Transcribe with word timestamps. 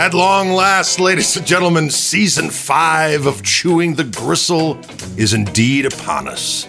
At 0.00 0.14
long 0.14 0.52
last, 0.52 0.98
ladies 0.98 1.36
and 1.36 1.46
gentlemen, 1.46 1.90
season 1.90 2.48
five 2.48 3.26
of 3.26 3.42
Chewing 3.42 3.96
the 3.96 4.04
Gristle 4.04 4.80
is 5.18 5.34
indeed 5.34 5.84
upon 5.84 6.26
us. 6.26 6.66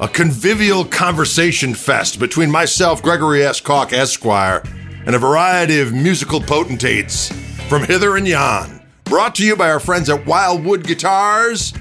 A 0.00 0.08
convivial 0.08 0.84
conversation 0.84 1.72
fest 1.72 2.18
between 2.18 2.50
myself, 2.50 3.00
Gregory 3.00 3.44
S. 3.44 3.60
Koch 3.60 3.92
Esquire, 3.92 4.64
and 5.06 5.14
a 5.14 5.20
variety 5.20 5.78
of 5.78 5.92
musical 5.92 6.40
potentates 6.40 7.30
from 7.68 7.84
hither 7.84 8.16
and 8.16 8.26
yon. 8.26 8.82
Brought 9.04 9.36
to 9.36 9.46
you 9.46 9.54
by 9.54 9.70
our 9.70 9.78
friends 9.78 10.10
at 10.10 10.26
Wildwood 10.26 10.84
Guitars 10.84 11.72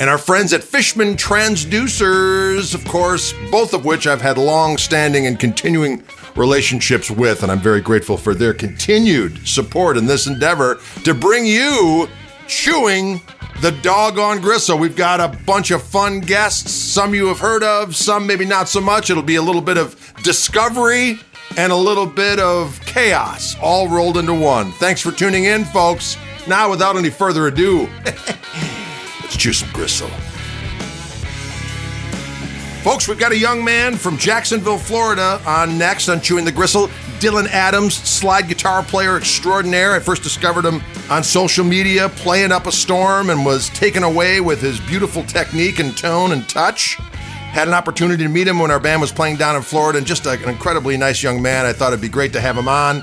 and 0.00 0.10
our 0.10 0.18
friends 0.18 0.52
at 0.52 0.64
Fishman 0.64 1.14
Transducers, 1.14 2.74
of 2.74 2.84
course, 2.86 3.32
both 3.52 3.72
of 3.72 3.84
which 3.84 4.08
I've 4.08 4.20
had 4.20 4.36
long 4.36 4.78
standing 4.78 5.28
and 5.28 5.38
continuing 5.38 6.02
relationships 6.36 7.10
with, 7.10 7.42
and 7.42 7.52
I'm 7.52 7.60
very 7.60 7.80
grateful 7.80 8.16
for 8.16 8.34
their 8.34 8.54
continued 8.54 9.46
support 9.46 9.96
in 9.96 10.06
this 10.06 10.26
endeavor 10.26 10.80
to 11.04 11.14
bring 11.14 11.46
you 11.46 12.08
chewing 12.46 13.20
the 13.60 13.72
doggone 13.82 14.40
gristle. 14.40 14.78
We've 14.78 14.96
got 14.96 15.20
a 15.20 15.28
bunch 15.44 15.70
of 15.70 15.82
fun 15.82 16.20
guests, 16.20 16.72
some 16.72 17.14
you 17.14 17.26
have 17.28 17.38
heard 17.38 17.62
of, 17.62 17.94
some 17.94 18.26
maybe 18.26 18.44
not 18.44 18.68
so 18.68 18.80
much. 18.80 19.10
It'll 19.10 19.22
be 19.22 19.36
a 19.36 19.42
little 19.42 19.62
bit 19.62 19.78
of 19.78 19.96
discovery 20.22 21.20
and 21.56 21.72
a 21.72 21.76
little 21.76 22.06
bit 22.06 22.40
of 22.40 22.80
chaos 22.84 23.56
all 23.60 23.88
rolled 23.88 24.16
into 24.16 24.34
one. 24.34 24.72
Thanks 24.72 25.00
for 25.00 25.12
tuning 25.12 25.44
in, 25.44 25.64
folks. 25.64 26.16
Now, 26.46 26.68
without 26.70 26.96
any 26.96 27.10
further 27.10 27.46
ado, 27.46 27.88
let's 28.04 29.36
chew 29.36 29.52
some 29.52 29.70
gristle. 29.72 30.10
Folks, 32.84 33.08
we've 33.08 33.18
got 33.18 33.32
a 33.32 33.38
young 33.38 33.64
man 33.64 33.96
from 33.96 34.18
Jacksonville, 34.18 34.76
Florida 34.76 35.40
on 35.46 35.78
next 35.78 36.10
on 36.10 36.20
Chewing 36.20 36.44
the 36.44 36.52
Gristle. 36.52 36.88
Dylan 37.18 37.46
Adams, 37.46 37.94
slide 37.94 38.46
guitar 38.46 38.82
player 38.82 39.16
extraordinaire. 39.16 39.94
I 39.94 40.00
first 40.00 40.22
discovered 40.22 40.66
him 40.66 40.82
on 41.08 41.24
social 41.24 41.64
media 41.64 42.10
playing 42.10 42.52
up 42.52 42.66
a 42.66 42.72
storm 42.72 43.30
and 43.30 43.42
was 43.42 43.70
taken 43.70 44.02
away 44.02 44.42
with 44.42 44.60
his 44.60 44.80
beautiful 44.80 45.24
technique 45.24 45.78
and 45.78 45.96
tone 45.96 46.32
and 46.32 46.46
touch. 46.46 46.96
Had 46.96 47.68
an 47.68 47.74
opportunity 47.74 48.22
to 48.22 48.28
meet 48.28 48.46
him 48.46 48.58
when 48.58 48.70
our 48.70 48.78
band 48.78 49.00
was 49.00 49.12
playing 49.12 49.36
down 49.36 49.56
in 49.56 49.62
Florida 49.62 49.96
and 49.96 50.06
just 50.06 50.26
an 50.26 50.46
incredibly 50.46 50.98
nice 50.98 51.22
young 51.22 51.40
man. 51.40 51.64
I 51.64 51.72
thought 51.72 51.94
it'd 51.94 52.02
be 52.02 52.10
great 52.10 52.34
to 52.34 52.40
have 52.42 52.58
him 52.58 52.68
on. 52.68 53.02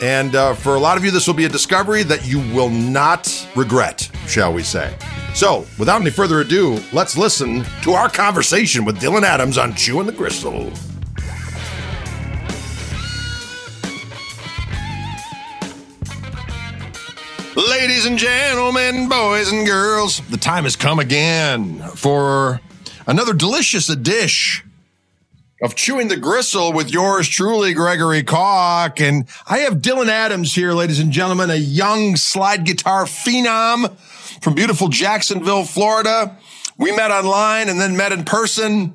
And 0.00 0.36
uh, 0.36 0.54
for 0.54 0.76
a 0.76 0.78
lot 0.78 0.96
of 0.96 1.04
you, 1.04 1.10
this 1.10 1.26
will 1.26 1.34
be 1.34 1.44
a 1.44 1.48
discovery 1.48 2.04
that 2.04 2.26
you 2.26 2.38
will 2.54 2.70
not 2.70 3.48
regret, 3.56 4.08
shall 4.26 4.52
we 4.52 4.62
say. 4.62 4.96
So, 5.34 5.66
without 5.78 6.00
any 6.00 6.10
further 6.10 6.40
ado, 6.40 6.80
let's 6.92 7.16
listen 7.16 7.64
to 7.82 7.92
our 7.92 8.08
conversation 8.08 8.84
with 8.84 9.00
Dylan 9.00 9.22
Adams 9.22 9.58
on 9.58 9.74
Chewing 9.74 10.06
the 10.06 10.12
Gristle. 10.12 10.72
Ladies 17.56 18.06
and 18.06 18.16
gentlemen, 18.16 19.08
boys 19.08 19.50
and 19.50 19.66
girls, 19.66 20.20
the 20.30 20.36
time 20.36 20.62
has 20.62 20.76
come 20.76 21.00
again 21.00 21.80
for 21.96 22.60
another 23.08 23.32
delicious 23.32 23.88
dish 23.88 24.64
of 25.60 25.74
chewing 25.74 26.08
the 26.08 26.16
gristle 26.16 26.72
with 26.72 26.92
yours 26.92 27.28
truly, 27.28 27.74
Gregory 27.74 28.22
Koch. 28.22 29.00
And 29.00 29.26
I 29.46 29.58
have 29.58 29.74
Dylan 29.74 30.08
Adams 30.08 30.54
here, 30.54 30.72
ladies 30.72 31.00
and 31.00 31.10
gentlemen, 31.10 31.50
a 31.50 31.56
young 31.56 32.16
slide 32.16 32.64
guitar 32.64 33.04
phenom 33.04 33.96
from 34.40 34.54
beautiful 34.54 34.88
Jacksonville, 34.88 35.64
Florida. 35.64 36.38
We 36.76 36.94
met 36.94 37.10
online 37.10 37.68
and 37.68 37.80
then 37.80 37.96
met 37.96 38.12
in 38.12 38.24
person. 38.24 38.94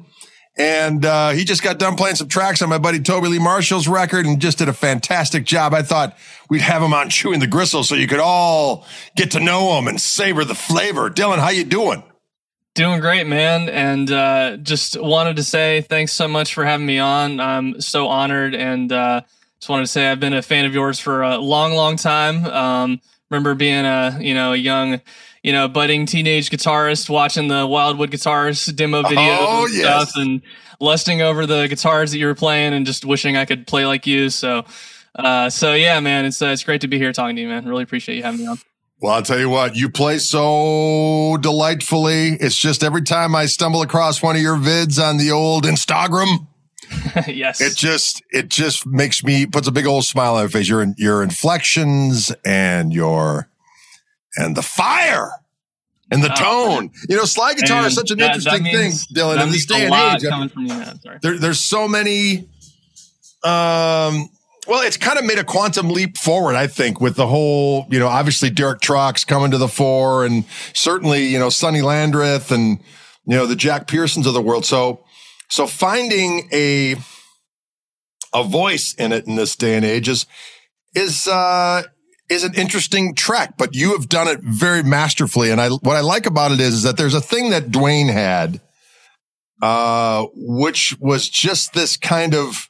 And 0.55 1.03
uh, 1.03 1.31
he 1.31 1.45
just 1.45 1.63
got 1.63 1.79
done 1.79 1.95
playing 1.95 2.15
some 2.15 2.27
tracks 2.27 2.61
on 2.61 2.69
my 2.69 2.77
buddy 2.77 2.99
Toby 2.99 3.27
Lee 3.27 3.39
Marshall's 3.39 3.87
record 3.87 4.25
and 4.25 4.39
just 4.39 4.59
did 4.59 4.69
a 4.69 4.73
fantastic 4.73 5.45
job. 5.45 5.73
I 5.73 5.81
thought 5.81 6.15
we'd 6.47 6.61
have 6.61 6.81
him 6.81 6.93
on 6.93 7.09
chewing 7.09 7.39
the 7.39 7.47
gristle 7.47 7.83
so 7.83 7.95
you 7.95 8.07
could 8.07 8.19
all 8.19 8.85
get 9.15 9.31
to 9.31 9.39
know 9.39 9.77
him 9.77 9.87
and 9.87 9.99
savor 9.99 10.45
the 10.45 10.55
flavor. 10.55 11.09
Dylan, 11.09 11.39
how 11.39 11.49
you 11.49 11.63
doing? 11.63 12.03
Doing 12.75 13.01
great, 13.01 13.27
man. 13.27 13.69
And 13.69 14.11
uh, 14.11 14.57
just 14.57 14.99
wanted 14.99 15.35
to 15.35 15.43
say 15.43 15.81
thanks 15.81 16.11
so 16.11 16.27
much 16.27 16.55
for 16.55 16.65
having 16.65 16.87
me 16.87 16.97
on. 16.97 17.39
I'm 17.39 17.79
so 17.79 18.07
honored. 18.07 18.55
And 18.55 18.91
uh, 18.91 19.21
just 19.59 19.69
wanted 19.69 19.83
to 19.83 19.91
say 19.91 20.09
I've 20.09 20.19
been 20.19 20.33
a 20.33 20.41
fan 20.41 20.65
of 20.65 20.73
yours 20.73 20.99
for 20.99 21.21
a 21.21 21.37
long, 21.37 21.73
long 21.73 21.97
time. 21.97 22.45
Um, 22.45 22.99
remember 23.29 23.53
being 23.53 23.85
a, 23.85 24.17
you 24.19 24.33
know, 24.33 24.53
a 24.53 24.57
young, 24.57 25.01
you 25.43 25.51
know, 25.51 25.67
budding 25.67 26.07
teenage 26.07 26.49
guitarist 26.49 27.11
watching 27.11 27.47
the 27.47 27.67
Wildwood 27.67 28.09
Guitars 28.09 28.65
demo 28.65 29.03
video 29.03 29.21
Oh, 29.21 29.65
and 29.65 29.73
yes. 29.75 29.83
stuff 29.85 30.11
and 30.15 30.41
lusting 30.79 31.21
over 31.21 31.45
the 31.45 31.67
guitars 31.67 32.11
that 32.11 32.17
you 32.17 32.25
were 32.25 32.33
playing 32.35 32.73
and 32.73 32.87
just 32.87 33.05
wishing 33.05 33.37
I 33.37 33.45
could 33.45 33.67
play 33.67 33.85
like 33.85 34.07
you. 34.07 34.29
So, 34.31 34.65
uh, 35.15 35.51
so 35.51 35.75
yeah, 35.75 35.99
man, 35.99 36.25
it's, 36.25 36.41
uh, 36.41 36.47
it's 36.47 36.63
great 36.63 36.81
to 36.81 36.87
be 36.87 36.97
here 36.97 37.13
talking 37.13 37.35
to 37.35 37.41
you, 37.43 37.47
man. 37.49 37.65
Really 37.67 37.83
appreciate 37.83 38.15
you 38.15 38.23
having 38.23 38.39
me 38.41 38.47
on. 38.47 38.57
Well, 39.03 39.15
I'll 39.15 39.21
tell 39.21 39.37
you 39.37 39.49
what, 39.49 39.75
you 39.75 39.89
play 39.89 40.17
so 40.17 41.35
delightfully. 41.41 42.37
It's 42.39 42.55
just 42.57 42.85
every 42.85 43.01
time 43.01 43.35
I 43.35 43.47
stumble 43.47 43.81
across 43.81 44.23
one 44.23 44.37
of 44.37 44.41
your 44.41 44.55
vids 44.55 44.97
on 44.97 45.17
the 45.17 45.29
old 45.29 45.65
Instagram, 45.65 46.47
yes. 47.27 47.59
it 47.59 47.75
just 47.75 48.23
it 48.31 48.47
just 48.47 48.85
makes 48.87 49.21
me 49.21 49.45
puts 49.45 49.67
a 49.67 49.73
big 49.73 49.87
old 49.87 50.05
smile 50.05 50.35
on 50.37 50.45
my 50.45 50.47
face. 50.47 50.69
Your 50.69 50.85
your 50.95 51.21
inflections 51.21 52.31
and 52.45 52.93
your 52.93 53.49
and 54.37 54.55
the 54.55 54.61
fire 54.63 55.31
and 56.09 56.23
the 56.23 56.31
Oh, 56.39 56.77
tone. 56.77 56.91
You 57.09 57.17
know, 57.17 57.25
slide 57.25 57.57
guitar 57.57 57.85
is 57.85 57.95
such 57.95 58.09
an 58.11 58.19
that- 58.19 58.27
that 58.41 58.53
interesting 58.53 58.63
thing, 58.73 58.91
Dylan. 59.13 59.43
In 59.43 59.49
this 59.51 59.65
day 59.65 59.85
and 59.85 59.93
age, 60.23 60.29
coming 60.29 60.47
from 60.47 60.61
you, 60.61 60.75
man. 60.75 61.01
Sorry. 61.01 61.17
there, 61.21 61.37
there's 61.37 61.59
so 61.59 61.89
many 61.89 62.47
um 63.43 64.29
well 64.67 64.81
it's 64.81 64.97
kind 64.97 65.19
of 65.19 65.25
made 65.25 65.39
a 65.39 65.43
quantum 65.43 65.89
leap 65.89 66.17
forward 66.17 66.55
i 66.55 66.67
think 66.67 67.01
with 67.01 67.15
the 67.15 67.27
whole 67.27 67.85
you 67.89 67.99
know 67.99 68.07
obviously 68.07 68.49
derek 68.49 68.79
trucks 68.79 69.25
coming 69.25 69.51
to 69.51 69.57
the 69.57 69.67
fore 69.67 70.25
and 70.25 70.45
certainly 70.73 71.25
you 71.25 71.39
know 71.39 71.49
sonny 71.49 71.81
landreth 71.81 72.51
and 72.51 72.79
you 73.25 73.35
know 73.35 73.45
the 73.45 73.55
jack 73.55 73.87
pearsons 73.87 74.27
of 74.27 74.33
the 74.33 74.41
world. 74.41 74.65
So 74.65 75.03
so 75.49 75.67
finding 75.67 76.49
a 76.51 76.95
a 78.33 78.43
voice 78.43 78.93
in 78.93 79.11
it 79.11 79.27
in 79.27 79.35
this 79.35 79.55
day 79.55 79.75
and 79.75 79.85
age 79.85 80.09
is 80.09 80.25
is 80.95 81.27
uh 81.27 81.83
is 82.29 82.43
an 82.43 82.53
interesting 82.55 83.13
track 83.13 83.55
but 83.57 83.75
you 83.75 83.91
have 83.93 84.09
done 84.09 84.27
it 84.27 84.39
very 84.41 84.83
masterfully. 84.83 85.51
And 85.51 85.61
i 85.61 85.69
what 85.69 85.95
i 85.95 86.01
like 86.01 86.25
about 86.25 86.51
it 86.51 86.59
is, 86.59 86.73
is 86.73 86.83
that 86.83 86.97
there's 86.97 87.13
a 87.13 87.21
thing 87.21 87.51
that 87.51 87.71
duane 87.71 88.07
had 88.07 88.61
uh, 89.61 90.25
which 90.35 90.97
was 90.99 91.29
just 91.29 91.73
this 91.73 91.95
kind 91.95 92.35
of 92.35 92.69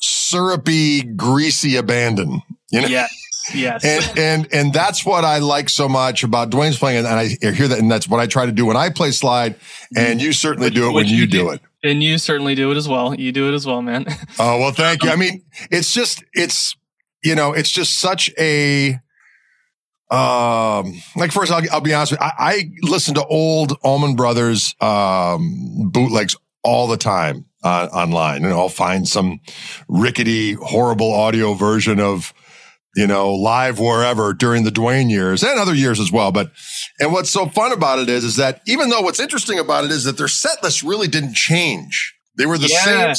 syrupy, 0.00 1.02
greasy 1.02 1.76
abandon. 1.76 2.42
You 2.70 2.82
know, 2.82 2.88
Yes. 2.88 3.10
Yes. 3.54 3.84
and 3.84 4.18
and 4.18 4.48
and 4.54 4.72
that's 4.72 5.04
what 5.04 5.22
I 5.22 5.36
like 5.38 5.68
so 5.68 5.86
much 5.86 6.24
about 6.24 6.48
Duane's 6.50 6.78
playing, 6.78 6.98
and 7.04 7.06
I 7.06 7.26
hear 7.52 7.68
that, 7.68 7.78
and 7.78 7.90
that's 7.90 8.08
what 8.08 8.18
I 8.18 8.26
try 8.26 8.46
to 8.46 8.52
do 8.52 8.64
when 8.64 8.76
I 8.78 8.88
play 8.88 9.10
slide, 9.10 9.56
and 9.94 10.20
you 10.22 10.32
certainly 10.32 10.70
do 10.70 10.88
it 10.88 10.92
when 10.92 11.06
you 11.06 11.26
do 11.26 11.50
it. 11.50 11.60
and 11.82 12.02
you 12.02 12.16
certainly 12.16 12.54
do 12.54 12.70
it 12.70 12.78
as 12.78 12.88
well. 12.88 13.14
You 13.14 13.32
do 13.32 13.50
it 13.50 13.54
as 13.54 13.66
well, 13.66 13.82
man. 13.82 14.06
Oh 14.38 14.58
well, 14.60 14.72
thank 14.72 15.02
you. 15.02 15.10
I 15.10 15.16
mean, 15.16 15.42
it's 15.70 15.92
just 15.92 16.24
it's 16.32 16.74
you 17.22 17.34
know, 17.34 17.52
it's 17.52 17.70
just 17.70 18.00
such 18.00 18.30
a 18.38 18.98
um 20.10 21.02
like 21.16 21.32
first 21.32 21.50
I'll, 21.52 21.62
I'll 21.72 21.80
be 21.80 21.92
honest 21.92 22.12
with 22.12 22.20
you, 22.20 22.26
I, 22.26 22.32
I 22.38 22.70
listen 22.82 23.14
to 23.14 23.24
old 23.26 23.76
Allman 23.82 24.16
Brothers 24.16 24.74
um 24.80 25.90
bootlegs 25.92 26.34
all 26.64 26.86
the 26.86 26.96
time 26.96 27.46
uh, 27.62 27.88
online. 27.92 28.44
And 28.44 28.52
I'll 28.52 28.68
find 28.68 29.08
some 29.08 29.40
rickety 29.88 30.54
horrible 30.54 31.12
audio 31.12 31.54
version 31.54 32.00
of 32.00 32.32
you 32.96 33.06
know 33.06 33.34
live 33.34 33.78
wherever 33.78 34.32
during 34.32 34.64
the 34.64 34.70
Duane 34.70 35.10
years 35.10 35.42
and 35.42 35.58
other 35.58 35.74
years 35.74 36.00
as 36.00 36.10
well. 36.10 36.32
But 36.32 36.52
and 36.98 37.12
what's 37.12 37.30
so 37.30 37.46
fun 37.46 37.72
about 37.72 37.98
it 37.98 38.08
is 38.08 38.24
is 38.24 38.36
that 38.36 38.62
even 38.66 38.88
though 38.88 39.02
what's 39.02 39.20
interesting 39.20 39.58
about 39.58 39.84
it 39.84 39.90
is 39.90 40.04
that 40.04 40.16
their 40.16 40.28
set 40.28 40.62
list 40.62 40.82
really 40.82 41.08
didn't 41.08 41.34
change. 41.34 42.14
They 42.36 42.46
were 42.46 42.58
the 42.58 42.68
same 42.68 43.14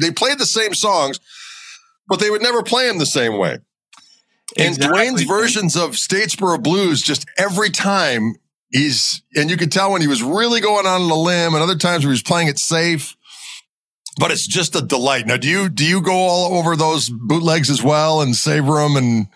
they 0.00 0.10
played 0.10 0.38
the 0.38 0.44
same 0.44 0.74
songs 0.74 1.20
but 2.08 2.20
they 2.20 2.30
would 2.30 2.42
never 2.42 2.62
play 2.62 2.88
them 2.88 2.98
the 2.98 3.06
same 3.06 3.36
way. 3.38 3.58
And 4.56 4.76
Exactly. 4.76 4.88
Duane's 4.88 5.22
versions 5.24 5.76
of 5.76 5.90
Statesboro 5.92 6.62
Blues, 6.62 7.02
just 7.02 7.26
every 7.36 7.70
time 7.70 8.36
he's, 8.70 9.22
and 9.34 9.50
you 9.50 9.56
could 9.56 9.72
tell 9.72 9.92
when 9.92 10.00
he 10.00 10.06
was 10.06 10.22
really 10.22 10.60
going 10.60 10.86
on 10.86 11.08
the 11.08 11.16
limb, 11.16 11.54
and 11.54 11.62
other 11.62 11.76
times 11.76 12.04
where 12.04 12.10
he 12.10 12.14
was 12.14 12.22
playing 12.22 12.48
it 12.48 12.58
safe. 12.58 13.16
But 14.18 14.32
it's 14.32 14.46
just 14.46 14.74
a 14.74 14.82
delight. 14.82 15.26
Now, 15.26 15.36
do 15.36 15.48
you 15.48 15.68
do 15.68 15.84
you 15.84 16.02
go 16.02 16.12
all 16.12 16.58
over 16.58 16.74
those 16.74 17.08
bootlegs 17.08 17.70
as 17.70 17.82
well 17.82 18.20
and 18.20 18.34
savor 18.34 18.74
them 18.74 18.96
and 18.96 19.28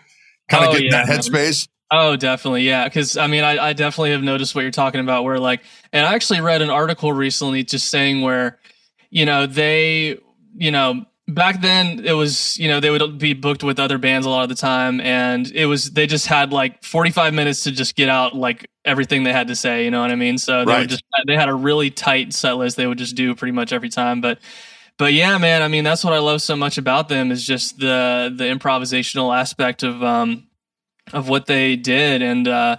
kind 0.49 0.65
of 0.65 0.71
Oh, 0.71 0.73
get 0.73 0.83
yeah, 0.85 1.05
that 1.05 1.07
headspace? 1.07 1.69
Oh, 1.93 2.17
definitely. 2.17 2.63
Yeah. 2.63 2.89
Cause 2.89 3.17
I 3.19 3.27
mean, 3.27 3.45
I, 3.45 3.69
I 3.69 3.73
definitely 3.75 4.13
have 4.13 4.23
noticed 4.23 4.55
what 4.55 4.63
you're 4.63 4.71
talking 4.71 5.01
about 5.01 5.25
where 5.25 5.39
like, 5.39 5.63
and 5.93 6.07
I 6.07 6.15
actually 6.15 6.41
read 6.41 6.63
an 6.63 6.71
article 6.71 7.13
recently 7.13 7.65
just 7.65 7.91
saying 7.91 8.23
where, 8.23 8.59
you 9.11 9.27
know, 9.27 9.47
they, 9.47 10.19
you 10.57 10.71
know, 10.71 11.05
back 11.35 11.61
then 11.63 12.05
it 12.05 12.13
was, 12.13 12.59
you 12.59 12.69
know, 12.69 12.81
they 12.81 12.91
would 12.91 13.19
be 13.19 13.35
booked 13.35 13.63
with 13.63 13.79
other 13.79 13.99
bands 13.99 14.27
a 14.27 14.31
lot 14.31 14.43
of 14.43 14.49
the 14.49 14.55
time. 14.55 15.01
And 15.01 15.51
it 15.53 15.67
was, 15.67 15.91
they 15.91 16.07
just 16.07 16.27
had 16.27 16.53
like 16.53 16.83
45 16.85 17.35
minutes 17.35 17.65
to 17.65 17.73
just 17.73 17.97
get 17.97 18.09
out 18.09 18.35
like 18.35 18.69
everything 18.85 19.23
they 19.25 19.33
had 19.33 19.49
to 19.49 19.57
say. 19.57 19.85
You 19.85 19.91
know 19.91 20.01
what 20.01 20.11
I 20.11 20.17
mean? 20.17 20.39
So 20.39 20.65
they 20.65 20.73
Right. 20.73 20.89
just, 20.89 21.05
they 21.27 21.37
had 21.37 21.49
a 21.49 21.55
really 21.55 21.91
tight 21.91 22.33
set 22.33 22.53
list 22.53 22.77
they 22.77 22.87
would 22.87 22.99
just 22.99 23.15
do 23.17 23.35
pretty 23.35 23.53
much 23.53 23.73
every 23.73 23.89
time. 23.89 24.21
But, 24.21 24.39
but 24.99 25.13
yeah, 25.13 25.39
man, 25.39 25.63
I 25.63 25.69
mean, 25.69 25.85
that's 25.85 26.05
what 26.05 26.13
I 26.13 26.19
love 26.19 26.43
so 26.43 26.57
much 26.57 26.79
about 26.79 27.09
them 27.09 27.31
is 27.33 27.45
just 27.45 27.79
the, 27.79 28.33
the 28.35 28.45
improvisational 28.45 29.37
aspect 29.37 29.83
of, 29.83 30.03
um, 30.03 30.47
of 31.13 31.29
what 31.29 31.47
they 31.47 31.75
did 31.75 32.23
and 32.23 32.47
uh 32.47 32.77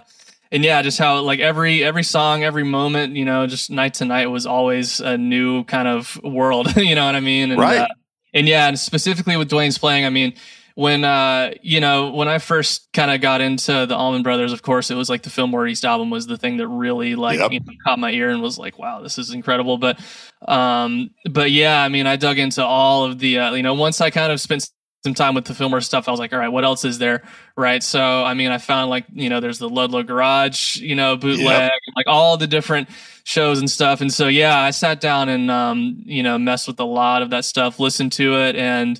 and 0.50 0.64
yeah 0.64 0.80
just 0.80 0.98
how 0.98 1.20
like 1.20 1.40
every 1.40 1.84
every 1.84 2.02
song 2.02 2.42
every 2.42 2.64
moment 2.64 3.14
you 3.14 3.24
know 3.24 3.46
just 3.46 3.70
night 3.70 3.92
to 3.94 4.04
night 4.06 4.26
was 4.26 4.46
always 4.46 4.98
a 5.00 5.18
new 5.18 5.62
kind 5.64 5.86
of 5.86 6.18
world 6.24 6.74
you 6.76 6.94
know 6.94 7.04
what 7.04 7.14
i 7.14 7.20
mean 7.20 7.50
and, 7.50 7.60
right 7.60 7.80
uh, 7.80 7.88
and 8.34 8.46
yeah 8.48 8.68
and 8.68 8.78
specifically 8.78 9.36
with 9.36 9.48
duane's 9.48 9.78
playing 9.78 10.04
i 10.04 10.10
mean 10.10 10.34
when 10.76 11.04
uh 11.04 11.52
you 11.62 11.80
know 11.80 12.10
when 12.10 12.26
i 12.28 12.38
first 12.38 12.88
kind 12.92 13.10
of 13.10 13.20
got 13.20 13.40
into 13.40 13.86
the 13.86 13.94
allman 13.96 14.22
brothers 14.22 14.52
of 14.52 14.60
course 14.62 14.90
it 14.90 14.96
was 14.96 15.08
like 15.08 15.22
the 15.22 15.30
fillmore 15.30 15.66
east 15.66 15.84
album 15.84 16.10
was 16.10 16.26
the 16.26 16.36
thing 16.36 16.56
that 16.56 16.66
really 16.68 17.14
like 17.14 17.38
Yep. 17.38 17.52
you 17.52 17.60
know, 17.60 17.72
caught 17.84 17.98
my 17.98 18.10
ear 18.10 18.28
and 18.30 18.42
was 18.42 18.58
like 18.58 18.78
wow 18.78 19.00
this 19.00 19.16
is 19.16 19.30
incredible 19.32 19.78
but 19.78 19.98
um 20.48 21.10
but 21.30 21.50
yeah 21.52 21.80
i 21.82 21.88
mean 21.88 22.06
i 22.06 22.16
dug 22.16 22.38
into 22.38 22.64
all 22.64 23.04
of 23.04 23.18
the 23.20 23.38
uh, 23.38 23.54
you 23.54 23.62
know 23.62 23.74
once 23.74 24.00
i 24.00 24.10
kind 24.10 24.32
of 24.32 24.40
spent 24.40 24.68
some 25.04 25.12
time 25.12 25.34
with 25.34 25.44
the 25.44 25.54
Fillmore 25.54 25.82
stuff, 25.82 26.08
I 26.08 26.10
was 26.10 26.18
like, 26.18 26.32
all 26.32 26.38
right, 26.38 26.48
what 26.48 26.64
else 26.64 26.82
is 26.82 26.98
there? 26.98 27.22
Right. 27.56 27.82
So, 27.82 28.24
I 28.24 28.32
mean, 28.32 28.50
I 28.50 28.56
found 28.56 28.88
like, 28.88 29.04
you 29.12 29.28
know, 29.28 29.38
there's 29.38 29.58
the 29.58 29.68
Ludlow 29.68 30.02
Garage, 30.02 30.78
you 30.78 30.94
know, 30.94 31.14
bootleg, 31.14 31.72
like 31.94 32.06
all 32.06 32.38
the 32.38 32.46
different 32.46 32.88
shows 33.22 33.58
and 33.58 33.70
stuff. 33.70 34.00
And 34.00 34.10
so, 34.10 34.28
yeah, 34.28 34.58
I 34.58 34.70
sat 34.70 35.02
down 35.02 35.28
and, 35.28 35.50
um, 35.50 36.02
you 36.06 36.22
know, 36.22 36.38
messed 36.38 36.66
with 36.66 36.80
a 36.80 36.84
lot 36.84 37.20
of 37.20 37.28
that 37.30 37.44
stuff, 37.44 37.78
listened 37.78 38.12
to 38.12 38.38
it 38.40 38.56
and, 38.56 38.98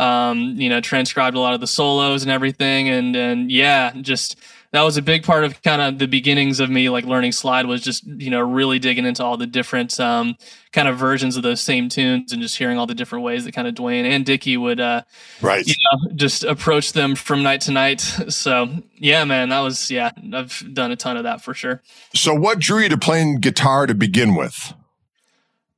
um, 0.00 0.56
you 0.56 0.68
know, 0.68 0.80
transcribed 0.80 1.36
a 1.36 1.40
lot 1.40 1.54
of 1.54 1.60
the 1.60 1.68
solos 1.68 2.22
and 2.22 2.30
everything. 2.32 2.88
And, 2.88 3.14
and 3.14 3.50
yeah, 3.50 3.92
just, 4.00 4.36
that 4.72 4.82
was 4.82 4.96
a 4.96 5.02
big 5.02 5.22
part 5.24 5.44
of 5.44 5.62
kind 5.62 5.80
of 5.80 5.98
the 5.98 6.06
beginnings 6.06 6.60
of 6.60 6.70
me 6.70 6.88
like 6.88 7.04
learning 7.04 7.32
slide 7.32 7.66
was 7.66 7.82
just 7.82 8.06
you 8.06 8.30
know 8.30 8.40
really 8.40 8.78
digging 8.78 9.04
into 9.04 9.24
all 9.24 9.36
the 9.36 9.46
different 9.46 9.98
um, 10.00 10.36
kind 10.72 10.88
of 10.88 10.96
versions 10.98 11.36
of 11.36 11.42
those 11.42 11.60
same 11.60 11.88
tunes 11.88 12.32
and 12.32 12.42
just 12.42 12.56
hearing 12.56 12.78
all 12.78 12.86
the 12.86 12.94
different 12.94 13.24
ways 13.24 13.44
that 13.44 13.52
kind 13.52 13.66
of 13.68 13.74
Duane 13.74 14.04
and 14.04 14.24
Dickey 14.26 14.56
would 14.56 14.80
uh, 14.80 15.02
right 15.40 15.66
you 15.66 15.74
know 15.92 16.12
just 16.14 16.44
approach 16.44 16.92
them 16.92 17.14
from 17.14 17.42
night 17.42 17.60
to 17.62 17.72
night. 17.72 18.02
So 18.36 18.68
yeah, 18.98 19.24
man, 19.24 19.48
that 19.48 19.60
was 19.60 19.90
yeah, 19.90 20.10
I've 20.34 20.62
done 20.74 20.92
a 20.92 20.96
ton 20.96 21.16
of 21.16 21.24
that 21.24 21.40
for 21.40 21.54
sure. 21.54 21.82
so 22.14 22.34
what 22.34 22.58
drew 22.58 22.80
you 22.80 22.88
to 22.90 22.98
playing 22.98 23.40
guitar 23.40 23.86
to 23.86 23.94
begin 23.94 24.34
with 24.34 24.74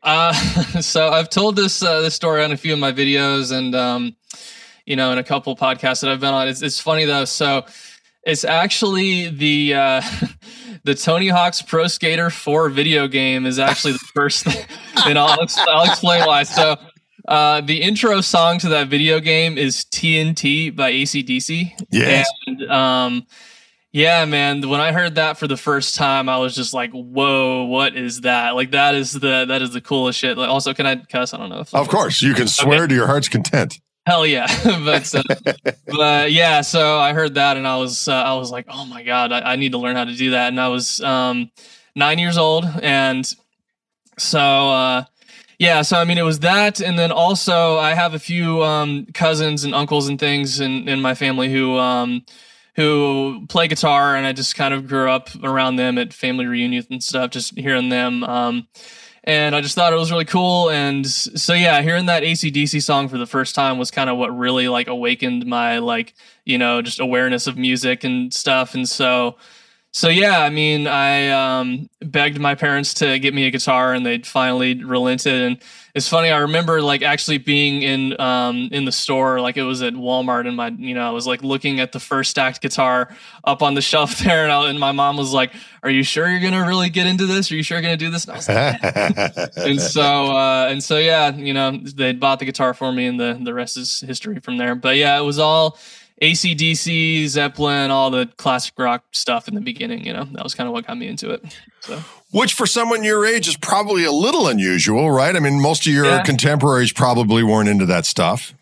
Uh, 0.02 0.32
so 0.80 1.08
I've 1.08 1.30
told 1.30 1.56
this 1.56 1.82
uh, 1.82 2.00
this 2.00 2.14
story 2.14 2.42
on 2.42 2.52
a 2.52 2.56
few 2.56 2.72
of 2.72 2.78
my 2.78 2.92
videos 2.92 3.52
and 3.56 3.74
um, 3.74 4.16
you 4.86 4.96
know 4.96 5.12
in 5.12 5.18
a 5.18 5.24
couple 5.24 5.54
podcasts 5.56 6.00
that 6.00 6.10
I've 6.10 6.20
been 6.20 6.34
on. 6.34 6.48
It's, 6.48 6.62
it's 6.62 6.80
funny 6.80 7.04
though, 7.04 7.24
so. 7.24 7.64
It's 8.28 8.44
actually 8.44 9.30
the 9.30 9.72
uh, 9.72 10.02
the 10.84 10.94
Tony 10.94 11.28
Hawk's 11.28 11.62
Pro 11.62 11.86
Skater 11.86 12.28
4 12.28 12.68
video 12.68 13.08
game 13.08 13.46
is 13.46 13.58
actually 13.58 13.94
the 13.94 14.06
first 14.14 14.44
thing, 14.44 14.66
and 15.06 15.18
I'll, 15.18 15.38
I'll 15.66 15.90
explain 15.90 16.26
why. 16.26 16.42
So, 16.42 16.76
uh, 17.26 17.62
the 17.62 17.80
intro 17.80 18.20
song 18.20 18.58
to 18.58 18.68
that 18.68 18.88
video 18.88 19.18
game 19.18 19.56
is 19.56 19.86
TNT 19.86 20.76
by 20.76 20.92
ACDC. 20.92 21.70
Yes. 21.90 22.30
And, 22.46 22.70
um, 22.70 23.26
yeah, 23.92 24.26
man, 24.26 24.68
when 24.68 24.80
I 24.80 24.92
heard 24.92 25.14
that 25.14 25.38
for 25.38 25.46
the 25.46 25.56
first 25.56 25.94
time, 25.94 26.28
I 26.28 26.36
was 26.36 26.54
just 26.54 26.74
like, 26.74 26.90
whoa, 26.90 27.64
what 27.64 27.96
is 27.96 28.20
that? 28.20 28.54
Like, 28.54 28.72
that 28.72 28.94
is 28.94 29.12
the, 29.12 29.46
that 29.48 29.62
is 29.62 29.72
the 29.72 29.80
coolest 29.80 30.18
shit. 30.18 30.36
Like, 30.36 30.50
also, 30.50 30.74
can 30.74 30.84
I 30.84 30.96
cuss? 30.96 31.32
I 31.32 31.38
don't 31.38 31.48
know 31.48 31.60
if 31.60 31.74
of 31.74 31.88
course 31.88 32.20
you 32.20 32.34
can 32.34 32.46
swear 32.46 32.86
to 32.86 32.94
your 32.94 33.06
heart's 33.06 33.30
content 33.30 33.80
Hell 34.08 34.26
yeah, 34.26 34.46
but 34.64 35.14
uh, 35.14 35.22
but 35.86 36.32
yeah. 36.32 36.62
So 36.62 36.98
I 36.98 37.12
heard 37.12 37.34
that, 37.34 37.58
and 37.58 37.68
I 37.68 37.76
was 37.76 38.08
uh, 38.08 38.14
I 38.14 38.36
was 38.36 38.50
like, 38.50 38.64
oh 38.70 38.86
my 38.86 39.02
god, 39.02 39.32
I, 39.32 39.52
I 39.52 39.56
need 39.56 39.72
to 39.72 39.78
learn 39.78 39.96
how 39.96 40.06
to 40.06 40.14
do 40.14 40.30
that. 40.30 40.48
And 40.48 40.58
I 40.58 40.68
was 40.68 41.02
um, 41.02 41.50
nine 41.94 42.18
years 42.18 42.38
old, 42.38 42.64
and 42.80 43.30
so 44.16 44.40
uh, 44.40 45.04
yeah. 45.58 45.82
So 45.82 45.98
I 45.98 46.04
mean, 46.04 46.16
it 46.16 46.22
was 46.22 46.38
that, 46.38 46.80
and 46.80 46.98
then 46.98 47.12
also 47.12 47.76
I 47.76 47.92
have 47.92 48.14
a 48.14 48.18
few 48.18 48.62
um, 48.62 49.08
cousins 49.12 49.64
and 49.64 49.74
uncles 49.74 50.08
and 50.08 50.18
things 50.18 50.58
in 50.58 50.88
in 50.88 51.02
my 51.02 51.14
family 51.14 51.52
who 51.52 51.76
um, 51.76 52.24
who 52.76 53.44
play 53.50 53.68
guitar, 53.68 54.16
and 54.16 54.26
I 54.26 54.32
just 54.32 54.56
kind 54.56 54.72
of 54.72 54.88
grew 54.88 55.10
up 55.10 55.28
around 55.44 55.76
them 55.76 55.98
at 55.98 56.14
family 56.14 56.46
reunions 56.46 56.86
and 56.90 57.04
stuff, 57.04 57.32
just 57.32 57.58
hearing 57.58 57.90
them. 57.90 58.24
And 59.28 59.54
I 59.54 59.60
just 59.60 59.74
thought 59.74 59.92
it 59.92 59.96
was 59.96 60.10
really 60.10 60.24
cool. 60.24 60.70
And 60.70 61.06
so 61.06 61.52
yeah, 61.52 61.82
hearing 61.82 62.06
that 62.06 62.22
ACDC 62.22 62.82
song 62.82 63.10
for 63.10 63.18
the 63.18 63.26
first 63.26 63.54
time 63.54 63.76
was 63.76 63.90
kind 63.90 64.08
of 64.08 64.16
what 64.16 64.34
really 64.34 64.68
like 64.68 64.88
awakened 64.88 65.44
my 65.44 65.80
like 65.80 66.14
you 66.46 66.56
know 66.56 66.80
just 66.80 66.98
awareness 66.98 67.46
of 67.46 67.58
music 67.58 68.04
and 68.04 68.32
stuff. 68.32 68.74
And 68.74 68.88
so 68.88 69.36
so 69.98 70.08
yeah, 70.08 70.38
I 70.42 70.50
mean, 70.50 70.86
I 70.86 71.30
um, 71.30 71.90
begged 72.00 72.38
my 72.38 72.54
parents 72.54 72.94
to 72.94 73.18
get 73.18 73.34
me 73.34 73.48
a 73.48 73.50
guitar, 73.50 73.94
and 73.94 74.06
they 74.06 74.18
finally 74.18 74.84
relented. 74.84 75.42
And 75.42 75.58
it's 75.92 76.08
funny, 76.08 76.30
I 76.30 76.38
remember 76.38 76.80
like 76.80 77.02
actually 77.02 77.38
being 77.38 77.82
in 77.82 78.20
um, 78.20 78.68
in 78.70 78.84
the 78.84 78.92
store, 78.92 79.40
like 79.40 79.56
it 79.56 79.64
was 79.64 79.82
at 79.82 79.94
Walmart, 79.94 80.46
and 80.46 80.56
my 80.56 80.68
you 80.68 80.94
know 80.94 81.04
I 81.04 81.10
was 81.10 81.26
like 81.26 81.42
looking 81.42 81.80
at 81.80 81.90
the 81.90 81.98
first 81.98 82.30
stacked 82.30 82.60
guitar 82.60 83.12
up 83.42 83.60
on 83.60 83.74
the 83.74 83.80
shelf 83.90 84.20
there, 84.20 84.44
and, 84.44 84.52
I, 84.52 84.70
and 84.70 84.78
my 84.78 84.92
mom 84.92 85.16
was 85.16 85.32
like, 85.32 85.52
"Are 85.82 85.90
you 85.90 86.04
sure 86.04 86.28
you're 86.28 86.48
gonna 86.48 86.64
really 86.64 86.90
get 86.90 87.08
into 87.08 87.26
this? 87.26 87.50
Are 87.50 87.56
you 87.56 87.64
sure 87.64 87.78
you're 87.78 87.82
gonna 87.82 87.96
do 87.96 88.10
this?" 88.10 88.24
And 88.24 88.34
I 88.34 88.36
was 88.36 88.48
like, 88.48 89.56
and 89.56 89.80
so 89.80 90.02
uh, 90.02 90.68
and 90.70 90.80
so 90.80 90.98
yeah, 90.98 91.34
you 91.34 91.52
know, 91.52 91.76
they 91.76 92.12
bought 92.12 92.38
the 92.38 92.44
guitar 92.44 92.72
for 92.72 92.92
me, 92.92 93.06
and 93.06 93.18
the 93.18 93.36
the 93.42 93.52
rest 93.52 93.76
is 93.76 93.98
history 93.98 94.38
from 94.38 94.58
there. 94.58 94.76
But 94.76 94.94
yeah, 94.94 95.18
it 95.18 95.24
was 95.24 95.40
all 95.40 95.76
ACDC, 96.22 97.26
Zeppelin, 97.28 97.90
all 97.90 98.10
the 98.10 98.26
classic 98.36 98.74
rock 98.78 99.04
stuff 99.12 99.48
in 99.48 99.54
the 99.54 99.60
beginning. 99.60 100.04
You 100.04 100.12
know, 100.12 100.24
that 100.32 100.42
was 100.44 100.54
kind 100.54 100.66
of 100.66 100.72
what 100.72 100.86
got 100.86 100.98
me 100.98 101.08
into 101.08 101.30
it. 101.30 101.44
So 101.80 101.98
Which 102.32 102.54
for 102.54 102.66
someone 102.66 103.04
your 103.04 103.24
age 103.24 103.46
is 103.48 103.56
probably 103.56 104.04
a 104.04 104.12
little 104.12 104.48
unusual, 104.48 105.10
right? 105.10 105.34
I 105.34 105.40
mean, 105.40 105.60
most 105.60 105.86
of 105.86 105.92
your 105.92 106.06
Yeah. 106.06 106.22
contemporaries 106.22 106.92
probably 106.92 107.42
weren't 107.42 107.68
into 107.68 107.86
that 107.86 108.04
stuff. 108.06 108.54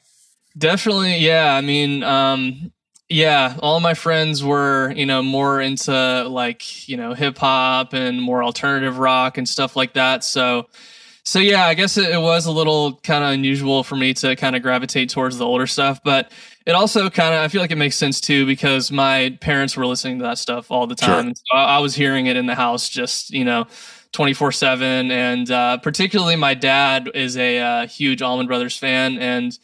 definitely, 0.57 1.19
yeah. 1.19 1.55
I 1.55 1.61
mean, 1.61 2.03
um, 2.03 2.73
yeah, 3.09 3.57
all 3.61 3.79
my 3.81 3.95
friends 3.95 4.43
were, 4.43 4.93
you 4.97 5.07
know, 5.07 5.23
more 5.23 5.61
into 5.61 6.25
like, 6.29 6.89
you 6.89 6.97
know, 6.97 7.15
hip 7.15 7.39
hop 7.39 7.93
and 7.93 8.21
more 8.21 8.43
alternative 8.43 8.99
rock 8.99 9.39
and 9.39 9.49
stuff 9.49 9.77
like 9.77 9.93
that. 9.95 10.25
So, 10.25 10.67
so 11.25 11.39
yeah, 11.39 11.67
I 11.67 11.75
guess 11.75 11.97
it, 11.99 12.09
it 12.11 12.21
was 12.21 12.47
a 12.47 12.53
little 12.53 12.95
kind 13.03 13.23
of 13.23 13.31
unusual 13.31 13.83
for 13.85 13.97
me 13.97 14.15
to 14.15 14.35
kind 14.37 14.57
of 14.57 14.63
gravitate 14.63 15.11
towards 15.11 15.39
the 15.39 15.45
older 15.45 15.67
stuff, 15.67 16.01
but 16.05 16.33
it 16.67 16.73
also 16.73 17.09
kind 17.09 17.35
of 17.35 17.41
I 17.41 17.49
feel 17.49 17.61
like 17.61 17.71
it 17.71 17.79
makes 17.79 17.97
sense 17.97 18.21
too 18.21 18.45
because 18.45 18.91
my 18.91 19.37
parents 19.41 19.77
were 19.77 19.87
listening 19.87 20.19
to 20.19 20.25
that 20.25 20.39
stuff 20.39 20.71
all 20.71 20.87
the 20.87 20.97
time. 20.97 21.27
Sure. 21.27 21.35
So 21.35 21.57
I, 21.57 21.77
I 21.77 21.79
was 21.79 21.95
hearing 21.95 22.27
it 22.27 22.37
in 22.37 22.47
the 22.47 22.55
house, 22.57 22.89
just 22.89 23.31
you 23.31 23.45
know, 23.45 23.67
twenty 24.13 24.35
four 24.35 24.53
seven, 24.53 25.11
and 25.11 25.51
uh, 25.51 25.79
particularly 25.79 26.37
my 26.37 26.55
dad 26.55 27.09
is 27.15 27.37
a 27.37 27.59
uh, 27.61 27.87
huge 27.87 28.21
Allman 28.21 28.47
Brothers 28.47 28.77
fan, 28.77 29.19
and 29.19 29.57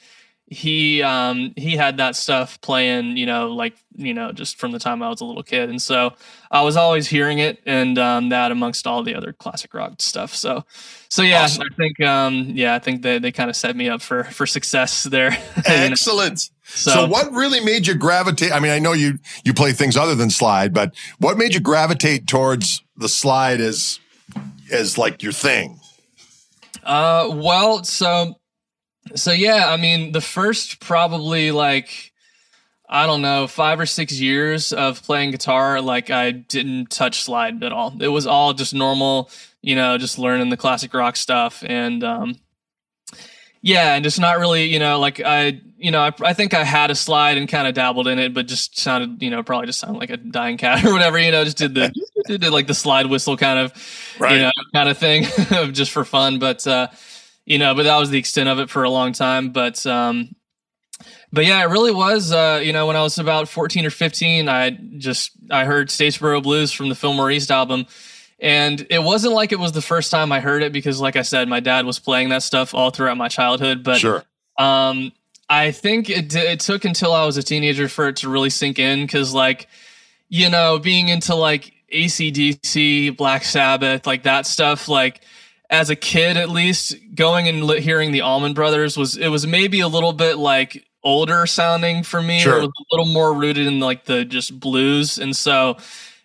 he 0.53 1.03
um 1.03 1.55
he 1.57 1.77
had 1.77 1.97
that 1.97 2.15
stuff 2.15 2.61
playing 2.61 3.17
you 3.17 3.25
know 3.25 3.53
like 3.55 3.75
you 3.97 4.13
know 4.13 4.33
just 4.33 4.59
from 4.59 4.71
the 4.71 4.79
time 4.79 5.03
i 5.03 5.09
was 5.09 5.23
a 5.23 5.25
little 5.25 5.43
kid 5.43 5.71
and 5.71 5.81
so 5.81 6.13
i 6.51 6.61
was 6.61 6.77
always 6.77 7.09
hearing 7.09 7.39
it 7.39 7.59
and 7.65 7.99
um 7.99 8.29
that 8.29 8.53
amongst 8.53 8.87
all 8.87 9.03
the 9.03 9.15
other 9.15 9.33
classic 9.33 9.73
rock 9.73 9.95
stuff 9.99 10.35
so 10.35 10.63
so 11.09 11.23
yeah 11.23 11.45
Awesome. 11.45 11.63
i 11.63 11.75
think 11.77 12.01
um 12.03 12.51
yeah 12.53 12.75
i 12.75 12.79
think 12.79 13.01
they, 13.01 13.19
they 13.19 13.33
kind 13.33 13.49
of 13.49 13.57
set 13.57 13.75
me 13.75 13.89
up 13.89 14.03
for 14.03 14.25
for 14.25 14.47
success 14.47 15.05
there 15.05 15.31
Excellent. 15.65 16.51
So, 16.65 17.07
what 17.07 17.33
really 17.33 17.61
made 17.61 17.87
you 17.87 17.95
gravitate? 17.95 18.53
I 18.53 18.61
mean, 18.61 18.71
I 18.71 18.79
know 18.79 18.93
you 18.93 19.19
you 19.45 19.53
play 19.53 19.73
things 19.73 19.97
other 19.97 20.15
than 20.15 20.31
slide, 20.31 20.73
but 20.73 20.95
what 21.19 21.37
made 21.37 21.55
you 21.55 21.61
gravitate 21.61 22.27
towards 22.27 22.83
the 22.97 23.09
slide 23.09 23.61
as 23.61 23.99
as 24.71 24.97
like 24.97 25.23
your 25.23 25.33
thing? 25.33 25.81
Uh, 26.83 27.31
well, 27.33 27.85
so, 27.85 28.39
so 29.15 29.33
yeah, 29.33 29.67
I 29.69 29.77
mean, 29.77 30.13
the 30.13 30.21
first 30.21 30.81
probably 30.81 31.53
like, 31.53 32.13
I 32.89 33.07
don't 33.07 33.23
know, 33.23 33.47
five 33.47 33.79
or 33.79 33.87
six 33.87 34.19
years 34.19 34.73
of 34.73 35.03
playing 35.03 35.31
guitar, 35.31 35.81
like 35.81 36.11
I 36.11 36.33
didn't 36.33 36.91
touch 36.91 37.23
slide 37.23 37.63
at 37.63 37.73
all. 37.73 37.95
It 38.01 38.09
was 38.09 38.27
all 38.27 38.53
just 38.53 38.75
normal, 38.75 39.31
you 39.61 39.77
know, 39.77 39.97
just 39.97 40.19
learning 40.19 40.49
the 40.49 40.57
classic 40.57 40.93
rock 40.93 41.17
stuff 41.17 41.63
and, 41.67 42.03
um, 42.03 42.37
yeah, 43.65 43.95
and 43.95 44.03
just 44.03 44.19
not 44.19 44.41
really, 44.41 44.65
you 44.65 44.81
know, 44.81 44.99
like 44.99 45.21
I, 45.21 45.61
you 45.83 45.91
know, 45.91 46.01
I, 46.01 46.13
I 46.23 46.33
think 46.33 46.55
I 46.55 46.63
had 46.63 46.91
a 46.91 46.95
slide 46.95 47.37
and 47.37 47.49
kind 47.49 47.67
of 47.67 47.75
dabbled 47.75 48.07
in 48.07 48.19
it, 48.19 48.33
but 48.33 48.47
just 48.47 48.79
sounded, 48.79 49.21
you 49.21 49.31
know, 49.31 49.43
probably 49.43 49.67
just 49.67 49.81
sounded 49.81 49.99
like 49.99 50.11
a 50.11 50.17
dying 50.17 50.57
cat 50.57 50.85
or 50.87 50.93
whatever, 50.93 51.19
you 51.19 51.33
know, 51.33 51.45
just 51.45 51.59
did 51.59 51.75
the, 51.75 51.93
did 52.27 52.45
like 52.51 52.69
the 52.69 52.75
slide 52.75 53.07
whistle 53.07 53.37
kind 53.37 53.59
of, 53.59 53.73
Right. 54.19 54.33
you 54.35 54.39
know, 54.39 54.53
kind 54.73 54.89
of 54.89 54.97
thing 54.97 55.25
just 55.73 55.91
for 55.91 56.05
fun. 56.05 56.39
But, 56.39 56.65
uh, 56.67 56.89
you 57.45 57.59
know, 57.59 57.75
but 57.75 57.83
that 57.83 57.97
was 57.99 58.11
the 58.11 58.19
extent 58.19 58.49
of 58.49 58.61
it 58.61 58.71
for 58.71 58.85
a 58.85 58.91
long 58.91 59.13
time. 59.13 59.51
But, 59.51 59.85
um, 59.85 60.35
but 61.33 61.45
yeah, 61.47 61.63
it 61.63 61.69
really 61.71 61.91
was, 61.93 62.31
uh, 62.31 62.61
you 62.63 62.73
know, 62.73 62.87
when 62.87 62.95
I 62.95 63.03
was 63.03 63.19
about 63.19 63.49
14 63.49 63.85
or 63.85 63.91
15, 63.91 64.49
I 64.49 64.71
just, 64.99 65.33
I 65.51 65.65
heard 65.65 65.89
Statesboro 65.89 66.43
Blues 66.43 66.71
from 66.71 66.89
the 66.91 66.95
Fillmore 66.95 67.31
East 67.31 67.51
album. 67.51 67.87
And 68.39 68.87
it 68.91 69.03
wasn't 69.03 69.35
like 69.35 69.51
it 69.53 69.59
was 69.59 69.73
the 69.73 69.83
first 69.83 70.11
time 70.11 70.31
I 70.31 70.41
heard 70.41 70.63
it 70.63 70.73
because, 70.73 71.01
like 71.01 71.17
I 71.17 71.23
said, 71.23 71.49
my 71.49 71.61
dad 71.61 71.87
was 71.87 71.99
playing 71.99 72.29
that 72.29 72.43
stuff 72.43 72.75
all 72.75 72.91
throughout 72.91 73.17
my 73.17 73.29
childhood. 73.29 73.83
But 73.83 73.99
sure. 73.99 74.25
um, 74.59 75.13
I 75.53 75.71
think 75.71 76.09
it 76.09 76.35
it 76.35 76.61
took 76.61 76.87
until 76.87 77.13
I 77.13 77.27
was 77.27 77.37
a 77.37 77.43
teenager 77.43 77.87
for 77.87 78.09
it 78.09 78.17
to 78.17 78.31
really 78.31 78.49
sink 78.49 78.79
in 78.79 79.05
because, 79.05 79.35
like, 79.35 79.69
you 80.31 80.49
know, 80.49 80.79
being 80.79 81.11
into 81.11 81.35
like 81.35 81.75
ACDC, 81.93 83.15
Black 83.19 83.45
Sabbath, 83.45 84.07
like 84.07 84.23
that 84.23 84.47
stuff, 84.47 84.89
like 84.89 85.21
as 85.69 85.91
a 85.91 85.97
kid 85.97 86.39
at 86.39 86.49
least, 86.49 86.97
going 87.15 87.49
and 87.49 87.69
hearing 87.73 88.13
the 88.13 88.23
Allman 88.23 88.55
Brothers 88.55 88.97
was 88.97 89.19
it 89.19 89.29
was 89.29 89.47
maybe 89.47 89.81
a 89.81 89.89
little 89.89 90.15
bit 90.15 90.39
like 90.39 90.87
older 91.05 91.45
sounding 91.45 92.03
for 92.03 92.23
me. 92.23 92.41
Sure. 92.41 92.57
It 92.57 92.61
was 92.63 92.71
a 92.71 92.97
little 92.97 93.13
more 93.13 93.35
rooted 93.35 93.67
in 93.67 93.79
like 93.79 94.07
the 94.07 94.25
just 94.25 94.59
blues. 94.59 95.19
And 95.19 95.37
so 95.37 95.77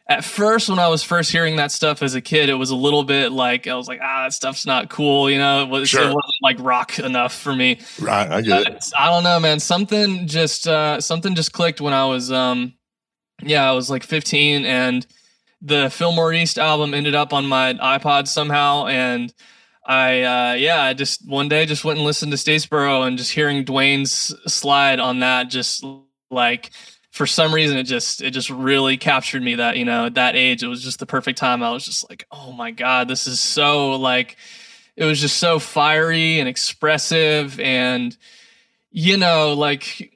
at 0.10 0.24
first, 0.24 0.70
when 0.70 0.80
I 0.80 0.88
was 0.88 1.04
first 1.04 1.32
hearing 1.32 1.58
that 1.58 1.72
stuff 1.72 2.02
as 2.02 2.16
a 2.16 2.22
kid, 2.22 2.48
it 2.50 2.54
was 2.54 2.70
a 2.70 2.76
little 2.76 3.04
bit 3.04 3.32
like 3.34 3.68
I 3.68 3.76
was 3.76 3.88
like, 3.90 4.00
ah, 4.02 4.24
that 4.24 4.34
stuff's 4.34 4.66
not 4.66 4.90
cool. 4.90 5.30
You 5.30 5.38
know, 5.38 5.64
it 5.64 5.70
was 5.70 5.90
Sure. 5.90 6.02
it 6.04 6.06
wasn't 6.06 6.42
like 6.42 6.58
rock 6.60 6.98
enough 7.00 7.36
for 7.36 7.54
me. 7.54 7.80
Right, 8.00 8.30
I 8.30 8.42
get 8.42 8.68
it. 8.68 8.86
I 8.98 9.08
don't 9.10 9.24
know, 9.24 9.40
man. 9.40 9.60
Something 9.60 10.26
just 10.28 10.68
uh, 10.68 11.02
something 11.02 11.36
just 11.36 11.52
clicked 11.52 11.82
when 11.82 11.94
I 11.94 12.06
was 12.06 12.32
um, 12.32 12.74
yeah, 13.44 13.70
I 13.70 13.74
was 13.74 13.90
like 13.90 14.04
15, 14.04 14.66
and 14.66 15.06
the 15.62 15.90
Fillmore 15.90 16.34
East 16.34 16.58
album 16.58 16.94
ended 16.94 17.16
up 17.16 17.34
on 17.34 17.46
my 17.46 17.74
iPod 17.74 18.28
somehow, 18.28 18.86
and 18.88 19.34
I 19.86 20.22
uh, 20.24 20.54
yeah, 20.54 20.84
I 20.84 20.94
just 20.94 21.28
one 21.28 21.50
day 21.50 21.66
just 21.66 21.84
went 21.84 22.00
and 22.00 22.06
listened 22.06 22.32
to 22.32 22.38
Statesboro, 22.38 23.06
and 23.06 23.18
just 23.18 23.32
hearing 23.34 23.66
Duane's 23.66 24.34
slide 24.52 25.00
on 25.00 25.20
that, 25.20 25.50
just 25.50 25.84
like 26.32 26.72
for 27.18 27.26
some 27.26 27.54
reason 27.54 27.78
it 27.78 27.84
just 27.84 28.22
it 28.22 28.32
just 28.32 28.50
really 28.50 28.96
captured 28.96 29.42
me 29.42 29.56
that 29.56 29.76
you 29.76 29.84
know 29.84 30.06
at 30.06 30.14
that 30.14 30.36
age 30.36 30.64
it 30.64 30.68
was 30.68 30.84
just 30.84 31.00
the 31.00 31.06
perfect 31.06 31.38
time 31.38 31.64
i 31.64 31.72
was 31.72 31.84
just 31.84 32.08
like 32.10 32.26
oh 32.32 32.52
my 32.52 32.70
god 32.72 33.08
this 33.08 33.26
is 33.26 33.40
so 33.40 33.96
like 33.96 34.38
it 34.96 35.04
was 35.04 35.20
just 35.20 35.38
so 35.38 35.58
fiery 35.58 36.40
and 36.40 36.48
expressive 36.48 37.60
and 37.60 38.16
you 38.92 39.18
know 39.18 39.54
like 39.54 40.12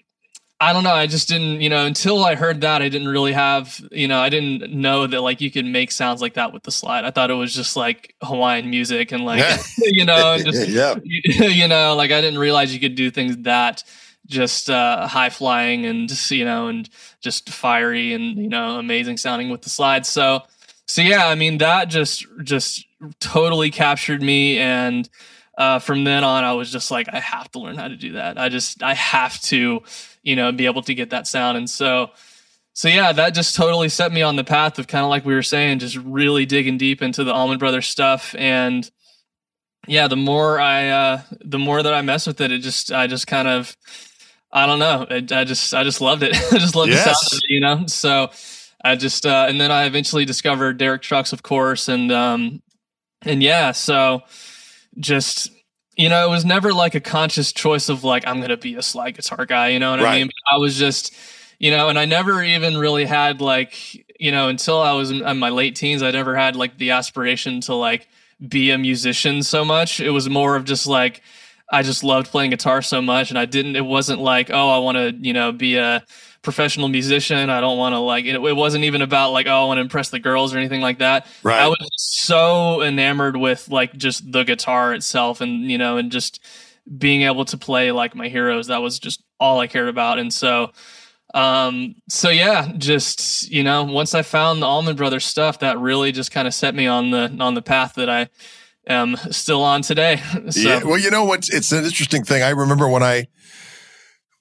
i 0.60 0.72
don't 0.74 0.84
know 0.84 0.94
i 0.94 1.08
just 1.08 1.28
didn't 1.28 1.60
you 1.60 1.70
know 1.70 1.86
until 1.88 2.24
i 2.24 2.36
heard 2.36 2.62
that 2.62 2.84
i 2.84 2.90
didn't 2.90 3.08
really 3.08 3.34
have 3.34 3.82
you 3.92 4.08
know 4.08 4.20
i 4.20 4.30
didn't 4.30 4.72
know 4.72 5.08
that 5.08 5.22
like 5.22 5.42
you 5.42 5.50
could 5.50 5.66
make 5.66 5.92
sounds 5.92 6.22
like 6.22 6.36
that 6.36 6.54
with 6.54 6.62
the 6.64 6.72
slide 6.72 7.04
i 7.04 7.10
thought 7.10 7.32
it 7.32 7.36
was 7.36 7.54
just 7.54 7.76
like 7.76 8.16
hawaiian 8.22 8.70
music 8.70 9.12
and 9.12 9.26
like 9.26 9.40
Yeah. 9.40 9.58
you 9.80 10.06
know 10.06 10.38
just 10.46 10.70
yeah. 10.70 10.96
you 11.04 11.68
know 11.68 11.96
like 11.96 12.12
i 12.12 12.22
didn't 12.22 12.40
realize 12.40 12.72
you 12.74 12.80
could 12.80 12.96
do 12.96 13.10
things 13.10 13.38
that 13.40 13.84
just 14.32 14.70
uh 14.70 15.08
high 15.08 15.30
flying 15.30 15.86
and 15.86 16.32
you 16.32 16.46
know 16.46 16.68
and 16.68 16.90
just 17.20 17.50
fiery 17.50 18.14
and 18.14 18.38
you 18.38 18.50
know 18.50 18.80
amazing 18.80 19.18
sounding 19.18 19.50
with 19.50 19.62
the 19.62 19.70
slides. 19.70 20.10
So 20.10 20.42
so 20.88 21.02
yeah 21.02 21.28
i 21.28 21.36
mean 21.36 21.60
that 21.60 21.86
just 21.86 22.26
just 22.44 22.86
totally 23.20 23.70
captured 23.70 24.24
me. 24.24 24.58
And 24.58 25.08
uh 25.58 25.80
from 25.80 26.04
then 26.06 26.24
on 26.24 26.44
i 26.44 26.54
was 26.54 26.72
just 26.72 26.90
like 26.90 27.08
i 27.14 27.20
have 27.20 27.52
to 27.52 27.60
learn 27.60 27.76
how 27.76 27.90
to 27.90 27.98
do 27.98 28.14
that. 28.14 28.40
I 28.40 28.50
just 28.50 28.82
i 28.82 28.96
have 28.96 29.40
to 29.44 29.84
you 30.24 30.36
know 30.36 30.52
be 30.52 30.66
able 30.66 30.82
to 30.84 30.96
get 30.96 31.12
that 31.12 31.28
sound. 31.28 31.58
And 31.58 31.70
so 31.70 32.10
so 32.74 32.88
yeah 32.88 33.12
that 33.12 33.36
just 33.36 33.56
totally 33.56 33.90
set 33.90 34.12
me 34.12 34.22
on 34.22 34.38
the 34.38 34.44
path 34.44 34.80
of 34.80 34.88
kind 34.88 35.04
of 35.04 35.10
like 35.10 35.26
we 35.26 35.36
were 35.36 35.44
saying 35.44 35.80
just 35.80 35.98
really 35.98 36.46
digging 36.46 36.78
deep 36.78 37.02
into 37.02 37.24
the 37.24 37.34
allman 37.34 37.60
brothers 37.60 37.88
stuff. 37.88 38.34
And 38.38 38.90
yeah 39.88 40.08
the 40.08 40.16
more 40.16 40.60
i 40.60 40.90
uh 40.90 41.22
the 41.44 41.60
more 41.60 41.82
that 41.82 41.94
i 41.94 42.02
mess 42.02 42.28
with 42.28 42.40
it 42.40 42.52
it 42.52 42.60
just 42.60 42.92
i 42.92 43.08
just 43.08 43.28
kind 43.28 43.48
of 43.48 43.76
i 44.54 44.66
don't 44.66 44.80
know. 44.80 45.06
It, 45.10 45.32
i 45.32 45.44
just 45.44 45.74
i 45.74 45.84
just 45.84 46.02
loved 46.02 46.24
it. 46.24 46.36
I 46.52 46.58
just 46.58 46.76
loved 46.76 46.92
the 46.92 46.98
sound 46.98 47.18
of 47.32 47.38
it, 47.38 47.50
you 47.50 47.60
know? 47.62 47.86
So 47.88 48.30
i 48.84 48.96
just 48.96 49.26
uh 49.26 49.46
and 49.48 49.62
then 49.62 49.72
i 49.72 49.86
eventually 49.86 50.26
discovered 50.26 50.78
derek 50.78 51.02
trucks 51.04 51.34
of 51.34 51.44
course 51.44 51.88
and 51.88 52.12
um 52.12 52.62
and 53.22 53.44
yeah 53.44 53.72
so 53.72 54.22
just 54.98 55.52
you 55.98 56.10
know 56.10 56.26
it 56.26 56.30
was 56.32 56.46
never 56.46 56.74
like 56.74 56.96
a 56.96 57.00
conscious 57.00 57.52
choice 57.54 57.90
of 57.90 58.04
like 58.04 58.26
i'm 58.28 58.42
gonna 58.42 58.58
be 58.58 58.76
a 58.76 58.82
slide 58.82 59.16
guitar 59.16 59.46
guy 59.46 59.70
you 59.70 59.80
know 59.80 59.92
what 59.92 60.00
i 60.00 60.04
Right. 60.04 60.18
mean 60.22 60.30
i 60.52 60.58
was 60.58 60.78
just 60.80 61.14
you 61.60 61.70
know 61.72 61.90
and 61.90 62.00
i 62.00 62.06
never 62.06 62.42
even 62.44 62.76
really 62.78 63.06
had 63.06 63.40
like 63.40 63.76
you 64.20 64.32
know 64.32 64.48
until 64.50 64.82
i 64.82 64.94
was 64.94 65.12
in, 65.12 65.22
in 65.26 65.38
my 65.38 65.50
late 65.50 65.76
teens 65.76 66.02
i 66.02 66.10
never 66.12 66.36
had 66.36 66.56
like 66.56 66.78
the 66.80 66.90
aspiration 66.92 67.62
to 67.62 67.76
like 67.76 68.08
be 68.48 68.72
a 68.72 68.78
musician 68.80 69.44
so 69.44 69.64
much. 69.64 70.00
It 70.00 70.10
was 70.10 70.28
more 70.28 70.56
of 70.56 70.66
just 70.66 70.88
like 70.88 71.22
i 71.72 71.82
just 71.82 72.04
loved 72.04 72.28
playing 72.28 72.52
guitar 72.52 72.82
so 72.82 73.02
much 73.02 73.30
and 73.30 73.40
i 73.40 73.46
didn't 73.46 73.76
it 73.76 73.86
wasn't 73.86 74.20
like 74.20 74.50
oh 74.52 74.70
i 74.70 74.78
want 74.78 74.98
to 74.98 75.12
you 75.26 75.34
know 75.34 75.52
be 75.52 75.78
a 75.78 76.04
professional 76.42 76.88
musician. 76.88 77.50
I 77.50 77.62
don't 77.62 77.78
want 77.78 77.94
to 77.94 78.00
like 78.00 78.26
it, 78.26 78.36
it 78.36 78.56
wasn't 78.56 78.84
even 78.86 79.02
about 79.02 79.32
like 79.32 79.48
oh 79.48 79.64
i 79.64 79.66
want 79.66 79.78
to 79.78 79.82
impress 79.82 80.10
the 80.10 80.20
girls 80.20 80.54
or 80.54 80.58
anything 80.58 80.82
like 80.82 81.00
that. 81.00 81.28
Right. 81.44 81.62
I 81.62 81.68
was 81.68 81.90
so 81.96 82.82
enamored 82.82 83.38
with 83.38 83.70
like 83.70 83.96
just 83.96 84.32
the 84.32 84.44
guitar 84.44 84.94
itself 84.94 85.42
and 85.42 85.70
you 85.70 85.78
know 85.78 85.98
and 85.98 86.12
just 86.12 86.44
being 86.98 87.22
able 87.24 87.46
to 87.46 87.58
play 87.58 87.92
like 87.92 88.16
my 88.16 88.28
heroes. 88.28 88.68
That 88.68 88.82
was 88.82 89.00
just 89.00 89.24
all 89.40 89.60
I 89.60 89.68
cared 89.68 89.90
about. 89.90 90.20
And 90.20 90.34
so 90.34 90.72
um 91.34 91.96
so 92.10 92.30
yeah 92.30 92.74
just 92.78 93.50
you 93.50 93.64
know 93.64 93.86
once 93.86 94.14
I 94.14 94.22
found 94.22 94.62
the 94.62 94.66
Allman 94.66 94.98
Brothers 94.98 95.26
stuff 95.26 95.60
that 95.60 95.80
really 95.80 96.12
just 96.12 96.32
kind 96.32 96.46
of 96.46 96.54
set 96.54 96.76
me 96.76 96.88
on 96.88 97.12
the 97.12 97.36
on 97.40 97.54
the 97.54 97.62
path 97.62 97.94
that 97.96 98.10
I 98.10 98.30
am 98.88 99.16
still 99.32 99.64
on 99.64 99.82
today 99.82 100.18
so 100.50 100.60
Yeah, 100.60 100.84
well, 100.84 100.98
you 100.98 101.12
know 101.12 101.26
what? 101.26 101.48
It's 101.50 101.72
an 101.72 101.84
interesting 101.84 102.24
thing. 102.24 102.44
I 102.44 102.50
remember 102.50 102.88
when 102.88 103.04
I 103.04 103.28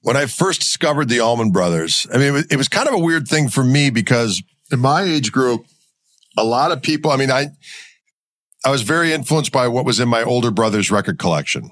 when 0.03 0.17
I 0.17 0.27
first 0.27 0.61
discovered 0.61 1.09
the 1.09 1.21
Allman 1.21 1.51
Brothers. 1.51 2.07
I 2.13 2.19
mean, 2.19 2.29
it 2.29 2.33
was, 2.33 2.47
it 2.47 2.57
was 2.57 2.69
kind 2.69 2.89
of 2.89 2.95
a 2.95 2.99
weird 2.99 3.29
thing 3.29 3.49
for 3.49 3.63
me 3.63 3.91
because 3.91 4.43
in 4.73 4.81
my 4.81 5.03
age 5.03 5.31
group, 5.31 5.67
a 6.37 6.45
lot 6.45 6.73
of 6.73 6.83
people. 6.83 7.11
I 7.11 7.17
mean, 7.17 7.31
I 7.31 7.49
I 8.65 8.71
was 8.71 8.83
very 8.83 9.13
influenced 9.13 9.53
by 9.53 9.69
what 9.69 9.85
was 9.85 10.01
in 10.01 10.09
my 10.09 10.23
older 10.23 10.51
brother's 10.51 10.91
record 10.91 11.19
collection, 11.19 11.71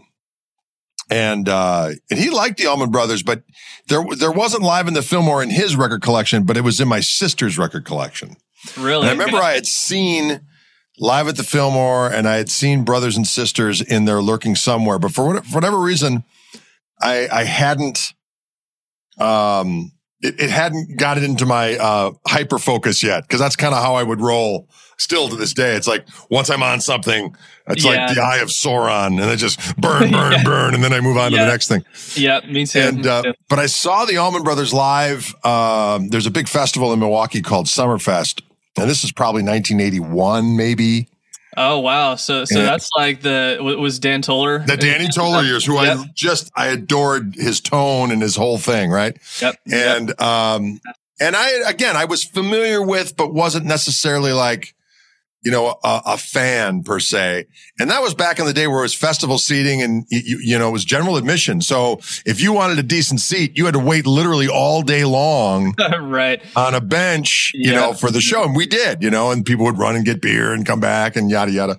and 1.10 1.48
uh, 1.48 1.90
and 2.10 2.18
he 2.18 2.30
liked 2.30 2.58
the 2.58 2.66
Allman 2.66 2.90
Brothers, 2.90 3.22
but 3.22 3.42
there 3.88 4.04
there 4.16 4.32
wasn't 4.32 4.62
live 4.62 4.88
in 4.88 4.94
the 4.94 5.02
Fillmore 5.02 5.42
in 5.42 5.50
his 5.50 5.76
record 5.76 6.02
collection, 6.02 6.44
but 6.44 6.56
it 6.56 6.62
was 6.62 6.80
in 6.80 6.88
my 6.88 7.00
sister's 7.00 7.58
record 7.58 7.84
collection. 7.84 8.36
really 8.76 9.08
And 9.08 9.20
I 9.20 9.24
remember 9.24 9.42
I 9.42 9.52
had 9.52 9.66
seen 9.66 10.40
live 11.00 11.28
at 11.28 11.36
the 11.36 11.42
Fillmore 11.44 12.08
and 12.12 12.28
I 12.28 12.36
had 12.36 12.50
seen 12.50 12.84
brothers 12.84 13.16
and 13.16 13.26
sisters 13.26 13.80
in 13.80 14.04
there 14.04 14.20
lurking 14.22 14.56
somewhere, 14.56 14.98
but 14.98 15.12
for, 15.12 15.40
whatever 15.52 15.78
reason, 15.78 16.24
I, 17.00 17.28
I 17.32 17.44
hadn't, 17.44 18.12
um, 19.18 19.92
it, 20.20 20.40
it 20.40 20.50
hadn't 20.50 20.98
got 20.98 21.16
it 21.16 21.24
into 21.24 21.46
my, 21.46 21.76
uh, 21.76 22.12
hyper 22.26 22.58
focus 22.58 23.02
yet. 23.02 23.28
Cause 23.28 23.38
that's 23.40 23.56
kind 23.56 23.74
of 23.74 23.82
how 23.82 23.94
I 23.94 24.02
would 24.02 24.20
roll 24.20 24.68
still 24.96 25.28
to 25.28 25.36
this 25.36 25.52
day. 25.54 25.76
It's 25.76 25.86
like 25.86 26.06
once 26.28 26.50
I'm 26.50 26.62
on 26.62 26.80
something, 26.80 27.32
it's 27.68 27.84
Yeah. 27.84 28.06
like 28.06 28.14
the 28.16 28.20
eye 28.22 28.38
of 28.38 28.48
Sauron 28.48 29.22
and 29.22 29.30
it 29.30 29.36
just 29.36 29.60
burn, 29.76 30.10
burn, 30.10 30.32
Yeah. 30.32 30.42
burn. 30.42 30.74
And 30.74 30.82
then 30.82 30.92
I 30.92 31.00
move 31.00 31.16
on 31.16 31.30
to 31.30 31.36
the 31.36 31.46
next 31.46 31.68
thing. 31.68 31.84
yeah 32.16 32.40
me 32.50 32.66
too, 32.66 32.80
And, 32.80 33.04
me 33.04 33.08
uh, 33.08 33.22
too. 33.22 33.34
but 33.48 33.60
I 33.60 33.66
saw 33.66 34.04
the 34.04 34.16
Allman 34.16 34.42
Brothers 34.42 34.74
live. 34.74 35.32
Um, 35.44 36.08
there's 36.08 36.26
a 36.26 36.32
big 36.32 36.48
festival 36.48 36.92
in 36.92 36.98
Milwaukee 36.98 37.40
called 37.42 37.66
Summerfest. 37.66 38.40
And 38.80 38.90
this 38.90 39.04
is 39.04 39.12
probably 39.12 39.42
1981, 39.42 40.56
maybe. 40.56 41.08
oh 41.56 41.78
wow 41.80 42.14
so 42.14 42.44
so 42.44 42.58
Yeah. 42.60 42.66
that's 42.66 42.88
like 42.96 43.22
the 43.22 43.58
was 43.60 43.98
Dan 43.98 44.22
Toler 44.22 44.60
The 44.60 44.76
Danny 44.76 45.08
Toler 45.14 45.42
years, 45.42 45.64
who 45.64 45.80
Yep. 45.80 45.98
I 45.98 46.04
just, 46.14 46.50
I 46.54 46.66
adored 46.68 47.34
his 47.36 47.60
tone 47.60 48.10
and 48.12 48.20
his 48.22 48.36
whole 48.36 48.58
thing, 48.58 48.90
right? 48.90 49.16
yep 49.40 49.56
yep. 49.66 49.96
And, 50.00 50.20
um, 50.20 50.80
and 51.20 51.34
I, 51.34 51.50
again, 51.68 51.96
I 51.96 52.04
was 52.04 52.22
familiar 52.22 52.80
with, 52.80 53.16
but 53.16 53.34
wasn't 53.34 53.66
necessarily 53.66 54.32
like, 54.32 54.74
you 55.42 55.52
know, 55.52 55.76
a, 55.84 56.02
a 56.04 56.16
fan 56.18 56.82
per 56.82 56.98
se. 56.98 57.46
And 57.78 57.90
that 57.90 58.02
was 58.02 58.12
back 58.12 58.38
in 58.40 58.44
the 58.46 58.52
day 58.52 58.66
where 58.66 58.80
it 58.80 58.82
was 58.82 58.94
festival 58.94 59.38
seating 59.38 59.80
and 59.82 60.04
you, 60.10 60.40
you, 60.42 60.58
know, 60.58 60.68
it 60.68 60.72
was 60.72 60.84
general 60.84 61.16
admission. 61.16 61.60
So 61.60 62.00
if 62.26 62.40
you 62.40 62.52
wanted 62.52 62.78
a 62.78 62.82
decent 62.82 63.20
seat, 63.20 63.56
you 63.56 63.64
had 63.64 63.74
to 63.74 63.80
wait 63.80 64.04
literally 64.06 64.48
all 64.48 64.82
day 64.82 65.04
long 65.04 65.74
right 66.00 66.42
on 66.56 66.74
a 66.74 66.80
bench, 66.80 67.52
you 67.54 67.70
Yeah. 67.70 67.76
know, 67.80 67.92
for 67.92 68.10
the 68.10 68.20
show. 68.20 68.42
And 68.42 68.56
we 68.56 68.66
did, 68.66 69.02
you 69.02 69.10
know, 69.10 69.30
and 69.30 69.44
people 69.46 69.64
would 69.66 69.78
run 69.78 69.94
and 69.94 70.04
get 70.04 70.20
beer 70.20 70.52
and 70.52 70.66
come 70.66 70.80
back 70.80 71.14
and 71.14 71.30
yada, 71.30 71.52
yada. 71.52 71.78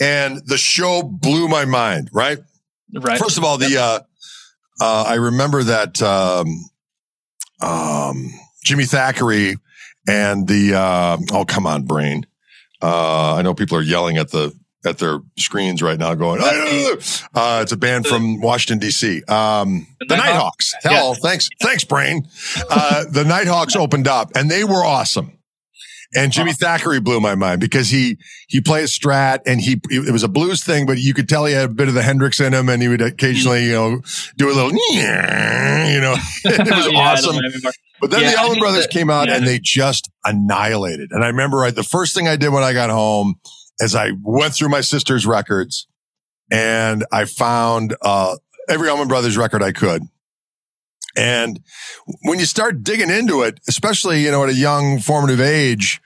And 0.00 0.40
the 0.46 0.56
show 0.56 1.02
blew 1.02 1.48
my 1.48 1.66
mind, 1.66 2.08
right? 2.14 2.38
right 2.94 3.18
First 3.18 3.36
of 3.36 3.44
all, 3.44 3.58
the, 3.58 3.76
uh, 3.76 4.00
uh, 4.80 5.04
I 5.06 5.14
remember 5.16 5.62
that, 5.64 6.00
um, 6.00 6.48
um, 7.60 8.30
Jimmie 8.64 8.84
Thackery 8.84 9.56
and 10.08 10.48
the, 10.48 10.74
uh, 10.74 11.18
oh, 11.32 11.44
come 11.44 11.66
on, 11.66 11.82
brain. 11.84 12.24
Uh, 12.82 13.34
I 13.34 13.42
know 13.42 13.54
people 13.54 13.76
are 13.78 13.82
yelling 13.82 14.16
at 14.16 14.30
the, 14.30 14.52
at 14.84 14.98
their 14.98 15.18
screens 15.38 15.82
right 15.82 15.98
now 15.98 16.14
going, 16.14 16.40
uh, 16.42 17.60
it's 17.62 17.72
a 17.72 17.76
band 17.76 18.06
from 18.06 18.40
Washington 18.40 18.86
DC. 18.86 19.28
Um, 19.30 19.86
The 20.08 20.16
Nighthawks? 20.16 20.72
Hell, 20.82 21.14
thanks. 21.14 21.48
Thanks, 21.60 21.84
brain. 21.84 22.26
Uh, 22.70 23.04
the 23.10 23.24
Nighthawks 23.24 23.76
opened 23.76 24.08
up 24.08 24.30
and 24.34 24.50
they 24.50 24.64
were 24.64 24.82
awesome. 24.84 25.36
And 26.12 26.32
Jimmie 26.32 26.54
Thackery 26.54 27.04
blew 27.04 27.20
my 27.20 27.36
mind 27.36 27.60
because 27.60 27.88
he, 27.90 28.18
he 28.48 28.60
plays 28.60 28.90
strat 28.98 29.40
and 29.46 29.60
he, 29.60 29.80
it 29.90 30.10
was 30.12 30.24
a 30.24 30.28
blues 30.28 30.64
thing, 30.64 30.84
but 30.84 30.98
you 30.98 31.14
could 31.14 31.28
tell 31.28 31.44
he 31.44 31.52
had 31.52 31.70
a 31.70 31.72
bit 31.72 31.86
of 31.86 31.94
the 31.94 32.02
Hendrix 32.02 32.40
in 32.40 32.52
him 32.52 32.68
and 32.68 32.82
he 32.82 32.88
would 32.88 33.00
occasionally, 33.00 33.66
you 33.66 33.72
know, 33.72 34.00
do 34.36 34.46
a 34.50 34.54
little, 34.54 34.72
you 34.90 36.00
know, 36.00 36.16
it 36.44 36.58
was 36.58 36.86
Yeah, 36.92 36.98
awesome. 36.98 37.36
But 38.00 38.10
then 38.10 38.22
Yeah, 38.22 38.30
the 38.32 38.36
I 38.38 38.40
Allman 38.42 38.54
think 38.54 38.62
Brothers 38.62 38.84
that- 38.86 38.92
came 38.92 39.10
out 39.10 39.28
yeah. 39.28 39.36
and 39.36 39.46
they 39.46 39.58
just 39.60 40.10
annihilated. 40.24 41.10
And 41.12 41.22
I 41.24 41.28
remember 41.28 41.58
right, 41.58 41.74
the 41.74 41.82
first 41.82 42.14
thing 42.14 42.28
I 42.28 42.36
did 42.36 42.48
when 42.50 42.62
I 42.62 42.72
got 42.72 42.90
home 42.90 43.34
is 43.78 43.94
I 43.94 44.12
went 44.22 44.54
through 44.54 44.68
my 44.70 44.80
sister's 44.80 45.26
records 45.26 45.86
and 46.50 47.04
I 47.12 47.24
found, 47.26 47.94
uh, 48.02 48.36
every 48.68 48.88
Allman 48.88 49.08
Brothers 49.08 49.36
record 49.36 49.62
I 49.62 49.72
could. 49.72 50.02
And 51.16 51.60
when 52.22 52.38
you 52.38 52.44
start 52.46 52.82
digging 52.84 53.10
into 53.10 53.42
it, 53.42 53.58
especially, 53.68 54.22
you 54.22 54.30
know, 54.30 54.44
at 54.44 54.50
a 54.50 54.54
young 54.54 55.00
formative 55.00 55.40
age, 55.40 56.00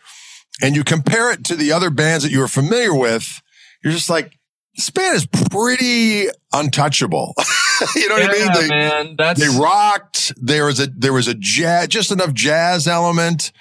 and 0.62 0.74
you 0.76 0.84
compare 0.84 1.30
it 1.32 1.44
to 1.44 1.56
the 1.56 1.72
other 1.72 1.90
bands 1.90 2.24
that 2.24 2.30
you 2.30 2.38
were 2.38 2.48
familiar 2.48 2.94
with, 2.94 3.42
you're 3.82 3.92
just 3.92 4.08
like, 4.08 4.38
this 4.76 4.88
band 4.90 5.16
is 5.16 5.26
pretty 5.26 6.26
untouchable. 6.52 7.34
you 7.96 8.08
know 8.08 8.14
what 8.14 8.30
I 8.30 8.32
mean? 8.32 8.52
They, 8.52 8.68
man, 8.68 9.14
that's 9.16 9.40
they 9.40 9.58
rocked. 9.58 10.32
There 10.36 10.66
was 10.66 10.80
a 10.80 10.86
there 10.86 11.12
was 11.12 11.28
a 11.28 11.34
jazz, 11.34 11.88
just 11.88 12.10
enough 12.10 12.32
jazz 12.32 12.86
element. 12.86 13.52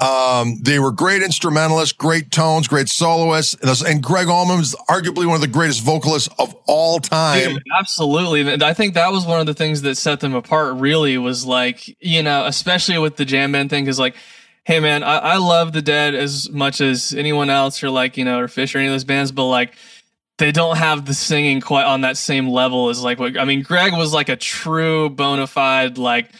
Um, 0.00 0.58
they 0.62 0.78
were 0.78 0.92
great 0.92 1.22
instrumentalists, 1.22 1.92
great 1.92 2.30
tones, 2.30 2.66
great 2.68 2.88
soloists, 2.88 3.54
and, 3.54 3.70
and 3.86 4.02
Gregg 4.02 4.28
Allman 4.28 4.56
was 4.56 4.74
arguably 4.88 5.26
one 5.26 5.34
of 5.34 5.42
the 5.42 5.46
greatest 5.46 5.82
vocalists 5.82 6.28
of 6.38 6.54
all 6.66 7.00
time. 7.00 7.54
Dude, 7.54 7.62
absolutely. 7.78 8.40
And 8.50 8.62
I 8.62 8.72
think 8.72 8.94
that 8.94 9.12
was 9.12 9.26
one 9.26 9.40
of 9.40 9.46
the 9.46 9.52
things 9.52 9.82
that 9.82 9.96
set 9.96 10.20
them 10.20 10.34
apart 10.34 10.76
really 10.76 11.18
was 11.18 11.44
like, 11.44 11.96
you 12.02 12.22
know, 12.22 12.46
especially 12.46 12.96
with 12.96 13.16
the 13.16 13.26
jam 13.26 13.52
band 13.52 13.68
thing, 13.68 13.86
is 13.88 13.98
like, 13.98 14.16
hey 14.64 14.80
man, 14.80 15.02
I, 15.02 15.18
I 15.18 15.36
love 15.36 15.74
the 15.74 15.82
dead 15.82 16.14
as 16.14 16.48
much 16.48 16.80
as 16.80 17.12
anyone 17.12 17.50
else 17.50 17.82
or 17.82 17.90
like, 17.90 18.16
you 18.16 18.24
know, 18.24 18.38
or 18.38 18.46
Phish 18.46 18.74
or 18.74 18.78
any 18.78 18.86
of 18.86 18.94
those 18.94 19.04
bands, 19.04 19.32
but 19.32 19.48
like 19.48 19.74
they 20.40 20.50
don't 20.50 20.76
have 20.76 21.04
the 21.04 21.14
singing 21.14 21.60
quite 21.60 21.84
on 21.84 22.00
that 22.00 22.16
same 22.16 22.48
level 22.48 22.88
as 22.88 23.02
like 23.02 23.18
what 23.20 23.38
I 23.38 23.44
mean, 23.44 23.62
Gregg 23.62 23.92
was 23.92 24.12
like 24.12 24.28
a 24.28 24.36
true 24.36 25.10
bona 25.10 25.46
fide 25.46 25.98
like 25.98 26.30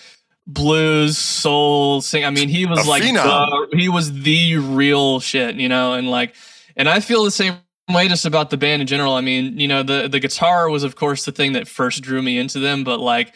blues 0.46 1.18
soul 1.18 2.00
sing. 2.00 2.24
I 2.24 2.30
mean, 2.30 2.48
he 2.48 2.66
was 2.66 2.86
A 2.86 2.90
like 2.90 3.02
the, 3.02 3.68
he 3.72 3.88
was 3.88 4.22
the 4.22 4.56
real 4.56 5.20
shit, 5.20 5.56
you 5.56 5.68
know, 5.68 5.92
and 5.92 6.10
like 6.10 6.34
and 6.76 6.88
I 6.88 7.00
feel 7.00 7.24
the 7.24 7.30
same 7.30 7.58
way 7.90 8.08
just 8.08 8.24
about 8.24 8.50
the 8.50 8.56
band 8.56 8.80
in 8.80 8.88
general. 8.88 9.12
I 9.12 9.20
mean, 9.20 9.60
you 9.60 9.68
know, 9.68 9.82
the 9.82 10.08
the 10.08 10.18
guitar 10.18 10.70
was 10.70 10.82
of 10.82 10.96
course 10.96 11.26
the 11.26 11.32
thing 11.32 11.52
that 11.52 11.68
first 11.68 12.02
drew 12.02 12.22
me 12.22 12.38
into 12.38 12.58
them, 12.58 12.84
but 12.84 13.00
like 13.00 13.34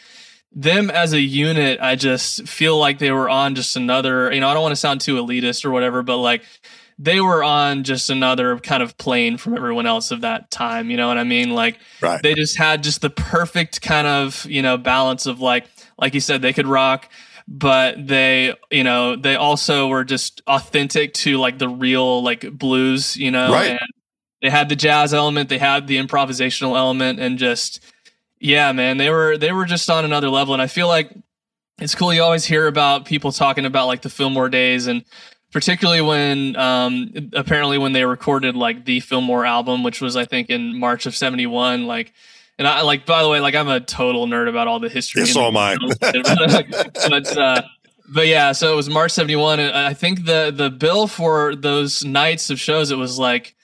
them 0.51 0.89
as 0.89 1.13
a 1.13 1.19
unit, 1.19 1.79
I 1.79 1.95
just 1.95 2.47
feel 2.47 2.77
like 2.77 2.97
they 2.97 3.11
were 3.11 3.29
on 3.29 3.53
just 3.53 3.75
another, 3.75 4.33
you 4.33 4.39
know, 4.39 4.49
I 4.49 4.53
don't 4.53 4.63
want 4.63 4.71
to 4.71 4.77
sound 4.77 5.01
too 5.01 5.15
elitist 5.15 5.63
or 5.63 5.69
whatever, 5.69 6.01
but 6.01 6.17
like 6.17 6.43
they 6.97 7.19
were 7.19 7.43
on 7.43 7.83
just 7.83 8.09
another 8.09 8.57
kind 8.59 8.81
of 8.81 8.97
plane 8.97 9.37
from 9.37 9.55
everyone 9.55 9.85
else 9.85 10.11
of 10.11 10.21
that 10.21 10.49
time, 10.51 10.89
you 10.89 10.97
know 10.97 11.07
what 11.07 11.17
I 11.17 11.23
mean? 11.23 11.53
Like 11.53 11.77
Right. 12.01 12.21
they 12.23 12.33
just 12.35 12.57
had 12.57 12.83
just 12.83 13.01
the 13.01 13.09
perfect 13.09 13.81
kind 13.81 14.07
of, 14.07 14.45
you 14.49 14.61
know, 14.61 14.77
balance 14.77 15.25
of 15.25 15.39
like 15.41 15.65
like 15.97 16.13
you 16.13 16.19
said 16.21 16.41
they 16.41 16.53
could 16.53 16.67
rock 16.67 17.09
but 17.47 18.07
they 18.07 18.55
you 18.71 18.83
know 18.83 19.15
they 19.15 19.35
also 19.35 19.87
were 19.87 20.03
just 20.03 20.41
authentic 20.47 21.13
to 21.13 21.37
like 21.37 21.59
the 21.59 21.69
real 21.69 22.23
like 22.23 22.51
blues 22.57 23.15
you 23.15 23.29
know 23.29 23.51
Right. 23.51 23.69
and 23.71 23.79
they 24.41 24.49
had 24.49 24.67
the 24.67 24.75
jazz 24.75 25.13
element 25.13 25.47
they 25.47 25.59
had 25.59 25.85
the 25.85 25.97
improvisational 25.97 26.75
element 26.75 27.19
and 27.19 27.37
just 27.37 27.81
yeah 28.39 28.71
man 28.71 28.97
they 28.97 29.11
were 29.11 29.37
they 29.37 29.51
were 29.51 29.65
just 29.65 29.87
on 29.91 30.03
another 30.03 30.27
level 30.29 30.55
and 30.55 30.61
i 30.61 30.65
feel 30.65 30.87
like 30.87 31.11
it's 31.79 31.93
cool 31.93 32.11
you 32.11 32.23
always 32.23 32.45
hear 32.45 32.65
about 32.65 33.05
people 33.05 33.31
talking 33.31 33.65
about 33.65 33.85
like 33.85 34.01
the 34.01 34.09
fillmore 34.09 34.49
days 34.49 34.87
and 34.87 35.05
particularly 35.55 36.01
when 36.01 36.53
um 36.57 37.09
apparently 37.31 37.77
when 37.77 37.93
they 37.93 38.03
recorded 38.03 38.57
like 38.57 38.83
the 38.83 38.99
fillmore 38.99 39.45
album 39.45 39.83
which 39.83 40.01
was 40.01 40.17
i 40.17 40.25
think 40.25 40.49
in 40.49 40.77
march 40.77 41.05
of 41.05 41.15
71 41.15 41.87
like 41.87 42.11
and 42.57 42.67
I 42.67 42.83
like, 42.83 43.05
by 43.05 43.21
the 43.21 43.27
way, 43.27 43.41
like 43.41 43.53
I'm 43.53 43.67
a 43.67 43.81
total 43.81 44.27
nerd 44.27 44.47
about 44.47 44.69
all 44.69 44.79
the 44.79 44.87
history. 44.87 45.25
So 45.25 45.45
am 45.45 45.57
I. 45.57 45.75
but 45.99 47.37
uh, 47.37 47.61
but 48.07 48.27
yeah, 48.27 48.53
so 48.53 48.71
it 48.71 48.75
was 48.77 48.89
March 48.89 49.11
'71, 49.11 49.59
and 49.59 49.75
I 49.75 49.93
think 49.93 50.25
the 50.25 50.53
the 50.55 50.69
bill 50.69 51.07
for 51.07 51.53
those 51.53 52.05
nights 52.05 52.49
of 52.49 52.57
shows 52.57 52.91
it 52.91 52.95
was 52.95 53.19
like 53.19 53.55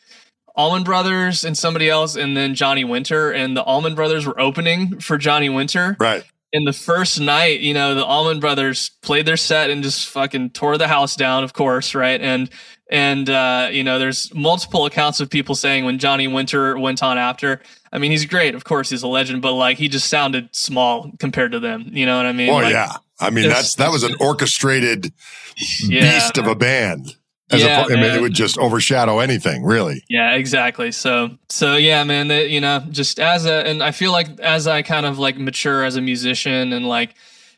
Allman 0.55 0.83
Brothers 0.83 1.45
and 1.45 1.57
somebody 1.57 1.89
else, 1.89 2.17
and 2.17 2.36
then 2.36 2.53
Johnny 2.53 2.83
Winter, 2.83 3.31
and 3.31 3.55
the 3.55 3.63
Allman 3.63 3.95
Brothers 3.95 4.25
were 4.25 4.38
opening 4.38 5.00
for 5.00 5.17
Johnny 5.17 5.48
Winter. 5.48 5.95
Right. 5.98 6.25
In 6.53 6.65
the 6.65 6.74
first 6.74 7.20
night, 7.20 7.62
you 7.62 7.74
know, 7.74 7.96
the 7.96 8.05
Allman 8.05 8.39
Brothers 8.41 8.89
played 9.01 9.25
their 9.25 9.38
set 9.38 9.70
and 9.70 9.81
just 9.84 10.10
fucking 10.10 10.50
tore 10.50 10.77
the 10.77 10.88
house 10.88 11.15
down, 11.15 11.43
of 11.46 11.53
course, 11.53 11.96
right? 11.96 12.20
And 12.20 12.50
and 12.89 13.29
uh, 13.29 13.70
you 13.72 13.84
know, 13.86 14.00
there's 14.00 14.34
multiple 14.34 14.86
accounts 14.86 15.22
of 15.22 15.29
people 15.29 15.55
saying 15.55 15.86
when 15.86 15.98
Johnny 15.98 16.27
Winter 16.27 16.77
went 16.77 17.01
on 17.01 17.17
after. 17.17 17.62
I 17.93 17.98
mean, 18.00 18.12
he's 18.12 18.25
great, 18.25 18.53
of 18.55 18.63
course, 18.65 18.89
he's 18.89 19.03
a 19.03 19.08
legend, 19.08 19.41
but 19.41 19.53
like 19.53 19.77
he 19.77 19.88
just 19.88 20.10
sounded 20.10 20.53
small 20.55 21.12
compared 21.20 21.53
to 21.53 21.60
them. 21.60 21.89
You 21.91 22.05
know 22.05 22.17
what 22.17 22.25
I 22.25 22.34
mean? 22.34 22.50
Oh 22.50 22.55
Like, 22.55 22.74
yeah. 22.74 22.93
I 23.20 23.29
mean, 23.29 23.48
that's 23.48 23.75
that 23.75 23.92
was 23.92 24.03
an 24.03 24.16
orchestrated 24.20 25.14
Yeah. 25.81 26.01
beast 26.01 26.37
of 26.37 26.48
a 26.48 26.55
band. 26.55 27.16
As 27.51 27.61
Yeah, 27.61 27.81
a, 27.81 27.94
I 27.94 27.96
mean, 27.96 28.16
it 28.16 28.22
would 28.22 28.33
just 28.33 28.57
overshadow 28.57 29.20
anything, 29.20 29.64
really. 29.64 30.03
Yeah, 30.09 30.33
exactly. 30.35 30.92
So, 30.92 31.37
so 31.50 31.75
yeah, 31.75 32.03
man, 32.03 32.29
that, 32.29 32.50
you 32.50 32.61
know, 32.61 32.85
just 32.90 33.20
as 33.20 33.46
a, 33.46 33.68
and 33.68 33.83
I 33.83 33.92
feel 33.92 34.11
like 34.11 34.40
as 34.40 34.68
I 34.68 34.81
kind 34.81 35.05
of 35.05 35.20
like 35.20 35.37
mature 35.37 35.83
as 35.83 35.98
a 35.98 36.01
musician 36.01 36.72
and 36.72 36.87
like, 36.87 37.14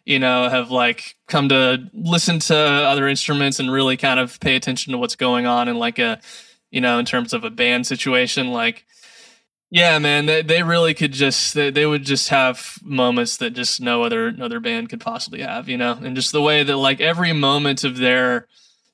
you 0.05 0.17
know, 0.19 0.49
have 0.49 0.71
like 0.71 1.15
come 1.27 1.47
to 1.49 1.89
listen 1.93 2.39
to 2.39 2.55
other 2.57 3.07
instruments 3.07 3.59
and 3.59 3.71
really 3.71 3.95
kind 3.95 4.19
of 4.19 4.39
pay 4.39 4.55
attention 4.55 4.91
to 4.93 4.97
what's 4.97 5.15
going 5.15 5.45
on 5.45 5.67
in 5.67 5.77
like 5.77 5.99
a, 5.99 6.19
you 6.71 6.81
know, 6.81 6.97
in 6.97 7.05
terms 7.05 7.33
of 7.33 7.43
a 7.43 7.51
band 7.51 7.85
situation, 7.85 8.51
like, 8.51 8.85
yeah, 9.69 9.97
man, 9.99 10.25
they, 10.25 10.41
they 10.41 10.63
really 10.63 10.93
could 10.93 11.13
just, 11.13 11.53
they, 11.53 11.69
they 11.69 11.85
would 11.85 12.03
just 12.03 12.29
have 12.29 12.77
moments 12.83 13.37
that 13.37 13.51
just 13.51 13.79
no 13.79 14.03
other, 14.03 14.31
no 14.31 14.45
other 14.45 14.59
band 14.59 14.89
could 14.89 15.01
possibly 15.01 15.41
have, 15.41 15.69
you 15.69 15.77
know, 15.77 15.97
and 16.01 16.15
just 16.15 16.31
the 16.31 16.41
way 16.41 16.63
that 16.63 16.77
like 16.77 16.99
every 16.99 17.31
moment 17.33 17.83
of 17.83 17.97
their, 17.97 18.47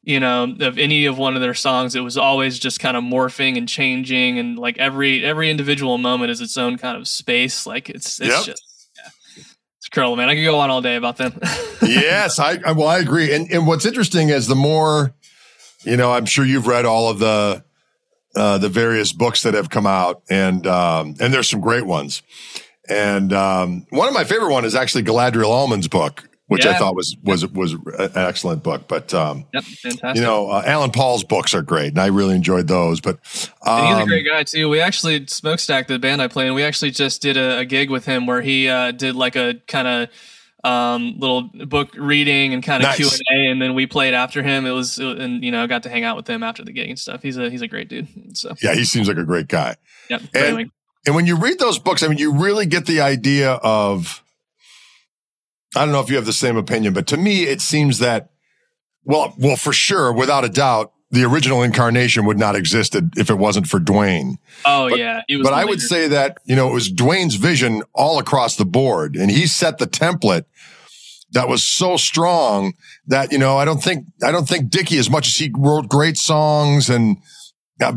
you 0.09 0.19
know 0.19 0.55
of 0.61 0.77
any 0.77 1.05
of 1.05 1.17
one 1.17 1.35
of 1.35 1.41
their 1.41 1.53
songs 1.53 1.95
it 1.95 2.01
was 2.01 2.17
always 2.17 2.57
just 2.59 2.79
kind 2.79 2.97
of 2.97 3.03
morphing 3.03 3.57
and 3.57 3.67
changing 3.69 4.39
and 4.39 4.57
like 4.57 4.77
every 4.77 5.23
every 5.23 5.49
individual 5.49 5.97
moment 5.97 6.31
is 6.31 6.41
its 6.41 6.57
own 6.57 6.77
kind 6.77 6.97
of 6.97 7.07
space 7.07 7.65
like 7.67 7.89
it's 7.89 8.19
it's 8.19 8.29
Yep. 8.29 8.43
just 8.45 8.63
yeah. 8.97 9.43
it's 9.77 9.87
curl 9.89 10.15
man 10.15 10.29
i 10.29 10.35
could 10.35 10.43
go 10.43 10.57
on 10.59 10.69
all 10.69 10.81
day 10.81 10.95
about 10.95 11.17
them 11.17 11.39
yes, 11.81 12.39
I, 12.39 12.59
I 12.65 12.71
well, 12.73 12.87
I 12.87 12.99
agree. 12.99 13.33
And 13.33 13.49
and 13.51 13.65
what's 13.65 13.85
interesting 13.85 14.29
is 14.29 14.47
the 14.47 14.55
more, 14.55 15.13
you 15.83 15.95
know, 15.97 16.11
I'm 16.11 16.25
sure 16.25 16.45
you've 16.45 16.67
read 16.67 16.85
all 16.85 17.09
of 17.09 17.19
the 17.19 17.63
uh, 18.35 18.57
the 18.57 18.69
various 18.69 19.11
books 19.13 19.43
that 19.43 19.53
have 19.53 19.69
come 19.69 19.87
out, 19.87 20.21
and 20.29 20.67
um, 20.67 21.15
and 21.19 21.33
there's 21.33 21.49
some 21.49 21.61
great 21.61 21.85
ones. 21.85 22.21
And 22.89 23.31
um, 23.33 23.85
one 23.89 24.07
of 24.07 24.13
my 24.13 24.23
favorite 24.23 24.51
one 24.51 24.65
is 24.65 24.75
actually 24.75 25.03
Galadriel 25.03 25.47
Allman's 25.49 25.87
book, 25.87 26.28
which 26.49 26.65
I 26.65 26.77
thought 26.77 26.95
was 26.95 27.15
was 27.23 27.47
was 27.47 27.73
an 27.73 28.11
excellent 28.15 28.61
book. 28.63 28.87
But 28.87 29.13
um, 29.13 29.45
yep 29.53 29.63
fantastic 29.63 30.15
you 30.17 30.21
know, 30.21 30.49
uh, 30.49 30.61
Alan 30.65 30.91
Paul's 30.91 31.23
books 31.23 31.53
are 31.53 31.61
great, 31.61 31.89
and 31.89 31.99
I 31.99 32.07
really 32.07 32.35
enjoyed 32.35 32.67
those. 32.67 32.99
But 33.01 33.19
and 33.65 33.87
he's 33.87 33.97
a 33.97 34.01
um, 34.01 34.07
great 34.07 34.25
guy 34.25 34.43
too. 34.43 34.67
We 34.67 34.81
actually 34.81 35.25
Smokestack, 35.27 35.87
the 35.87 35.97
band 35.99 36.21
I 36.21 36.27
play 36.27 36.47
in, 36.47 36.53
we 36.53 36.63
actually 36.63 36.91
just 36.91 37.21
did 37.21 37.37
a, 37.37 37.59
a 37.59 37.65
gig 37.65 37.89
with 37.89 38.05
him 38.05 38.25
where 38.27 38.41
he 38.41 38.67
uh, 38.67 38.91
did 38.91 39.15
like 39.15 39.35
a 39.35 39.55
kind 39.67 39.87
of 39.87 40.09
um, 40.63 41.15
little 41.17 41.43
book 41.67 41.91
reading 41.95 42.53
and 42.53 42.61
kind 42.61 42.83
of 42.83 42.89
Nice. 42.89 42.97
Q 42.97 43.07
and 43.07 43.21
A, 43.47 43.51
and 43.51 43.61
then 43.61 43.75
we 43.75 43.87
played 43.87 44.13
after 44.13 44.43
him. 44.43 44.65
It 44.65 44.71
was 44.71 44.97
and 44.97 45.43
you 45.43 45.51
know 45.51 45.65
got 45.67 45.83
to 45.83 45.89
hang 45.89 46.03
out 46.03 46.17
with 46.17 46.29
him 46.29 46.43
after 46.43 46.65
the 46.65 46.73
gig 46.73 46.89
and 46.89 46.99
stuff. 46.99 47.21
He's 47.21 47.37
a 47.37 47.49
he's 47.49 47.61
a 47.61 47.67
great 47.67 47.87
dude. 47.87 48.07
So 48.37 48.55
yeah, 48.61 48.73
he 48.73 48.83
seems 48.83 49.07
like 49.07 49.17
a 49.17 49.23
great 49.23 49.47
guy. 49.47 49.77
yeah, 50.09 50.19
And- 50.33 50.71
And 51.05 51.15
when 51.15 51.25
you 51.25 51.37
read 51.37 51.59
those 51.59 51.79
books, 51.79 52.03
I 52.03 52.09
mean, 52.09 52.17
you 52.17 52.33
really 52.33 52.65
get 52.65 52.85
the 52.85 52.99
idea 52.99 53.51
of, 53.53 54.21
I 55.75 55.85
don't 55.85 55.91
know 55.91 55.99
if 56.01 56.09
you 56.09 56.15
have 56.15 56.25
the 56.25 56.33
same 56.33 56.57
opinion, 56.57 56.93
but 56.93 57.07
to 57.07 57.17
me, 57.17 57.43
it 57.43 57.61
seems 57.61 57.99
that, 57.99 58.29
well, 59.03 59.33
well, 59.37 59.55
for 59.55 59.71
sure, 59.73 60.11
without 60.11 60.43
a 60.43 60.49
doubt, 60.49 60.91
the 61.11 61.23
original 61.23 61.63
incarnation 61.63 62.25
would 62.25 62.37
not 62.37 62.55
existed 62.55 63.13
if 63.17 63.29
it 63.29 63.35
wasn't 63.35 63.67
for 63.67 63.79
Duane. 63.79 64.37
oh 64.65 64.89
but- 64.89 64.99
yeah, 64.99 65.21
But 65.41 65.53
I 65.53 65.65
would 65.65 65.81
say 65.81 66.07
that, 66.07 66.37
you 66.45 66.55
know, 66.55 66.69
it 66.69 66.73
was 66.73 66.91
Duane's 66.91 67.35
vision 67.35 67.83
all 67.93 68.19
across 68.19 68.55
the 68.55 68.65
board 68.65 69.15
and 69.15 69.31
he 69.31 69.47
set 69.47 69.77
the 69.79 69.87
template 69.87 70.45
that 71.31 71.47
was 71.47 71.63
so 71.63 71.97
strong 71.97 72.73
that, 73.07 73.31
you 73.31 73.37
know, 73.37 73.57
I 73.57 73.65
don't 73.65 73.83
think, 73.83 74.05
I 74.23 74.31
don't 74.31 74.47
think 74.47 74.69
Dickey, 74.69 74.97
as 74.97 75.09
much 75.09 75.27
as 75.27 75.35
he 75.35 75.51
wrote 75.55 75.87
great 75.89 76.17
songs 76.17 76.89
and 76.89 77.17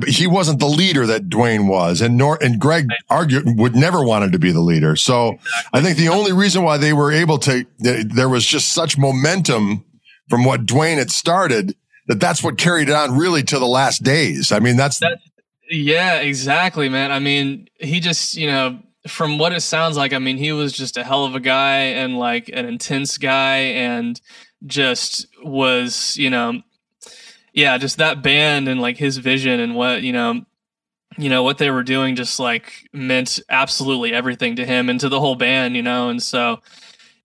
he 0.07 0.27
wasn't 0.27 0.61
the 0.61 0.66
leader 0.66 1.07
that 1.07 1.29
Duane 1.29 1.66
was, 1.66 2.01
and 2.01 2.16
nor 2.16 2.38
and 2.42 2.61
Gregg 2.61 2.87
argued 3.11 3.45
would 3.59 3.75
never 3.75 4.05
wanted 4.05 4.33
to 4.33 4.38
be 4.38 4.53
the 4.53 4.61
leader. 4.61 4.95
So 4.97 5.38
I 5.73 5.81
think 5.81 5.97
the 5.99 6.09
only 6.09 6.33
reason 6.33 6.62
why 6.62 6.77
they 6.77 6.92
were 6.92 7.11
able 7.12 7.38
to, 7.40 7.64
th- 7.83 8.07
there 8.07 8.29
was 8.29 8.47
just 8.47 8.73
such 8.73 8.97
momentum 8.97 9.85
from 10.29 10.45
what 10.45 10.66
Duane 10.66 10.99
had 10.99 11.11
started 11.11 11.75
that 12.07 12.21
that's 12.21 12.42
what 12.42 12.59
carried 12.59 12.88
it 12.88 12.95
on 12.95 13.16
really 13.16 13.42
to 13.45 13.59
the 13.59 13.66
last 13.66 14.03
days. 14.03 14.53
I 14.53 14.59
mean, 14.61 14.77
that's 14.77 14.99
That- 15.01 15.18
Yeah, 15.71 16.18
exactly, 16.21 16.88
man. 16.88 17.11
I 17.11 17.18
mean, 17.18 17.68
he 17.79 18.01
just, 18.01 18.35
you 18.35 18.47
know, 18.47 18.79
from 19.09 19.37
what 19.38 19.53
it 19.53 19.62
sounds 19.62 19.97
like, 19.97 20.12
I 20.12 20.18
mean, 20.18 20.37
he 20.37 20.53
was 20.53 20.73
just 20.73 20.97
a 20.97 21.03
hell 21.05 21.25
of 21.25 21.35
a 21.35 21.40
guy 21.40 21.77
and 21.79 22.18
like 22.18 22.49
an 22.53 22.66
intense 22.66 23.18
guy 23.18 23.57
and 23.57 24.21
just 24.66 25.27
was, 25.42 26.16
you 26.16 26.31
know, 26.31 26.62
yeah, 27.53 27.79
just 27.79 27.99
that 27.99 28.23
band 28.23 28.69
and 28.69 28.81
like 28.81 28.97
his 28.97 29.19
vision 29.19 29.61
and 29.61 29.75
what, 29.75 30.03
you 30.03 30.12
know, 30.12 30.45
you 31.19 31.29
know, 31.29 31.43
what 31.43 31.59
they 31.59 31.71
were 31.71 31.83
doing 31.83 32.17
just 32.17 32.41
like 32.41 32.88
meant 32.93 33.38
absolutely 33.49 34.12
everything 34.12 34.57
to 34.57 34.65
him 34.65 34.88
and 34.88 34.99
to 35.01 35.09
the 35.09 35.21
whole 35.21 35.35
band, 35.35 35.77
you 35.77 35.83
know, 35.83 36.09
and 36.09 36.23
so 36.23 36.61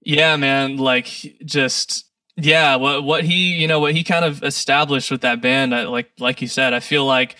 yeah, 0.01 0.35
man, 0.35 0.77
like 0.77 1.07
just 1.45 2.05
yeah, 2.35 2.75
what 2.75 3.03
what 3.03 3.23
he, 3.23 3.53
you 3.55 3.67
know, 3.67 3.79
what 3.79 3.93
he 3.93 4.03
kind 4.03 4.25
of 4.25 4.43
established 4.43 5.09
with 5.09 5.21
that 5.21 5.41
band, 5.41 5.73
I, 5.73 5.83
like 5.83 6.11
like 6.19 6.41
you 6.41 6.47
said, 6.47 6.73
I 6.73 6.79
feel 6.79 7.05
like 7.05 7.35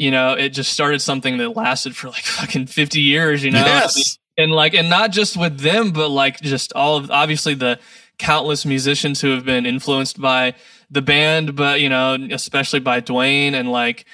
you 0.00 0.10
know, 0.10 0.32
it 0.32 0.48
just 0.48 0.72
started 0.72 1.00
something 1.02 1.36
that 1.36 1.50
lasted 1.50 1.94
for 1.94 2.08
like 2.08 2.22
fucking 2.24 2.66
50 2.66 3.02
years, 3.02 3.44
you 3.44 3.50
know? 3.50 3.58
yes, 3.58 4.18
And 4.38 4.50
like, 4.50 4.72
and 4.72 4.88
not 4.88 5.10
just 5.10 5.36
with 5.36 5.60
them, 5.60 5.90
but 5.90 6.08
like 6.08 6.40
just 6.40 6.72
all 6.72 6.96
of 6.96 7.10
obviously 7.10 7.52
the 7.52 7.78
countless 8.16 8.64
musicians 8.64 9.20
who 9.20 9.28
have 9.32 9.44
been 9.44 9.66
influenced 9.66 10.18
by 10.18 10.54
the 10.90 11.02
band, 11.02 11.56
but 11.56 11.80
you 11.80 11.88
know, 11.88 12.16
especially 12.30 12.80
by 12.80 13.00
Duane 13.00 13.54
and 13.54 13.70
like, 13.70 14.04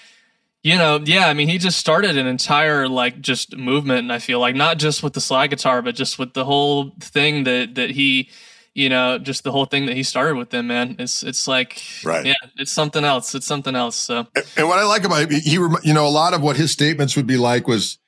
you 0.62 0.76
know, 0.76 1.00
yeah, 1.04 1.28
I 1.28 1.34
mean, 1.34 1.48
he 1.48 1.58
just 1.58 1.78
started 1.78 2.18
an 2.18 2.26
entire 2.26 2.88
like 2.88 3.20
just 3.20 3.56
movement, 3.56 4.00
and 4.00 4.12
I 4.12 4.18
feel 4.18 4.40
like 4.40 4.54
not 4.54 4.78
just 4.78 5.02
with 5.02 5.14
the 5.14 5.20
slide 5.20 5.50
guitar, 5.50 5.80
but 5.80 5.94
just 5.94 6.18
with 6.18 6.34
the 6.34 6.44
whole 6.44 6.92
thing 7.00 7.44
that 7.44 7.76
that 7.76 7.90
he, 7.90 8.30
you 8.74 8.88
know, 8.88 9.18
just 9.18 9.44
the 9.44 9.52
whole 9.52 9.64
thing 9.64 9.86
that 9.86 9.96
he 9.96 10.02
started 10.02 10.36
with 10.36 10.50
them, 10.50 10.66
man. 10.66 10.96
It's 10.98 11.22
it's 11.22 11.48
like, 11.48 11.80
right, 12.04 12.26
yeah, 12.26 12.34
it's 12.56 12.72
something 12.72 13.04
else. 13.04 13.34
It's 13.34 13.46
something 13.46 13.76
else. 13.76 13.96
So, 13.96 14.26
and 14.56 14.68
what 14.68 14.78
I 14.78 14.84
like 14.84 15.04
about 15.04 15.30
he, 15.30 15.52
you 15.52 15.94
know, 15.94 16.06
a 16.06 16.10
lot 16.10 16.34
of 16.34 16.42
what 16.42 16.56
his 16.56 16.72
statements 16.72 17.16
would 17.16 17.26
be 17.26 17.36
like 17.36 17.68
was, 17.68 17.98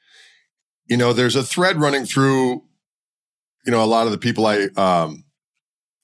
you 0.86 0.96
know, 0.96 1.12
there's 1.12 1.36
a 1.36 1.44
thread 1.44 1.80
running 1.80 2.04
through, 2.04 2.64
you 3.64 3.70
know, 3.70 3.82
a 3.82 3.86
lot 3.86 4.06
of 4.06 4.12
the 4.12 4.18
people 4.18 4.46
I 4.46 4.64
um 4.76 5.24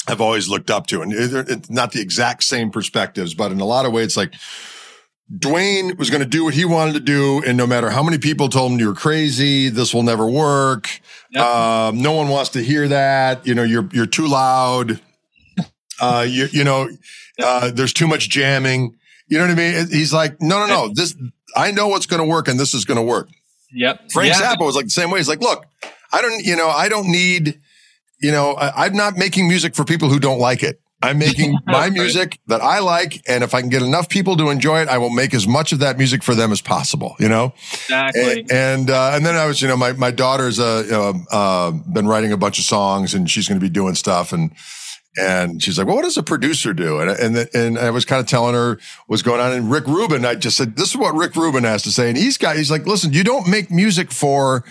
have 0.07 0.21
always 0.21 0.49
looked 0.49 0.71
up 0.71 0.87
to, 0.89 1.03
and 1.03 1.13
it's 1.13 1.71
not 1.71 1.93
the 1.93 2.01
exact 2.01 2.45
same 2.45 2.71
perspectives, 2.71 3.35
but 3.35 3.53
in 3.53 3.61
a 3.61 3.65
lot 3.65 3.87
of 3.87 3.93
ways, 3.93 4.07
it's 4.07 4.17
like 4.17 4.35
Duane 5.39 5.97
was 5.97 6.11
going 6.11 6.23
to 6.23 6.29
do 6.29 6.45
what 6.45 6.55
he 6.55 6.65
wanted 6.65 6.93
to 6.93 7.01
do. 7.01 7.43
And 7.47 7.57
no 7.57 7.67
matter 7.67 7.91
how 7.91 8.03
many 8.03 8.19
people 8.19 8.49
told 8.49 8.73
him 8.73 8.79
you're 8.79 8.95
crazy, 8.95 9.71
this 9.71 9.95
will 9.95 10.03
never 10.03 10.29
work. 10.29 10.89
Yep. 11.31 11.43
Um, 11.43 12.03
no 12.03 12.13
one 12.13 12.29
wants 12.29 12.51
to 12.51 12.63
hear 12.63 12.87
that. 12.89 13.47
You 13.47 13.55
know, 13.55 13.63
you're, 13.63 13.89
you're 13.93 14.07
too 14.07 14.27
loud. 14.27 15.01
Uh, 16.01 16.27
you, 16.29 16.49
you 16.53 16.65
know, 16.65 16.91
uh, 17.43 17.71
there's 17.71 17.95
too 17.95 18.07
much 18.07 18.29
jamming. 18.29 18.97
You 19.29 19.39
know 19.39 19.47
what 19.47 19.53
I 19.53 19.55
mean? 19.55 19.89
He's 19.89 20.13
like, 20.13 20.43
no, 20.43 20.67
no, 20.67 20.67
no, 20.67 20.93
this, 20.93 21.17
I 21.57 21.71
know 21.71 21.89
what's 21.89 22.07
going 22.07 22.21
to 22.21 22.29
work 22.29 22.47
and 22.47 22.61
this 22.61 22.75
is 22.75 22.85
going 22.85 22.99
to 22.99 23.03
work. 23.03 23.31
Yep. 23.73 24.13
Frank 24.13 24.35
yeah. 24.35 24.55
Zappa 24.55 24.67
was 24.67 24.77
like 24.77 24.85
the 24.85 24.91
same 24.91 25.11
way. 25.11 25.19
He's 25.19 25.29
like, 25.29 25.41
look, 25.41 25.65
I 26.13 26.21
don't, 26.21 26.45
you 26.45 26.57
know, 26.57 26.69
I 26.69 26.91
don't 26.91 27.11
need, 27.11 27.61
you 28.25 28.33
know, 28.33 28.55
I, 28.55 28.87
I'm 28.87 28.95
not 28.95 29.19
making 29.19 29.49
music 29.49 29.75
for 29.75 29.85
people 29.85 30.09
who 30.09 30.19
don't 30.19 30.39
like 30.39 30.63
it. 30.63 30.81
I'm 31.03 31.19
making 31.19 31.59
my 31.67 31.91
music 31.91 32.39
that 32.47 32.63
I 32.63 32.79
like. 32.79 33.21
And 33.29 33.45
if 33.45 33.53
I 33.53 33.61
can 33.61 33.69
get 33.69 33.83
enough 33.83 34.09
people 34.09 34.39
to 34.39 34.49
enjoy 34.49 34.81
it, 34.81 34.89
I 34.89 34.97
will 34.97 35.11
make 35.11 35.35
as 35.35 35.47
much 35.47 35.73
of 35.73 35.81
that 35.81 35.99
music 35.99 36.23
for 36.23 36.35
them 36.35 36.51
as 36.51 36.63
possible, 36.63 37.17
you 37.21 37.29
know? 37.29 37.53
Exactly. 37.73 38.41
And, 38.41 38.53
and, 38.53 38.91
uh, 38.91 39.11
and 39.13 39.27
then 39.27 39.37
I 39.37 39.45
was, 39.45 39.61
you 39.61 39.69
know, 39.69 39.77
my, 39.77 39.93
my 39.93 40.11
daughter's, 40.11 40.59
uh, 40.59 41.13
uh, 41.31 41.73
been 41.93 42.09
writing 42.09 42.33
a 42.33 42.39
bunch 42.39 42.59
of 42.59 42.65
songs 42.65 43.13
and 43.13 43.31
she's 43.31 43.47
going 43.47 43.61
to 43.61 43.65
be 43.65 43.69
doing 43.69 43.95
stuff. 43.95 44.33
And, 44.33 44.53
and 45.19 45.63
she's 45.63 45.77
like, 45.77 45.87
well, 45.87 45.97
what 45.97 46.05
does 46.05 46.17
a 46.17 46.23
producer 46.23 46.73
do? 46.73 47.01
And, 47.01 47.11
and, 47.11 47.49
and 47.55 47.79
I 47.79 47.91
was 47.91 48.07
kind 48.07 48.21
of 48.21 48.27
telling 48.27 48.55
her 48.55 48.79
what's 49.07 49.23
going 49.23 49.41
on. 49.41 49.53
And 49.53 49.71
Rick 49.71 49.87
Rubin, 49.87 50.25
I 50.25 50.35
just 50.35 50.57
said, 50.57 50.77
this 50.77 50.89
is 50.89 50.97
what 50.97 51.15
Rick 51.15 51.37
Rubin 51.37 51.65
has 51.65 51.83
to 51.83 51.93
say. 51.93 52.09
And 52.09 52.17
he's 52.17 52.39
got, 52.39 52.57
he's 52.57 52.71
like, 52.71 52.87
listen, 52.87 53.13
you 53.13 53.23
don't 53.23 53.47
make 53.47 53.71
music 53.71 54.11
for, 54.11 54.65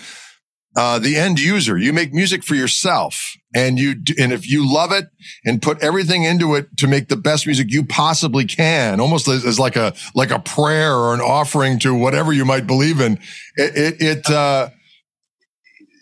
uh, 0.76 0.98
the 0.98 1.16
end 1.16 1.38
user. 1.38 1.78
You 1.78 1.92
make 1.92 2.12
music 2.12 2.42
for 2.42 2.56
yourself 2.56 3.36
and 3.54 3.78
you, 3.78 3.94
and 4.18 4.32
if 4.32 4.50
you 4.50 4.70
love 4.70 4.90
it 4.92 5.06
and 5.44 5.62
put 5.62 5.82
everything 5.82 6.24
into 6.24 6.54
it 6.56 6.76
to 6.78 6.88
make 6.88 7.08
the 7.08 7.16
best 7.16 7.46
music 7.46 7.70
you 7.70 7.84
possibly 7.84 8.44
can, 8.44 9.00
almost 9.00 9.28
as, 9.28 9.44
as 9.46 9.58
like 9.58 9.76
a, 9.76 9.94
like 10.14 10.30
a 10.30 10.40
prayer 10.40 10.92
or 10.92 11.14
an 11.14 11.20
offering 11.20 11.78
to 11.78 11.94
whatever 11.94 12.32
you 12.32 12.44
might 12.44 12.66
believe 12.66 13.00
in, 13.00 13.14
it, 13.56 13.76
it, 13.76 14.02
it 14.02 14.30
uh, 14.30 14.68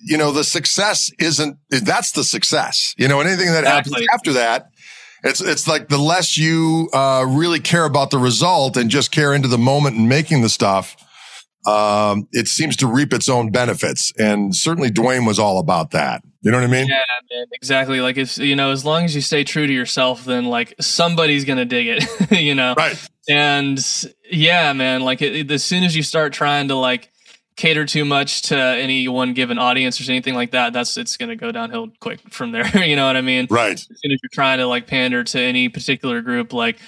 you 0.05 0.17
know, 0.17 0.33
the 0.33 0.45
success 0.45 1.11
isn't, 1.19 1.59
that's 1.69 2.13
the 2.13 2.25
success, 2.25 2.95
you 2.97 3.07
know, 3.07 3.21
anything 3.21 3.53
that 3.53 3.65
happens 3.65 3.97
after 4.13 4.33
that, 4.33 4.69
it's, 5.23 5.41
it's 5.41 5.69
like 5.69 5.89
the 5.89 5.99
less 5.99 6.37
you, 6.37 6.89
uh, 6.93 7.25
really 7.29 7.61
care 7.61 7.85
about 7.85 8.11
the 8.11 8.19
result 8.19 8.77
and 8.77 8.91
just 8.91 9.13
care 9.13 9.33
into 9.35 9.47
the 9.47 9.59
moment 9.59 9.97
and 9.97 10.09
making 10.09 10.43
the 10.43 10.49
stuff, 10.49 10.97
um, 11.67 12.29
it 12.33 12.49
seems 12.49 12.77
to 12.77 12.87
reap 12.87 13.13
its 13.13 13.29
own 13.29 13.51
benefits. 13.51 14.13
And 14.19 14.55
certainly 14.55 14.91
Duane 14.91 15.25
was 15.25 15.39
all 15.39 15.59
about 15.59 15.93
that. 15.93 16.23
You 16.41 16.51
know 16.51 16.59
what 16.59 16.65
I 16.65 16.71
mean? 16.71 16.89
Yeah, 16.89 17.03
man, 17.31 17.47
exactly. 17.53 18.01
Like 18.01 18.17
if 18.17 18.37
you 18.37 18.57
know, 18.57 18.73
as 18.73 18.85
long 18.85 19.05
as 19.05 19.15
you 19.15 19.21
stay 19.21 19.45
true 19.45 19.67
to 19.67 19.73
yourself, 19.73 20.25
then 20.25 20.47
like 20.47 20.75
somebody's 20.81 21.45
gonna 21.45 21.65
dig 21.65 21.87
it. 21.87 22.31
you 22.41 22.55
know, 22.55 22.75
right? 22.77 23.09
And 23.29 23.79
yeah, 24.29 24.73
man. 24.73 25.03
Like 25.03 25.23
it, 25.23 25.49
as 25.51 25.63
soon 25.63 25.85
as 25.85 25.95
you 25.95 26.03
start 26.03 26.33
trying 26.33 26.69
to 26.69 26.75
like 26.75 27.11
cater 27.55 27.85
too 27.85 28.05
much 28.05 28.43
to 28.43 28.57
any 28.57 29.07
one 29.07 29.35
given 29.35 29.57
audience 29.57 30.01
or 30.01 30.11
anything 30.11 30.35
like 30.35 30.51
that, 30.51 30.73
that's 30.73 30.97
it's 30.97 31.17
gonna 31.17 31.37
go 31.37 31.53
downhill 31.53 31.93
quick 32.01 32.19
from 32.31 32.51
there. 32.51 32.67
you 32.85 32.97
know 32.97 33.07
what 33.07 33.17
I 33.17 33.21
mean? 33.21 33.47
Right. 33.49 33.75
As 33.75 33.87
soon 33.87 34.11
as 34.11 34.19
you're 34.21 34.31
trying 34.33 34.59
to 34.59 34.67
like 34.67 34.89
pander 34.89 35.23
to 35.23 35.41
any 35.41 35.69
particular 35.69 36.23
group, 36.23 36.53
like 36.53 36.79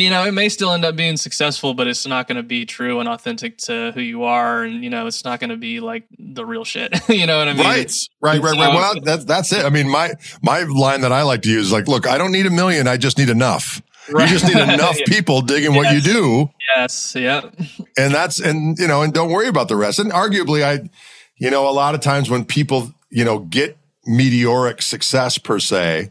you 0.00 0.08
know, 0.08 0.24
it 0.24 0.32
may 0.32 0.48
still 0.48 0.72
end 0.72 0.84
up 0.84 0.96
being 0.96 1.18
successful, 1.18 1.74
but 1.74 1.86
it's 1.86 2.06
not 2.06 2.26
going 2.26 2.36
to 2.36 2.42
be 2.42 2.64
true 2.64 3.00
and 3.00 3.08
authentic 3.08 3.58
to 3.58 3.92
who 3.92 4.00
you 4.00 4.22
are, 4.24 4.62
and 4.62 4.82
you 4.82 4.88
know, 4.88 5.06
it's 5.06 5.24
not 5.24 5.38
going 5.38 5.50
to 5.50 5.56
be 5.56 5.80
like 5.80 6.04
the 6.18 6.46
real 6.46 6.64
shit. 6.64 6.92
you 7.10 7.26
know 7.26 7.38
what 7.38 7.48
I 7.48 7.52
mean? 7.52 7.62
Right, 7.62 7.92
right, 8.20 8.40
right, 8.40 8.56
right. 8.58 8.74
Well, 8.74 9.00
that's 9.02 9.24
that's 9.24 9.52
it. 9.52 9.64
I 9.64 9.68
mean, 9.68 9.88
my 9.88 10.14
my 10.42 10.62
line 10.62 11.02
that 11.02 11.12
I 11.12 11.22
like 11.22 11.42
to 11.42 11.50
use 11.50 11.66
is 11.66 11.72
like, 11.72 11.88
look, 11.88 12.06
I 12.06 12.16
don't 12.16 12.32
need 12.32 12.46
a 12.46 12.50
million, 12.50 12.88
I 12.88 12.96
just 12.96 13.18
need 13.18 13.28
enough. 13.28 13.82
Right. 14.10 14.28
You 14.28 14.38
just 14.38 14.52
need 14.52 14.60
enough 14.74 14.98
yeah. 14.98 15.04
people 15.06 15.42
digging 15.42 15.74
yes. 15.74 15.84
what 15.84 15.94
you 15.94 16.00
do. 16.00 16.50
Yes, 16.74 17.14
yeah. 17.14 17.50
And 17.98 18.14
that's 18.14 18.40
and 18.40 18.78
you 18.78 18.88
know, 18.88 19.02
and 19.02 19.12
don't 19.12 19.30
worry 19.30 19.48
about 19.48 19.68
the 19.68 19.76
rest. 19.76 19.98
And 19.98 20.10
arguably, 20.10 20.64
I, 20.64 20.88
you 21.36 21.50
know, 21.50 21.68
a 21.68 21.70
lot 21.72 21.94
of 21.94 22.00
times 22.00 22.30
when 22.30 22.46
people 22.46 22.92
you 23.10 23.24
know 23.26 23.40
get 23.40 23.76
meteoric 24.06 24.80
success 24.80 25.36
per 25.36 25.58
se, 25.58 26.10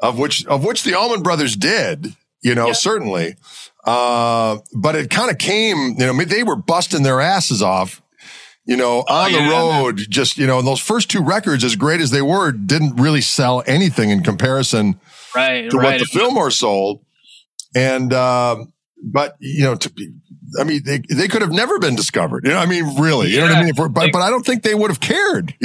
of 0.00 0.18
which 0.18 0.46
of 0.46 0.64
which 0.64 0.84
the 0.84 0.94
Allman 0.94 1.22
Brothers 1.22 1.54
did 1.54 2.16
you 2.42 2.54
know, 2.54 2.72
certainly. 2.72 3.36
Uh, 3.84 4.58
but 4.74 4.94
it 4.94 5.10
kind 5.10 5.30
of 5.30 5.38
came, 5.38 5.94
you 5.98 6.06
know, 6.06 6.10
I 6.10 6.12
mean, 6.12 6.28
they 6.28 6.42
were 6.42 6.56
busting 6.56 7.02
their 7.02 7.20
asses 7.20 7.62
off, 7.62 8.02
you 8.64 8.76
know, 8.76 9.04
oh, 9.08 9.14
on 9.14 9.32
yeah, 9.32 9.44
the 9.44 9.50
road. 9.50 9.96
Man. 9.96 10.06
Just, 10.08 10.36
you 10.36 10.46
know, 10.46 10.58
and 10.58 10.66
those 10.66 10.80
first 10.80 11.10
two 11.10 11.22
records, 11.22 11.64
as 11.64 11.76
great 11.76 12.00
as 12.00 12.10
they 12.10 12.22
were, 12.22 12.52
didn't 12.52 12.96
really 12.96 13.22
sell 13.22 13.62
anything 13.66 14.10
in 14.10 14.22
comparison 14.22 15.00
right, 15.34 15.70
to 15.70 15.78
right. 15.78 15.92
what 15.92 15.98
the 15.98 16.04
Fillmore 16.04 16.50
sold. 16.50 17.04
And, 17.74 18.12
uh, 18.12 18.64
but, 19.02 19.36
you 19.40 19.64
know, 19.64 19.76
to 19.76 19.90
be, 19.90 20.12
I 20.58 20.64
mean, 20.64 20.82
they, 20.84 20.98
they 20.98 21.28
could 21.28 21.42
have 21.42 21.52
never 21.52 21.78
been 21.78 21.94
discovered. 21.94 22.44
You 22.44 22.52
know, 22.52 22.58
I 22.58 22.66
mean, 22.66 23.00
really, 23.00 23.28
you 23.28 23.36
yeah, 23.36 23.46
know 23.46 23.54
what 23.54 23.58
I 23.58 23.64
mean? 23.64 23.92
but, 23.92 24.12
but 24.12 24.22
I 24.22 24.30
don't 24.30 24.44
think 24.44 24.62
they 24.62 24.74
would 24.74 24.90
have 24.90 25.00
cared. 25.00 25.54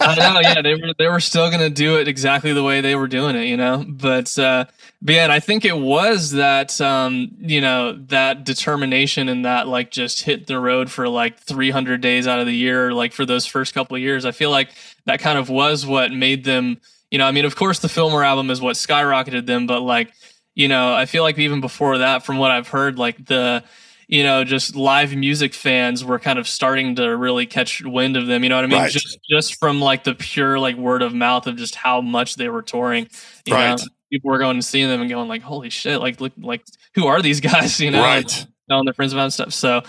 I 0.00 0.14
know. 0.14 0.40
Yeah. 0.40 0.62
They 0.62 0.74
were, 0.74 0.94
they 0.98 1.08
were 1.08 1.20
still 1.20 1.48
going 1.50 1.60
to 1.60 1.70
do 1.70 1.98
it 1.98 2.08
exactly 2.08 2.52
the 2.52 2.62
way 2.62 2.80
they 2.80 2.94
were 2.94 3.08
doing 3.08 3.36
it, 3.36 3.46
you 3.46 3.56
know, 3.56 3.84
but, 3.86 4.38
uh, 4.38 4.66
but 5.00 5.14
yeah, 5.14 5.28
I 5.30 5.40
think 5.40 5.64
it 5.64 5.76
was 5.76 6.32
that, 6.32 6.80
um, 6.80 7.32
you 7.38 7.60
know, 7.60 7.92
that 8.06 8.44
determination 8.44 9.28
and 9.28 9.44
that 9.44 9.66
like 9.66 9.90
just 9.90 10.22
hit 10.22 10.46
the 10.46 10.60
road 10.60 10.90
for 10.90 11.08
like 11.08 11.38
300 11.40 12.00
days 12.00 12.28
out 12.28 12.38
of 12.38 12.46
the 12.46 12.54
year, 12.54 12.92
like 12.92 13.12
for 13.12 13.26
those 13.26 13.44
first 13.44 13.74
couple 13.74 13.96
of 13.96 14.02
years. 14.02 14.24
I 14.24 14.30
feel 14.30 14.50
like 14.50 14.70
that 15.06 15.20
kind 15.20 15.38
of 15.38 15.48
was 15.48 15.84
what 15.84 16.12
made 16.12 16.44
them, 16.44 16.80
you 17.10 17.18
know, 17.18 17.26
I 17.26 17.32
mean, 17.32 17.44
of 17.44 17.56
course 17.56 17.80
the 17.80 17.88
Fillmore 17.88 18.22
album 18.24 18.48
is 18.50 18.60
what 18.60 18.76
skyrocketed 18.76 19.46
them, 19.46 19.66
but 19.66 19.80
like, 19.80 20.12
you 20.54 20.68
know, 20.68 20.94
I 20.94 21.06
feel 21.06 21.22
like 21.22 21.38
even 21.38 21.60
before 21.60 21.98
that, 21.98 22.24
from 22.24 22.38
what 22.38 22.50
I've 22.50 22.68
heard, 22.68 22.98
like 22.98 23.24
the, 23.26 23.64
you 24.12 24.22
know, 24.22 24.44
just 24.44 24.76
live 24.76 25.16
music 25.16 25.54
fans 25.54 26.04
were 26.04 26.18
kind 26.18 26.38
of 26.38 26.46
starting 26.46 26.96
to 26.96 27.16
really 27.16 27.46
catch 27.46 27.80
wind 27.82 28.14
of 28.14 28.26
them. 28.26 28.42
You 28.42 28.50
know 28.50 28.56
what 28.56 28.66
I 28.66 28.68
mean? 28.68 28.78
Right. 28.78 28.92
Just 28.92 29.18
just 29.28 29.58
from 29.58 29.80
like 29.80 30.04
the 30.04 30.14
pure 30.14 30.58
like 30.58 30.76
word 30.76 31.00
of 31.00 31.14
mouth 31.14 31.46
of 31.46 31.56
just 31.56 31.74
how 31.74 32.02
much 32.02 32.36
they 32.36 32.50
were 32.50 32.60
touring. 32.60 33.08
You 33.46 33.54
right. 33.54 33.70
know, 33.70 33.86
people 34.12 34.30
were 34.30 34.36
going 34.36 34.56
and 34.56 34.64
seeing 34.64 34.90
them 34.90 35.00
and 35.00 35.08
going 35.08 35.28
like, 35.28 35.40
"Holy 35.40 35.70
shit! 35.70 35.98
Like, 35.98 36.20
look, 36.20 36.34
like 36.36 36.62
who 36.94 37.06
are 37.06 37.22
these 37.22 37.40
guys?" 37.52 37.80
You 37.80 37.90
know, 37.90 38.02
right? 38.02 38.46
Telling 38.68 38.84
their 38.84 38.92
friends 38.92 39.14
about 39.14 39.32
stuff. 39.32 39.54
So, 39.54 39.80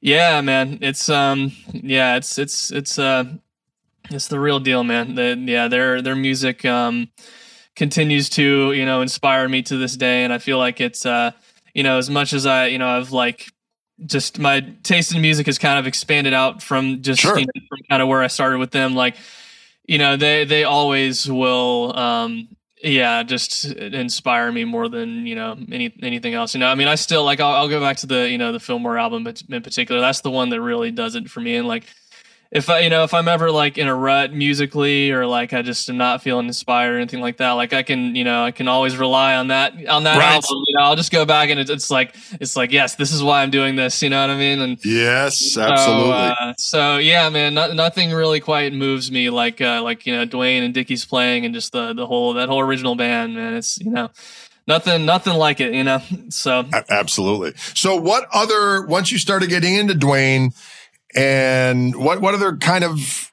yeah, 0.00 0.40
man, 0.40 0.78
it's 0.80 1.10
um, 1.10 1.52
yeah, 1.70 2.16
it's 2.16 2.38
it's 2.38 2.72
it's 2.72 2.98
uh, 2.98 3.24
it's 4.08 4.28
the 4.28 4.40
real 4.40 4.60
deal, 4.60 4.82
man. 4.82 5.14
The, 5.14 5.36
yeah, 5.46 5.68
their 5.68 6.00
their 6.00 6.16
music 6.16 6.64
um 6.64 7.10
continues 7.76 8.30
to 8.30 8.72
you 8.72 8.86
know 8.86 9.02
inspire 9.02 9.46
me 9.46 9.60
to 9.64 9.76
this 9.76 9.94
day, 9.94 10.24
and 10.24 10.32
I 10.32 10.38
feel 10.38 10.56
like 10.56 10.80
it's 10.80 11.04
uh, 11.04 11.32
you 11.74 11.82
know, 11.82 11.98
as 11.98 12.08
much 12.08 12.32
as 12.32 12.46
I 12.46 12.68
you 12.68 12.78
know 12.78 12.88
I've 12.88 13.12
like 13.12 13.52
just 14.06 14.38
my 14.38 14.60
taste 14.82 15.14
in 15.14 15.20
music 15.20 15.46
has 15.46 15.58
kind 15.58 15.78
of 15.78 15.86
expanded 15.86 16.32
out 16.32 16.62
from 16.62 17.02
just 17.02 17.20
sure. 17.20 17.38
you 17.38 17.46
know, 17.46 17.62
from 17.68 17.78
kind 17.88 18.02
of 18.02 18.08
where 18.08 18.22
I 18.22 18.28
started 18.28 18.58
with 18.58 18.70
them. 18.70 18.94
Like, 18.94 19.16
you 19.86 19.98
know, 19.98 20.16
they 20.16 20.44
they 20.44 20.64
always 20.64 21.30
will, 21.30 21.96
um, 21.96 22.48
yeah, 22.82 23.22
just 23.24 23.64
inspire 23.64 24.52
me 24.52 24.64
more 24.64 24.88
than 24.88 25.26
you 25.26 25.34
know 25.34 25.56
any 25.72 25.92
anything 26.02 26.34
else. 26.34 26.54
You 26.54 26.60
know, 26.60 26.68
I 26.68 26.74
mean, 26.74 26.88
I 26.88 26.94
still 26.94 27.24
like 27.24 27.40
I'll, 27.40 27.54
I'll 27.54 27.68
go 27.68 27.80
back 27.80 27.96
to 27.98 28.06
the 28.06 28.28
you 28.28 28.38
know 28.38 28.52
the 28.52 28.60
Fillmore 28.60 28.98
album 28.98 29.26
in 29.26 29.62
particular. 29.62 30.00
That's 30.00 30.20
the 30.20 30.30
one 30.30 30.50
that 30.50 30.60
really 30.60 30.90
does 30.90 31.14
it 31.14 31.28
for 31.28 31.40
me. 31.40 31.56
And 31.56 31.66
like, 31.66 31.84
if 32.50 32.70
I, 32.70 32.80
you 32.80 32.88
know, 32.88 33.04
if 33.04 33.12
I'm 33.12 33.28
ever 33.28 33.50
like 33.50 33.76
in 33.76 33.88
a 33.88 33.94
rut 33.94 34.32
musically 34.32 35.10
or 35.10 35.26
like 35.26 35.52
I 35.52 35.60
just 35.60 35.88
am 35.90 35.98
not 35.98 36.22
feeling 36.22 36.46
inspired 36.46 36.94
or 36.94 36.96
anything 36.96 37.20
like 37.20 37.36
that, 37.36 37.52
like 37.52 37.74
I 37.74 37.82
can, 37.82 38.16
you 38.16 38.24
know, 38.24 38.42
I 38.42 38.52
can 38.52 38.68
always 38.68 38.96
rely 38.96 39.36
on 39.36 39.48
that, 39.48 39.74
on 39.86 40.04
that 40.04 40.16
right. 40.16 40.34
album. 40.36 40.62
You 40.66 40.76
know, 40.76 40.84
I'll 40.84 40.96
just 40.96 41.12
go 41.12 41.26
back 41.26 41.50
and 41.50 41.60
it's, 41.60 41.68
it's 41.68 41.90
like, 41.90 42.14
it's 42.40 42.56
like, 42.56 42.72
yes, 42.72 42.94
this 42.94 43.12
is 43.12 43.22
why 43.22 43.42
I'm 43.42 43.50
doing 43.50 43.76
this. 43.76 44.02
You 44.02 44.08
know 44.08 44.22
what 44.22 44.30
I 44.30 44.38
mean? 44.38 44.60
And 44.60 44.82
yes, 44.82 45.58
absolutely. 45.58 46.10
So, 46.10 46.12
uh, 46.12 46.54
so 46.56 46.96
yeah, 46.96 47.28
man, 47.28 47.52
not, 47.52 47.74
nothing 47.74 48.12
really 48.12 48.40
quite 48.40 48.72
moves 48.72 49.12
me 49.12 49.28
like, 49.28 49.60
uh, 49.60 49.82
like, 49.82 50.06
you 50.06 50.14
know, 50.14 50.24
Duane 50.24 50.62
and 50.62 50.72
Dickey's 50.72 51.04
playing 51.04 51.44
and 51.44 51.52
just 51.52 51.72
the, 51.72 51.92
the 51.92 52.06
whole, 52.06 52.32
that 52.34 52.48
whole 52.48 52.60
original 52.60 52.94
band, 52.94 53.34
man. 53.34 53.54
It's, 53.54 53.78
you 53.78 53.90
know, 53.90 54.10
nothing 54.66 55.06
nothing 55.06 55.32
like 55.32 55.60
it 55.60 55.72
you 55.72 55.82
know 55.82 55.98
so 56.28 56.62
absolutely 56.90 57.54
so 57.56 57.96
what 57.96 58.28
other 58.34 58.84
once 58.84 59.10
you 59.10 59.16
started 59.16 59.48
getting 59.48 59.74
into 59.74 59.94
duane 59.94 60.52
and 61.14 61.94
what 61.96 62.20
what 62.20 62.34
other 62.34 62.56
kind 62.56 62.84
of 62.84 63.32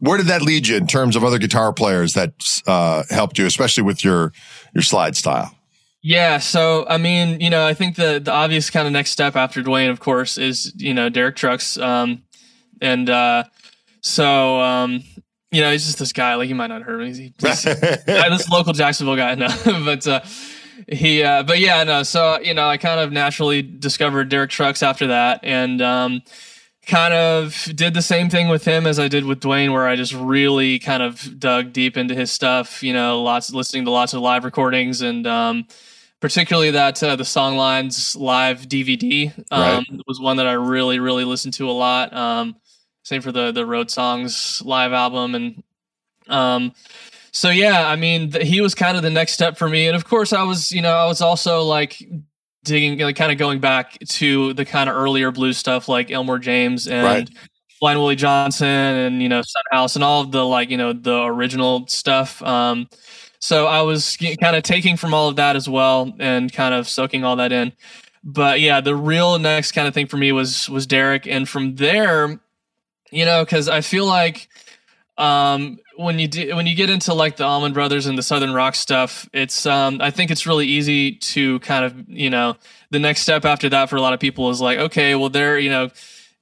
where 0.00 0.16
did 0.16 0.26
that 0.26 0.42
lead 0.42 0.68
you 0.68 0.76
in 0.76 0.86
terms 0.86 1.16
of 1.16 1.24
other 1.24 1.38
guitar 1.38 1.72
players 1.72 2.14
that 2.14 2.32
uh, 2.66 3.02
helped 3.10 3.38
you, 3.38 3.46
especially 3.46 3.82
with 3.82 4.04
your 4.04 4.32
your 4.74 4.82
slide 4.82 5.16
style? 5.16 5.54
Yeah, 6.02 6.38
so 6.38 6.86
I 6.88 6.96
mean, 6.98 7.40
you 7.40 7.50
know, 7.50 7.66
I 7.66 7.74
think 7.74 7.96
the 7.96 8.20
the 8.22 8.32
obvious 8.32 8.70
kind 8.70 8.86
of 8.86 8.92
next 8.92 9.10
step 9.10 9.36
after 9.36 9.62
Duane, 9.62 9.90
of 9.90 10.00
course, 10.00 10.38
is 10.38 10.72
you 10.76 10.94
know 10.94 11.08
Derek 11.08 11.36
Trucks, 11.36 11.76
um, 11.76 12.22
and 12.80 13.10
uh, 13.10 13.44
so 14.00 14.60
um, 14.60 15.02
you 15.50 15.60
know 15.60 15.72
he's 15.72 15.86
just 15.86 15.98
this 15.98 16.12
guy. 16.12 16.36
Like 16.36 16.48
you 16.48 16.54
might 16.54 16.68
not 16.68 16.82
heard 16.82 17.00
him. 17.00 17.08
He's, 17.08 17.18
he's 17.18 17.62
this 17.64 18.48
local 18.50 18.72
Jacksonville 18.72 19.16
guy, 19.16 19.34
no, 19.34 19.48
but 19.84 20.06
uh, 20.06 20.20
he, 20.86 21.24
uh, 21.24 21.42
but 21.42 21.58
yeah, 21.58 21.82
no. 21.82 22.04
So 22.04 22.38
you 22.40 22.54
know, 22.54 22.68
I 22.68 22.76
kind 22.76 23.00
of 23.00 23.10
naturally 23.10 23.62
discovered 23.62 24.28
Derek 24.28 24.50
Trucks 24.50 24.84
after 24.84 25.08
that, 25.08 25.40
and 25.42 25.82
um, 25.82 26.22
kind 26.88 27.14
of 27.14 27.68
did 27.74 27.94
the 27.94 28.02
same 28.02 28.28
thing 28.28 28.48
with 28.48 28.64
him 28.64 28.86
as 28.86 28.98
I 28.98 29.06
did 29.06 29.24
with 29.24 29.40
Duane, 29.40 29.72
where 29.72 29.86
I 29.86 29.94
just 29.94 30.12
really 30.14 30.78
kind 30.78 31.02
of 31.02 31.38
dug 31.38 31.72
deep 31.72 31.96
into 31.96 32.14
his 32.14 32.32
stuff. 32.32 32.82
You 32.82 32.92
know, 32.92 33.22
lots 33.22 33.52
listening 33.52 33.84
to 33.84 33.90
lots 33.90 34.14
of 34.14 34.20
live 34.20 34.44
recordings 34.44 35.02
and. 35.02 35.26
Um, 35.26 35.66
particularly 36.20 36.72
that 36.72 37.00
uh, 37.00 37.14
the 37.14 37.22
Songlines 37.22 38.18
live 38.18 38.62
DVD 38.62 39.32
um, 39.52 39.60
right. 39.60 40.00
was 40.08 40.18
one 40.18 40.38
that 40.38 40.48
I 40.48 40.54
really 40.54 40.98
really 40.98 41.24
listened 41.24 41.54
to 41.54 41.70
a 41.70 41.72
lot. 41.72 42.12
Um, 42.12 42.56
same 43.04 43.22
for 43.22 43.30
the 43.30 43.52
the 43.52 43.64
Road 43.64 43.88
Songs 43.88 44.60
live 44.64 44.92
album 44.92 45.36
and 45.36 45.62
um, 46.28 46.72
so 47.32 47.50
yeah, 47.50 47.88
I 47.88 47.96
mean 47.96 48.32
th- 48.32 48.46
he 48.46 48.60
was 48.60 48.74
kind 48.74 48.96
of 48.96 49.02
the 49.02 49.10
next 49.10 49.32
step 49.32 49.56
for 49.56 49.68
me, 49.68 49.86
and 49.86 49.96
of 49.96 50.04
course 50.04 50.32
I 50.32 50.42
was 50.42 50.72
you 50.72 50.82
know 50.82 50.94
I 50.94 51.06
was 51.06 51.20
also 51.20 51.62
like 51.62 52.02
digging 52.64 52.98
like 52.98 53.16
kind 53.16 53.32
of 53.32 53.38
going 53.38 53.60
back 53.60 53.98
to 54.08 54.52
the 54.54 54.64
kind 54.64 54.90
of 54.90 54.96
earlier 54.96 55.30
blues 55.30 55.58
stuff 55.58 55.88
like 55.88 56.10
Elmore 56.10 56.38
James 56.38 56.86
and. 56.86 57.04
Right. 57.04 57.30
Blind 57.80 58.00
Willie 58.00 58.16
Johnson 58.16 58.66
and 58.66 59.22
you 59.22 59.28
know 59.28 59.40
Son 59.40 59.62
House 59.70 59.94
and 59.94 60.02
all 60.02 60.20
of 60.22 60.32
the 60.32 60.44
like 60.44 60.68
you 60.68 60.76
know 60.76 60.92
the 60.92 61.22
original 61.22 61.86
stuff. 61.86 62.42
Um, 62.42 62.88
so 63.38 63.66
I 63.66 63.82
was 63.82 64.16
kind 64.16 64.56
of 64.56 64.62
taking 64.62 64.96
from 64.96 65.14
all 65.14 65.28
of 65.28 65.36
that 65.36 65.54
as 65.54 65.68
well 65.68 66.12
and 66.18 66.52
kind 66.52 66.74
of 66.74 66.88
soaking 66.88 67.24
all 67.24 67.36
that 67.36 67.52
in. 67.52 67.72
But 68.24 68.60
yeah, 68.60 68.80
the 68.80 68.96
real 68.96 69.38
next 69.38 69.72
kind 69.72 69.86
of 69.86 69.94
thing 69.94 70.06
for 70.06 70.16
me 70.16 70.32
was 70.32 70.68
was 70.68 70.86
Derek, 70.86 71.26
and 71.26 71.48
from 71.48 71.76
there, 71.76 72.40
you 73.10 73.24
know, 73.24 73.44
because 73.44 73.68
I 73.68 73.80
feel 73.80 74.06
like 74.06 74.48
um, 75.18 75.78
when 75.96 76.18
you 76.18 76.28
do, 76.28 76.54
when 76.54 76.66
you 76.66 76.76
get 76.76 76.90
into 76.90 77.12
like 77.12 77.36
the 77.36 77.44
Allman 77.44 77.72
Brothers 77.72 78.06
and 78.06 78.16
the 78.16 78.22
Southern 78.22 78.54
Rock 78.54 78.76
stuff, 78.76 79.28
it's 79.32 79.66
um, 79.66 80.00
I 80.00 80.10
think 80.10 80.30
it's 80.30 80.46
really 80.46 80.66
easy 80.66 81.16
to 81.16 81.58
kind 81.60 81.84
of 81.84 82.08
you 82.08 82.30
know 82.30 82.56
the 82.90 83.00
next 83.00 83.22
step 83.22 83.44
after 83.44 83.68
that 83.68 83.90
for 83.90 83.96
a 83.96 84.00
lot 84.00 84.14
of 84.14 84.20
people 84.20 84.48
is 84.50 84.60
like 84.60 84.78
okay, 84.78 85.14
well 85.16 85.28
they're 85.28 85.58
you 85.58 85.70
know 85.70 85.90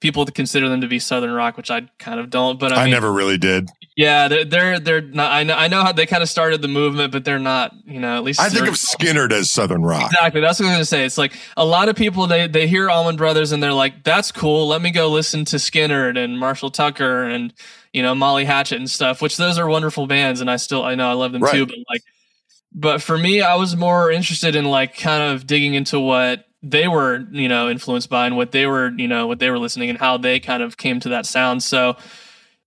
people 0.00 0.26
to 0.26 0.32
consider 0.32 0.68
them 0.68 0.82
to 0.82 0.88
be 0.88 0.98
southern 0.98 1.32
rock, 1.32 1.56
which 1.56 1.70
I 1.70 1.88
kind 1.98 2.20
of 2.20 2.28
don't. 2.28 2.60
But 2.60 2.72
I, 2.72 2.82
I 2.82 2.84
mean, 2.84 2.92
never 2.92 3.10
really 3.10 3.38
did. 3.38 3.70
Yeah, 3.96 4.28
they're 4.28 4.44
they're 4.44 4.78
they're 4.78 5.00
not. 5.00 5.32
I 5.32 5.42
know 5.42 5.54
I 5.54 5.68
know 5.68 5.82
how 5.82 5.92
they 5.92 6.04
kind 6.04 6.22
of 6.22 6.28
started 6.28 6.60
the 6.60 6.68
movement, 6.68 7.12
but 7.12 7.24
they're 7.24 7.38
not. 7.38 7.72
You 7.86 8.00
know, 8.00 8.14
at 8.14 8.24
least 8.24 8.40
I 8.40 8.50
think 8.50 8.68
of 8.68 8.74
Skynyrd 8.74 9.32
as 9.32 9.50
southern 9.50 9.82
rock. 9.82 10.12
Exactly. 10.12 10.42
That's 10.42 10.60
what 10.60 10.66
I 10.66 10.68
was 10.68 10.76
gonna 10.76 10.84
say. 10.84 11.06
It's 11.06 11.16
like 11.16 11.32
a 11.56 11.64
lot 11.64 11.88
of 11.88 11.96
people 11.96 12.26
they 12.26 12.46
they 12.46 12.68
hear 12.68 12.90
Allman 12.90 13.16
Brothers 13.16 13.52
and 13.52 13.62
they're 13.62 13.72
like, 13.72 14.04
"That's 14.04 14.32
cool. 14.32 14.68
Let 14.68 14.82
me 14.82 14.90
go 14.90 15.08
listen 15.08 15.46
to 15.46 15.56
Skynyrd 15.56 16.22
and 16.22 16.38
Marshall 16.38 16.70
Tucker 16.70 17.24
and 17.24 17.54
you 17.96 18.02
know 18.02 18.14
Molly 18.14 18.44
Hatchet 18.44 18.78
and 18.78 18.90
stuff." 18.90 19.22
Which 19.22 19.36
those 19.36 19.58
are 19.58 19.66
wonderful 19.66 20.06
bands, 20.06 20.40
and 20.40 20.50
I 20.50 20.56
still 20.56 20.84
I 20.84 20.94
know 20.94 21.08
I 21.08 21.14
love 21.14 21.32
them 21.32 21.42
right. 21.42 21.52
too. 21.52 21.66
But 21.66 21.76
like, 21.88 22.02
but 22.72 23.02
for 23.02 23.16
me, 23.18 23.40
I 23.40 23.56
was 23.56 23.74
more 23.74 24.10
interested 24.10 24.54
in 24.54 24.66
like 24.66 24.96
kind 24.96 25.22
of 25.22 25.46
digging 25.46 25.74
into 25.74 25.98
what 25.98 26.46
they 26.62 26.88
were 26.88 27.26
you 27.30 27.48
know 27.48 27.68
influenced 27.68 28.10
by 28.10 28.26
and 28.26 28.36
what 28.36 28.52
they 28.52 28.66
were 28.66 28.90
you 28.96 29.08
know 29.08 29.26
what 29.26 29.38
they 29.38 29.50
were 29.50 29.58
listening 29.58 29.90
and 29.90 29.98
how 29.98 30.16
they 30.16 30.40
kind 30.40 30.62
of 30.62 30.76
came 30.76 30.98
to 30.98 31.10
that 31.10 31.26
sound 31.26 31.62
so 31.62 31.96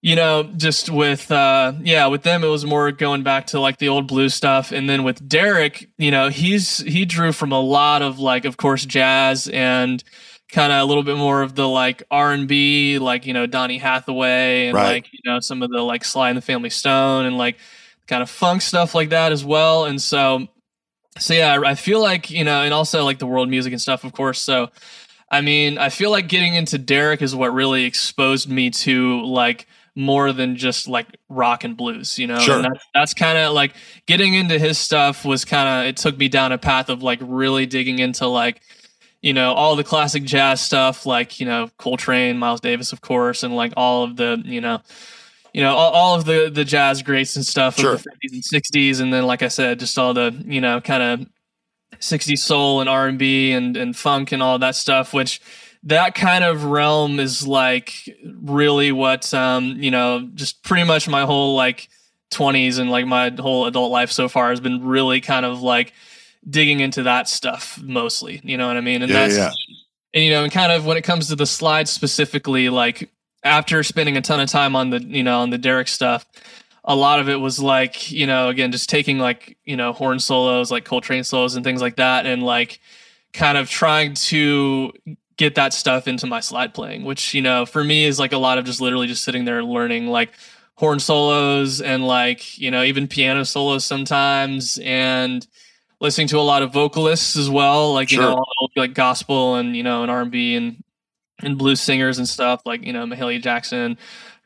you 0.01 0.15
know 0.15 0.43
just 0.55 0.89
with 0.89 1.31
uh 1.31 1.73
yeah 1.81 2.05
with 2.05 2.23
them 2.23 2.43
it 2.43 2.47
was 2.47 2.65
more 2.65 2.91
going 2.91 3.23
back 3.23 3.47
to 3.47 3.59
like 3.59 3.77
the 3.77 3.89
old 3.89 4.07
blues 4.07 4.33
stuff 4.33 4.71
and 4.71 4.89
then 4.89 5.03
with 5.03 5.27
derek 5.27 5.89
you 5.97 6.11
know 6.11 6.29
he's 6.29 6.77
he 6.79 7.03
drew 7.03 7.31
from 7.31 7.51
a 7.51 7.59
lot 7.59 8.01
of 8.01 8.19
like 8.19 8.45
of 8.45 8.57
course 8.57 8.85
jazz 8.85 9.47
and 9.49 10.03
kind 10.51 10.71
of 10.71 10.81
a 10.81 10.85
little 10.85 11.03
bit 11.03 11.15
more 11.15 11.41
of 11.41 11.53
the 11.53 11.67
like 11.67 12.01
r&b 12.09 12.97
like 12.97 13.27
you 13.27 13.33
know 13.33 13.45
donny 13.45 13.77
hathaway 13.77 14.67
and 14.67 14.75
right. 14.75 14.93
like 14.93 15.13
you 15.13 15.19
know 15.23 15.39
some 15.39 15.61
of 15.61 15.69
the 15.69 15.81
like 15.81 16.03
sly 16.03 16.29
and 16.29 16.37
the 16.37 16.41
family 16.41 16.71
stone 16.71 17.25
and 17.25 17.37
like 17.37 17.57
kind 18.07 18.23
of 18.23 18.29
funk 18.29 18.61
stuff 18.61 18.95
like 18.95 19.09
that 19.09 19.31
as 19.31 19.45
well 19.45 19.85
and 19.85 20.01
so 20.01 20.47
so 21.19 21.33
yeah, 21.33 21.61
I 21.65 21.75
feel 21.75 22.01
like 22.01 22.29
you 22.29 22.43
know, 22.43 22.63
and 22.63 22.73
also 22.73 23.03
like 23.03 23.19
the 23.19 23.27
world 23.27 23.49
music 23.49 23.73
and 23.73 23.81
stuff, 23.81 24.03
of 24.03 24.13
course. 24.13 24.39
So, 24.39 24.69
I 25.31 25.41
mean, 25.41 25.77
I 25.77 25.89
feel 25.89 26.11
like 26.11 26.27
getting 26.27 26.55
into 26.55 26.77
Derek 26.77 27.21
is 27.21 27.35
what 27.35 27.53
really 27.53 27.83
exposed 27.83 28.49
me 28.49 28.69
to 28.71 29.21
like 29.25 29.67
more 29.95 30.31
than 30.31 30.55
just 30.55 30.87
like 30.87 31.07
rock 31.27 31.63
and 31.63 31.75
blues, 31.75 32.17
you 32.17 32.27
know. 32.27 32.39
Sure. 32.39 32.57
And 32.57 32.65
that's, 32.65 32.85
that's 32.93 33.13
kind 33.13 33.37
of 33.37 33.53
like 33.53 33.73
getting 34.05 34.33
into 34.33 34.57
his 34.57 34.77
stuff 34.77 35.25
was 35.25 35.45
kind 35.45 35.67
of 35.67 35.89
it 35.89 35.97
took 35.97 36.17
me 36.17 36.29
down 36.29 36.51
a 36.51 36.57
path 36.57 36.89
of 36.89 37.03
like 37.03 37.19
really 37.21 37.65
digging 37.65 37.99
into 37.99 38.27
like 38.27 38.61
you 39.21 39.33
know 39.33 39.53
all 39.53 39.75
the 39.75 39.83
classic 39.83 40.23
jazz 40.23 40.61
stuff, 40.61 41.05
like 41.05 41.39
you 41.39 41.45
know 41.45 41.69
Coltrane, 41.77 42.37
Miles 42.37 42.61
Davis, 42.61 42.93
of 42.93 43.01
course, 43.01 43.43
and 43.43 43.55
like 43.55 43.73
all 43.75 44.03
of 44.03 44.15
the 44.15 44.41
you 44.45 44.61
know 44.61 44.81
you 45.53 45.61
know 45.61 45.75
all, 45.75 45.91
all, 45.91 46.15
of 46.15 46.25
the 46.25 46.49
the 46.53 46.65
jazz 46.65 47.01
greats 47.01 47.35
and 47.35 47.45
stuff 47.45 47.77
sure. 47.77 47.93
of 47.93 48.03
the 48.03 48.29
50s 48.29 48.33
and 48.33 48.43
60s 48.43 49.01
and 49.01 49.13
then 49.13 49.25
like 49.25 49.41
i 49.41 49.47
said 49.47 49.79
just 49.79 49.97
all 49.97 50.13
the 50.13 50.31
you 50.45 50.61
know 50.61 50.79
kind 50.81 51.03
of 51.03 51.27
60s 51.99 52.37
soul 52.37 52.81
and 52.81 52.89
r&b 52.89 53.51
and 53.51 53.75
and 53.75 53.95
funk 53.95 54.31
and 54.31 54.43
all 54.43 54.59
that 54.59 54.75
stuff 54.75 55.13
which 55.13 55.41
that 55.83 56.13
kind 56.13 56.43
of 56.43 56.65
realm 56.65 57.19
is 57.19 57.47
like 57.47 57.93
really 58.41 58.91
what 58.91 59.33
um 59.33 59.75
you 59.81 59.91
know 59.91 60.29
just 60.35 60.63
pretty 60.63 60.83
much 60.83 61.07
my 61.07 61.25
whole 61.25 61.55
like 61.55 61.89
20s 62.31 62.77
and 62.77 62.91
like 62.91 63.07
my 63.07 63.31
whole 63.39 63.65
adult 63.65 63.91
life 63.91 64.11
so 64.11 64.29
far 64.29 64.49
has 64.49 64.59
been 64.59 64.85
really 64.85 65.19
kind 65.19 65.45
of 65.45 65.61
like 65.61 65.93
digging 66.47 66.79
into 66.79 67.03
that 67.03 67.27
stuff 67.27 67.79
mostly 67.83 68.39
you 68.43 68.57
know 68.57 68.67
what 68.67 68.77
i 68.77 68.81
mean 68.81 69.01
and 69.01 69.11
yeah, 69.11 69.27
that's 69.27 69.37
yeah. 69.37 69.51
and 70.13 70.23
you 70.23 70.31
know 70.31 70.43
and 70.43 70.51
kind 70.51 70.71
of 70.71 70.85
when 70.85 70.97
it 70.97 71.03
comes 71.03 71.27
to 71.27 71.35
the 71.35 71.45
slides 71.45 71.91
specifically 71.91 72.69
like 72.69 73.09
after 73.43 73.83
spending 73.83 74.17
a 74.17 74.21
ton 74.21 74.39
of 74.39 74.49
time 74.49 74.75
on 74.75 74.89
the 74.89 75.01
you 75.01 75.23
know 75.23 75.39
on 75.39 75.49
the 75.49 75.57
Derek 75.57 75.87
stuff, 75.87 76.25
a 76.83 76.95
lot 76.95 77.19
of 77.19 77.29
it 77.29 77.37
was 77.37 77.59
like 77.59 78.11
you 78.11 78.27
know 78.27 78.49
again 78.49 78.71
just 78.71 78.89
taking 78.89 79.19
like 79.19 79.57
you 79.65 79.77
know 79.77 79.93
horn 79.93 80.19
solos 80.19 80.71
like 80.71 80.85
Coltrane 80.85 81.23
solos 81.23 81.55
and 81.55 81.63
things 81.63 81.81
like 81.81 81.95
that, 81.97 82.25
and 82.25 82.43
like 82.43 82.79
kind 83.33 83.57
of 83.57 83.69
trying 83.69 84.13
to 84.13 84.91
get 85.37 85.55
that 85.55 85.73
stuff 85.73 86.07
into 86.07 86.27
my 86.27 86.39
slide 86.39 86.73
playing, 86.73 87.05
which 87.05 87.33
you 87.33 87.41
know 87.41 87.65
for 87.65 87.83
me 87.83 88.05
is 88.05 88.19
like 88.19 88.33
a 88.33 88.37
lot 88.37 88.57
of 88.57 88.65
just 88.65 88.81
literally 88.81 89.07
just 89.07 89.23
sitting 89.23 89.45
there 89.45 89.63
learning 89.63 90.07
like 90.07 90.31
horn 90.75 90.99
solos 90.99 91.81
and 91.81 92.05
like 92.05 92.57
you 92.57 92.71
know 92.71 92.83
even 92.83 93.07
piano 93.07 93.43
solos 93.45 93.83
sometimes 93.85 94.79
and 94.83 95.47
listening 95.99 96.27
to 96.27 96.37
a 96.37 96.41
lot 96.41 96.61
of 96.61 96.71
vocalists 96.71 97.35
as 97.35 97.49
well 97.49 97.93
like 97.93 98.09
sure. 98.09 98.23
you 98.23 98.29
know 98.29 98.45
like 98.75 98.93
gospel 98.93 99.55
and 99.55 99.75
you 99.75 99.83
know 99.83 100.01
and 100.01 100.11
r&b 100.11 100.55
and 100.55 100.83
and 101.41 101.57
blues 101.57 101.81
singers 101.81 102.17
and 102.17 102.27
stuff 102.27 102.61
like 102.65 102.85
you 102.85 102.93
know 102.93 103.05
Mahalia 103.05 103.41
Jackson, 103.41 103.97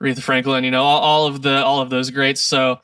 Aretha 0.01 0.21
Franklin, 0.21 0.63
you 0.63 0.71
know 0.71 0.83
all, 0.83 1.01
all, 1.01 1.27
of 1.27 1.41
the 1.41 1.63
all 1.63 1.81
of 1.81 1.89
those 1.89 2.09
greats. 2.09 2.41
So 2.41 2.79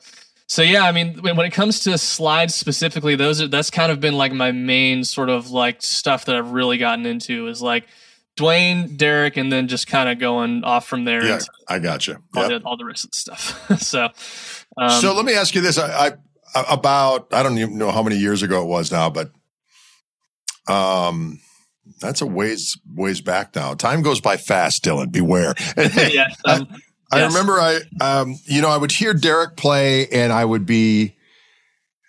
so 0.46 0.62
yeah, 0.62 0.84
I 0.84 0.92
mean 0.92 1.20
when, 1.22 1.36
when 1.36 1.46
it 1.46 1.52
comes 1.52 1.80
to 1.80 1.96
slides 1.98 2.54
specifically, 2.54 3.16
those 3.16 3.40
are 3.40 3.48
that's 3.48 3.70
kind 3.70 3.92
of 3.92 4.00
been 4.00 4.14
like 4.14 4.32
my 4.32 4.52
main 4.52 5.04
sort 5.04 5.28
of 5.28 5.50
like 5.50 5.82
stuff 5.82 6.24
that 6.26 6.36
I've 6.36 6.52
really 6.52 6.78
gotten 6.78 7.06
into 7.06 7.46
is 7.46 7.62
like 7.62 7.86
Duane, 8.36 8.96
Derek, 8.96 9.36
and 9.36 9.52
then 9.52 9.68
just 9.68 9.86
kind 9.86 10.08
of 10.08 10.18
going 10.18 10.64
off 10.64 10.86
from 10.86 11.04
there. 11.04 11.24
Yeah, 11.24 11.40
I 11.68 11.78
got 11.78 12.06
you. 12.06 12.16
All, 12.34 12.48
the, 12.48 12.62
all 12.64 12.76
the 12.76 12.84
rest 12.84 13.04
of 13.04 13.10
the 13.10 13.16
stuff. 13.16 13.78
so 13.80 14.08
um, 14.76 15.00
so 15.00 15.14
let 15.14 15.24
me 15.24 15.34
ask 15.34 15.54
you 15.54 15.60
this: 15.60 15.78
I, 15.78 16.08
I 16.08 16.12
about 16.54 17.32
I 17.32 17.42
don't 17.42 17.58
even 17.58 17.78
know 17.78 17.90
how 17.90 18.02
many 18.02 18.16
years 18.16 18.42
ago 18.42 18.62
it 18.62 18.66
was 18.66 18.90
now, 18.92 19.10
but 19.10 19.30
um 20.68 21.40
that's 22.00 22.20
a 22.20 22.26
ways 22.26 22.78
ways 22.94 23.20
back 23.20 23.54
now. 23.54 23.74
Time 23.74 24.02
goes 24.02 24.20
by 24.20 24.36
fast, 24.36 24.84
Dylan. 24.84 25.10
Beware. 25.10 25.54
yes, 25.76 26.36
um, 26.44 26.68
I, 27.12 27.20
I 27.20 27.26
remember 27.26 27.58
I 27.60 27.80
um, 28.00 28.38
you 28.44 28.62
know 28.62 28.68
I 28.68 28.76
would 28.76 28.92
hear 28.92 29.14
Derek 29.14 29.56
play 29.56 30.06
and 30.08 30.32
I 30.32 30.44
would 30.44 30.66
be 30.66 31.16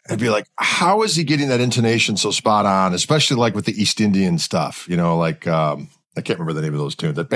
I'd 0.09 0.19
be 0.19 0.29
like, 0.29 0.47
how 0.57 1.03
is 1.03 1.15
he 1.15 1.23
getting 1.23 1.49
that 1.49 1.61
intonation 1.61 2.17
so 2.17 2.31
spot 2.31 2.65
on? 2.65 2.93
Especially 2.93 3.37
like 3.37 3.55
with 3.55 3.65
the 3.65 3.79
East 3.79 4.01
Indian 4.01 4.37
stuff, 4.39 4.87
you 4.89 4.97
know, 4.97 5.17
like 5.17 5.47
um, 5.47 5.89
I 6.17 6.21
can't 6.21 6.39
remember 6.39 6.59
the 6.59 6.61
name 6.61 6.73
of 6.73 6.79
those 6.79 6.95
tunes. 6.95 7.15
That 7.15 7.29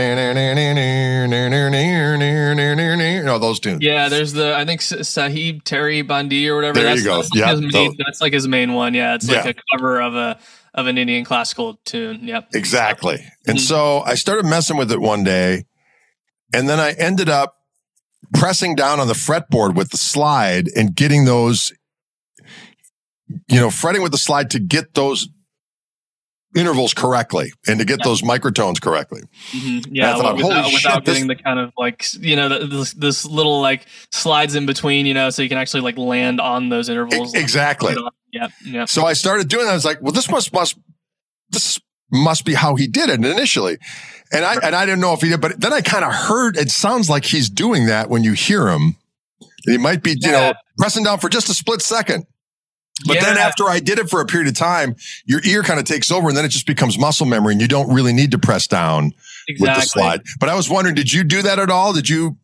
you 3.25 3.31
know 3.31 3.39
those 3.39 3.59
tunes. 3.59 3.81
Yeah, 3.81 4.07
there's 4.07 4.33
the 4.33 4.55
I 4.55 4.65
think 4.65 4.83
Sahib 4.83 5.63
Teri 5.63 6.05
Bandi 6.05 6.47
or 6.47 6.57
whatever. 6.57 6.75
There 6.75 6.83
that's, 6.89 6.99
you 6.99 7.05
go. 7.05 7.15
That's 7.23 7.35
yeah, 7.35 7.53
like 7.53 7.73
main, 7.73 7.95
that's 7.97 8.21
like 8.21 8.33
his 8.33 8.47
main 8.47 8.73
one. 8.73 8.93
Yeah, 8.93 9.15
it's 9.15 9.27
like 9.27 9.45
Yeah. 9.45 9.51
a 9.51 9.55
cover 9.75 9.99
of 9.99 10.13
a 10.13 10.38
of 10.75 10.85
an 10.85 10.99
Indian 10.99 11.25
classical 11.25 11.79
tune. 11.85 12.27
Yep. 12.27 12.49
Exactly. 12.53 13.17
And 13.47 13.57
Mhm. 13.57 13.61
so 13.61 14.01
I 14.01 14.13
started 14.13 14.45
messing 14.45 14.77
with 14.77 14.91
it 14.91 15.01
one 15.01 15.23
day, 15.23 15.65
and 16.53 16.69
then 16.69 16.79
I 16.79 16.91
ended 16.91 17.27
up 17.27 17.55
pressing 18.35 18.75
down 18.75 18.99
on 18.99 19.07
the 19.07 19.13
fretboard 19.15 19.73
with 19.73 19.89
the 19.89 19.97
slide 19.97 20.67
and 20.75 20.95
getting 20.95 21.25
those, 21.25 21.73
you 23.47 23.59
know, 23.59 23.71
fretting 23.71 24.03
with 24.03 24.11
the 24.11 24.19
slide 24.19 24.51
to 24.51 24.59
get 24.59 24.93
those 24.93 25.29
intervals 26.55 26.93
correctly 26.93 27.51
and 27.67 27.79
to 27.79 27.85
get 27.85 27.99
those 28.03 28.21
microtones 28.21 28.81
correctly. 28.81 29.21
Mm-hmm. 29.51 29.93
Yeah, 29.93 30.15
thought, 30.15 30.37
without, 30.37 30.65
without 30.65 30.79
shit, 30.79 31.05
this- 31.05 31.15
getting 31.15 31.27
the 31.27 31.35
kind 31.35 31.59
of 31.59 31.71
like 31.77 32.05
you 32.19 32.35
know 32.35 32.65
this, 32.65 32.93
this 32.93 33.25
little 33.25 33.61
like 33.61 33.85
slides 34.11 34.55
in 34.55 34.65
between, 34.65 35.05
you 35.05 35.13
know, 35.13 35.29
so 35.29 35.41
you 35.41 35.49
can 35.49 35.57
actually 35.57 35.81
like 35.81 35.97
land 35.97 36.39
on 36.39 36.69
those 36.69 36.89
intervals. 36.89 37.33
Exactly. 37.33 37.95
Yeah, 38.31 38.47
yeah. 38.65 38.85
So 38.85 39.05
I 39.05 39.13
started 39.13 39.47
doing 39.47 39.65
that. 39.65 39.71
I 39.71 39.75
was 39.75 39.85
like, 39.85 40.01
well, 40.01 40.11
this 40.11 40.29
must 40.29 40.51
must 40.53 40.77
this 41.49 41.79
must 42.11 42.45
be 42.45 42.53
how 42.53 42.75
he 42.75 42.87
did 42.87 43.09
it 43.09 43.23
initially. 43.23 43.77
And 44.31 44.43
I 44.43 44.55
and 44.55 44.75
I 44.75 44.85
didn't 44.85 45.01
know 45.01 45.13
if 45.13 45.21
he 45.21 45.29
did, 45.29 45.41
but 45.41 45.59
then 45.59 45.73
I 45.73 45.81
kind 45.81 46.03
of 46.03 46.13
heard 46.13 46.57
it 46.57 46.71
sounds 46.71 47.09
like 47.09 47.25
he's 47.25 47.49
doing 47.49 47.85
that 47.87 48.09
when 48.09 48.23
you 48.23 48.33
hear 48.33 48.69
him. 48.69 48.95
He 49.65 49.77
might 49.77 50.03
be, 50.03 50.11
you 50.11 50.31
know, 50.31 50.53
pressing 50.77 51.03
down 51.03 51.19
for 51.19 51.29
just 51.29 51.49
a 51.49 51.53
split 51.53 51.81
second. 51.81 52.25
But 53.05 53.19
then 53.19 53.38
after 53.38 53.65
I 53.65 53.79
did 53.79 53.99
it 53.99 54.10
for 54.10 54.21
a 54.21 54.25
period 54.25 54.47
of 54.47 54.55
time, 54.55 54.95
your 55.25 55.41
ear 55.43 55.63
kind 55.63 55.79
of 55.79 55.86
takes 55.86 56.12
over 56.12 56.29
and 56.29 56.38
then 56.38 56.45
it 56.45 56.49
just 56.49 56.65
becomes 56.65 56.97
muscle 56.97 57.25
memory 57.25 57.51
and 57.51 57.62
you 57.62 57.67
don't 57.67 57.93
really 57.93 58.13
need 58.13 58.31
to 58.31 58.39
press 58.39 58.67
down 58.67 59.13
exactly. 59.47 59.60
with 59.60 59.75
the 59.75 59.81
slide. 59.81 60.21
But 60.39 60.49
I 60.49 60.55
was 60.55 60.69
wondering, 60.69 60.95
did 60.95 61.12
you 61.12 61.23
do 61.23 61.41
that 61.41 61.60
at 61.60 61.69
all? 61.69 61.91
Did 61.91 62.08
you? 62.08 62.38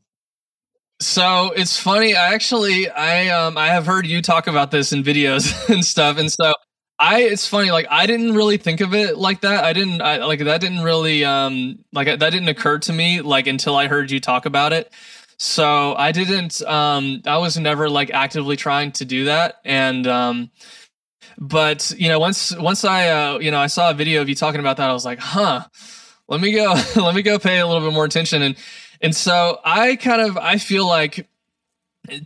So 0.99 1.51
it's 1.55 1.79
funny. 1.79 2.15
I 2.15 2.33
actually, 2.33 2.89
I 2.89 3.29
um, 3.29 3.57
I 3.57 3.67
have 3.67 3.85
heard 3.85 4.05
you 4.05 4.21
talk 4.21 4.47
about 4.47 4.71
this 4.71 4.91
in 4.91 5.03
videos 5.03 5.69
and 5.73 5.83
stuff, 5.83 6.17
and 6.17 6.31
so 6.31 6.53
I, 6.99 7.21
it's 7.21 7.47
funny. 7.47 7.71
Like 7.71 7.87
I 7.89 8.05
didn't 8.05 8.35
really 8.35 8.57
think 8.57 8.81
of 8.81 8.93
it 8.93 9.17
like 9.17 9.41
that. 9.41 9.63
I 9.63 9.73
didn't, 9.73 10.01
I 10.03 10.17
like 10.17 10.39
that 10.39 10.61
didn't 10.61 10.81
really, 10.81 11.25
um, 11.25 11.79
like 11.91 12.07
that 12.07 12.19
didn't 12.19 12.49
occur 12.49 12.77
to 12.79 12.93
me 12.93 13.21
like 13.21 13.47
until 13.47 13.75
I 13.75 13.87
heard 13.87 14.11
you 14.11 14.19
talk 14.19 14.45
about 14.45 14.73
it. 14.73 14.93
So 15.43 15.95
I 15.95 16.11
didn't, 16.11 16.61
um, 16.61 17.23
I 17.25 17.39
was 17.39 17.57
never 17.57 17.89
like 17.89 18.11
actively 18.11 18.55
trying 18.55 18.91
to 18.91 19.05
do 19.05 19.25
that, 19.25 19.55
and 19.65 20.05
um, 20.05 20.51
but 21.39 21.91
you 21.97 22.09
know, 22.09 22.19
once 22.19 22.55
once 22.55 22.85
I, 22.85 23.09
uh, 23.09 23.39
you 23.39 23.49
know, 23.49 23.59
I 23.59 23.65
saw 23.65 23.89
a 23.89 23.95
video 23.95 24.21
of 24.21 24.29
you 24.29 24.35
talking 24.35 24.59
about 24.59 24.77
that, 24.77 24.89
I 24.89 24.93
was 24.93 25.03
like, 25.03 25.19
huh. 25.19 25.65
Let 26.27 26.39
me 26.39 26.53
go. 26.53 26.73
let 26.95 27.13
me 27.13 27.23
go 27.23 27.39
pay 27.39 27.59
a 27.59 27.67
little 27.67 27.81
bit 27.85 27.93
more 27.93 28.05
attention 28.05 28.41
and 28.41 28.55
and 29.01 29.13
so 29.15 29.59
I 29.65 29.97
kind 29.97 30.21
of 30.21 30.37
I 30.37 30.57
feel 30.59 30.87
like 30.87 31.27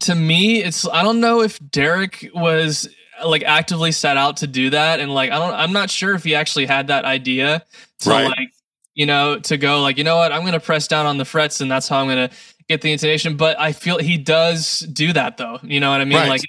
to 0.02 0.14
me 0.14 0.62
it's 0.62 0.88
I 0.88 1.02
don't 1.02 1.20
know 1.20 1.42
if 1.42 1.58
Derek 1.72 2.30
was 2.36 2.88
like 3.26 3.44
actively 3.44 3.92
set 3.92 4.18
out 4.18 4.38
to 4.38 4.48
do 4.48 4.70
that 4.72 5.00
and 5.00 5.12
like 5.12 5.32
I 5.32 5.40
don't 5.40 5.54
I'm 5.54 5.74
not 5.74 5.90
sure 5.90 6.14
if 6.14 6.24
he 6.24 6.36
actually 6.36 6.66
had 6.68 6.88
that 6.88 7.06
idea 7.06 7.64
to 8.02 8.10
Right. 8.10 8.26
like 8.26 8.52
you 8.94 9.08
know 9.08 9.40
to 9.40 9.58
go 9.58 9.82
like 9.82 9.98
you 9.98 10.04
know 10.04 10.18
what 10.18 10.32
I'm 10.32 10.42
going 10.42 10.54
to 10.54 10.60
press 10.60 10.88
down 10.88 11.08
on 11.08 11.18
the 11.18 11.26
frets 11.26 11.62
and 11.62 11.72
that's 11.72 11.88
how 11.88 12.00
I'm 12.00 12.08
going 12.08 12.30
to 12.30 12.36
get 12.70 12.82
the 12.82 12.92
intonation 12.92 13.38
but 13.38 13.60
I 13.60 13.72
feel 13.72 13.98
he 14.00 14.18
does 14.18 14.80
do 14.80 15.14
that 15.14 15.38
though. 15.38 15.60
You 15.64 15.80
know 15.80 15.92
what 15.92 16.02
I 16.02 16.06
mean? 16.06 16.18
Right. 16.18 16.30
like 16.30 16.42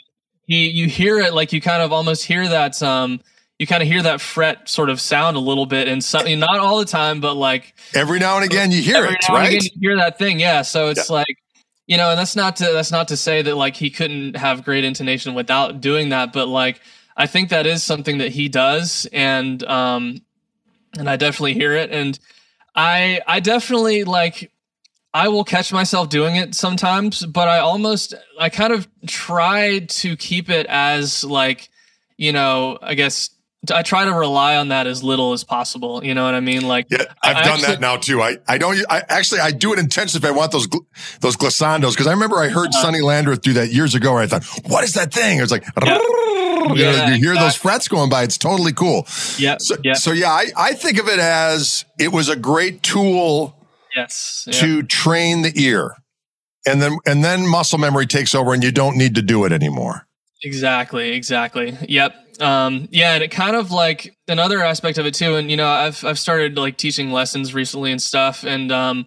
he 0.46 0.68
you 0.68 0.86
hear 0.86 1.18
it 1.18 1.34
like 1.34 1.52
you 1.52 1.60
kind 1.60 1.82
of 1.82 1.92
almost 1.92 2.24
hear 2.24 2.46
that 2.48 2.82
um 2.82 3.20
you 3.58 3.66
kind 3.66 3.82
of 3.82 3.88
hear 3.88 4.02
that 4.02 4.20
fret 4.20 4.68
sort 4.68 4.90
of 4.90 5.00
sound 5.00 5.36
a 5.36 5.40
little 5.40 5.64
bit 5.66 5.88
and 5.88 6.04
something 6.04 6.38
not 6.38 6.58
all 6.58 6.78
the 6.78 6.84
time 6.84 7.20
but 7.20 7.34
like 7.34 7.74
Every 7.94 8.18
now 8.18 8.36
and 8.36 8.44
again, 8.44 8.70
you 8.70 8.82
hear 8.82 9.04
it, 9.04 9.28
right? 9.28 9.48
again 9.48 9.62
you 9.62 9.88
hear 9.88 9.96
that 9.96 10.18
thing 10.18 10.38
yeah. 10.40 10.62
So 10.62 10.88
it's 10.88 11.08
like 11.10 11.36
you 11.86 11.96
know 11.96 12.10
and 12.10 12.18
that's 12.18 12.36
not 12.36 12.56
to 12.56 12.64
that's 12.64 12.90
not 12.92 13.08
to 13.08 13.16
say 13.16 13.42
that 13.42 13.56
like 13.56 13.76
he 13.76 13.90
couldn't 13.90 14.36
have 14.36 14.64
great 14.64 14.84
intonation 14.84 15.34
without 15.34 15.80
doing 15.80 16.08
that 16.08 16.32
but 16.32 16.48
like 16.48 16.80
i 17.16 17.26
think 17.26 17.48
that 17.50 17.64
is 17.64 17.82
something 17.82 18.18
that 18.18 18.32
he 18.32 18.48
does 18.48 19.06
and 19.12 19.62
um 19.64 20.20
and 20.98 21.08
i 21.08 21.16
definitely 21.16 21.54
hear 21.54 21.72
it. 21.74 21.90
And 21.92 22.18
i 22.74 23.20
i 23.26 23.38
definitely 23.40 24.02
like 24.04 24.50
i 25.14 25.28
will 25.28 25.44
catch 25.44 25.72
myself 25.72 26.08
doing 26.08 26.36
it 26.36 26.54
sometimes 26.54 27.24
but 27.26 27.48
i 27.48 27.58
almost 27.58 28.14
i 28.40 28.48
kind 28.48 28.72
of 28.72 28.86
try 29.06 29.80
to 29.88 30.16
keep 30.16 30.48
it 30.50 30.66
as 30.66 31.24
like 31.24 31.68
you 32.16 32.32
know 32.32 32.78
i 32.82 32.94
guess 32.94 33.30
I 33.74 33.82
try 33.82 34.04
to 34.04 34.12
rely 34.12 34.54
on 34.58 34.68
that 34.68 34.86
as 34.86 35.02
little 35.02 35.32
as 35.32 35.42
possible. 35.42 36.04
You 36.04 36.14
know 36.14 36.22
what 36.24 36.36
I 36.36 36.40
mean? 36.40 36.68
Like, 36.68 36.86
Yeah, 36.88 36.98
I've 37.24 37.36
I 37.38 37.42
done 37.42 37.52
actually- 37.54 37.66
that 37.66 37.80
now 37.80 37.96
too. 37.96 38.22
I, 38.22 38.36
I 38.46 38.58
don't, 38.58 38.78
I 38.88 39.02
actually, 39.08 39.40
I 39.40 39.50
do 39.50 39.72
it 39.72 39.80
intentionally 39.80 40.24
if 40.24 40.32
I 40.32 40.36
want 40.36 40.52
those, 40.52 40.68
those 41.20 41.36
glissandos. 41.36 41.96
Cause 41.96 42.06
I 42.06 42.12
remember 42.12 42.36
I 42.36 42.46
heard 42.48 42.68
Uh-huh. 42.68 42.82
Sonny 42.82 43.00
Landreth 43.00 43.40
do 43.40 43.54
that 43.54 43.72
years 43.72 43.96
ago 43.96 44.12
where 44.12 44.22
I 44.22 44.28
thought, 44.28 44.44
what 44.68 44.84
is 44.84 44.94
that 44.94 45.12
thing? 45.12 45.38
It 45.38 45.40
was 45.40 45.50
like, 45.50 45.64
you, 45.82 45.84
know, 45.84 46.74
Yeah, 46.76 47.08
you 47.08 47.16
hear 47.16 47.34
those 47.34 47.56
frets 47.56 47.88
going 47.88 48.08
by. 48.08 48.22
It's 48.22 48.38
totally 48.38 48.72
cool. 48.72 49.04
yeah, 49.36 49.56
So, 49.58 49.74
yeah, 49.82 49.94
so 49.94 50.12
yeah, 50.12 50.30
I, 50.30 50.46
I 50.56 50.72
think 50.74 50.98
of 51.00 51.08
it 51.08 51.18
as 51.18 51.86
it 51.98 52.12
was 52.12 52.28
a 52.28 52.36
great 52.36 52.84
tool 52.84 53.56
yes, 53.96 54.46
yeah. 54.46 54.60
to 54.60 54.82
train 54.82 55.42
the 55.42 55.52
ear. 55.56 55.96
And 56.68 56.82
then, 56.82 56.98
and 57.06 57.24
then 57.24 57.48
muscle 57.48 57.78
memory 57.78 58.06
takes 58.06 58.34
over 58.34 58.52
and 58.52 58.62
you 58.62 58.72
don't 58.72 58.96
need 58.96 59.14
to 59.14 59.22
do 59.22 59.44
it 59.44 59.52
anymore. 59.52 60.06
Exactly, 60.42 61.12
exactly. 61.12 61.76
Yep. 61.88 62.14
Um, 62.40 62.88
yeah, 62.90 63.14
and 63.14 63.22
it 63.22 63.30
kind 63.30 63.56
of 63.56 63.70
like 63.70 64.14
another 64.28 64.62
aspect 64.62 64.98
of 64.98 65.06
it 65.06 65.14
too. 65.14 65.36
And 65.36 65.50
you 65.50 65.56
know, 65.56 65.66
I've 65.66 66.04
I've 66.04 66.18
started 66.18 66.58
like 66.58 66.76
teaching 66.76 67.10
lessons 67.10 67.54
recently 67.54 67.92
and 67.92 68.02
stuff, 68.02 68.44
and 68.44 68.70
um, 68.70 69.06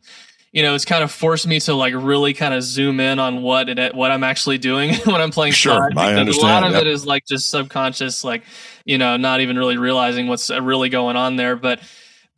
you 0.51 0.63
know, 0.63 0.73
it's 0.73 0.85
kind 0.85 1.03
of 1.03 1.11
forced 1.11 1.45
me 1.45 1.59
to 1.61 1.75
like 1.75 1.93
really 1.95 2.33
kind 2.33 2.53
of 2.53 2.63
zoom 2.63 2.99
in 2.99 3.19
on 3.19 3.41
what 3.43 3.69
it 3.69 3.93
what 3.93 4.11
I'm 4.11 4.23
actually 4.23 4.57
doing 4.57 4.95
when 5.05 5.21
I'm 5.21 5.31
playing. 5.31 5.53
Sure, 5.53 5.91
I 5.95 6.23
because 6.23 6.37
A 6.37 6.41
lot 6.41 6.63
of 6.63 6.71
yep. 6.71 6.81
it 6.81 6.87
is 6.87 7.05
like 7.05 7.25
just 7.27 7.49
subconscious, 7.49 8.23
like 8.23 8.43
you 8.85 8.97
know, 8.97 9.17
not 9.17 9.41
even 9.41 9.57
really 9.57 9.77
realizing 9.77 10.27
what's 10.27 10.49
uh, 10.49 10.61
really 10.61 10.89
going 10.89 11.15
on 11.15 11.35
there. 11.35 11.55
But 11.55 11.81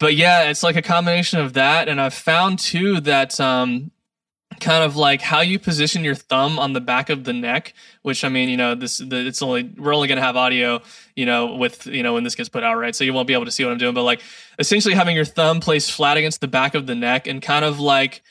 but 0.01 0.15
yeah, 0.15 0.49
it's 0.49 0.63
like 0.63 0.75
a 0.75 0.81
combination 0.81 1.39
of 1.39 1.53
that, 1.53 1.87
and 1.87 2.01
I've 2.01 2.13
found 2.13 2.59
too 2.59 2.99
that 3.01 3.39
um, 3.39 3.91
kind 4.59 4.83
of 4.83 4.95
like 4.95 5.21
how 5.21 5.41
you 5.41 5.59
position 5.59 6.03
your 6.03 6.15
thumb 6.15 6.59
on 6.59 6.73
the 6.73 6.81
back 6.81 7.09
of 7.09 7.23
the 7.23 7.33
neck 7.33 7.73
which 8.01 8.23
i 8.23 8.29
mean 8.29 8.49
you 8.49 8.57
know 8.57 8.75
this 8.75 8.97
the, 8.97 9.25
it's 9.25 9.41
only 9.41 9.63
we're 9.77 9.93
only 9.93 10.07
going 10.07 10.17
to 10.17 10.21
have 10.21 10.35
audio 10.35 10.79
you 11.15 11.25
know 11.25 11.55
with 11.55 11.87
you 11.87 12.03
know 12.03 12.13
when 12.13 12.23
this 12.23 12.35
gets 12.35 12.49
put 12.49 12.63
out 12.63 12.75
right 12.75 12.95
so 12.95 13.03
you 13.03 13.13
won't 13.13 13.27
be 13.27 13.33
able 13.33 13.45
to 13.45 13.51
see 13.51 13.63
what 13.63 13.71
i'm 13.71 13.77
doing 13.77 13.93
but 13.93 14.03
like 14.03 14.21
essentially 14.59 14.93
having 14.93 15.15
your 15.15 15.25
thumb 15.25 15.61
placed 15.61 15.91
flat 15.91 16.17
against 16.17 16.41
the 16.41 16.47
back 16.47 16.75
of 16.75 16.85
the 16.85 16.93
neck 16.93 17.27
and 17.27 17.41
kind 17.41 17.63
of 17.65 17.79
like 17.79 18.21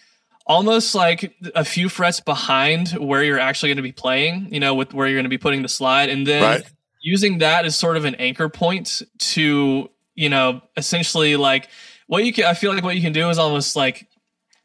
almost 0.46 0.94
like 0.94 1.34
a 1.54 1.64
few 1.64 1.88
frets 1.88 2.20
behind 2.20 2.90
where 2.90 3.24
you're 3.24 3.38
actually 3.40 3.70
going 3.70 3.76
to 3.76 3.82
be 3.82 3.92
playing 3.92 4.46
you 4.52 4.60
know 4.60 4.74
with 4.74 4.92
where 4.94 5.08
you're 5.08 5.16
going 5.16 5.24
to 5.24 5.30
be 5.30 5.38
putting 5.38 5.62
the 5.62 5.68
slide 5.68 6.10
and 6.10 6.26
then 6.26 6.42
Right. 6.42 6.62
using 7.00 7.38
that 7.38 7.64
as 7.64 7.76
sort 7.76 7.96
of 7.96 8.04
an 8.04 8.14
anchor 8.16 8.48
point 8.48 9.02
to 9.18 9.90
you 10.14 10.28
know 10.28 10.60
essentially 10.76 11.36
like 11.36 11.68
what 12.06 12.24
you 12.24 12.32
can 12.32 12.44
i 12.44 12.54
feel 12.54 12.72
like 12.74 12.82
what 12.84 12.96
you 12.96 13.02
can 13.02 13.12
do 13.12 13.28
is 13.28 13.38
almost 13.38 13.76
like 13.76 14.06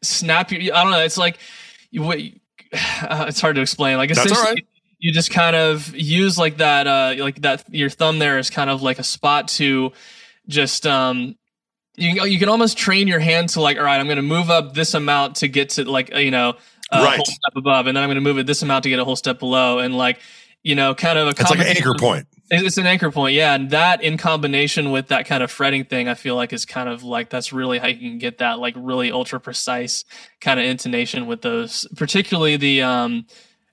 snap 0.02 0.52
your 0.52 0.62
i 0.76 0.84
don't 0.84 0.92
know 0.92 1.00
it's 1.00 1.18
like 1.18 1.38
what 1.94 2.20
uh, 2.20 3.26
it's 3.28 3.42
hard 3.42 3.56
to 3.56 3.62
explain 3.62 3.98
like 3.98 4.12
essentially 4.12 4.42
right. 4.42 4.68
you 5.00 5.12
just 5.12 5.32
kind 5.32 5.56
of 5.56 5.94
use 5.96 6.38
like 6.38 6.58
that 6.58 6.88
uh 6.88 7.16
like 7.20 7.42
that 7.42 7.64
your 7.74 7.90
thumb 7.90 8.20
there 8.20 8.38
is 8.38 8.50
kind 8.50 8.70
of 8.70 8.82
like 8.82 9.00
a 9.00 9.04
spot 9.04 9.48
to 9.48 9.92
just 10.48 10.86
um 10.86 11.36
you 11.96 12.26
you 12.26 12.38
can 12.38 12.50
almost 12.50 12.78
train 12.78 13.08
your 13.08 13.20
hand 13.20 13.50
to 13.50 13.62
like 13.62 13.78
all 13.78 13.84
right 13.84 14.00
i'm 14.00 14.06
going 14.08 14.18
to 14.18 14.22
move 14.22 14.50
up 14.50 14.74
this 14.74 14.94
amount 14.94 15.38
to 15.38 15.48
get 15.48 15.70
to 15.70 15.86
like 15.90 16.14
you 16.16 16.32
know 16.32 16.54
a 16.92 17.02
Right. 17.02 17.16
whole 17.16 17.26
step 17.26 17.56
above 17.56 17.88
and 17.88 17.96
then 17.98 18.04
i'm 18.04 18.08
going 18.10 18.16
to 18.16 18.22
move 18.22 18.38
it 18.38 18.46
this 18.46 18.62
amount 18.62 18.84
to 18.84 18.90
get 18.90 19.00
a 19.00 19.06
whole 19.06 19.16
step 19.16 19.40
below 19.40 19.80
and 19.80 19.98
like 19.98 20.20
you 20.62 20.76
know 20.76 20.94
kind 20.94 21.18
of 21.18 21.28
a 21.28 21.30
It's 21.32 21.50
like 21.50 21.60
an 21.60 21.68
anchor 21.68 21.96
point. 21.98 22.28
It's 22.52 22.78
an 22.78 22.86
anchor 22.86 23.12
point, 23.12 23.34
yeah, 23.34 23.56
and 23.56 23.70
that 23.72 24.04
in 24.04 24.18
combination 24.18 24.92
with 24.92 25.08
that 25.08 25.26
kind 25.26 25.42
of 25.44 25.52
fretting 25.52 25.86
thing, 25.86 26.08
I 26.08 26.14
feel 26.14 26.36
like 26.36 26.54
is 26.54 26.66
kind 26.66 26.90
of 26.90 27.04
like 27.04 27.30
that's 27.30 27.52
really 27.52 27.80
how 27.80 27.88
you 27.88 27.98
can 27.98 28.18
get 28.18 28.38
that 28.40 28.60
like 28.60 28.76
really 28.78 29.12
ultra 29.12 29.40
precise 29.40 30.06
kind 30.42 30.60
of 30.60 30.66
intonation 30.66 31.28
with 31.28 31.42
those, 31.42 31.88
particularly 31.96 32.58
the 32.58 32.82
um, 32.84 33.26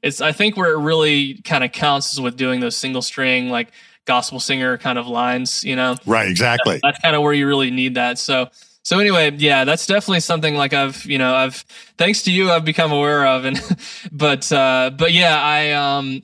it's 0.03 0.21
I 0.21 0.33
think 0.33 0.57
where 0.57 0.73
it 0.73 0.79
really 0.79 1.35
kind 1.43 1.65
of 1.65 1.73
counts 1.73 2.13
is 2.13 2.21
with 2.21 2.37
doing 2.37 2.61
those 2.61 2.77
single 2.77 3.03
string 3.03 3.49
like 3.51 3.73
gospel 4.05 4.41
singer 4.41 4.79
kind 4.79 4.99
of 4.99 5.07
lines, 5.07 5.63
you 5.65 5.77
know, 5.77 5.97
Right. 6.07 6.29
Exactly. 6.29 6.81
that's 6.83 6.99
kind 7.01 7.15
of 7.15 7.23
where 7.23 7.33
you 7.33 7.47
really 7.47 7.71
need 7.71 7.95
that. 7.95 8.19
So 8.19 8.49
so 8.85 8.99
anyway, 8.99 9.31
yeah, 9.37 9.65
that's 9.65 9.87
definitely 9.87 10.21
something 10.21 10.55
like 10.57 10.73
I've 10.73 11.05
you 11.07 11.19
know 11.19 11.35
I've 11.35 11.65
thanks 11.99 12.23
to 12.23 12.33
you 12.33 12.51
I've 12.51 12.65
become 12.65 12.91
aware 12.91 13.27
of, 13.27 13.45
and 13.45 13.61
but 14.13 14.51
uh, 14.51 14.91
but 14.97 15.13
yeah 15.13 15.41
I 15.41 15.73
um 15.73 16.23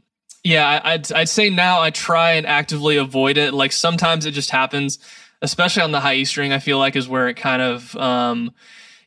yeah 0.48 0.80
I, 0.82 0.94
I'd 0.94 1.12
I'd 1.12 1.28
say 1.28 1.50
now 1.50 1.80
I 1.80 1.90
try 1.90 2.32
and 2.32 2.46
actively 2.46 2.96
avoid 2.96 3.36
it. 3.36 3.54
Like 3.54 3.72
sometimes 3.72 4.26
it 4.26 4.32
just 4.32 4.50
happens, 4.50 4.98
especially 5.42 5.82
on 5.82 5.92
the 5.92 6.00
high 6.00 6.14
E 6.14 6.24
string. 6.24 6.52
I 6.52 6.58
feel 6.58 6.78
like 6.78 6.96
is 6.96 7.08
where 7.08 7.28
it 7.28 7.34
kind 7.34 7.62
of 7.62 7.94
um 7.96 8.52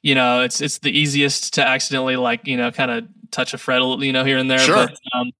you 0.01 0.15
know 0.15 0.41
it's 0.41 0.62
it's 0.62 0.80
the 0.80 0.91
easiest 0.91 1.56
to 1.56 1.67
accidentally 1.67 2.15
like 2.15 2.47
you 2.47 2.58
know 2.58 2.71
kind 2.71 2.91
of 2.91 3.08
touch 3.32 3.54
a 3.54 3.58
fret 3.58 3.82
you 3.82 4.13
know 4.13 4.23
here 4.23 4.38
and 4.38 4.49
there. 4.49 4.60
Sure. 4.60 4.88
But, 4.88 4.97
um, 5.15 5.32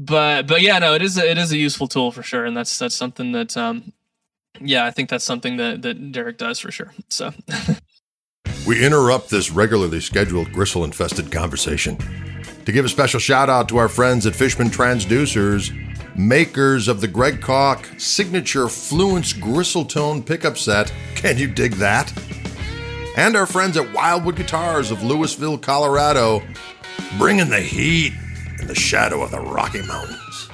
but 0.00 0.46
but 0.46 0.62
yeah 0.62 0.78
no 0.78 0.94
it 0.94 1.02
is 1.02 1.18
a, 1.18 1.30
it 1.30 1.36
is 1.36 1.52
a 1.52 1.58
useful 1.58 1.86
tool 1.86 2.10
for 2.10 2.22
sure 2.22 2.46
and 2.46 2.56
that's 2.56 2.78
that's 2.78 2.94
something 2.94 3.32
that 3.32 3.54
um 3.54 3.92
yeah 4.58 4.86
i 4.86 4.90
think 4.90 5.10
that's 5.10 5.24
something 5.24 5.58
that 5.58 5.82
that 5.82 6.10
derek 6.10 6.38
does 6.38 6.58
for 6.58 6.72
sure 6.72 6.92
so 7.08 7.32
We 8.66 8.84
interrupt 8.84 9.30
this 9.30 9.50
regularly 9.50 10.00
scheduled 10.00 10.52
gristle 10.52 10.84
infested 10.84 11.32
conversation 11.32 11.98
to 12.70 12.74
give 12.74 12.84
a 12.84 12.88
special 12.88 13.18
shout 13.18 13.50
out 13.50 13.68
to 13.68 13.78
our 13.78 13.88
friends 13.88 14.26
at 14.26 14.36
Fishman 14.36 14.68
Transducers, 14.68 15.74
makers 16.16 16.86
of 16.86 17.00
the 17.00 17.08
Greg 17.08 17.40
Koch 17.40 17.84
signature 17.98 18.66
Fluence 18.66 19.38
gristle 19.40 19.84
tone 19.84 20.22
pickup 20.22 20.56
set. 20.56 20.92
Can 21.16 21.36
you 21.36 21.48
dig 21.48 21.72
that? 21.74 22.12
And 23.16 23.34
our 23.34 23.46
friends 23.46 23.76
at 23.76 23.92
Wildwood 23.92 24.36
Guitars 24.36 24.92
of 24.92 25.02
Louisville, 25.02 25.58
Colorado, 25.58 26.42
bringing 27.18 27.48
the 27.48 27.60
heat 27.60 28.12
in 28.60 28.68
the 28.68 28.74
shadow 28.76 29.20
of 29.20 29.32
the 29.32 29.40
Rocky 29.40 29.82
Mountains. 29.82 30.48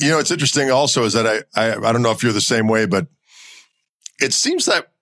you 0.00 0.08
know, 0.08 0.18
it's 0.18 0.30
interesting 0.30 0.70
also 0.70 1.04
is 1.04 1.12
that 1.12 1.26
I, 1.26 1.42
I, 1.54 1.76
I 1.76 1.92
don't 1.92 2.00
know 2.00 2.10
if 2.10 2.22
you're 2.22 2.32
the 2.32 2.40
same 2.40 2.68
way, 2.68 2.86
but 2.86 3.06
it 4.18 4.32
seems 4.32 4.64
that 4.64 4.92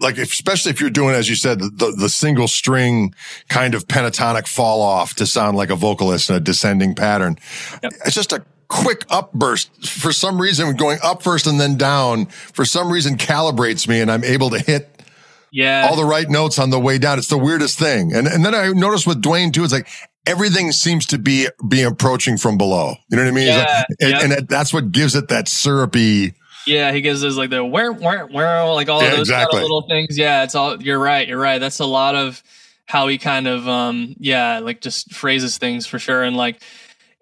like, 0.00 0.18
especially 0.18 0.70
if 0.70 0.80
you're 0.80 0.90
doing, 0.90 1.14
as 1.14 1.28
you 1.28 1.34
said, 1.34 1.60
the, 1.60 1.94
the 1.96 2.08
single 2.08 2.48
string 2.48 3.14
kind 3.48 3.74
of 3.74 3.88
pentatonic 3.88 4.46
fall 4.46 4.80
off 4.80 5.14
to 5.16 5.26
sound 5.26 5.56
like 5.56 5.70
a 5.70 5.76
vocalist 5.76 6.30
in 6.30 6.36
a 6.36 6.40
descending 6.40 6.94
pattern. 6.94 7.38
Yep. 7.82 7.92
It's 8.06 8.14
just 8.14 8.32
a 8.32 8.44
quick 8.68 9.06
upburst 9.08 9.88
for 9.88 10.12
some 10.12 10.40
reason 10.40 10.76
going 10.76 10.98
up 11.02 11.22
first 11.22 11.46
and 11.46 11.58
then 11.58 11.76
down 11.76 12.26
for 12.26 12.66
some 12.66 12.92
reason 12.92 13.16
calibrates 13.16 13.88
me 13.88 13.98
and 13.98 14.10
I'm 14.10 14.22
able 14.24 14.50
to 14.50 14.58
hit 14.58 15.02
yeah 15.50 15.88
all 15.88 15.96
the 15.96 16.04
right 16.04 16.28
notes 16.28 16.58
on 16.58 16.70
the 16.70 16.78
way 16.78 16.98
down. 16.98 17.18
It's 17.18 17.28
the 17.28 17.38
weirdest 17.38 17.78
thing. 17.78 18.12
And 18.12 18.26
and 18.26 18.44
then 18.44 18.54
I 18.54 18.68
noticed 18.68 19.06
with 19.06 19.22
Duane 19.22 19.52
too, 19.52 19.64
it's 19.64 19.72
like 19.72 19.88
everything 20.26 20.70
seems 20.72 21.06
to 21.06 21.18
be 21.18 21.48
be 21.66 21.82
approaching 21.82 22.36
from 22.36 22.58
below. 22.58 22.94
You 23.10 23.16
know 23.16 23.24
what 23.24 23.30
I 23.30 23.34
mean? 23.34 23.46
Yeah, 23.46 23.84
like, 23.88 23.98
and, 24.00 24.10
yep. 24.10 24.38
and, 24.38 24.48
that's 24.48 24.72
what 24.72 24.92
gives 24.92 25.14
it 25.14 25.28
that 25.28 25.48
syrupy. 25.48 26.34
Yeah, 26.68 26.92
he 26.92 27.00
gives 27.00 27.24
us 27.24 27.36
like 27.36 27.50
the 27.50 27.64
where 27.64 27.92
where 27.92 28.26
where 28.26 28.64
like 28.72 28.88
all 28.88 29.02
yeah, 29.02 29.10
those 29.10 29.20
exactly. 29.20 29.56
kind 29.56 29.58
of 29.58 29.62
little 29.62 29.88
things. 29.88 30.18
Yeah, 30.18 30.44
it's 30.44 30.54
all 30.54 30.80
you're 30.82 30.98
right. 30.98 31.26
You're 31.26 31.40
right. 31.40 31.58
That's 31.58 31.80
a 31.80 31.86
lot 31.86 32.14
of 32.14 32.42
how 32.86 33.08
he 33.08 33.18
kind 33.18 33.46
of 33.46 33.68
um 33.68 34.14
yeah 34.18 34.60
like 34.60 34.80
just 34.80 35.12
phrases 35.12 35.58
things 35.58 35.86
for 35.86 35.98
sure 35.98 36.22
and 36.22 36.36
like 36.36 36.62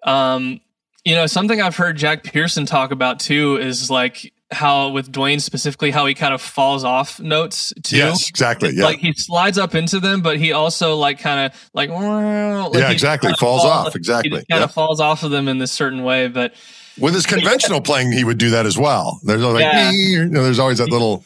um 0.03 0.61
you 1.03 1.13
know 1.13 1.25
something 1.25 1.61
I've 1.61 1.75
heard 1.75 1.97
Jack 1.97 2.23
Pearson 2.23 2.65
talk 2.65 2.91
about 2.91 3.19
too 3.19 3.57
is 3.57 3.91
like 3.91 4.33
how 4.51 4.89
with 4.89 5.11
Duane 5.11 5.39
specifically 5.39 5.91
how 5.91 6.05
he 6.05 6.13
kind 6.13 6.33
of 6.33 6.41
falls 6.41 6.83
off 6.83 7.19
notes 7.19 7.73
too. 7.83 7.97
Yes, 7.97 8.29
exactly. 8.29 8.71
Yeah. 8.71 8.85
Like 8.85 8.99
he 8.99 9.13
slides 9.13 9.57
up 9.57 9.75
into 9.75 9.99
them, 9.99 10.21
but 10.21 10.37
he 10.37 10.53
also 10.53 10.95
like 10.95 11.19
kind 11.19 11.51
of 11.51 11.69
like, 11.73 11.89
like 11.89 12.73
yeah, 12.73 12.91
exactly 12.91 13.33
falls 13.33 13.65
off. 13.65 13.95
Exactly. 13.95 14.39
He 14.39 14.45
kind 14.45 14.63
of 14.63 14.71
falls 14.71 15.01
off 15.01 15.23
of 15.23 15.31
them 15.31 15.47
in 15.47 15.57
this 15.57 15.71
certain 15.71 16.03
way, 16.03 16.29
but 16.29 16.53
with 16.99 17.13
his 17.13 17.25
conventional 17.25 17.81
playing, 17.81 18.11
he 18.11 18.23
would 18.23 18.37
do 18.37 18.49
that 18.51 18.65
as 18.65 18.77
well. 18.77 19.19
There's 19.23 19.41
like, 19.41 19.61
yeah. 19.61 19.91
you 19.91 20.25
know, 20.25 20.43
there's 20.43 20.59
always 20.59 20.79
that 20.79 20.89
little. 20.89 21.23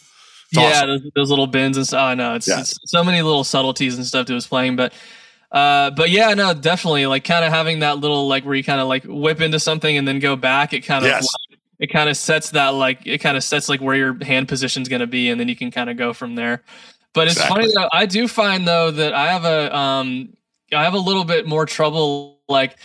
Yeah, 0.52 0.86
those, 0.86 1.02
those, 1.16 1.30
little 1.30 1.48
bends 1.48 1.78
and 1.78 1.88
stuff. 1.88 2.02
I 2.02 2.14
know 2.14 2.36
it's, 2.36 2.46
yeah. 2.46 2.60
it's 2.60 2.78
so 2.84 3.06
many 3.06 3.22
little 3.22 3.46
subtleties 3.46 3.96
and 3.96 4.06
stuff 4.06 4.28
to 4.28 4.34
his 4.34 4.46
playing, 4.46 4.76
but 4.76 4.94
uh, 5.50 5.92
but 5.92 6.10
yeah, 6.10 6.34
no, 6.34 6.54
definitely 6.54 7.06
like 7.06 7.24
kind 7.24 7.46
of 7.46 7.54
having 7.54 7.80
that 7.80 8.00
little 8.00 8.28
like 8.28 8.44
where 8.44 8.56
you 8.56 8.64
kind 8.64 8.82
of 8.82 8.90
like 8.90 9.04
whip 9.06 9.40
into 9.40 9.62
something 9.62 9.96
and 9.96 10.06
then 10.06 10.20
go 10.20 10.36
back. 10.36 10.74
It 10.74 10.82
kind 10.82 11.06
of 11.06 11.10
yes. 11.10 11.24
like, 11.24 11.52
it 11.82 11.92
kind 11.92 12.10
of 12.10 12.16
sets 12.16 12.52
that 12.52 12.70
like 12.70 13.00
it 13.06 13.18
kind 13.18 13.36
of 13.36 13.44
sets 13.44 13.68
like 13.68 13.82
where 13.82 13.96
your 13.96 14.24
hand 14.24 14.48
position 14.48 14.82
is 14.82 14.88
going 14.88 15.02
to 15.02 15.08
be 15.08 15.30
and 15.30 15.40
then 15.40 15.50
you 15.50 15.56
can 15.56 15.72
kind 15.72 15.90
of 15.90 15.98
go 15.98 16.14
from 16.14 16.36
there 16.36 16.62
but 17.14 17.28
it's 17.28 17.36
exactly. 17.36 17.64
funny 17.64 17.74
though 17.76 17.90
i 17.92 18.06
do 18.06 18.28
find 18.28 18.66
though 18.66 18.92
that 18.92 19.14
i 19.14 19.28
have 19.28 19.44
a 19.44 19.76
um 19.76 20.30
i 20.72 20.84
have 20.84 20.94
a 20.94 21.00
little 21.00 21.26
bit 21.26 21.46
more 21.46 21.66
trouble 21.66 22.40
like 22.48 22.78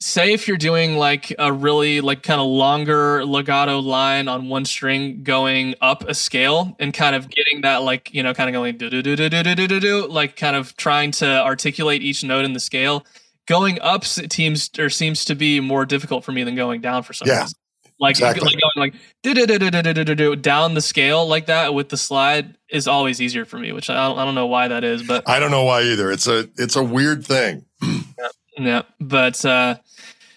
say 0.00 0.32
if 0.32 0.48
you're 0.48 0.56
doing 0.56 0.96
like 0.96 1.34
a 1.38 1.52
really 1.52 2.00
like 2.00 2.22
kind 2.22 2.40
of 2.40 2.46
longer 2.46 3.24
legato 3.24 3.78
line 3.78 4.28
on 4.28 4.48
one 4.48 4.64
string 4.64 5.22
going 5.22 5.74
up 5.80 6.08
a 6.08 6.14
scale 6.14 6.74
and 6.78 6.94
kind 6.94 7.14
of 7.14 7.28
getting 7.28 7.60
that 7.60 7.78
like 7.78 8.12
you 8.14 8.22
know 8.22 8.32
kind 8.32 8.48
of 8.48 8.52
going 8.52 8.76
do 8.76 8.88
do 8.88 9.02
do 9.02 9.14
do 9.14 9.28
do 9.28 9.42
do 9.42 9.66
do 9.66 9.80
do 9.80 10.08
like 10.08 10.36
kind 10.36 10.56
of 10.56 10.76
trying 10.76 11.10
to 11.10 11.26
articulate 11.42 12.02
each 12.02 12.24
note 12.24 12.44
in 12.44 12.54
the 12.54 12.60
scale 12.60 13.04
going 13.46 13.78
up 13.80 14.04
seems 14.04 14.70
or 14.78 14.88
seems 14.88 15.24
to 15.24 15.34
be 15.34 15.60
more 15.60 15.84
difficult 15.84 16.24
for 16.24 16.32
me 16.32 16.44
than 16.44 16.54
going 16.54 16.80
down 16.80 17.02
for 17.02 17.12
some 17.12 17.28
yeah. 17.28 17.42
reason 17.42 17.56
like, 18.00 18.12
exactly. 18.12 18.46
like 18.46 18.56
going 18.74 18.92
like 19.22 20.40
down 20.40 20.72
the 20.72 20.80
scale 20.80 21.26
like 21.26 21.46
that 21.46 21.74
with 21.74 21.90
the 21.90 21.98
slide 21.98 22.56
is 22.70 22.88
always 22.88 23.20
easier 23.20 23.44
for 23.44 23.58
me, 23.58 23.72
which 23.72 23.90
I 23.90 24.08
don't, 24.08 24.18
I 24.18 24.24
don't 24.24 24.34
know 24.34 24.46
why 24.46 24.68
that 24.68 24.84
is, 24.84 25.02
but 25.02 25.28
I 25.28 25.38
don't 25.38 25.50
know 25.50 25.64
why 25.64 25.82
either. 25.82 26.10
It's 26.10 26.26
a 26.26 26.48
it's 26.56 26.76
a 26.76 26.82
weird 26.82 27.26
thing. 27.26 27.66
yeah, 27.82 28.28
yeah, 28.66 28.82
but 29.00 29.44
uh, 29.44 29.76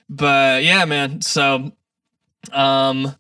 but 0.10 0.64
yeah, 0.64 0.86
man. 0.86 1.22
So, 1.22 1.72
um, 2.52 3.16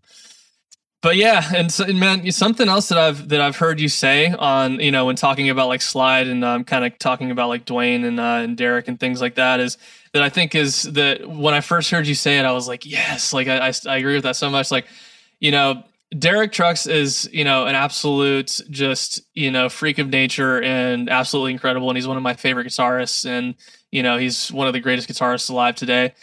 but 1.01 1.17
yeah, 1.17 1.43
and, 1.53 1.71
so, 1.71 1.83
and 1.83 1.99
man, 1.99 2.31
something 2.31 2.69
else 2.69 2.87
that 2.87 2.97
I've 2.97 3.29
that 3.29 3.41
I've 3.41 3.57
heard 3.57 3.79
you 3.79 3.89
say 3.89 4.31
on 4.31 4.79
you 4.79 4.91
know 4.91 5.05
when 5.05 5.15
talking 5.15 5.49
about 5.49 5.67
like 5.67 5.81
slide 5.81 6.27
and 6.27 6.43
um, 6.45 6.63
kind 6.63 6.85
of 6.85 6.97
talking 6.97 7.29
about 7.29 7.49
like 7.49 7.65
Duane 7.65 8.05
and 8.05 8.19
uh, 8.19 8.41
and 8.41 8.55
Derek 8.55 8.87
and 8.87 8.99
things 8.99 9.19
like 9.19 9.35
that 9.35 9.59
is 9.59 9.77
that 10.13 10.23
I 10.23 10.29
think 10.29 10.55
is 10.55 10.83
that 10.83 11.27
when 11.27 11.53
I 11.53 11.61
first 11.61 11.91
heard 11.91 12.07
you 12.07 12.15
say 12.15 12.39
it, 12.39 12.45
I 12.45 12.51
was 12.53 12.67
like, 12.67 12.85
yes, 12.85 13.33
like 13.33 13.47
I, 13.47 13.67
I, 13.67 13.73
I 13.87 13.97
agree 13.97 14.13
with 14.13 14.23
that 14.23 14.35
so 14.35 14.49
much. 14.49 14.71
Like, 14.71 14.85
you 15.39 15.51
know, 15.51 15.83
Derek 16.17 16.51
Trucks 16.51 16.85
is, 16.85 17.29
you 17.31 17.43
know, 17.43 17.65
an 17.65 17.75
absolute 17.75 18.59
just, 18.69 19.21
you 19.33 19.51
know, 19.51 19.69
freak 19.69 19.97
of 19.97 20.09
nature 20.09 20.61
and 20.61 21.09
absolutely 21.09 21.51
incredible. 21.51 21.89
And 21.89 21.97
he's 21.97 22.07
one 22.07 22.17
of 22.17 22.23
my 22.23 22.33
favorite 22.33 22.67
guitarists. 22.67 23.25
And, 23.25 23.55
you 23.91 24.03
know, 24.03 24.17
he's 24.17 24.51
one 24.51 24.67
of 24.67 24.73
the 24.73 24.79
greatest 24.79 25.09
guitarists 25.09 25.49
alive 25.49 25.75
today. 25.75 26.13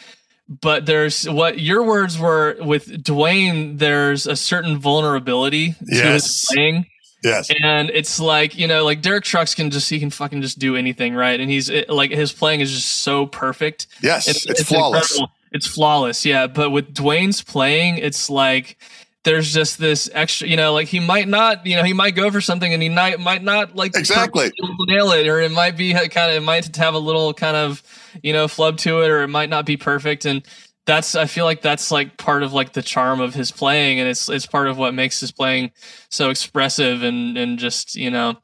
But 0.49 0.85
there's 0.85 1.29
what 1.29 1.59
your 1.59 1.83
words 1.83 2.19
were 2.19 2.57
with 2.59 3.03
Duane, 3.03 3.77
there's 3.77 4.27
a 4.27 4.35
certain 4.35 4.77
vulnerability 4.77 5.75
yes. 5.87 6.01
to 6.01 6.07
his 6.11 6.45
playing 6.49 6.85
Yes. 7.23 7.51
And 7.61 7.89
it's 7.91 8.19
like, 8.19 8.57
you 8.57 8.67
know, 8.67 8.83
like 8.83 9.01
Derek 9.01 9.23
Trucks 9.23 9.53
can 9.53 9.69
just, 9.69 9.89
he 9.89 9.99
can 9.99 10.09
fucking 10.09 10.41
just 10.41 10.59
do 10.59 10.75
anything, 10.75 11.13
right? 11.13 11.39
And 11.39 11.49
he's 11.49 11.69
it, 11.69 11.89
like, 11.89 12.11
his 12.11 12.31
playing 12.31 12.61
is 12.61 12.71
just 12.71 13.01
so 13.03 13.25
perfect. 13.25 13.87
Yes. 14.01 14.27
It's, 14.27 14.45
it's, 14.45 14.61
it's 14.61 14.69
flawless. 14.69 15.11
Incredible. 15.11 15.35
It's 15.51 15.67
flawless. 15.67 16.25
Yeah. 16.25 16.47
But 16.47 16.71
with 16.71 16.93
Duane's 16.93 17.43
playing, 17.43 17.97
it's 17.97 18.29
like, 18.29 18.77
there's 19.23 19.53
just 19.53 19.77
this 19.77 20.09
extra, 20.13 20.47
you 20.47 20.57
know, 20.57 20.73
like 20.73 20.87
he 20.87 20.99
might 20.99 21.27
not, 21.27 21.65
you 21.65 21.75
know, 21.75 21.83
he 21.83 21.93
might 21.93 22.15
go 22.15 22.31
for 22.31 22.41
something 22.41 22.73
and 22.73 22.81
he 22.81 22.89
might, 22.89 23.19
might 23.19 23.43
not 23.43 23.75
like 23.75 23.95
exactly 23.95 24.51
nail 24.87 25.11
it, 25.11 25.27
or 25.27 25.39
it 25.39 25.51
might 25.51 25.77
be 25.77 25.93
uh, 25.93 26.07
kind 26.07 26.31
of, 26.31 26.37
it 26.37 26.45
might 26.45 26.75
have 26.75 26.93
a 26.93 26.99
little 26.99 27.33
kind 27.33 27.55
of, 27.55 27.83
you 28.23 28.33
know, 28.33 28.47
flub 28.47 28.77
to 28.77 29.01
it, 29.01 29.09
or 29.09 29.21
it 29.21 29.27
might 29.27 29.49
not 29.49 29.65
be 29.65 29.77
perfect. 29.77 30.25
And, 30.25 30.45
that's 30.85 31.15
I 31.15 31.25
feel 31.25 31.45
like 31.45 31.61
that's 31.61 31.91
like 31.91 32.17
part 32.17 32.43
of 32.43 32.53
like 32.53 32.73
the 32.73 32.81
charm 32.81 33.21
of 33.21 33.33
his 33.33 33.51
playing, 33.51 33.99
and 33.99 34.09
it's 34.09 34.29
it's 34.29 34.45
part 34.45 34.67
of 34.67 34.77
what 34.77 34.93
makes 34.93 35.19
his 35.19 35.31
playing 35.31 35.71
so 36.09 36.29
expressive 36.29 37.03
and 37.03 37.37
and 37.37 37.59
just 37.59 37.95
you 37.95 38.09
know, 38.09 38.37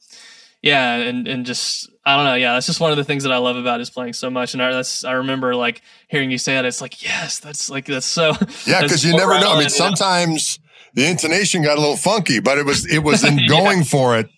yeah, 0.61 0.95
and 0.95 1.27
and 1.27 1.45
just 1.45 1.89
I 2.05 2.15
don't 2.15 2.25
know, 2.25 2.35
yeah, 2.35 2.53
that's 2.53 2.67
just 2.67 2.79
one 2.79 2.91
of 2.91 2.97
the 2.97 3.03
things 3.03 3.23
that 3.23 3.31
I 3.31 3.37
love 3.37 3.57
about 3.57 3.79
his 3.79 3.89
playing 3.89 4.13
so 4.13 4.29
much, 4.29 4.53
and 4.53 4.61
I, 4.61 4.71
that's 4.71 5.03
I 5.03 5.13
remember 5.13 5.55
like 5.55 5.81
hearing 6.09 6.29
you 6.29 6.37
say 6.37 6.53
that, 6.53 6.65
it's 6.65 6.81
like 6.81 7.03
yes, 7.03 7.39
that's 7.39 7.69
like 7.71 7.85
that's 7.85 8.05
so 8.05 8.33
yeah, 8.65 8.83
because 8.83 9.03
you 9.03 9.17
never 9.17 9.39
know. 9.39 9.53
I 9.53 9.59
mean, 9.59 9.69
sometimes 9.69 10.59
the 10.93 11.07
intonation 11.07 11.63
got 11.63 11.77
a 11.77 11.81
little 11.81 11.97
funky, 11.97 12.39
but 12.39 12.57
it 12.57 12.65
was 12.65 12.85
it 12.85 12.99
was 12.99 13.23
in 13.23 13.45
going 13.47 13.79
yeah. 13.79 13.83
for 13.83 14.17
it 14.17 14.29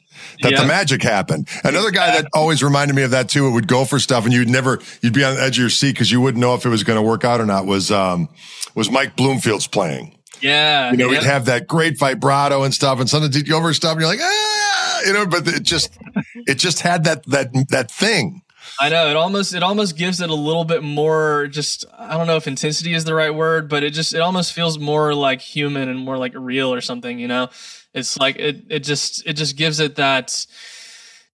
that 0.41 0.55
the 0.55 0.65
magic 0.65 1.03
happened. 1.03 1.47
Another 1.63 1.91
guy 1.91 2.11
that 2.11 2.29
always 2.33 2.63
reminded 2.63 2.95
me 2.95 3.03
of 3.03 3.11
that 3.11 3.29
too, 3.29 3.47
it 3.47 3.51
would 3.51 3.67
go 3.67 3.85
for 3.85 3.99
stuff 3.99 4.23
and 4.25 4.33
you'd 4.33 4.49
never, 4.49 4.79
you'd 5.01 5.13
be 5.13 5.23
on 5.23 5.35
the 5.35 5.41
edge 5.41 5.57
of 5.57 5.61
your 5.61 5.69
seat 5.69 5.93
because 5.93 6.11
you 6.11 6.21
wouldn't 6.21 6.39
know 6.39 6.55
if 6.55 6.65
it 6.65 6.69
was 6.69 6.83
going 6.83 6.97
to 6.97 7.01
work 7.01 7.23
out 7.23 7.41
or 7.41 7.45
not 7.45 7.65
was, 7.65 7.91
um, 7.91 8.29
was 8.75 8.89
Mike 8.89 9.15
Bloomfield's 9.15 9.67
playing. 9.67 10.17
Yeah. 10.41 10.91
You 10.91 10.97
know, 10.97 11.09
he'd 11.09 11.23
have 11.23 11.45
that 11.45 11.67
great 11.67 11.97
vibrato 11.97 12.63
and 12.63 12.73
stuff 12.73 12.99
and 12.99 13.09
sometimes 13.09 13.35
he'd 13.35 13.49
go 13.49 13.57
over 13.57 13.73
stuff 13.73 13.93
and 13.93 14.01
you're 14.01 14.09
like, 14.09 14.21
ah, 14.21 15.01
you 15.05 15.13
know, 15.13 15.25
but 15.25 15.47
it 15.47 15.63
just, 15.63 15.97
it 16.47 16.55
just 16.55 16.81
had 16.81 17.03
that, 17.03 17.25
that, 17.27 17.51
that 17.69 17.91
thing. 17.91 18.41
I 18.79 18.89
know 18.89 19.09
it 19.09 19.15
almost 19.15 19.53
it 19.53 19.61
almost 19.61 19.97
gives 19.97 20.21
it 20.21 20.29
a 20.29 20.35
little 20.35 20.63
bit 20.63 20.83
more 20.83 21.47
just 21.47 21.85
I 21.97 22.17
don't 22.17 22.27
know 22.27 22.37
if 22.37 22.47
intensity 22.47 22.93
is 22.93 23.03
the 23.03 23.13
right 23.13 23.33
word, 23.33 23.67
but 23.67 23.83
it 23.83 23.91
just 23.91 24.13
it 24.13 24.21
almost 24.21 24.53
feels 24.53 24.79
more 24.79 25.13
like 25.13 25.41
human 25.41 25.89
and 25.89 25.99
more 25.99 26.17
like 26.17 26.33
real 26.35 26.73
or 26.73 26.81
something, 26.81 27.19
you 27.19 27.27
know. 27.27 27.49
It's 27.93 28.17
like 28.17 28.37
it 28.37 28.63
it 28.69 28.79
just 28.79 29.25
it 29.25 29.33
just 29.33 29.57
gives 29.57 29.79
it 29.79 29.95
that 29.95 30.45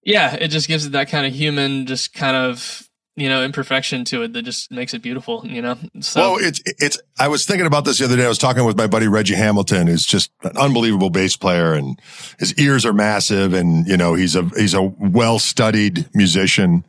yeah, 0.03 0.35
it 0.35 0.47
just 0.47 0.67
gives 0.67 0.85
it 0.85 0.93
that 0.93 1.09
kind 1.09 1.25
of 1.25 1.33
human 1.33 1.85
just 1.85 2.13
kind 2.13 2.35
of 2.35 2.89
you 3.15 3.29
know 3.29 3.43
imperfection 3.43 4.03
to 4.05 4.23
it 4.23 4.33
that 4.33 4.41
just 4.41 4.71
makes 4.71 4.93
it 4.93 5.01
beautiful 5.01 5.41
you 5.45 5.61
know 5.61 5.77
so 6.01 6.19
well 6.19 6.37
it's 6.37 6.61
it's 6.65 6.99
i 7.17 7.29
was 7.29 7.45
thinking 7.45 7.65
about 7.65 7.85
this 7.85 7.99
the 7.99 8.03
other 8.03 8.17
day 8.17 8.25
i 8.25 8.27
was 8.27 8.37
talking 8.37 8.65
with 8.65 8.77
my 8.77 8.87
buddy 8.87 9.07
reggie 9.07 9.35
hamilton 9.35 9.87
who's 9.87 10.05
just 10.05 10.31
an 10.43 10.57
unbelievable 10.57 11.09
bass 11.09 11.37
player 11.37 11.73
and 11.73 11.97
his 12.39 12.53
ears 12.55 12.85
are 12.85 12.91
massive 12.91 13.53
and 13.53 13.87
you 13.87 13.95
know 13.95 14.15
he's 14.15 14.35
a 14.35 14.43
he's 14.57 14.73
a 14.73 14.81
well 14.81 15.39
studied 15.39 16.09
musician 16.13 16.83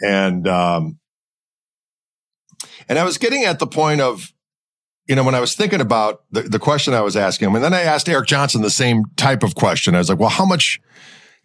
and 0.00 0.46
um 0.48 0.98
and 2.88 2.98
i 2.98 3.04
was 3.04 3.18
getting 3.18 3.44
at 3.44 3.58
the 3.58 3.66
point 3.66 4.00
of 4.00 4.32
you 5.10 5.16
know, 5.16 5.24
when 5.24 5.34
I 5.34 5.40
was 5.40 5.56
thinking 5.56 5.80
about 5.80 6.22
the, 6.30 6.42
the 6.42 6.60
question 6.60 6.94
I 6.94 7.00
was 7.00 7.16
asking 7.16 7.48
him, 7.48 7.56
and 7.56 7.64
then 7.64 7.74
I 7.74 7.80
asked 7.80 8.08
Eric 8.08 8.28
Johnson 8.28 8.62
the 8.62 8.70
same 8.70 9.06
type 9.16 9.42
of 9.42 9.56
question. 9.56 9.96
I 9.96 9.98
was 9.98 10.08
like, 10.08 10.20
well, 10.20 10.28
how 10.28 10.44
much 10.44 10.80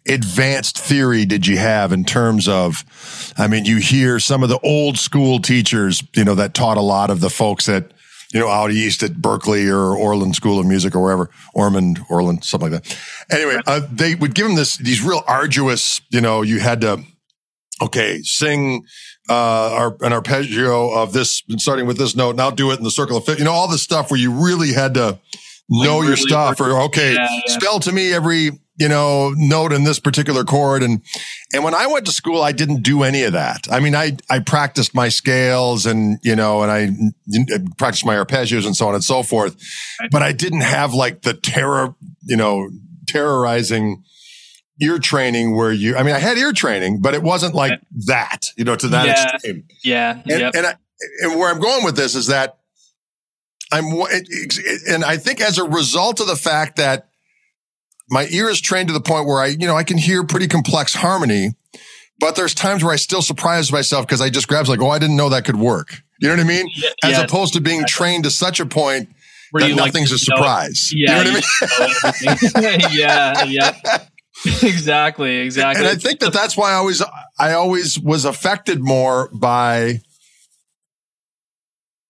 advanced 0.06 0.78
theory 0.78 1.24
did 1.24 1.48
you 1.48 1.58
have 1.58 1.92
in 1.92 2.04
terms 2.04 2.46
of, 2.46 2.84
I 3.36 3.48
mean, 3.48 3.64
you 3.64 3.78
hear 3.78 4.20
some 4.20 4.44
of 4.44 4.48
the 4.48 4.60
old 4.60 4.98
school 4.98 5.40
teachers, 5.40 6.04
you 6.14 6.22
know, 6.22 6.36
that 6.36 6.54
taught 6.54 6.76
a 6.76 6.80
lot 6.82 7.10
of 7.10 7.18
the 7.18 7.28
folks 7.28 7.66
that, 7.66 7.92
you 8.32 8.38
know, 8.38 8.48
out 8.48 8.70
east 8.70 9.02
at 9.02 9.14
Berklee 9.14 9.68
or 9.68 9.96
Orland 9.96 10.36
School 10.36 10.60
of 10.60 10.66
Music 10.66 10.94
or 10.94 11.02
wherever, 11.02 11.28
Ormond, 11.52 11.98
Orland, 12.08 12.44
something 12.44 12.70
like 12.70 12.84
that. 12.84 12.98
Anyway, 13.32 13.60
uh, 13.66 13.80
they 13.90 14.14
would 14.14 14.36
give 14.36 14.46
them 14.46 14.54
this, 14.54 14.76
these 14.76 15.02
real 15.02 15.24
arduous, 15.26 16.00
you 16.10 16.20
know, 16.20 16.42
you 16.42 16.60
had 16.60 16.82
to, 16.82 17.02
okay, 17.82 18.20
sing 18.22 18.84
uh, 19.28 19.72
our, 19.72 19.96
an 20.00 20.12
arpeggio 20.12 20.90
of 20.90 21.12
this, 21.12 21.42
starting 21.58 21.86
with 21.86 21.98
this 21.98 22.16
note. 22.16 22.36
Now 22.36 22.50
do 22.50 22.70
it 22.70 22.78
in 22.78 22.84
the 22.84 22.90
circle 22.90 23.16
of 23.16 23.24
fifth. 23.24 23.38
You 23.38 23.44
know, 23.44 23.52
all 23.52 23.68
this 23.68 23.82
stuff 23.82 24.10
where 24.10 24.20
you 24.20 24.30
really 24.30 24.72
had 24.72 24.94
to 24.94 25.18
know 25.68 26.02
your 26.02 26.16
stuff 26.16 26.60
or 26.60 26.80
okay, 26.82 27.14
yeah, 27.14 27.28
yeah. 27.30 27.58
spell 27.58 27.80
to 27.80 27.92
me 27.92 28.12
every, 28.12 28.50
you 28.78 28.88
know, 28.88 29.32
note 29.36 29.72
in 29.72 29.84
this 29.84 29.98
particular 29.98 30.44
chord. 30.44 30.82
And, 30.82 31.02
and 31.52 31.64
when 31.64 31.74
I 31.74 31.86
went 31.88 32.06
to 32.06 32.12
school, 32.12 32.40
I 32.40 32.52
didn't 32.52 32.82
do 32.82 33.02
any 33.02 33.24
of 33.24 33.32
that. 33.32 33.66
I 33.70 33.80
mean, 33.80 33.96
I, 33.96 34.16
I 34.30 34.38
practiced 34.38 34.94
my 34.94 35.08
scales 35.08 35.84
and, 35.84 36.18
you 36.22 36.36
know, 36.36 36.62
and 36.62 36.70
I 36.70 36.90
practiced 37.78 38.06
my 38.06 38.14
arpeggios 38.14 38.64
and 38.64 38.76
so 38.76 38.86
on 38.86 38.94
and 38.94 39.02
so 39.02 39.22
forth, 39.22 39.56
but 40.12 40.22
I 40.22 40.32
didn't 40.32 40.60
have 40.60 40.94
like 40.94 41.22
the 41.22 41.34
terror, 41.34 41.94
you 42.22 42.36
know, 42.36 42.68
terrorizing 43.08 44.04
ear 44.80 44.98
training 44.98 45.56
where 45.56 45.72
you, 45.72 45.96
I 45.96 46.02
mean, 46.02 46.14
I 46.14 46.18
had 46.18 46.36
ear 46.38 46.52
training, 46.52 47.00
but 47.00 47.14
it 47.14 47.22
wasn't 47.22 47.54
like 47.54 47.72
right. 47.72 47.80
that, 48.06 48.52
you 48.56 48.64
know, 48.64 48.76
to 48.76 48.88
that 48.88 49.06
yeah. 49.06 49.34
extreme. 49.34 49.64
Yeah. 49.82 50.12
And, 50.12 50.40
yep. 50.40 50.54
and, 50.54 50.66
I, 50.66 50.74
and 51.22 51.38
where 51.38 51.50
I'm 51.50 51.60
going 51.60 51.84
with 51.84 51.96
this 51.96 52.14
is 52.14 52.26
that 52.28 52.58
I'm, 53.72 53.84
and 54.88 55.04
I 55.04 55.16
think 55.16 55.40
as 55.40 55.58
a 55.58 55.64
result 55.64 56.20
of 56.20 56.26
the 56.26 56.36
fact 56.36 56.76
that 56.76 57.08
my 58.08 58.26
ear 58.30 58.48
is 58.48 58.60
trained 58.60 58.88
to 58.88 58.94
the 58.94 59.00
point 59.00 59.26
where 59.26 59.40
I, 59.40 59.46
you 59.46 59.66
know, 59.66 59.76
I 59.76 59.82
can 59.82 59.98
hear 59.98 60.24
pretty 60.24 60.46
complex 60.46 60.94
harmony, 60.94 61.54
but 62.20 62.36
there's 62.36 62.54
times 62.54 62.84
where 62.84 62.92
I 62.92 62.96
still 62.96 63.22
surprise 63.22 63.72
myself 63.72 64.06
because 64.06 64.20
I 64.20 64.30
just 64.30 64.46
grabs 64.46 64.68
like, 64.68 64.80
oh, 64.80 64.90
I 64.90 64.98
didn't 64.98 65.16
know 65.16 65.28
that 65.30 65.44
could 65.44 65.56
work. 65.56 66.02
You 66.20 66.28
know 66.28 66.34
what 66.34 66.44
I 66.44 66.48
mean? 66.48 66.70
Yeah, 66.74 66.90
As 67.02 67.12
yeah. 67.12 67.24
opposed 67.24 67.54
to 67.54 67.60
being 67.60 67.84
trained 67.86 68.24
to 68.24 68.30
such 68.30 68.60
a 68.60 68.66
point 68.66 69.10
where 69.50 69.68
that 69.68 69.74
nothing's 69.74 70.10
like, 70.10 70.16
a 70.16 70.18
surprise. 70.18 70.92
Yeah, 70.94 71.18
you 71.18 71.24
know 71.24 71.32
what 71.32 71.44
I 72.26 72.64
mean? 72.64 72.80
yeah, 72.92 73.44
yeah. 73.44 73.98
exactly, 74.62 75.36
exactly. 75.38 75.84
And 75.84 75.96
I 75.96 75.98
think 75.98 76.20
that 76.20 76.32
that's 76.32 76.56
why 76.56 76.72
I 76.72 76.74
always, 76.74 77.02
I 77.38 77.52
always 77.52 77.98
was 77.98 78.24
affected 78.24 78.80
more 78.80 79.28
by 79.32 80.00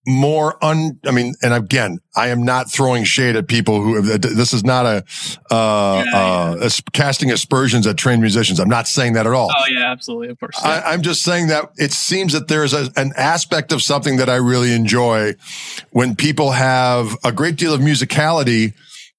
more 0.06 0.56
un, 0.64 1.00
I 1.04 1.10
mean, 1.10 1.34
and 1.42 1.52
again, 1.52 1.98
I 2.14 2.28
am 2.28 2.44
not 2.44 2.70
throwing 2.70 3.02
shade 3.02 3.34
at 3.34 3.48
people 3.48 3.82
who, 3.82 4.00
have 4.00 4.20
this 4.20 4.52
is 4.52 4.64
not 4.64 4.86
a, 4.86 5.04
uh, 5.50 6.04
yeah, 6.06 6.16
uh, 6.16 6.56
yeah. 6.60 6.68
casting 6.92 7.32
aspersions 7.32 7.86
at 7.88 7.96
trained 7.96 8.20
musicians. 8.20 8.60
I'm 8.60 8.68
not 8.68 8.86
saying 8.86 9.14
that 9.14 9.26
at 9.26 9.32
all. 9.32 9.50
Oh 9.54 9.64
yeah, 9.68 9.90
absolutely. 9.90 10.28
Of 10.28 10.38
course. 10.38 10.56
Yeah. 10.62 10.82
I, 10.86 10.94
am 10.94 11.02
just 11.02 11.22
saying 11.22 11.48
that 11.48 11.70
it 11.76 11.90
seems 11.90 12.32
that 12.34 12.46
there's 12.46 12.72
a, 12.72 12.88
an 12.96 13.12
aspect 13.16 13.72
of 13.72 13.82
something 13.82 14.16
that 14.18 14.30
I 14.30 14.36
really 14.36 14.72
enjoy 14.72 15.34
when 15.90 16.14
people 16.14 16.52
have 16.52 17.16
a 17.24 17.32
great 17.32 17.56
deal 17.56 17.74
of 17.74 17.80
musicality, 17.80 18.74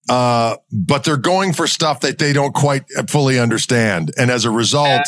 uh, 0.09 0.57
but 0.71 1.03
they're 1.03 1.17
going 1.17 1.53
for 1.53 1.67
stuff 1.67 2.01
that 2.01 2.17
they 2.17 2.33
don't 2.33 2.53
quite 2.53 2.83
fully 3.09 3.39
understand. 3.39 4.11
And 4.17 4.31
as 4.31 4.45
a 4.45 4.51
result, 4.51 5.03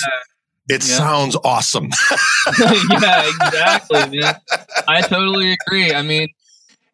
it 0.69 0.87
yeah. 0.87 0.97
sounds 0.97 1.35
awesome. 1.43 1.89
yeah, 2.91 3.27
exactly, 3.27 4.19
man. 4.19 4.35
I 4.87 5.01
totally 5.01 5.53
agree. 5.53 5.93
I 5.93 6.01
mean, 6.01 6.27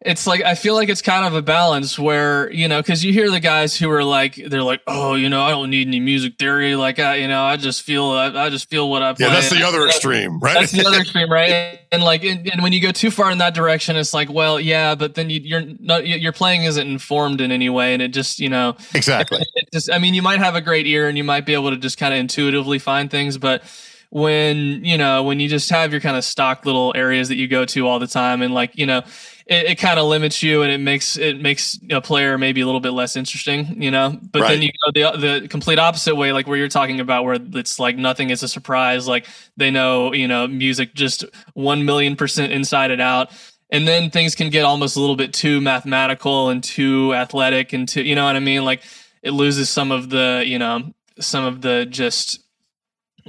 it's 0.06 0.26
like 0.26 0.42
I 0.42 0.54
feel 0.54 0.74
like 0.74 0.88
it's 0.88 1.02
kind 1.02 1.26
of 1.26 1.34
a 1.34 1.42
balance 1.42 1.98
where 1.98 2.50
you 2.52 2.68
know 2.68 2.80
because 2.80 3.04
you 3.04 3.12
hear 3.12 3.28
the 3.30 3.40
guys 3.40 3.76
who 3.76 3.90
are 3.90 4.04
like 4.04 4.36
they're 4.36 4.62
like 4.62 4.80
oh 4.86 5.14
you 5.14 5.28
know 5.28 5.42
I 5.42 5.50
don't 5.50 5.68
need 5.68 5.88
any 5.88 5.98
music 5.98 6.38
theory 6.38 6.76
like 6.76 7.00
I 7.00 7.16
you 7.16 7.28
know 7.28 7.42
I 7.42 7.56
just 7.56 7.82
feel 7.82 8.04
I, 8.10 8.26
I 8.28 8.48
just 8.48 8.70
feel 8.70 8.88
what 8.88 9.02
I 9.02 9.12
play. 9.14 9.26
Yeah, 9.26 9.32
that's 9.32 9.50
the 9.50 9.64
other 9.64 9.84
extreme, 9.86 10.38
right? 10.38 10.54
That's 10.54 10.70
the 10.70 10.86
other 10.86 10.98
extreme, 11.00 11.30
right? 11.30 11.80
And 11.90 12.04
like 12.04 12.24
and, 12.24 12.48
and, 12.48 12.62
when 12.62 12.72
you 12.72 12.80
go 12.80 12.92
too 12.92 13.10
far 13.10 13.30
in 13.30 13.38
that 13.38 13.54
direction, 13.54 13.96
it's 13.96 14.14
like 14.14 14.30
well 14.30 14.60
yeah, 14.60 14.94
but 14.94 15.16
then 15.16 15.28
you, 15.28 15.40
you're 15.42 15.64
not 15.80 16.06
your 16.06 16.32
playing 16.32 16.62
isn't 16.62 16.86
informed 16.86 17.40
in 17.40 17.50
any 17.50 17.68
way, 17.68 17.92
and 17.92 18.00
it 18.00 18.12
just 18.12 18.38
you 18.38 18.48
know 18.48 18.76
exactly. 18.94 19.38
It, 19.38 19.48
it 19.56 19.72
just 19.72 19.90
I 19.90 19.98
mean 19.98 20.14
you 20.14 20.22
might 20.22 20.38
have 20.38 20.54
a 20.54 20.60
great 20.60 20.86
ear 20.86 21.08
and 21.08 21.18
you 21.18 21.24
might 21.24 21.44
be 21.44 21.54
able 21.54 21.70
to 21.70 21.76
just 21.76 21.98
kind 21.98 22.14
of 22.14 22.20
intuitively 22.20 22.78
find 22.78 23.10
things, 23.10 23.38
but 23.38 23.64
when 24.10 24.84
you 24.84 24.96
know 24.96 25.24
when 25.24 25.40
you 25.40 25.48
just 25.48 25.68
have 25.70 25.90
your 25.90 26.00
kind 26.00 26.16
of 26.16 26.24
stock 26.24 26.64
little 26.64 26.92
areas 26.94 27.28
that 27.28 27.34
you 27.34 27.48
go 27.48 27.64
to 27.64 27.88
all 27.88 27.98
the 27.98 28.06
time 28.06 28.40
and 28.40 28.54
like 28.54 28.70
you 28.76 28.86
know 28.86 29.02
it, 29.46 29.66
it 29.66 29.74
kind 29.76 29.98
of 29.98 30.06
limits 30.06 30.42
you 30.42 30.62
and 30.62 30.72
it 30.72 30.78
makes 30.78 31.16
it 31.16 31.40
makes 31.40 31.78
a 31.90 32.00
player 32.00 32.36
maybe 32.36 32.60
a 32.60 32.66
little 32.66 32.80
bit 32.80 32.90
less 32.90 33.16
interesting 33.16 33.80
you 33.80 33.90
know 33.90 34.18
but 34.32 34.42
right. 34.42 34.48
then 34.48 34.62
you 34.62 34.70
go 34.84 35.12
the 35.12 35.40
the 35.40 35.48
complete 35.48 35.78
opposite 35.78 36.16
way 36.16 36.32
like 36.32 36.46
where 36.46 36.56
you're 36.56 36.68
talking 36.68 37.00
about 37.00 37.24
where 37.24 37.38
it's 37.54 37.78
like 37.78 37.96
nothing 37.96 38.30
is 38.30 38.42
a 38.42 38.48
surprise 38.48 39.06
like 39.06 39.26
they 39.56 39.70
know 39.70 40.12
you 40.12 40.26
know 40.26 40.46
music 40.46 40.94
just 40.94 41.24
1 41.54 41.84
million 41.84 42.16
percent 42.16 42.52
inside 42.52 42.90
and 42.90 43.00
out 43.00 43.30
and 43.70 43.86
then 43.86 44.10
things 44.10 44.34
can 44.34 44.50
get 44.50 44.64
almost 44.64 44.96
a 44.96 45.00
little 45.00 45.16
bit 45.16 45.32
too 45.32 45.60
mathematical 45.60 46.48
and 46.48 46.62
too 46.64 47.14
athletic 47.14 47.72
and 47.72 47.88
too 47.88 48.02
you 48.02 48.14
know 48.14 48.24
what 48.24 48.36
i 48.36 48.40
mean 48.40 48.64
like 48.64 48.82
it 49.22 49.30
loses 49.30 49.68
some 49.68 49.92
of 49.92 50.10
the 50.10 50.42
you 50.44 50.58
know 50.58 50.92
some 51.20 51.44
of 51.44 51.62
the 51.62 51.86
just 51.88 52.40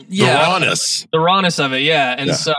yeah, 0.10 0.34
the 0.34 0.52
rawness, 0.52 1.08
the 1.12 1.20
rawness 1.20 1.60
of 1.60 1.74
it. 1.74 1.82
Yeah, 1.82 2.14
and 2.16 2.28
yeah. 2.28 2.34
so. 2.34 2.54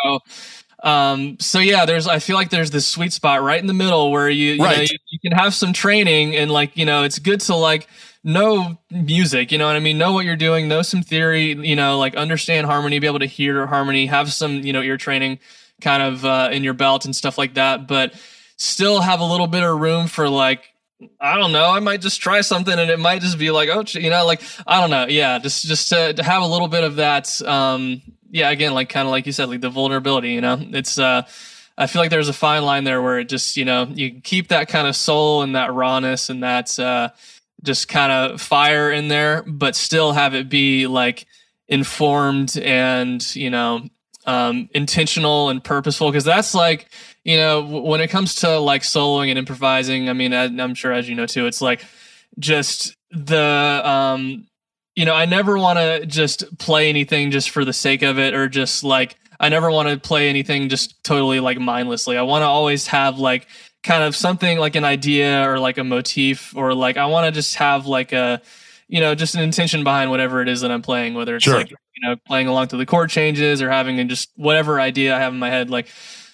Um, 0.83 1.39
so 1.41 1.59
yeah, 1.59 1.87
there's, 1.87 2.07
I 2.07 2.20
feel 2.20 2.37
like 2.37 2.51
there's 2.51 2.70
this 2.70 2.87
sweet 2.87 3.12
spot 3.12 3.43
right 3.43 3.61
in 3.61 3.66
the 3.66 3.74
middle 3.74 4.11
where 4.12 4.29
you, 4.29 4.53
you, 4.53 4.62
right. 4.62 4.76
know, 4.76 4.83
you, 4.83 4.99
you 5.11 5.18
can 5.18 5.33
have 5.33 5.53
some 5.55 5.72
training 5.72 6.37
and 6.37 6.51
like, 6.51 6.76
you 6.76 6.85
know, 6.85 7.03
it's 7.03 7.18
good 7.18 7.41
to 7.43 7.57
like 7.57 7.89
know 8.22 8.79
music, 8.91 9.51
you 9.51 9.59
know 9.59 9.66
what 9.66 9.76
I 9.76 9.81
mean? 9.81 9.99
Know 9.99 10.12
what 10.12 10.24
you're 10.24 10.37
doing, 10.37 10.68
know 10.68 10.83
some 10.83 11.03
theory, 11.03 11.55
you 11.55 11.74
know, 11.74 11.99
like 11.99 12.14
understand 12.14 12.66
harmony, 12.66 12.99
be 13.01 13.07
able 13.07 13.18
to 13.18 13.26
hear 13.26 13.66
harmony, 13.66 14.07
have 14.07 14.33
some, 14.33 14.61
you 14.61 14.72
know, 14.72 14.83
ear 14.83 14.97
training 14.97 15.41
kind 15.81 16.03
of, 16.03 16.24
uh, 16.24 16.51
in 16.53 16.62
your 16.62 16.74
belt 16.74 17.05
and 17.05 17.14
stuff 17.14 17.39
like 17.39 17.55
that, 17.55 17.89
but 17.89 18.14
still 18.57 19.01
have 19.01 19.20
a 19.20 19.24
little 19.24 19.47
bit 19.49 19.64
of 19.64 19.81
room 19.81 20.07
for 20.07 20.29
like, 20.29 20.72
I 21.20 21.37
don't 21.37 21.53
know. 21.53 21.70
I 21.70 21.79
might 21.79 22.01
just 22.01 22.20
try 22.20 22.41
something, 22.41 22.76
and 22.76 22.91
it 22.91 22.99
might 22.99 23.22
just 23.22 23.39
be 23.39 23.53
like, 23.53 23.68
oh, 23.68 23.85
you 23.87 24.11
know, 24.11 24.26
like 24.26 24.43
I 24.66 24.81
don't 24.81 24.91
know. 24.91 25.07
Yeah, 25.07 25.39
just 25.39 25.64
just 25.64 25.91
to, 25.91 26.12
to 26.12 26.22
have 26.24 26.43
a 26.43 26.47
little 26.47 26.66
bit 26.66 26.83
of 26.83 26.97
that. 26.97 27.41
Um, 27.43 28.03
yeah, 28.31 28.51
again, 28.51 28.74
like 28.74 28.89
kind 28.89 29.07
of 29.07 29.12
like 29.12 29.26
you 29.26 29.33
said, 29.33 29.49
like 29.49 29.61
the 29.61 29.70
vulnerability. 29.70 30.33
You 30.33 30.41
know, 30.41 30.59
it's. 30.61 30.99
uh 30.99 31.22
I 31.81 31.87
feel 31.87 32.03
like 32.03 32.11
there's 32.11 32.29
a 32.29 32.33
fine 32.33 32.64
line 32.64 32.83
there 32.83 33.01
where 33.01 33.20
it 33.20 33.29
just, 33.29 33.57
you 33.57 33.64
know, 33.64 33.85
you 33.95 34.20
keep 34.20 34.49
that 34.49 34.66
kind 34.66 34.89
of 34.89 34.97
soul 34.97 35.43
and 35.43 35.55
that 35.55 35.72
rawness 35.72 36.29
and 36.29 36.43
that 36.43 36.76
uh, 36.81 37.11
just 37.62 37.87
kind 37.87 38.11
of 38.11 38.41
fire 38.41 38.91
in 38.91 39.07
there, 39.07 39.45
but 39.47 39.76
still 39.76 40.11
have 40.11 40.35
it 40.35 40.49
be 40.49 40.89
like 40.89 41.26
informed 41.68 42.59
and 42.59 43.37
you 43.37 43.51
know 43.51 43.83
um, 44.26 44.68
intentional 44.74 45.51
and 45.51 45.62
purposeful 45.62 46.11
because 46.11 46.24
that's 46.24 46.55
like 46.55 46.91
you 47.24 47.37
know, 47.37 47.61
when 47.61 48.01
it 48.01 48.09
comes 48.09 48.37
to 48.37 48.59
like 48.59 48.81
soloing 48.83 49.29
and 49.29 49.39
improvising, 49.39 50.09
I 50.09 50.14
mean, 50.14 50.33
I, 50.33 50.45
I'm 50.45 50.74
sure 50.74 50.93
as 50.93 51.09
you 51.09 51.14
know 51.14 51.26
too, 51.26 51.47
it's 51.47 51.61
like 51.61 51.85
just 52.39 52.97
the 53.11 53.83
um 53.85 54.47
you 54.99 55.05
know, 55.05 55.14
I 55.14 55.26
never 55.26 55.57
want 55.57 55.78
to 55.78 56.05
just 56.07 56.59
play 56.59 56.88
anything 56.88 57.30
just 57.30 57.51
for 57.51 57.64
the 57.64 57.72
sake 57.72 58.03
of 58.03 58.18
it 58.18 58.34
or 58.34 58.49
just 58.49 58.82
like 58.82 59.16
I 59.38 59.49
never 59.49 59.70
want 59.70 59.88
to 59.88 59.96
play 59.96 60.28
anything 60.28 60.68
just 60.68 61.05
totally 61.05 61.38
like 61.38 61.57
mindlessly. 61.61 62.18
I 62.18 62.22
want 62.22 62.42
to 62.42 62.46
always 62.46 62.88
have 62.88 63.16
like 63.16 63.46
kind 63.84 64.03
of 64.03 64.16
something 64.16 64.59
like 64.59 64.74
an 64.74 64.82
idea 64.82 65.49
or 65.49 65.61
like 65.61 65.78
a 65.78 65.84
motif 65.84 66.53
or 66.57 66.74
like 66.74 66.96
I 66.96 67.07
want 67.07 67.26
to 67.26 67.30
just 67.30 67.55
have 67.55 67.86
like 67.86 68.11
a 68.11 68.42
you 68.88 68.99
know, 68.99 69.14
just 69.14 69.36
an 69.36 69.40
intention 69.40 69.84
behind 69.84 70.11
whatever 70.11 70.42
it 70.42 70.49
is 70.49 70.62
that 70.62 70.72
I'm 70.72 70.82
playing, 70.82 71.14
whether 71.14 71.36
it's 71.36 71.44
sure. 71.44 71.59
like, 71.59 71.70
you 71.70 71.76
know, 72.03 72.16
playing 72.26 72.49
along 72.49 72.68
to 72.68 72.76
the 72.76 72.86
chord 72.86 73.09
changes 73.09 73.62
or 73.62 73.70
having 73.70 74.09
just 74.09 74.30
whatever 74.34 74.80
idea 74.80 75.14
I 75.14 75.20
have 75.20 75.32
in 75.32 75.38
my 75.38 75.51
head. 75.51 75.70
Like 75.70 75.86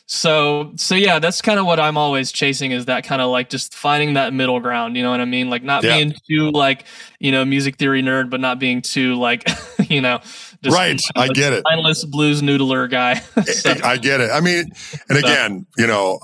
so 0.06 0.72
so 0.76 0.94
yeah, 0.94 1.18
that's 1.18 1.40
kind 1.40 1.58
of 1.58 1.64
what 1.64 1.80
I'm 1.80 1.96
always 1.96 2.30
chasing 2.30 2.72
is 2.72 2.84
that 2.86 3.04
kind 3.04 3.22
of 3.22 3.30
like 3.30 3.48
just 3.48 3.74
finding 3.74 4.14
that 4.14 4.34
middle 4.34 4.60
ground, 4.60 4.96
you 4.96 5.02
know 5.02 5.10
what 5.10 5.20
I 5.20 5.24
mean? 5.24 5.48
Like 5.48 5.62
not 5.62 5.82
yeah. 5.82 5.96
being 5.96 6.14
too 6.28 6.50
like, 6.50 6.84
you 7.20 7.32
know, 7.32 7.44
music 7.44 7.76
theory 7.76 8.02
nerd, 8.02 8.28
but 8.28 8.40
not 8.40 8.58
being 8.58 8.82
too 8.82 9.14
like, 9.14 9.48
you 9.88 10.02
know, 10.02 10.20
just 10.64 10.76
right. 10.76 11.00
I 11.16 11.28
get 11.28 11.54
it. 11.54 11.62
Mindless 11.64 12.04
blues 12.04 12.42
noodler 12.42 12.90
guy. 12.90 13.14
so. 13.44 13.74
I 13.82 13.96
get 13.96 14.20
it. 14.20 14.30
I 14.30 14.40
mean, 14.40 14.72
and 15.08 15.18
again, 15.18 15.66
you 15.78 15.86
know, 15.86 16.18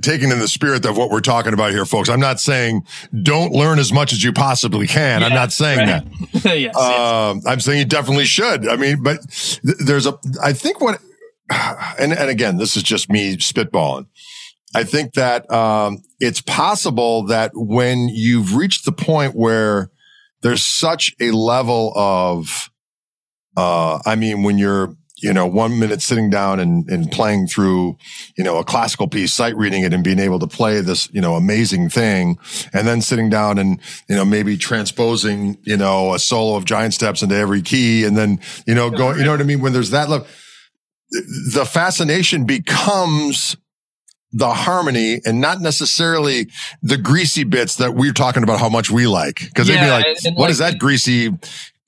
taking 0.00 0.30
in 0.30 0.38
the 0.38 0.48
spirit 0.48 0.86
of 0.86 0.96
what 0.96 1.10
we're 1.10 1.20
talking 1.20 1.52
about 1.52 1.72
here, 1.72 1.84
folks, 1.84 2.08
I'm 2.08 2.20
not 2.20 2.40
saying 2.40 2.86
don't 3.22 3.52
learn 3.52 3.78
as 3.78 3.92
much 3.92 4.12
as 4.14 4.24
you 4.24 4.32
possibly 4.32 4.86
can. 4.86 5.20
Yeah, 5.20 5.26
I'm 5.26 5.34
not 5.34 5.52
saying 5.52 5.78
right. 5.78 6.04
that. 6.32 6.58
yes, 6.58 6.76
um, 6.76 7.36
yes. 7.36 7.46
I'm 7.46 7.60
saying 7.60 7.80
you 7.80 7.84
definitely 7.84 8.24
should. 8.24 8.66
I 8.68 8.76
mean, 8.76 9.02
but 9.02 9.20
th- 9.30 9.76
there's 9.84 10.06
a, 10.06 10.18
I 10.42 10.52
think 10.52 10.80
what, 10.80 11.00
and, 11.98 12.12
and 12.12 12.30
again, 12.30 12.56
this 12.56 12.76
is 12.76 12.82
just 12.82 13.10
me 13.10 13.36
spitballing. 13.36 14.06
I 14.74 14.84
think 14.84 15.14
that 15.14 15.50
um, 15.50 16.02
it's 16.20 16.42
possible 16.42 17.24
that 17.26 17.52
when 17.54 18.08
you've 18.08 18.56
reached 18.56 18.84
the 18.84 18.92
point 18.92 19.34
where 19.34 19.90
there's 20.42 20.62
such 20.62 21.14
a 21.20 21.30
level 21.30 21.92
of, 21.96 22.70
uh, 23.56 24.00
I 24.04 24.16
mean, 24.16 24.42
when 24.42 24.58
you're, 24.58 24.94
you 25.22 25.32
know, 25.32 25.46
one 25.46 25.78
minute 25.78 26.02
sitting 26.02 26.28
down 26.28 26.60
and, 26.60 26.86
and 26.90 27.10
playing 27.10 27.46
through, 27.46 27.96
you 28.36 28.44
know, 28.44 28.58
a 28.58 28.64
classical 28.64 29.08
piece, 29.08 29.32
sight 29.32 29.56
reading 29.56 29.82
it 29.82 29.94
and 29.94 30.04
being 30.04 30.18
able 30.18 30.38
to 30.40 30.46
play 30.46 30.82
this, 30.82 31.08
you 31.10 31.22
know, 31.22 31.36
amazing 31.36 31.88
thing. 31.88 32.38
And 32.74 32.86
then 32.86 33.00
sitting 33.00 33.30
down 33.30 33.56
and, 33.56 33.80
you 34.10 34.14
know, 34.14 34.26
maybe 34.26 34.58
transposing, 34.58 35.56
you 35.62 35.78
know, 35.78 36.12
a 36.12 36.18
solo 36.18 36.54
of 36.54 36.66
giant 36.66 36.92
steps 36.92 37.22
into 37.22 37.34
every 37.34 37.62
key 37.62 38.04
and 38.04 38.14
then, 38.14 38.40
you 38.66 38.74
know, 38.74 38.90
going, 38.90 39.18
you 39.18 39.24
know 39.24 39.30
what 39.30 39.40
I 39.40 39.44
mean? 39.44 39.62
When 39.62 39.72
there's 39.72 39.90
that 39.90 40.10
level, 40.10 40.26
the 41.10 41.64
fascination 41.68 42.44
becomes 42.44 43.56
the 44.32 44.52
harmony 44.52 45.20
and 45.24 45.40
not 45.40 45.60
necessarily 45.60 46.48
the 46.82 46.98
greasy 46.98 47.44
bits 47.44 47.76
that 47.76 47.94
we're 47.94 48.12
talking 48.12 48.42
about 48.42 48.60
how 48.60 48.68
much 48.68 48.90
we 48.90 49.06
like. 49.06 49.52
Cause 49.54 49.68
yeah, 49.68 49.76
they'd 49.76 49.84
be 49.84 49.90
like, 49.90 50.36
what 50.36 50.42
like, 50.44 50.50
is 50.50 50.58
that 50.58 50.78
greasy 50.78 51.32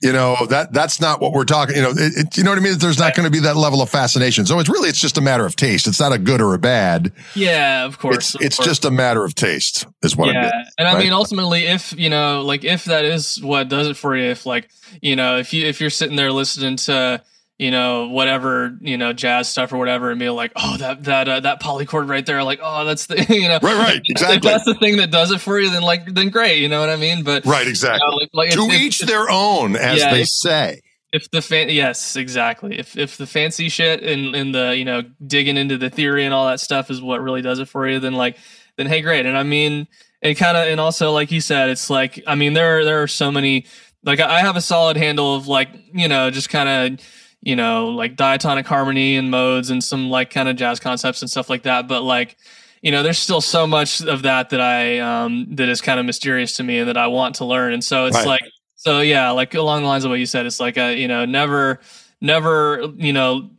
you 0.01 0.13
know 0.13 0.37
that 0.49 0.73
that's 0.73 1.01
not 1.01 1.21
what 1.21 1.33
we're 1.33 1.45
talking. 1.45 1.75
You 1.75 1.83
know, 1.83 1.91
it, 1.91 2.13
it, 2.17 2.37
you 2.37 2.45
know 2.45 2.51
what 2.51 2.59
I 2.59 2.63
mean. 2.63 2.79
There's 2.79 2.99
not 2.99 3.17
going 3.17 3.25
to 3.25 3.31
be 3.33 3.41
that 3.41 3.57
level 3.57 3.83
of 3.83 3.91
fascination. 3.91 4.47
So 4.47 4.59
it's 4.61 4.69
really 4.69 4.89
it's 4.89 5.01
just 5.01 5.19
a 5.19 5.21
matter 5.21 5.45
of 5.45 5.57
taste. 5.57 5.89
It's 5.89 5.99
not 5.99 6.13
a 6.13 6.19
good 6.19 6.41
or 6.41 6.55
a 6.55 6.59
bad. 6.59 7.13
Yeah, 7.35 7.85
of 7.85 7.99
course. 7.99 8.17
It's, 8.17 8.35
of 8.37 8.41
it's 8.43 8.57
course. 8.57 8.69
just 8.69 8.85
a 8.85 8.91
matter 8.93 9.25
of 9.25 9.35
taste, 9.35 9.87
is 10.03 10.17
what. 10.17 10.33
yeah, 10.33 10.47
it 10.47 10.47
is, 10.47 10.75
and 10.79 10.89
I 10.89 10.95
right? 10.95 11.03
mean, 11.03 11.13
ultimately, 11.13 11.67
if 11.67 11.99
you 11.99 12.11
know, 12.11 12.43
like, 12.43 12.65
if 12.65 12.85
that 12.85 13.05
is 13.05 13.43
what 13.43 13.69
does 13.69 13.89
it 13.89 13.97
for 13.97 14.17
you, 14.17 14.31
if 14.31 14.47
like, 14.47 14.71
you 15.03 15.17
know, 15.17 15.39
if 15.39 15.53
you 15.53 15.67
if 15.67 15.81
you're 15.81 15.91
sitting 15.91 16.17
there 16.17 16.31
listening 16.31 16.77
to 16.77 17.21
you 17.59 17.71
know 17.71 18.07
whatever 18.09 18.77
you 18.81 18.97
know 18.97 19.13
jazz 19.13 19.49
stuff 19.49 19.73
or 19.73 19.79
whatever 19.79 20.11
and 20.11 20.19
be 20.21 20.31
like 20.31 20.53
oh 20.57 20.77
that 20.77 21.03
that 21.05 21.29
uh, 21.29 21.41
that 21.41 21.61
polychord 21.61 22.09
right 22.09 22.25
there 22.25 22.43
like 22.45 22.61
oh 22.63 22.85
that's 22.85 23.07
the 23.07 23.17
you 23.29 23.49
know 23.49 23.59
Right, 23.63 23.77
right, 23.77 23.97
if 23.97 24.11
exactly. 24.11 24.49
that's 24.51 24.65
the 24.65 24.75
thing 24.75 24.99
that 24.99 25.11
does 25.11 25.31
it 25.33 25.41
for 25.41 25.59
you 25.59 25.69
then 25.71 25.83
like 25.83 26.07
then 26.15 26.29
great 26.31 26.61
you 26.63 26.69
know 26.69 26.81
what 26.81 26.89
I 26.91 26.97
mean 26.97 27.25
but 27.25 27.45
right, 27.45 27.65
you 27.65 27.71
exactly. 27.71 28.07
know, 28.09 28.17
like, 28.17 28.31
like 28.33 28.51
to 28.51 28.63
if, 28.65 28.73
if- 28.73 28.81
each 28.81 29.03
if- 29.03 29.09
their 29.09 29.29
own, 29.29 29.75
as 29.77 29.99
Yeah, 29.99 30.13
they 30.15 30.21
if- 30.23 30.29
say. 30.29 30.83
if 31.13 31.31
the 31.33 31.43
fan 31.43 31.69
yes 31.71 32.15
exactly 32.17 32.79
if 32.79 32.97
if 32.97 33.17
the 33.17 33.27
fancy 33.27 33.69
shit 33.69 34.03
and 34.03 34.35
and 34.37 34.55
the 34.55 34.77
you 34.77 34.85
know 34.85 35.03
digging 35.27 35.57
into 35.57 35.77
the 35.79 35.91
theory 35.91 36.25
and 36.25 36.33
all 36.35 36.47
that 36.47 36.61
stuff 36.61 36.91
is 36.91 37.01
what 37.03 37.21
really 37.23 37.43
does 37.43 37.59
it 37.59 37.67
for 37.69 37.89
you 37.89 37.99
then 37.99 38.13
like 38.15 38.37
then 38.77 38.87
hey 38.87 39.01
great 39.01 39.25
and 39.27 39.37
i 39.37 39.43
mean 39.43 39.89
and 40.23 40.37
kind 40.37 40.57
of 40.57 40.69
and 40.69 40.79
also 40.79 41.11
like 41.11 41.33
you 41.33 41.41
said 41.41 41.71
it's 41.71 41.89
like 41.91 42.23
i 42.27 42.35
mean 42.35 42.53
there 42.53 42.85
there 42.85 43.03
are 43.03 43.09
so 43.09 43.33
many 43.33 43.65
like 44.05 44.21
i 44.21 44.41
have 44.41 44.55
a 44.57 44.61
solid 44.61 44.97
handle 44.99 45.35
of 45.35 45.49
like 45.49 45.71
you 45.95 46.07
know 46.09 46.31
just 46.31 46.51
kind 46.51 46.69
of 46.69 47.01
you 47.41 47.55
know 47.57 47.89
like 47.89 48.17
diatonic 48.17 48.67
harmony 48.67 49.17
and 49.17 49.31
modes 49.31 49.71
and 49.71 49.83
some 49.83 50.11
like 50.11 50.31
kind 50.31 50.49
of 50.49 50.57
jazz 50.57 50.81
concepts 50.81 51.23
and 51.23 51.31
stuff 51.31 51.49
like 51.49 51.63
that 51.63 51.87
but 51.89 52.03
like 52.03 52.37
you 52.83 52.91
know 52.91 53.03
there's 53.03 53.19
still 53.19 53.41
so 53.41 53.67
much 53.67 54.01
of 54.03 54.23
that 54.23 54.51
that 54.51 54.61
i 54.61 54.99
um 54.99 55.47
that 55.51 55.69
is 55.69 55.81
kind 55.81 56.01
of 56.01 56.07
mysterious 56.07 56.57
to 56.57 56.63
me 56.63 56.79
and 56.79 56.89
that 56.89 56.97
i 56.97 57.07
want 57.07 57.35
to 57.37 57.45
learn 57.45 57.73
and 57.73 57.85
so 57.85 58.07
it's 58.07 58.17
Right. 58.17 58.27
like 58.27 58.43
so 58.81 59.01
yeah, 59.01 59.31
like 59.31 59.55
along 59.55 59.83
the 59.83 59.89
lines 59.89 60.05
of 60.05 60.11
what 60.11 60.21
you 60.21 60.25
said, 60.27 60.47
it's 60.47 60.61
like 60.61 60.77
a 60.79 60.95
you 60.97 61.09
know 61.09 61.25
never, 61.25 61.81
never 62.21 62.93
you 62.97 63.13
know 63.13 63.51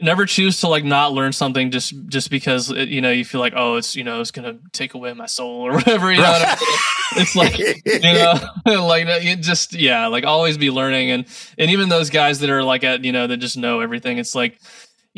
never 0.00 0.26
choose 0.26 0.60
to 0.60 0.68
like 0.68 0.84
not 0.84 1.12
learn 1.12 1.32
something 1.32 1.70
just 1.70 1.94
just 2.06 2.30
because 2.30 2.70
it, 2.70 2.88
you 2.88 3.00
know 3.00 3.10
you 3.10 3.24
feel 3.24 3.40
like 3.40 3.52
oh 3.56 3.76
it's 3.76 3.96
you 3.96 4.04
know 4.04 4.20
it's 4.20 4.30
gonna 4.30 4.58
take 4.72 4.94
away 4.94 5.12
my 5.12 5.26
soul 5.26 5.66
or 5.66 5.72
whatever 5.74 6.10
you 6.10 6.18
know 6.18 6.30
what 6.30 6.42
I 6.42 6.48
mean? 6.48 7.22
it's 7.22 7.36
like 7.36 7.58
you 7.58 7.74
know 8.02 8.34
like 8.86 9.06
uh, 9.06 9.18
you 9.20 9.36
just 9.36 9.74
yeah 9.74 10.06
like 10.06 10.24
always 10.24 10.56
be 10.58 10.70
learning 10.70 11.10
and 11.10 11.26
and 11.56 11.70
even 11.70 11.88
those 11.88 12.10
guys 12.10 12.40
that 12.40 12.50
are 12.50 12.62
like 12.62 12.84
at 12.84 13.04
you 13.04 13.12
know 13.12 13.26
that 13.26 13.38
just 13.38 13.56
know 13.56 13.80
everything 13.80 14.18
it's 14.18 14.34
like 14.34 14.60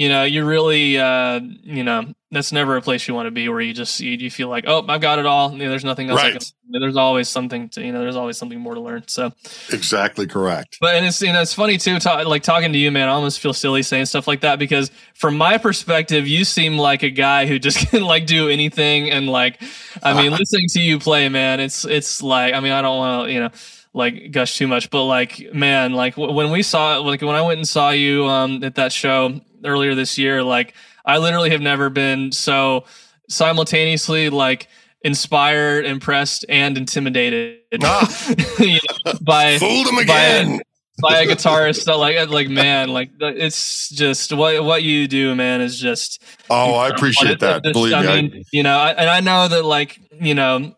you 0.01 0.09
know 0.09 0.25
you 0.25 0.41
really 0.45 0.99
uh 0.99 1.41
you 1.77 1.85
know 1.85 2.01
that's 2.33 2.53
never 2.53 2.77
a 2.77 2.83
place 2.83 3.09
you 3.09 3.15
want 3.15 3.27
to 3.27 3.31
be 3.33 3.49
where 3.49 3.61
you 3.61 3.75
just 3.75 3.99
you, 4.01 4.13
you 4.13 4.31
feel 4.31 4.49
like 4.49 4.65
oh 4.67 4.85
I've 4.89 5.01
got 5.01 5.19
it 5.19 5.27
all 5.27 5.51
you 5.53 5.59
know, 5.59 5.69
there's 5.71 5.85
nothing 5.85 6.09
else 6.11 6.21
I 6.21 6.31
Right. 6.31 6.33
can 6.41 6.81
there's 6.81 6.97
always 6.97 7.29
something 7.29 7.69
to 7.71 7.85
you 7.85 7.93
know 7.93 7.99
there's 8.01 8.17
always 8.23 8.37
something 8.39 8.61
more 8.61 8.75
to 8.75 8.81
learn 8.81 9.03
so 9.09 9.33
exactly 9.73 10.27
correct. 10.27 10.79
but 10.81 10.95
and 10.95 11.05
it's 11.05 11.21
you 11.21 11.33
know 11.33 11.43
it's 11.43 11.53
funny 11.55 11.77
too, 11.77 11.99
ta- 11.99 12.23
like 12.35 12.43
talking 12.45 12.73
to 12.73 12.79
you, 12.79 12.91
man. 12.93 13.09
I 13.09 13.13
almost 13.13 13.41
feel 13.41 13.53
silly 13.53 13.83
saying 13.83 14.07
stuff 14.07 14.29
like 14.29 14.41
that 14.43 14.59
because 14.61 14.91
from 15.15 15.37
my 15.37 15.59
perspective, 15.59 16.27
you 16.29 16.45
seem 16.45 16.79
like 16.79 17.03
a 17.03 17.11
guy 17.11 17.47
who 17.47 17.59
just 17.59 17.79
can 17.91 18.03
like 18.03 18.27
do 18.27 18.49
anything 18.49 19.11
and 19.11 19.29
like, 19.29 19.61
I 20.03 20.15
mean, 20.15 20.31
listening 20.41 20.67
to 20.75 20.81
you 20.81 20.99
play, 21.01 21.29
man, 21.29 21.59
it's 21.61 21.85
it's 21.85 22.23
like 22.23 22.55
I 22.55 22.61
mean, 22.61 22.73
I 22.73 22.81
don't 22.83 22.97
want 22.99 23.27
to 23.27 23.33
you 23.33 23.41
know 23.41 23.51
like 23.93 24.31
gush 24.31 24.57
too 24.57 24.69
much, 24.69 24.89
but 24.91 25.05
like 25.05 25.53
man, 25.53 25.93
like 25.93 26.15
w- 26.15 26.33
when 26.33 26.53
we 26.53 26.63
saw 26.63 26.99
like 26.99 27.21
when 27.23 27.35
I 27.35 27.43
went 27.43 27.59
and 27.59 27.69
saw 27.69 27.91
you 27.91 28.27
um 28.27 28.63
at 28.63 28.77
that 28.77 28.93
show 28.93 29.41
earlier 29.65 29.95
this 29.95 30.19
year, 30.19 30.43
like 30.43 30.75
I 31.05 31.19
literally 31.19 31.51
have 31.51 31.61
never 31.61 31.91
been 31.91 32.33
so 32.33 32.85
simultaneously 33.29 34.29
like 34.31 34.69
inspired, 35.03 35.87
impressed, 35.87 36.45
and 36.49 36.77
intimidated 36.77 37.59
Ah. 37.83 38.35
you 38.59 38.79
know, 39.07 39.13
by 39.23 39.59
Fooled 39.59 39.87
by- 39.95 40.03
again. 40.03 40.61
by 41.01 41.21
a 41.21 41.27
guitarist 41.27 41.83
so 41.85 41.97
like 41.99 42.29
like 42.29 42.51
man 42.51 42.91
like 42.91 43.11
it's 43.21 43.89
just 43.89 44.35
what 44.35 44.63
what 44.63 44.83
you 44.83 45.09
do 45.09 45.35
man 45.35 45.63
is 45.63 45.81
just 45.81 46.23
Oh, 46.51 46.75
I 46.75 46.89
appreciate 46.89 47.31
It- 47.33 47.41
that. 47.41 47.65
it- 47.65 47.73
Believe 47.73 47.95
I 47.95 48.03
me. 48.21 48.33
I- 48.35 48.43
you 48.53 48.63
know 48.63 48.77
I, 48.77 48.91
and 48.91 49.09
i 49.09 49.21
know 49.21 49.49
that 49.49 49.65
like 49.65 49.99
you 50.21 50.35
know 50.35 50.77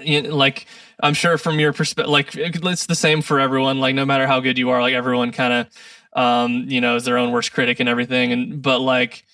you 0.00 0.22
like 0.22 0.64
i'm 1.02 1.12
sure 1.12 1.36
from 1.36 1.60
your 1.60 1.74
perspective 1.74 2.10
like 2.10 2.34
it- 2.34 2.64
it's 2.64 2.86
the 2.86 2.94
same 2.94 3.20
for 3.20 3.38
everyone 3.40 3.78
like 3.78 3.94
no 3.94 4.06
matter 4.06 4.26
how 4.26 4.40
good 4.40 4.56
you 4.56 4.70
are 4.70 4.80
like 4.80 4.94
everyone 4.94 5.32
kind 5.32 5.52
of 5.52 5.66
um 6.14 6.64
you 6.68 6.80
know 6.80 6.96
is 6.96 7.04
their 7.04 7.18
own 7.18 7.32
worst 7.32 7.52
critic 7.52 7.80
and 7.80 7.88
everything 7.88 8.32
and 8.32 8.62
but 8.62 8.80
like 8.80 9.24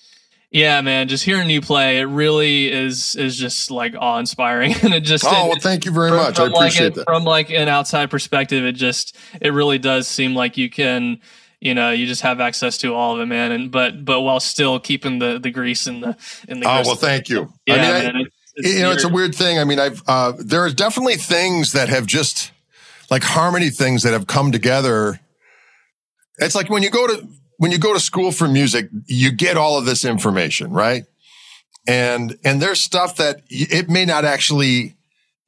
yeah 0.51 0.81
man 0.81 1.07
just 1.07 1.23
hearing 1.25 1.49
you 1.49 1.61
play 1.61 1.99
it 1.99 2.05
really 2.05 2.71
is 2.71 3.15
is 3.15 3.37
just 3.37 3.69
like 3.69 3.93
awe 3.99 4.17
inspiring 4.17 4.73
and 4.83 4.93
it 4.93 5.01
just 5.01 5.25
oh, 5.27 5.29
it- 5.29 5.49
well, 5.49 5.57
thank 5.59 5.85
you 5.85 5.91
very 5.91 6.09
from, 6.09 6.17
much. 6.17 6.39
I 6.39 6.45
from, 6.45 6.53
like 6.53 6.71
appreciate 6.71 6.91
a- 6.93 6.95
that. 6.95 7.05
from 7.05 7.23
like 7.23 7.49
an 7.51 7.67
outside 7.67 8.09
perspective 8.09 8.63
it 8.63 8.73
just 8.73 9.15
it 9.41 9.49
really 9.53 9.77
does 9.77 10.07
seem 10.07 10.33
like 10.35 10.57
you 10.57 10.69
can 10.69 11.19
you 11.59 11.73
know 11.73 11.91
you 11.91 12.07
just 12.07 12.21
have 12.21 12.39
access 12.39 12.77
to 12.77 12.93
all 12.95 13.15
of 13.15 13.19
it 13.21 13.25
man 13.25 13.51
and 13.51 13.69
but 13.71 14.05
but 14.05 14.21
while 14.21 14.39
still 14.39 14.79
keeping 14.79 15.19
the 15.19 15.37
the 15.39 15.51
grease 15.51 15.85
in 15.87 15.99
the 16.01 16.15
in 16.47 16.61
the 16.61 16.65
Oh, 16.67 16.81
well, 16.85 16.95
thank 16.95 17.27
you. 17.29 17.51
yeah 17.65 17.73
I 17.75 17.77
mean, 17.77 17.85
I- 17.85 17.91
man, 18.11 18.15
it's, 18.21 18.35
it's, 18.55 18.73
you 18.75 18.81
know, 18.81 18.91
it's 18.91 19.03
a 19.03 19.09
weird 19.09 19.35
thing. 19.35 19.59
I 19.59 19.63
mean, 19.65 19.79
I've 19.79 20.01
uh, 20.07 20.33
there 20.37 20.61
are 20.63 20.69
definitely 20.69 21.15
things 21.15 21.71
that 21.73 21.87
have 21.89 22.05
just 22.05 22.51
like 23.09 23.23
harmony 23.23 23.69
things 23.69 24.03
that 24.03 24.11
have 24.13 24.27
come 24.27 24.51
together. 24.51 25.19
It's 26.39 26.55
like 26.55 26.69
when 26.69 26.83
you 26.83 26.89
go 26.89 27.07
to 27.07 27.27
when 27.57 27.71
you 27.71 27.77
go 27.77 27.93
to 27.93 27.99
school 27.99 28.31
for 28.31 28.47
music, 28.47 28.89
you 29.05 29.31
get 29.31 29.57
all 29.57 29.77
of 29.77 29.85
this 29.85 30.05
information, 30.05 30.71
right? 30.71 31.03
And 31.87 32.37
and 32.43 32.61
there's 32.61 32.81
stuff 32.81 33.15
that 33.17 33.41
it 33.49 33.89
may 33.89 34.05
not 34.05 34.25
actually 34.25 34.95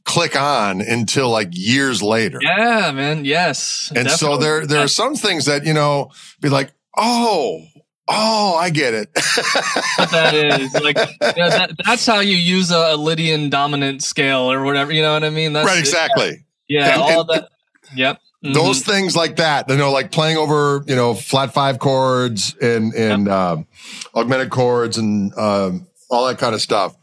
click 0.03 0.35
on 0.35 0.81
until 0.81 1.29
like 1.29 1.49
years 1.51 2.01
later. 2.01 2.39
yeah 2.41 2.91
man 2.91 3.23
yes 3.23 3.91
and 3.95 4.09
so 4.09 4.35
there 4.37 4.65
there 4.65 4.79
are 4.79 4.87
some 4.87 5.13
things 5.15 5.45
that 5.45 5.63
you 5.63 5.73
know 5.73 6.09
be 6.41 6.49
like, 6.49 6.71
oh, 6.97 7.61
oh, 8.07 8.55
I 8.55 8.71
get 8.71 8.95
it. 8.95 9.13
that 9.13 10.33
is 10.33 10.73
like 10.81 10.97
you 10.97 11.43
know, 11.43 11.49
that, 11.49 11.71
that's 11.85 12.05
how 12.07 12.19
you 12.19 12.35
use 12.35 12.71
a, 12.71 12.95
a 12.95 12.97
lydian 12.97 13.51
dominant 13.51 14.01
scale 14.03 14.51
or 14.51 14.63
whatever 14.63 14.91
you 14.91 15.03
know 15.03 15.13
what 15.13 15.23
i 15.23 15.29
mean 15.29 15.53
that's 15.53 15.67
right, 15.67 15.77
exactly. 15.79 16.45
yeah 16.67 16.93
And- 16.93 17.01
all 17.01 17.19
and- 17.21 17.29
that 17.29 17.49
yep 17.95 18.19
Mhm. 18.43 18.53
those 18.55 18.81
things 18.81 19.15
like 19.15 19.35
that 19.35 19.69
you 19.69 19.77
know 19.77 19.91
like 19.91 20.11
playing 20.11 20.35
over 20.37 20.83
you 20.87 20.95
know 20.95 21.13
flat 21.13 21.53
five 21.53 21.77
chords 21.77 22.55
and 22.59 22.91
and 22.95 23.27
um, 23.29 23.67
augmented 24.15 24.49
chords 24.49 24.97
and 24.97 25.31
um, 25.37 25.85
all 26.09 26.25
that 26.27 26.39
kind 26.39 26.55
of 26.55 26.61
stuff 26.61 26.95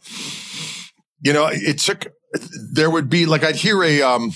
you 1.22 1.32
know 1.32 1.48
it 1.50 1.78
took 1.78 2.06
there 2.72 2.90
would 2.90 3.08
be 3.08 3.24
like 3.26 3.44
i'd 3.44 3.54
hear 3.56 3.82
a 3.84 4.02
um 4.02 4.32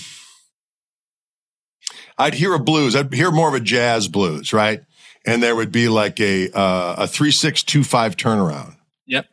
i'd 2.17 2.33
hear 2.33 2.53
a 2.53 2.59
blues 2.59 2.95
i'd 2.95 3.13
hear 3.13 3.31
more 3.31 3.47
of 3.49 3.53
a 3.53 3.59
jazz 3.59 4.07
blues 4.07 4.53
right 4.53 4.81
and 5.25 5.41
there 5.43 5.55
would 5.55 5.71
be 5.71 5.87
like 5.89 6.19
a 6.19 6.49
uh, 6.51 6.95
a 6.99 7.07
3625 7.07 8.15
turnaround 8.15 8.75
Yep. 9.07 9.25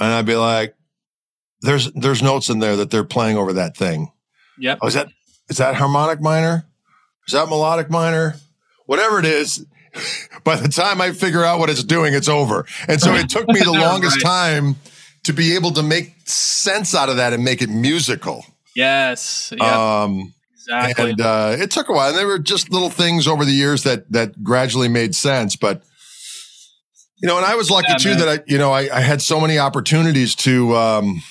and 0.00 0.12
i'd 0.12 0.26
be 0.26 0.36
like 0.36 0.74
there's 1.60 1.90
there's 1.92 2.22
notes 2.22 2.48
in 2.50 2.58
there 2.60 2.76
that 2.76 2.90
they're 2.90 3.04
playing 3.04 3.36
over 3.36 3.52
that 3.54 3.76
thing 3.76 4.12
yep 4.58 4.78
Oh, 4.82 4.86
is 4.86 4.94
that 4.94 5.08
is 5.48 5.56
that 5.58 5.74
harmonic 5.74 6.20
minor? 6.20 6.64
Is 7.26 7.32
that 7.32 7.48
melodic 7.48 7.90
minor? 7.90 8.34
Whatever 8.86 9.18
it 9.18 9.24
is, 9.24 9.64
by 10.44 10.56
the 10.56 10.68
time 10.68 11.00
I 11.00 11.12
figure 11.12 11.44
out 11.44 11.58
what 11.58 11.70
it's 11.70 11.82
doing, 11.84 12.14
it's 12.14 12.28
over. 12.28 12.66
And 12.88 13.00
so 13.00 13.14
it 13.14 13.28
took 13.30 13.48
me 13.48 13.60
the 13.60 13.72
longest 13.86 14.16
Right. 14.16 14.22
time 14.62 14.76
to 15.24 15.32
be 15.32 15.54
able 15.54 15.70
to 15.72 15.82
make 15.82 16.14
sense 16.26 16.94
out 16.94 17.08
of 17.08 17.16
that 17.16 17.32
and 17.32 17.42
make 17.44 17.62
it 17.62 17.70
musical. 17.70 18.44
yes 18.76 19.52
yep 19.56 19.62
Um, 19.62 20.34
exactly 20.54 21.10
and 21.10 21.20
uh, 21.20 21.56
it 21.58 21.70
took 21.70 21.88
a 21.88 21.92
while. 21.92 22.08
And 22.10 22.18
there 22.18 22.26
were 22.26 22.38
just 22.38 22.70
little 22.70 22.90
things 22.90 23.26
over 23.26 23.44
the 23.44 23.52
years 23.52 23.84
that 23.84 24.10
that 24.12 24.42
gradually 24.44 24.88
made 24.88 25.14
sense. 25.14 25.56
But 25.56 25.82
you 27.22 27.28
know, 27.28 27.36
and 27.38 27.46
I 27.46 27.54
was 27.54 27.70
lucky 27.70 27.86
Yeah, 27.90 27.96
too 27.96 28.08
man. 28.10 28.18
that 28.18 28.28
I, 28.28 28.42
you 28.46 28.58
know, 28.58 28.72
I, 28.72 28.94
I 28.94 29.00
had 29.00 29.22
so 29.22 29.40
many 29.40 29.58
opportunities 29.58 30.34
to 30.36 30.76
um, 30.76 31.22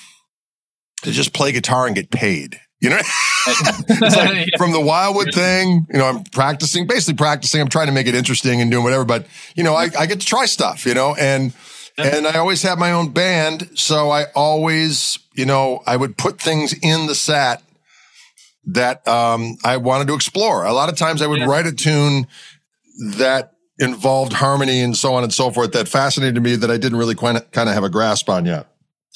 to 1.02 1.12
just 1.12 1.32
play 1.32 1.52
guitar 1.52 1.86
and 1.86 1.94
get 1.94 2.10
paid. 2.10 2.58
You 2.84 2.90
know, 2.90 2.96
like 4.10 4.50
from 4.58 4.72
the 4.72 4.80
Wildwood 4.80 5.32
thing, 5.32 5.86
you 5.90 5.98
know, 5.98 6.04
I'm 6.06 6.22
practicing, 6.24 6.86
basically 6.86 7.14
practicing. 7.14 7.60
I'm 7.62 7.68
trying 7.70 7.86
to 7.86 7.92
make 7.92 8.06
it 8.06 8.14
interesting 8.14 8.60
and 8.60 8.70
doing 8.70 8.84
whatever, 8.84 9.04
but 9.06 9.26
you 9.54 9.64
know, 9.64 9.74
I, 9.74 9.88
I 9.98 10.04
get 10.04 10.20
to 10.20 10.26
try 10.26 10.44
stuff, 10.44 10.84
you 10.84 10.92
know, 10.92 11.14
and, 11.14 11.54
and 11.96 12.26
I 12.26 12.36
always 12.38 12.60
have 12.62 12.78
my 12.78 12.92
own 12.92 13.10
band. 13.12 13.70
So 13.74 14.10
I 14.10 14.26
always, 14.34 15.18
you 15.34 15.46
know, 15.46 15.82
I 15.86 15.96
would 15.96 16.18
put 16.18 16.38
things 16.40 16.74
in 16.82 17.06
the 17.06 17.14
set 17.14 17.62
that, 18.66 19.06
um, 19.08 19.56
I 19.64 19.78
wanted 19.78 20.08
to 20.08 20.14
explore. 20.14 20.64
A 20.64 20.72
lot 20.74 20.90
of 20.90 20.96
times 20.96 21.22
I 21.22 21.26
would 21.26 21.40
Yeah. 21.40 21.46
write 21.46 21.66
a 21.66 21.72
tune 21.72 22.26
that 23.16 23.52
involved 23.78 24.34
harmony 24.34 24.80
and 24.82 24.94
so 24.96 25.14
on 25.14 25.22
and 25.24 25.32
so 25.32 25.50
forth 25.50 25.72
that 25.72 25.88
fascinated 25.88 26.42
me 26.42 26.56
that 26.56 26.70
I 26.70 26.76
didn't 26.76 26.98
really 26.98 27.14
kind 27.14 27.38
of 27.38 27.66
have 27.68 27.82
a 27.84 27.88
grasp 27.88 28.28
on 28.28 28.44
yet. 28.44 28.66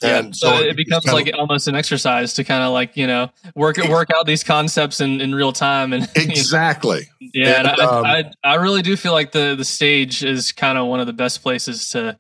Yeah, 0.03 0.19
And 0.19 0.37
so, 0.37 0.59
it 0.59 0.77
becomes 0.77 1.05
kind 1.05 1.19
of- 1.19 1.27
like 1.27 1.35
almost 1.37 1.67
an 1.67 1.75
exercise 1.75 2.33
to 2.35 2.45
kind 2.45 2.63
of 2.63 2.73
like 2.73 2.97
you 2.97 3.07
know 3.07 3.31
work 3.57 3.79
work 3.89 4.11
out 4.15 4.27
these 4.27 4.45
concepts 4.45 5.01
in, 5.01 5.21
in 5.21 5.35
real 5.35 5.53
time 5.53 5.93
and 5.93 6.09
you 6.17 6.27
know, 6.27 6.31
exactly. 6.33 7.09
yeah, 7.21 7.59
and 7.59 7.69
And, 7.69 7.81
I, 7.81 7.85
um, 7.85 8.05
I 8.05 8.31
I 8.45 8.55
really 8.57 8.83
do 8.83 8.97
feel 8.97 9.13
like 9.13 9.33
the 9.33 9.55
the 9.57 9.65
stage 9.65 10.23
is 10.25 10.53
kind 10.53 10.79
of 10.79 10.87
one 10.87 11.01
of 11.01 11.07
the 11.07 11.13
best 11.13 11.43
places 11.43 11.89
to 11.91 12.17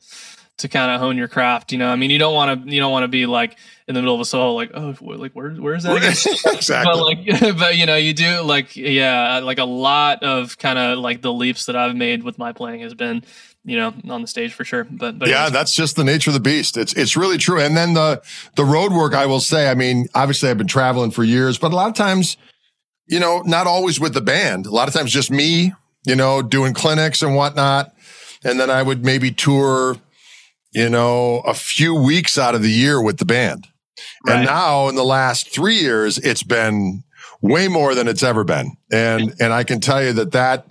to 0.58 0.66
kind 0.68 0.90
of 0.90 1.00
hone 1.00 1.16
your 1.16 1.28
craft. 1.28 1.70
You 1.70 1.78
know, 1.78 1.88
I 1.88 1.94
mean, 1.94 2.10
you 2.10 2.18
don't 2.18 2.34
want 2.34 2.64
to 2.66 2.72
you 2.74 2.80
don't 2.80 2.90
want 2.90 3.04
to 3.04 3.08
be 3.08 3.26
like 3.26 3.56
in 3.86 3.94
the 3.94 4.00
middle 4.02 4.14
of 4.16 4.20
a 4.20 4.24
solo, 4.24 4.54
like 4.54 4.72
oh, 4.74 4.96
like 5.00 5.32
where 5.32 5.50
where's 5.52 5.84
that? 5.84 5.96
exactly. 6.52 6.92
But 6.92 7.40
like, 7.40 7.56
but 7.58 7.76
you 7.76 7.86
know, 7.86 7.94
you 7.96 8.12
do 8.12 8.40
like 8.42 8.74
yeah, 8.74 9.38
like 9.38 9.58
a 9.58 9.64
lot 9.64 10.24
of 10.24 10.58
kind 10.58 10.78
of 10.80 10.98
like 10.98 11.22
the 11.22 11.32
leaps 11.32 11.66
that 11.66 11.76
I've 11.76 11.94
made 11.94 12.24
with 12.24 12.38
my 12.38 12.52
playing 12.52 12.80
has 12.80 12.94
been 12.94 13.22
you 13.68 13.76
know 13.76 13.92
on 14.08 14.22
the 14.22 14.26
stage 14.26 14.52
for 14.52 14.64
sure 14.64 14.84
but, 14.84 15.18
but 15.18 15.28
yeah 15.28 15.48
that's 15.50 15.74
just 15.74 15.96
the 15.96 16.04
nature 16.04 16.30
of 16.30 16.34
the 16.34 16.40
beast 16.40 16.76
it's 16.76 16.92
it's 16.94 17.16
really 17.16 17.38
true 17.38 17.60
and 17.60 17.76
then 17.76 17.94
the 17.94 18.22
the 18.56 18.64
road 18.64 18.92
work 18.92 19.14
i 19.14 19.26
will 19.26 19.40
say 19.40 19.70
i 19.70 19.74
mean 19.74 20.06
obviously 20.14 20.48
i've 20.48 20.58
been 20.58 20.66
traveling 20.66 21.10
for 21.10 21.24
years 21.24 21.58
but 21.58 21.72
a 21.72 21.76
lot 21.76 21.88
of 21.88 21.94
times 21.94 22.36
you 23.06 23.20
know 23.20 23.42
not 23.42 23.66
always 23.66 24.00
with 24.00 24.14
the 24.14 24.20
band 24.20 24.66
a 24.66 24.70
lot 24.70 24.88
of 24.88 24.94
times 24.94 25.12
just 25.12 25.30
me 25.30 25.72
you 26.06 26.16
know 26.16 26.42
doing 26.42 26.72
clinics 26.72 27.22
and 27.22 27.34
whatnot 27.34 27.92
and 28.44 28.58
then 28.58 28.70
i 28.70 28.82
would 28.82 29.04
maybe 29.04 29.30
tour 29.30 29.96
you 30.72 30.88
know, 30.88 31.40
a 31.40 31.54
few 31.54 31.94
weeks 31.94 32.38
out 32.38 32.54
of 32.54 32.62
the 32.62 32.70
year 32.70 33.02
with 33.02 33.18
the 33.18 33.24
band. 33.24 33.66
Right. 34.26 34.36
And 34.36 34.46
now 34.46 34.88
in 34.88 34.94
the 34.94 35.04
last 35.04 35.52
three 35.52 35.76
years, 35.76 36.18
it's 36.18 36.42
been 36.42 37.04
way 37.40 37.68
more 37.68 37.94
than 37.94 38.08
it's 38.08 38.22
ever 38.22 38.44
been. 38.44 38.76
And, 38.92 39.34
and 39.40 39.52
I 39.52 39.64
can 39.64 39.80
tell 39.80 40.02
you 40.02 40.12
that 40.14 40.32
that, 40.32 40.66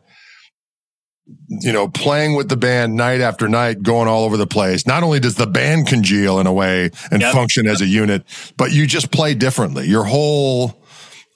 you 1.47 1.71
know, 1.71 1.88
playing 1.88 2.36
with 2.36 2.49
the 2.49 2.57
band 2.57 2.95
night 2.95 3.21
after 3.21 3.47
night, 3.47 3.84
going 3.84 4.07
all 4.07 4.23
over 4.23 4.38
the 4.38 4.47
place. 4.47 4.86
Not 4.86 5.03
only 5.03 5.19
does 5.19 5.36
the 5.36 5.47
band 5.47 5.88
congeal 5.88 6.39
in 6.39 6.47
a 6.47 6.53
way 6.53 6.91
and 7.11 7.21
yep. 7.21 7.34
function 7.34 7.67
as 7.67 7.82
a 7.82 7.86
unit, 7.86 8.23
but 8.57 8.71
you 8.71 8.88
just 8.88 9.11
play 9.11 9.34
differently. 9.34 9.88
Your 9.88 10.03
whole, 10.03 10.82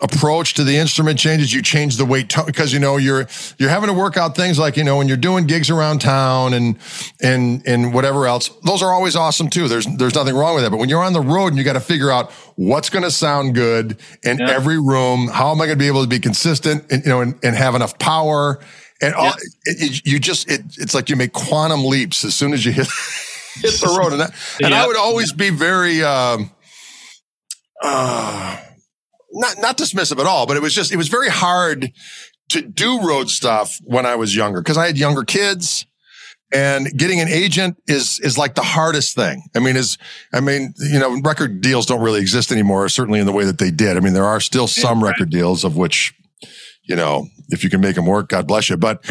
approach 0.02 0.56
to 0.56 0.64
the 0.64 0.76
instrument 0.76 1.20
changes. 1.20 1.54
You 1.54 1.62
change 1.62 1.98
the 1.98 2.06
weight 2.06 2.34
because 2.46 2.74
you 2.74 2.80
know 2.80 2.98
you're 2.98 3.28
you're 3.58 3.70
having 3.70 3.88
to 3.88 3.94
work 3.94 4.18
out 4.18 4.36
things 4.36 4.58
like 4.60 4.76
you 4.76 4.84
know 4.84 4.98
when 4.98 5.08
you're 5.08 5.18
doing 5.18 5.46
gigs 5.46 5.70
around 5.70 6.02
town 6.02 6.54
and 6.54 6.78
and 7.22 7.66
and 7.66 7.94
whatever 7.94 8.28
else. 8.28 8.50
Those 8.66 8.82
are 8.82 8.92
always 8.92 9.16
awesome 9.16 9.50
too. 9.50 9.68
There's 9.68 9.86
there's 9.98 10.16
nothing 10.16 10.36
wrong 10.36 10.56
with 10.56 10.64
that. 10.64 10.72
But 10.72 10.78
when 10.78 10.90
you're 10.90 11.04
on 11.04 11.14
the 11.14 11.22
road 11.22 11.48
and 11.48 11.58
you 11.58 11.64
got 11.64 11.74
to 11.74 11.80
figure 11.80 12.12
out 12.12 12.32
what's 12.56 12.90
going 12.90 13.04
to 13.04 13.12
sound 13.12 13.56
good 13.56 14.00
in 14.24 14.40
yeah. 14.40 14.50
every 14.50 14.80
room, 14.80 15.28
how 15.28 15.52
am 15.52 15.62
I 15.62 15.66
going 15.66 15.78
to 15.78 15.84
be 15.84 15.88
able 15.88 16.02
to 16.02 16.10
be 16.10 16.20
consistent 16.20 16.92
and 16.92 17.04
you 17.04 17.10
know 17.10 17.22
and, 17.22 17.38
and 17.44 17.56
have 17.56 17.76
enough 17.76 17.98
power 18.00 18.60
and 19.02 19.14
all, 19.14 19.34
it, 19.66 19.82
it, 19.82 20.06
you 20.06 20.20
just 20.20 20.50
it, 20.50 20.62
it's 20.78 20.94
like 20.94 21.10
you 21.10 21.16
make 21.16 21.34
quantum 21.34 21.86
leaps 21.86 22.24
as 22.24 22.36
soon 22.36 22.54
as 22.54 22.66
you 22.66 22.72
hit 22.72 22.88
hit 23.56 23.74
the 23.80 23.98
road 24.00 24.12
and 24.12 24.22
that, 24.22 24.34
and 24.64 24.74
I 24.74 24.86
would 24.88 24.98
always 24.98 25.34
be 25.34 25.50
very. 25.50 26.04
Um, 26.04 26.52
uh, 27.84 28.58
not 29.32 29.56
not 29.60 29.78
dismissive 29.78 30.20
at 30.20 30.26
all, 30.26 30.46
but 30.46 30.58
it 30.58 30.62
was 30.62 30.74
just 30.74 30.92
it 30.92 30.98
was 30.98 31.08
very 31.08 31.30
hard 31.30 31.92
to 32.50 32.62
do 32.62 33.02
road 33.02 33.30
stuff 33.30 33.78
when 33.84 34.06
I 34.06 34.16
was 34.16 34.36
younger 34.36 34.62
because 34.62 34.78
I 34.78 34.86
had 34.86 34.98
younger 34.98 35.24
kids 35.24 35.86
and 36.54 36.88
getting 36.98 37.20
an 37.20 37.30
agent 37.30 37.78
is 37.88 38.20
is 38.20 38.38
like 38.38 38.56
the 38.56 38.64
hardest 38.64 39.16
thing. 39.16 39.44
I 39.56 39.60
mean, 39.60 39.78
is 39.78 39.98
I 40.34 40.42
mean, 40.42 40.74
you 40.78 41.00
know, 41.00 41.20
record 41.22 41.62
deals 41.62 41.86
don't 41.86 42.02
really 42.02 42.20
exist 42.20 42.52
anymore, 42.52 42.90
certainly 42.90 43.20
in 43.20 43.26
the 43.26 43.32
way 43.32 43.46
that 43.46 43.58
they 43.58 43.72
did. 43.72 43.98
I 43.98 44.02
mean, 44.02 44.14
there 44.14 44.26
are 44.26 44.40
still 44.40 44.68
some 44.68 45.04
record 45.04 45.30
deals 45.30 45.64
of 45.64 45.78
which, 45.78 46.14
you 46.84 46.96
know, 46.96 47.28
if 47.50 47.64
you 47.64 47.70
can 47.70 47.82
make 47.82 47.96
them 47.96 48.06
work, 48.06 48.30
God 48.30 48.48
bless 48.48 48.70
you. 48.70 48.78
But 48.78 49.04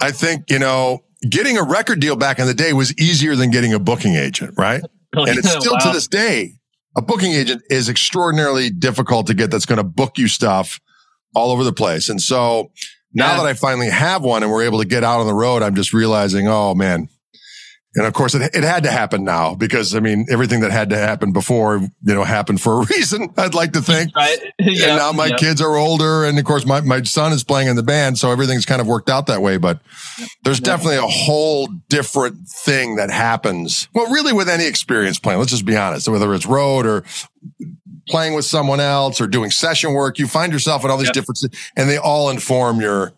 I 0.00 0.10
think, 0.10 0.50
you 0.50 0.58
know, 0.58 1.04
getting 1.28 1.56
a 1.58 1.62
record 1.62 2.00
deal 2.00 2.16
back 2.16 2.38
in 2.38 2.46
the 2.46 2.54
day 2.54 2.72
was 2.72 2.96
easier 2.98 3.36
than 3.36 3.50
getting 3.50 3.72
a 3.72 3.78
booking 3.78 4.14
agent, 4.14 4.54
right? 4.56 4.82
And 5.14 5.38
it's 5.38 5.50
still 5.50 5.72
wow. 5.72 5.78
to 5.78 5.92
this 5.92 6.08
day 6.08 6.56
a 6.96 7.02
booking 7.02 7.32
agent 7.32 7.62
is 7.68 7.88
extraordinarily 7.88 8.70
difficult 8.70 9.26
to 9.26 9.34
get 9.34 9.50
that's 9.50 9.66
going 9.66 9.76
to 9.76 9.84
book 9.84 10.16
you 10.16 10.26
stuff 10.26 10.80
all 11.34 11.50
over 11.50 11.62
the 11.62 11.72
place. 11.72 12.08
And 12.08 12.20
so 12.20 12.72
now 13.12 13.32
yeah. 13.32 13.36
that 13.36 13.46
I 13.46 13.52
finally 13.52 13.90
have 13.90 14.24
one 14.24 14.42
and 14.42 14.50
we're 14.50 14.64
able 14.64 14.80
to 14.80 14.86
get 14.86 15.04
out 15.04 15.20
on 15.20 15.26
the 15.26 15.34
road, 15.34 15.62
I'm 15.62 15.74
just 15.74 15.92
realizing, 15.92 16.48
oh 16.48 16.74
man, 16.74 17.08
and 17.96 18.04
of 18.04 18.12
course, 18.12 18.34
it, 18.34 18.54
it 18.54 18.62
had 18.62 18.82
to 18.82 18.90
happen 18.90 19.24
now 19.24 19.54
because 19.54 19.94
I 19.94 20.00
mean, 20.00 20.26
everything 20.30 20.60
that 20.60 20.70
had 20.70 20.90
to 20.90 20.98
happen 20.98 21.32
before, 21.32 21.78
you 21.78 22.14
know, 22.14 22.24
happened 22.24 22.60
for 22.60 22.82
a 22.82 22.86
reason. 22.94 23.32
I'd 23.38 23.54
like 23.54 23.72
to 23.72 23.80
think. 23.80 24.14
Right. 24.14 24.38
Yeah. 24.58 24.88
And 24.88 24.96
now 24.96 25.12
my 25.12 25.26
yeah. 25.26 25.36
kids 25.36 25.60
are 25.60 25.76
older, 25.76 26.24
and 26.24 26.38
of 26.38 26.44
course, 26.44 26.66
my 26.66 26.80
my 26.80 27.02
son 27.02 27.32
is 27.32 27.44
playing 27.44 27.68
in 27.68 27.76
the 27.76 27.84
band, 27.84 28.18
so 28.18 28.32
everything's 28.32 28.66
kind 28.66 28.80
of 28.80 28.86
worked 28.86 29.08
out 29.08 29.26
that 29.28 29.40
way. 29.40 29.58
But 29.58 29.78
there's 30.42 30.58
yeah. 30.58 30.64
definitely 30.64 30.96
a 30.96 31.02
whole 31.02 31.68
different 31.88 32.48
thing 32.48 32.96
that 32.96 33.10
happens. 33.10 33.88
Well, 33.94 34.10
really, 34.10 34.32
with 34.32 34.48
any 34.48 34.66
experience 34.66 35.20
playing, 35.20 35.38
let's 35.38 35.52
just 35.52 35.64
be 35.64 35.76
honest. 35.76 36.08
Whether 36.08 36.34
it's 36.34 36.46
road 36.46 36.84
or 36.84 37.04
playing 38.08 38.34
with 38.34 38.44
someone 38.44 38.80
else 38.80 39.20
or 39.20 39.28
doing 39.28 39.50
session 39.50 39.92
work, 39.92 40.18
you 40.18 40.26
find 40.26 40.52
yourself 40.52 40.84
in 40.84 40.90
all 40.90 40.98
these 40.98 41.08
yep. 41.08 41.14
different, 41.14 41.44
and 41.76 41.88
they 41.88 41.98
all 41.98 42.28
inform 42.28 42.80
your 42.80 43.12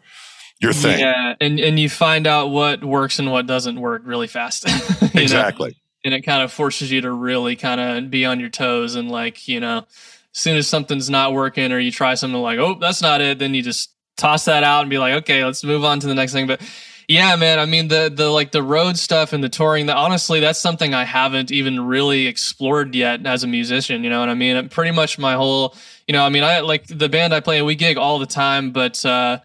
your 0.60 0.72
thing. 0.72 0.98
Yeah, 0.98 1.34
and 1.40 1.60
and 1.60 1.78
you 1.78 1.88
find 1.88 2.26
out 2.26 2.50
what 2.50 2.84
works 2.84 3.18
and 3.18 3.30
what 3.30 3.46
doesn't 3.46 3.80
work 3.80 4.02
really 4.04 4.26
fast. 4.26 4.64
exactly. 5.14 5.70
Know? 5.70 5.74
And 6.04 6.14
it 6.14 6.22
kind 6.22 6.42
of 6.42 6.52
forces 6.52 6.90
you 6.90 7.00
to 7.02 7.10
really 7.10 7.56
kind 7.56 7.80
of 7.80 8.10
be 8.10 8.24
on 8.24 8.40
your 8.40 8.48
toes 8.48 8.94
and 8.94 9.10
like 9.10 9.46
you 9.46 9.60
know, 9.60 9.78
as 9.78 9.86
soon 10.32 10.56
as 10.56 10.66
something's 10.66 11.08
not 11.08 11.32
working 11.32 11.72
or 11.72 11.78
you 11.78 11.90
try 11.90 12.14
something 12.14 12.40
like 12.40 12.58
oh 12.58 12.74
that's 12.74 13.02
not 13.02 13.20
it, 13.20 13.38
then 13.38 13.54
you 13.54 13.62
just 13.62 13.92
toss 14.16 14.46
that 14.46 14.64
out 14.64 14.80
and 14.80 14.90
be 14.90 14.98
like 14.98 15.14
okay 15.14 15.44
let's 15.44 15.62
move 15.62 15.84
on 15.84 16.00
to 16.00 16.06
the 16.06 16.14
next 16.14 16.32
thing. 16.32 16.46
But 16.46 16.60
yeah, 17.06 17.36
man, 17.36 17.60
I 17.60 17.66
mean 17.66 17.88
the 17.88 18.12
the 18.12 18.28
like 18.28 18.50
the 18.50 18.62
road 18.62 18.98
stuff 18.98 19.32
and 19.32 19.42
the 19.44 19.48
touring. 19.48 19.86
That 19.86 19.96
honestly, 19.96 20.40
that's 20.40 20.58
something 20.58 20.92
I 20.92 21.04
haven't 21.04 21.52
even 21.52 21.80
really 21.80 22.26
explored 22.26 22.96
yet 22.96 23.24
as 23.26 23.44
a 23.44 23.46
musician. 23.46 24.02
You 24.02 24.10
know 24.10 24.20
what 24.20 24.28
I 24.28 24.34
mean? 24.34 24.68
Pretty 24.70 24.90
much 24.90 25.18
my 25.18 25.34
whole, 25.34 25.76
you 26.08 26.12
know, 26.12 26.24
I 26.24 26.30
mean, 26.30 26.42
I 26.42 26.60
like 26.60 26.86
the 26.86 27.08
band 27.08 27.32
I 27.32 27.40
play. 27.40 27.62
We 27.62 27.76
gig 27.76 27.96
all 27.96 28.18
the 28.18 28.26
time, 28.26 28.72
but. 28.72 29.04
uh 29.04 29.38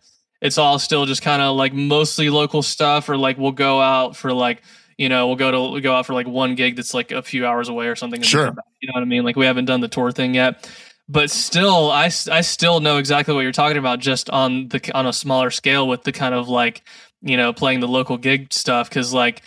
it's 0.44 0.58
all 0.58 0.78
still 0.78 1.06
just 1.06 1.22
kind 1.22 1.42
of 1.42 1.56
like 1.56 1.74
mostly 1.74 2.30
local 2.30 2.62
stuff 2.62 3.08
or 3.08 3.18
like 3.18 3.38
we'll 3.38 3.54
go 3.54 3.82
out 3.82 4.16
for 4.16 4.34
like 4.34 4.62
you 4.98 5.08
know 5.08 5.26
we'll 5.26 5.38
go 5.38 5.50
to 5.50 5.60
we'll 5.72 5.82
go 5.82 5.96
out 5.96 6.06
for 6.06 6.14
like 6.14 6.28
one 6.28 6.54
gig 6.54 6.76
that's 6.76 6.94
like 6.94 7.12
a 7.12 7.24
few 7.24 7.48
hours 7.48 7.70
away 7.70 7.88
or 7.88 7.96
something 7.96 8.22
sure. 8.22 8.54
you 8.82 8.88
know 8.88 8.94
what 8.94 9.02
i 9.02 9.06
mean? 9.06 9.24
Like 9.24 9.38
we 9.38 9.46
haven't 9.46 9.66
done 9.66 9.80
the 9.80 9.88
tour 9.88 10.12
thing 10.12 10.36
yet. 10.36 10.70
But 11.10 11.32
still 11.32 11.90
i 11.90 12.06
i 12.06 12.42
still 12.42 12.82
know 12.82 12.98
exactly 12.98 13.34
what 13.34 13.42
you're 13.42 13.52
talking 13.54 13.78
about 13.78 14.00
just 14.00 14.30
on 14.30 14.68
the 14.68 14.92
on 14.94 15.08
a 15.08 15.14
smaller 15.14 15.50
scale 15.50 15.88
with 15.88 16.04
the 16.04 16.12
kind 16.12 16.36
of 16.36 16.50
like 16.50 16.84
you 17.22 17.38
know 17.38 17.54
playing 17.54 17.80
the 17.80 17.88
local 17.88 18.18
gig 18.18 18.54
stuff. 18.54 18.90
Because 18.90 19.14
like 19.14 19.42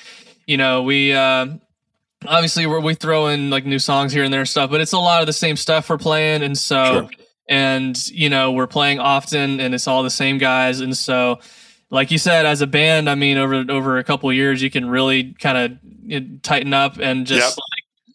you 0.47 0.57
know 0.57 0.83
we 0.83 1.13
uh 1.13 1.47
obviously 2.27 2.67
we 2.67 2.79
we 2.79 2.95
throw 2.95 3.27
in 3.27 3.51
like 3.51 3.67
new 3.67 3.79
songs 3.79 4.13
here 4.15 4.25
and 4.25 4.33
there 4.33 4.41
and 4.41 4.49
stuff 4.49 4.71
but 4.71 4.81
it's 4.81 4.93
a 4.93 4.99
lot 4.99 5.21
of 5.21 5.27
the 5.27 5.33
same 5.33 5.55
stuff 5.55 5.91
we're 5.91 5.99
playing 5.99 6.43
and 6.43 6.57
so 6.57 7.03
sure 7.03 7.26
and 7.49 8.09
you 8.09 8.29
know 8.29 8.53
we're 8.53 8.67
playing 8.67 8.99
often 8.99 9.61
and 9.61 9.75
it's 9.75 9.87
all 9.87 10.03
the 10.03 10.11
same 10.11 10.39
guys 10.39 10.81
and 10.81 10.97
so 10.97 11.39
like 11.91 12.11
you 12.11 12.19
said 12.19 12.45
as 12.45 12.61
a 12.61 12.67
band 12.67 13.09
i 13.09 13.15
mean 13.15 13.39
over 13.39 13.65
over 13.69 13.99
a 13.99 14.05
couple 14.05 14.33
years 14.33 14.61
you 14.63 14.71
can 14.71 14.89
really 14.89 15.33
kind 15.35 15.79
of 15.79 16.43
tighten 16.43 16.73
up 16.73 16.99
and 16.99 17.27
just 17.27 17.57
yep. 17.57 17.59
like 17.59 18.07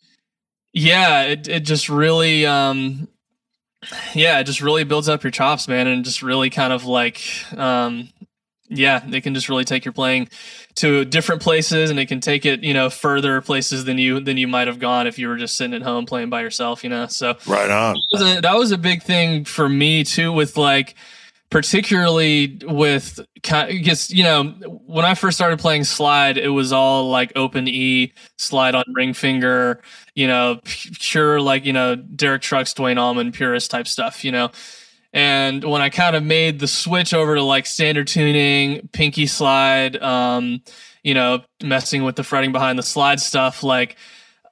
yeah 0.74 1.24
it, 1.24 1.48
it 1.48 1.60
just 1.62 1.90
really 1.90 2.46
um 2.46 3.08
yeah 4.14 4.40
it 4.40 4.44
just 4.44 4.62
really 4.62 4.84
builds 4.84 5.08
up 5.08 5.24
your 5.24 5.32
chops 5.32 5.68
man 5.68 5.88
and 5.88 6.04
just 6.04 6.22
really 6.22 6.50
kind 6.50 6.74
of 6.74 6.86
like 6.86 7.22
um 7.58 8.10
yeah, 8.72 9.00
they 9.06 9.20
can 9.20 9.34
just 9.34 9.50
really 9.50 9.66
take 9.66 9.84
your 9.84 9.92
playing 9.92 10.30
to 10.76 11.06
different 11.06 11.42
places, 11.42 11.90
and 11.90 12.00
it 12.00 12.08
can 12.08 12.20
take 12.20 12.46
it, 12.46 12.64
you 12.64 12.74
know, 12.74 12.90
further 12.90 13.42
places 13.42 13.86
than 13.86 13.98
you 13.98 14.20
than 14.20 14.38
you 14.38 14.48
might 14.48 14.68
have 14.68 14.80
gone 14.80 15.08
if 15.08 15.20
you 15.20 15.28
were 15.28 15.38
just 15.38 15.58
sitting 15.58 15.74
at 15.74 15.82
home 15.82 16.06
playing 16.06 16.30
by 16.30 16.42
yourself, 16.42 16.84
you 16.84 16.90
know. 16.90 17.08
So 17.08 17.38
right 17.48 17.70
on. 17.70 17.96
That 17.96 18.20
was 18.20 18.22
a, 18.22 18.42
that 18.42 18.56
was 18.56 18.72
a 18.72 18.78
big 18.78 19.04
thing 19.04 19.46
for 19.46 19.68
me 19.68 20.04
too, 20.04 20.32
with 20.32 20.58
like 20.58 20.96
particularly 21.52 22.60
with 22.64 23.20
because 23.36 24.10
you 24.10 24.24
know 24.24 24.46
when 24.86 25.06
I 25.06 25.14
first 25.14 25.38
started 25.38 25.60
playing 25.60 25.84
slide, 25.84 26.38
it 26.38 26.50
was 26.50 26.72
all 26.72 27.10
like 27.10 27.32
open 27.36 27.68
E 27.68 28.14
slide 28.38 28.74
on 28.74 28.86
ring 28.96 29.14
finger, 29.14 29.82
you 30.16 30.28
know, 30.28 30.60
pure 30.64 31.40
like 31.40 31.66
you 31.66 31.74
know 31.74 31.96
Derek 31.96 32.42
Trucks, 32.42 32.74
duane 32.74 32.98
Allman, 32.98 33.32
purist 33.32 33.70
type 33.70 33.88
stuff, 33.88 34.24
you 34.24 34.32
know. 34.32 34.50
And 35.14 35.64
when 35.64 35.82
I 35.82 35.90
kind 35.90 36.16
of 36.16 36.24
made 36.24 36.60
the 36.60 36.68
switch 36.68 37.14
over 37.14 37.36
to 37.36 37.44
like 37.44 37.66
standard 37.66 38.08
tuning, 38.08 38.88
pinky 38.94 39.28
slide, 39.28 40.02
um, 40.02 40.62
you 41.04 41.14
know, 41.14 41.44
messing 41.62 42.04
with 42.04 42.16
the 42.16 42.24
fretting 42.24 42.52
behind 42.52 42.80
the 42.80 42.84
slide 42.84 43.20
stuff, 43.20 43.62
like 43.62 43.98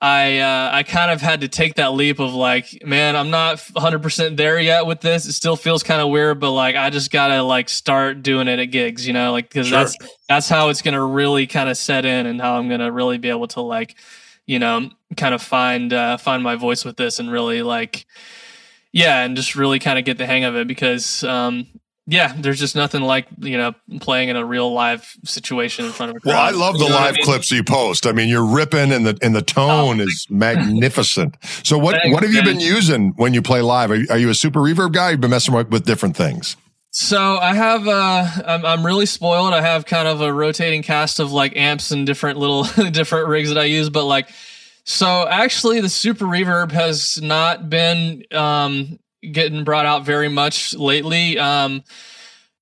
I 0.01 0.39
uh, 0.39 0.69
I 0.73 0.83
kind 0.83 1.11
of 1.11 1.21
had 1.21 1.41
to 1.41 1.49
take 1.49 1.75
that 1.75 1.93
leap 1.93 2.19
of 2.19 2.33
like, 2.33 2.85
man, 2.85 3.17
I'm 3.17 3.29
not 3.29 3.57
100% 3.57 4.37
there 4.37 4.57
yet 4.59 4.85
with 4.85 5.01
this. 5.01 5.25
It 5.25 5.33
still 5.33 5.57
feels 5.57 5.83
kind 5.83 6.01
of 6.01 6.09
weird, 6.09 6.39
but 6.39 6.51
like 6.51 6.75
I 6.77 6.89
just 6.89 7.11
got 7.11 7.29
to 7.29 7.43
like 7.43 7.67
start 7.67 8.23
doing 8.23 8.47
it 8.47 8.59
at 8.59 8.65
gigs, 8.65 9.05
you 9.05 9.13
know, 9.13 9.33
like 9.33 9.49
cuz 9.49 9.67
sure. 9.67 9.79
that's 9.79 9.97
that's 10.29 10.47
how 10.47 10.69
it's 10.69 10.81
going 10.81 10.93
to 10.93 11.03
really 11.03 11.47
kind 11.47 11.69
of 11.69 11.77
set 11.77 12.05
in 12.05 12.25
and 12.25 12.39
how 12.39 12.57
I'm 12.57 12.69
going 12.69 12.79
to 12.79 12.91
really 12.91 13.17
be 13.17 13.29
able 13.29 13.47
to 13.49 13.61
like, 13.61 13.95
you 14.45 14.59
know, 14.59 14.89
kind 15.17 15.35
of 15.35 15.41
find 15.41 15.91
uh, 15.91 16.15
find 16.15 16.43
my 16.43 16.55
voice 16.55 16.85
with 16.85 16.95
this 16.95 17.19
and 17.19 17.29
really 17.29 17.61
like 17.61 18.05
yeah, 18.91 19.23
and 19.23 19.35
just 19.35 19.55
really 19.55 19.79
kind 19.79 19.99
of 19.99 20.05
get 20.05 20.17
the 20.17 20.25
hang 20.25 20.43
of 20.43 20.55
it 20.55 20.67
because 20.67 21.23
um, 21.23 21.67
yeah, 22.07 22.33
there's 22.35 22.59
just 22.59 22.75
nothing 22.75 23.01
like 23.01 23.27
you 23.37 23.57
know 23.57 23.73
playing 23.99 24.29
in 24.29 24.35
a 24.35 24.43
real 24.43 24.73
live 24.73 25.15
situation 25.23 25.85
in 25.85 25.91
front 25.91 26.09
of 26.11 26.17
a 26.17 26.19
crowd. 26.19 26.31
Well, 26.31 26.41
I 26.41 26.49
love 26.51 26.77
the 26.77 26.85
you 26.85 26.89
know 26.89 26.95
live 26.95 27.13
I 27.13 27.17
mean? 27.17 27.25
clips 27.25 27.51
you 27.51 27.63
post. 27.63 28.07
I 28.07 28.11
mean, 28.13 28.29
you're 28.29 28.45
ripping, 28.45 28.91
and 28.91 29.05
the 29.05 29.17
and 29.21 29.35
the 29.35 29.43
tone 29.43 29.99
oh. 30.01 30.03
is 30.03 30.25
magnificent. 30.29 31.37
So, 31.63 31.77
what 31.77 31.95
Thanks, 32.01 32.13
what 32.13 32.23
have 32.23 32.33
you 32.33 32.43
been 32.43 32.59
using 32.59 33.13
when 33.17 33.33
you 33.33 33.41
play 33.41 33.61
live? 33.61 33.91
Are 33.91 33.95
you, 33.95 34.07
are 34.09 34.17
you 34.17 34.29
a 34.29 34.35
super 34.35 34.59
reverb 34.59 34.93
guy? 34.93 35.11
You've 35.11 35.21
been 35.21 35.29
messing 35.29 35.53
with, 35.53 35.69
with 35.69 35.85
different 35.85 36.17
things. 36.17 36.57
So 36.91 37.37
I 37.37 37.53
have 37.53 37.87
uh 37.87 38.27
I'm 38.47 38.65
I'm 38.65 38.85
really 38.85 39.05
spoiled. 39.05 39.53
I 39.53 39.61
have 39.61 39.85
kind 39.85 40.07
of 40.07 40.21
a 40.21 40.33
rotating 40.33 40.81
cast 40.81 41.19
of 41.19 41.31
like 41.31 41.55
amps 41.55 41.91
and 41.91 42.05
different 42.07 42.39
little 42.39 42.63
different 42.91 43.27
rigs 43.27 43.49
that 43.49 43.59
I 43.59 43.65
use, 43.65 43.89
but 43.89 44.05
like 44.05 44.29
so 44.89 45.27
actually 45.27 45.81
the 45.81 45.89
super 45.89 46.25
reverb 46.25 46.71
has 46.71 47.21
not 47.21 47.69
been 47.69 48.23
um 48.31 48.97
getting 49.31 49.63
brought 49.63 49.85
out 49.85 50.03
very 50.03 50.29
much 50.29 50.73
lately. 50.73 51.37
Um 51.37 51.83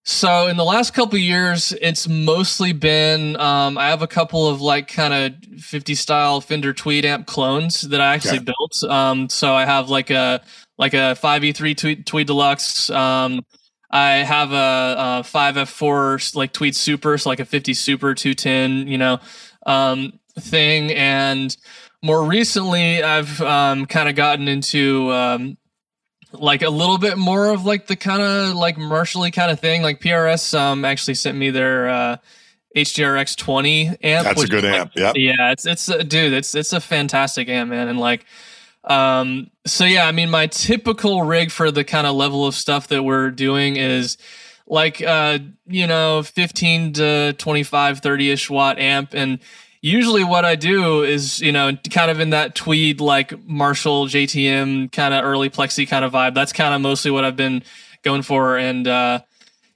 so 0.04 0.48
in 0.48 0.56
the 0.56 0.64
last 0.64 0.94
couple 0.94 1.20
years, 1.20 1.74
it's 1.82 2.08
mostly 2.08 2.72
been 2.72 3.38
um, 3.38 3.78
I 3.78 3.88
have 3.90 4.02
a 4.02 4.08
couple 4.08 4.48
of 4.48 4.62
like 4.62 4.88
kind 4.88 5.14
of 5.14 5.62
50 5.62 5.96
style 5.96 6.40
Fender 6.40 6.74
Tweed 6.74 7.04
amp 7.04 7.28
clones 7.28 7.82
that 7.82 8.00
I 8.00 8.14
actually 8.14 8.40
built. 8.40 8.84
Um, 8.90 9.28
so 9.28 9.54
I 9.54 9.66
have 9.66 9.90
like 9.90 10.10
a 10.10 10.42
like 10.78 10.94
a 10.94 11.18
5e3 11.22 11.76
Tweed, 11.76 12.06
Tweed 12.06 12.28
Deluxe. 12.28 12.90
Um, 12.90 13.46
I 13.92 14.12
have 14.24 14.54
a, 14.54 14.56
a 14.56 15.24
5F4 15.24 16.36
like 16.36 16.54
Tweed 16.54 16.76
Super, 16.76 17.18
so 17.18 17.30
like 17.30 17.42
a 17.42 17.46
50 17.46 17.74
Super 17.74 18.14
210, 18.14 18.88
you 18.88 18.98
know, 18.98 19.20
um, 19.66 20.20
thing. 20.40 20.92
And 20.94 21.56
more 22.08 22.24
recently, 22.24 23.04
I've 23.04 23.40
um, 23.42 23.86
kind 23.86 24.08
of 24.08 24.16
gotten 24.16 24.48
into 24.48 25.12
um, 25.12 25.58
like 26.32 26.62
a 26.62 26.70
little 26.70 26.98
bit 26.98 27.18
more 27.18 27.50
of 27.50 27.66
like 27.66 27.88
the 27.88 27.98
kind 27.98 28.22
of 28.22 28.56
like 28.56 28.78
Marshally 28.78 29.32
kind 29.32 29.52
of 29.52 29.60
thing. 29.60 29.82
Like 29.82 30.00
PRS 30.00 30.58
um 30.58 30.86
actually 30.86 31.16
sent 31.16 31.38
me 31.38 31.50
their 31.50 31.90
uh 31.90 32.18
HDRX 32.76 33.36
20 33.36 33.88
amp. 34.04 34.26
That's 34.26 34.44
a 34.44 34.48
good 34.48 34.66
amp. 34.66 34.92
Yeah. 34.96 35.12
Yeah, 35.16 35.52
it's 35.52 35.66
it's 35.66 35.90
uh, 35.90 35.98
dude, 35.98 36.34
it's 36.34 36.56
it's 36.56 36.74
a 36.74 36.80
fantastic 36.80 37.50
amp, 37.50 37.72
man. 37.72 37.90
And 37.90 38.00
like 38.00 38.26
um 38.86 39.52
so 39.66 39.84
yeah, 39.84 40.08
I 40.08 40.14
mean 40.14 40.30
my 40.30 40.48
typical 40.48 41.24
rig 41.24 41.52
for 41.52 41.72
the 41.72 41.84
kind 41.84 42.08
of 42.08 42.16
level 42.16 42.46
of 42.48 42.56
stuff 42.56 42.88
that 42.88 43.04
we're 43.04 43.32
doing 43.32 43.76
is 43.76 44.18
like 44.66 45.02
uh 45.02 45.40
you 45.66 45.88
know 45.88 46.24
15 46.24 46.94
to 46.94 47.34
25 47.34 48.02
30ish 48.02 48.50
watt 48.50 48.80
amp 48.80 49.14
and 49.14 49.40
usually 49.82 50.24
what 50.24 50.46
I 50.46 50.56
do 50.56 51.04
is, 51.04 51.40
you 51.40 51.52
know, 51.52 51.76
kind 51.92 52.12
of 52.12 52.20
in 52.20 52.32
that 52.32 52.56
tweed 52.56 53.02
like 53.02 53.46
Marshall 53.46 54.08
JTM 54.08 54.92
kind 54.92 55.14
of 55.14 55.24
early 55.24 55.50
plexi 55.50 55.88
kind 55.88 56.04
of 56.04 56.14
vibe. 56.14 56.34
That's 56.34 56.54
kind 56.54 56.74
of 56.74 56.82
mostly 56.82 57.12
what 57.12 57.24
I've 57.24 57.36
been 57.36 57.64
going 58.04 58.22
for. 58.22 58.58
And 58.58 58.88
uh, 58.88 59.22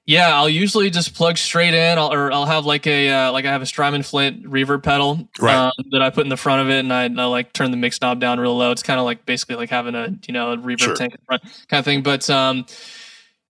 yeah, 0.05 0.35
I'll 0.35 0.49
usually 0.49 0.89
just 0.89 1.13
plug 1.13 1.37
straight 1.37 1.73
in, 1.73 1.97
I'll, 1.97 2.11
or 2.11 2.31
I'll 2.31 2.45
have 2.45 2.65
like 2.65 2.87
a 2.87 3.09
uh, 3.09 3.31
like 3.31 3.45
I 3.45 3.51
have 3.51 3.61
a 3.61 3.65
Strymon 3.65 4.03
Flint 4.03 4.43
reverb 4.43 4.83
pedal 4.83 5.29
right. 5.39 5.55
um, 5.55 5.71
that 5.91 6.01
I 6.01 6.09
put 6.09 6.25
in 6.25 6.29
the 6.29 6.37
front 6.37 6.61
of 6.61 6.69
it, 6.69 6.79
and 6.79 6.91
I, 6.91 7.03
I 7.03 7.25
like 7.27 7.53
turn 7.53 7.71
the 7.71 7.77
mix 7.77 8.01
knob 8.01 8.19
down 8.19 8.39
real 8.39 8.57
low. 8.57 8.71
It's 8.71 8.83
kind 8.83 8.99
of 8.99 9.05
like 9.05 9.25
basically 9.25 9.55
like 9.55 9.69
having 9.69 9.95
a 9.95 10.09
you 10.27 10.33
know 10.33 10.53
a 10.53 10.57
reverb 10.57 10.79
sure. 10.79 10.95
tank 10.95 11.15
front 11.25 11.43
kind 11.69 11.79
of 11.79 11.85
thing. 11.85 12.01
But 12.01 12.29
um, 12.29 12.65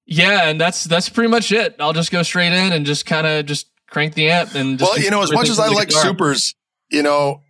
yeah, 0.06 0.50
and 0.50 0.60
that's 0.60 0.84
that's 0.84 1.08
pretty 1.08 1.30
much 1.30 1.52
it. 1.54 1.78
I'll 1.80 1.94
just 1.94 2.12
go 2.12 2.22
straight 2.22 2.52
in 2.52 2.74
and 2.74 2.86
just 2.86 3.06
kind 3.06 3.26
of 3.26 3.46
just 3.46 3.71
crank 3.92 4.16
the 4.16 4.30
amp 4.32 4.56
and 4.56 4.80
well 4.80 4.98
you 4.98 5.12
know 5.12 5.22
as 5.22 5.32
much 5.32 5.50
as 5.50 5.60
i 5.60 5.68
like 5.68 5.90
guitar. 5.90 6.04
supers 6.04 6.56
you 6.90 7.04
know 7.04 7.42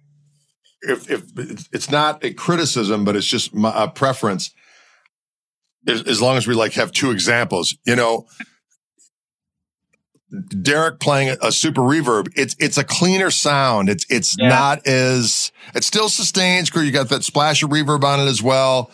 if 0.82 1.10
if 1.10 1.24
it's 1.72 1.90
not 1.90 2.24
a 2.26 2.34
criticism 2.34 3.06
but 3.06 3.16
it's 3.16 3.28
just 3.28 3.54
my, 3.54 3.72
a 3.84 3.88
preference 3.88 4.52
as, 5.88 6.04
as 6.04 6.22
long 6.22 6.36
as 6.36 6.46
we 6.48 6.54
like 6.54 6.74
have 6.74 6.92
two 6.92 7.12
examples 7.12 7.78
you 7.86 7.96
know 7.96 8.26
Derek 10.62 11.00
playing 11.00 11.36
a 11.42 11.52
super 11.52 11.82
reverb, 11.82 12.32
it's 12.38 12.56
it's 12.58 12.78
a 12.78 12.86
cleaner 12.86 13.30
sound. 13.32 13.90
It's 13.90 14.06
it's 14.10 14.36
yeah. 14.40 14.48
not 14.48 14.88
as 14.88 15.52
it 15.76 15.84
still 15.84 16.08
sustains. 16.08 16.74
You 16.74 16.92
got 16.92 17.10
that 17.10 17.24
splash 17.24 17.64
of 17.64 17.70
reverb 17.70 18.04
on 18.06 18.22
it 18.22 18.30
as 18.30 18.42
well. 18.42 18.92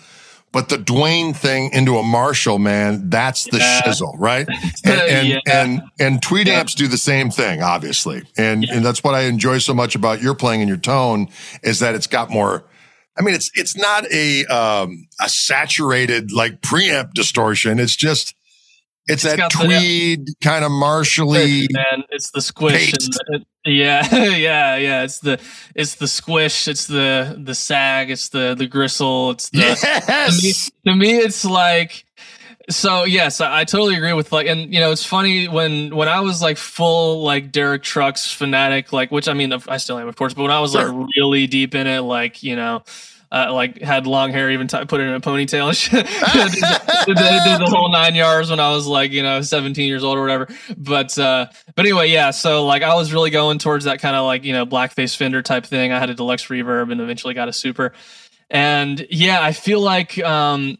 But 0.53 0.69
the 0.69 0.77
Duane 0.77 1.33
thing 1.33 1.71
into 1.73 1.97
a 1.97 2.03
Marshall, 2.03 2.57
man, 2.57 3.09
that's 3.09 3.43
the 3.45 3.57
yeah. 3.57 3.81
shizzle, 3.81 4.13
right? 4.17 4.47
And 4.85 5.01
and, 5.01 5.27
yeah. 5.27 5.39
and, 5.47 5.81
and 5.99 6.21
Tweed 6.21 6.47
yeah. 6.47 6.59
amps 6.59 6.73
do 6.73 6.87
the 6.87 6.97
same 6.97 7.29
thing, 7.29 7.61
obviously. 7.61 8.23
And 8.37 8.63
and 8.63 8.85
that's 8.85 9.03
what 9.03 9.13
I 9.13 9.21
enjoy 9.23 9.57
so 9.57 9.73
much 9.73 9.95
about 9.95 10.21
your 10.21 10.33
playing 10.35 10.61
and 10.61 10.69
your 10.69 10.77
tone 10.77 11.27
is 11.63 11.79
that 11.79 11.95
it's 11.95 12.07
got 12.07 12.29
more. 12.29 12.63
I 13.17 13.21
mean, 13.23 13.35
it's 13.35 13.51
it's 13.55 13.75
not 13.75 14.09
a 14.11 14.45
um, 14.45 15.07
a 15.19 15.27
saturated 15.27 16.31
like 16.31 16.61
preamp 16.61 17.13
distortion. 17.13 17.79
It's 17.79 17.95
just 17.95 18.35
it's, 19.07 19.25
it's 19.25 19.35
that 19.35 19.51
tweed 19.51 20.29
kind 20.41 20.65
of 20.65 20.71
marshally. 20.71 21.67
Man, 21.71 22.03
it's 22.09 22.31
the 22.31 22.41
squish. 22.41 22.91
The, 22.91 23.45
yeah, 23.65 24.15
yeah, 24.15 24.75
yeah. 24.75 25.03
It's 25.03 25.19
the 25.19 25.39
it's 25.75 25.95
the 25.95 26.07
squish. 26.07 26.67
It's 26.67 26.87
the 26.87 27.39
the 27.41 27.55
sag. 27.55 28.09
It's 28.11 28.29
the 28.29 28.55
the 28.55 28.67
gristle. 28.67 29.31
It's 29.31 29.49
the. 29.49 29.59
Yes. 29.59 30.71
To 30.83 30.91
me, 30.91 30.91
to 30.91 30.99
me 30.99 31.17
it's 31.17 31.45
like. 31.45 32.05
So 32.69 33.05
yes, 33.05 33.39
I, 33.39 33.61
I, 33.61 33.63
totally 33.63 33.95
agree 33.95 34.11
with 34.11 34.33
like, 34.33 34.45
and 34.45 34.73
you 34.73 34.81
know, 34.81 34.91
it's 34.91 35.05
funny 35.05 35.47
when 35.47 35.95
when 35.95 36.09
I 36.09 36.19
was 36.19 36.41
like 36.41 36.57
full 36.57 37.23
like 37.23 37.53
Derek 37.53 37.81
Trucks 37.81 38.29
fanatic, 38.29 38.91
like 38.91 39.09
which 39.09 39.29
I 39.29 39.33
mean, 39.33 39.53
I 39.69 39.77
still 39.77 39.97
am, 39.97 40.09
of 40.09 40.17
course, 40.17 40.33
but 40.33 40.41
when 40.41 40.51
I 40.51 40.59
was 40.59 40.73
sure. 40.73 40.91
like 40.91 41.09
really 41.15 41.47
deep 41.47 41.75
in 41.75 41.87
it, 41.87 42.01
like 42.01 42.43
you 42.43 42.57
know, 42.57 42.83
uh, 43.31 43.53
like 43.53 43.81
had 43.81 44.07
long 44.07 44.31
hair, 44.31 44.49
even 44.51 44.67
t- 44.67 44.85
put 44.85 45.01
it 45.01 45.07
in 45.07 45.13
a 45.13 45.19
ponytail 45.19 45.67
did, 45.91 47.15
did, 47.15 47.15
the 47.15 47.69
whole 47.69 47.91
nine 47.91 48.15
yards 48.15 48.49
when 48.49 48.59
I 48.59 48.71
was 48.71 48.87
like, 48.87 49.11
you 49.11 49.23
know, 49.23 49.41
17 49.41 49.87
years 49.87 50.03
old 50.03 50.17
or 50.17 50.21
whatever. 50.21 50.47
But, 50.77 51.17
uh, 51.17 51.47
but 51.75 51.85
anyway, 51.85 52.09
yeah. 52.09 52.31
So 52.31 52.65
like 52.65 52.83
I 52.83 52.95
was 52.95 53.11
really 53.11 53.29
going 53.29 53.59
towards 53.59 53.85
that 53.85 53.99
kind 53.99 54.15
of 54.15 54.25
like, 54.25 54.43
you 54.45 54.53
know, 54.53 54.65
blackface 54.65 55.15
fender 55.15 55.41
type 55.41 55.65
thing. 55.65 55.91
I 55.91 55.99
had 55.99 56.09
a 56.09 56.13
deluxe 56.13 56.45
reverb 56.45 56.91
and 56.91 57.01
eventually 57.01 57.33
got 57.33 57.49
a 57.49 57.53
super. 57.53 57.93
And 58.49 59.05
yeah, 59.09 59.41
I 59.41 59.51
feel 59.51 59.81
like, 59.81 60.17
um, 60.19 60.77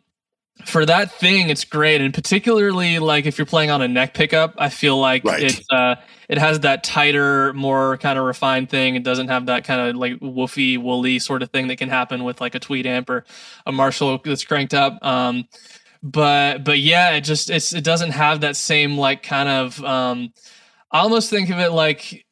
for 0.68 0.86
that 0.86 1.12
thing, 1.14 1.50
it's 1.50 1.64
great, 1.64 2.02
and 2.02 2.14
particularly 2.14 3.00
like 3.00 3.26
if 3.26 3.38
you're 3.38 3.46
playing 3.46 3.72
on 3.72 3.82
a 3.82 3.88
neck 3.88 4.14
pickup, 4.14 4.56
I 4.58 4.70
feel 4.70 5.00
like 5.00 5.24
right. 5.24 5.42
it's 5.44 5.62
uh, 5.72 5.96
it 6.28 6.38
has 6.38 6.60
that 6.62 6.84
tighter, 6.84 7.54
more 7.54 7.98
kind 7.98 8.20
of 8.20 8.26
refined 8.26 8.70
thing. 8.70 8.96
It 8.96 9.04
doesn't 9.04 9.30
have 9.30 9.46
that 9.46 9.64
kind 9.64 9.82
of 9.82 9.96
like 9.96 10.14
woofy, 10.20 10.78
woolly 10.78 11.20
sort 11.20 11.42
of 11.42 11.52
thing 11.52 11.68
that 11.68 11.78
can 11.78 11.90
happen 11.90 12.24
with 12.24 12.42
like 12.42 12.54
a 12.54 12.60
Tweed 12.60 12.86
amp 12.86 13.10
or 13.10 13.24
a 13.66 13.72
Marshall 13.72 14.20
that's 14.24 14.44
cranked 14.44 14.74
up. 14.74 15.04
Um, 15.06 15.48
but 16.04 16.64
but 16.64 16.80
yeah, 16.80 17.12
it 17.12 17.22
just 17.22 17.50
it's 17.50 17.74
it 17.74 17.84
doesn't 17.84 18.12
have 18.12 18.42
that 18.42 18.56
same 18.56 18.98
like 18.98 19.24
kind 19.24 19.50
of. 19.50 19.84
Um, 19.84 20.34
I 20.92 21.00
almost 21.00 21.30
think 21.30 21.50
of 21.50 21.60
it 21.60 21.72
like 21.72 22.26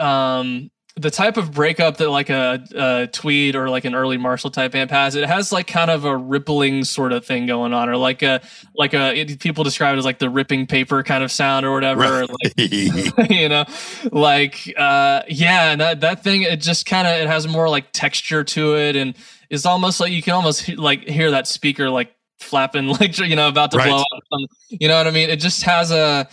um 0.00 0.70
the 0.96 1.10
type 1.10 1.36
of 1.36 1.52
breakup 1.52 1.96
that 1.96 2.08
like 2.08 2.30
a, 2.30 2.64
a, 2.74 3.06
tweed 3.08 3.56
or 3.56 3.68
like 3.68 3.84
an 3.84 3.96
early 3.96 4.16
Marshall 4.16 4.50
type 4.50 4.76
amp 4.76 4.92
has, 4.92 5.16
it 5.16 5.26
has 5.28 5.50
like 5.50 5.66
kind 5.66 5.90
of 5.90 6.04
a 6.04 6.16
rippling 6.16 6.84
sort 6.84 7.12
of 7.12 7.26
thing 7.26 7.46
going 7.46 7.74
on, 7.74 7.88
or 7.88 7.96
like 7.96 8.22
a 8.22 8.40
like 8.76 8.94
a 8.94 9.12
it, 9.12 9.40
people 9.40 9.64
describe 9.64 9.94
it 9.94 9.98
as 9.98 10.04
like 10.04 10.20
the 10.20 10.30
ripping 10.30 10.68
paper 10.68 11.02
kind 11.02 11.24
of 11.24 11.32
sound 11.32 11.66
or 11.66 11.74
whatever. 11.74 12.00
Right. 12.00 12.30
Like, 12.30 13.30
you 13.30 13.48
know, 13.48 13.64
like 14.12 14.72
uh, 14.78 15.22
yeah, 15.28 15.74
that 15.74 16.00
that 16.02 16.22
thing 16.22 16.42
it 16.42 16.60
just 16.60 16.86
kind 16.86 17.08
of 17.08 17.16
it 17.16 17.26
has 17.26 17.48
more 17.48 17.68
like 17.68 17.90
texture 17.90 18.44
to 18.44 18.76
it, 18.76 18.94
and 18.94 19.16
it's 19.50 19.66
almost 19.66 19.98
like 19.98 20.12
you 20.12 20.22
can 20.22 20.34
almost 20.34 20.68
like 20.76 21.08
hear 21.08 21.32
that 21.32 21.48
speaker 21.48 21.90
like 21.90 22.14
flapping, 22.38 22.86
like 23.00 23.18
you 23.18 23.34
know, 23.34 23.48
about 23.48 23.72
to 23.72 23.78
right. 23.78 23.88
blow 23.88 23.98
up. 23.98 24.48
You 24.68 24.86
know 24.86 24.96
what 24.96 25.08
I 25.08 25.10
mean? 25.10 25.28
It 25.28 25.40
just 25.40 25.64
has 25.64 25.90
a 25.90 26.28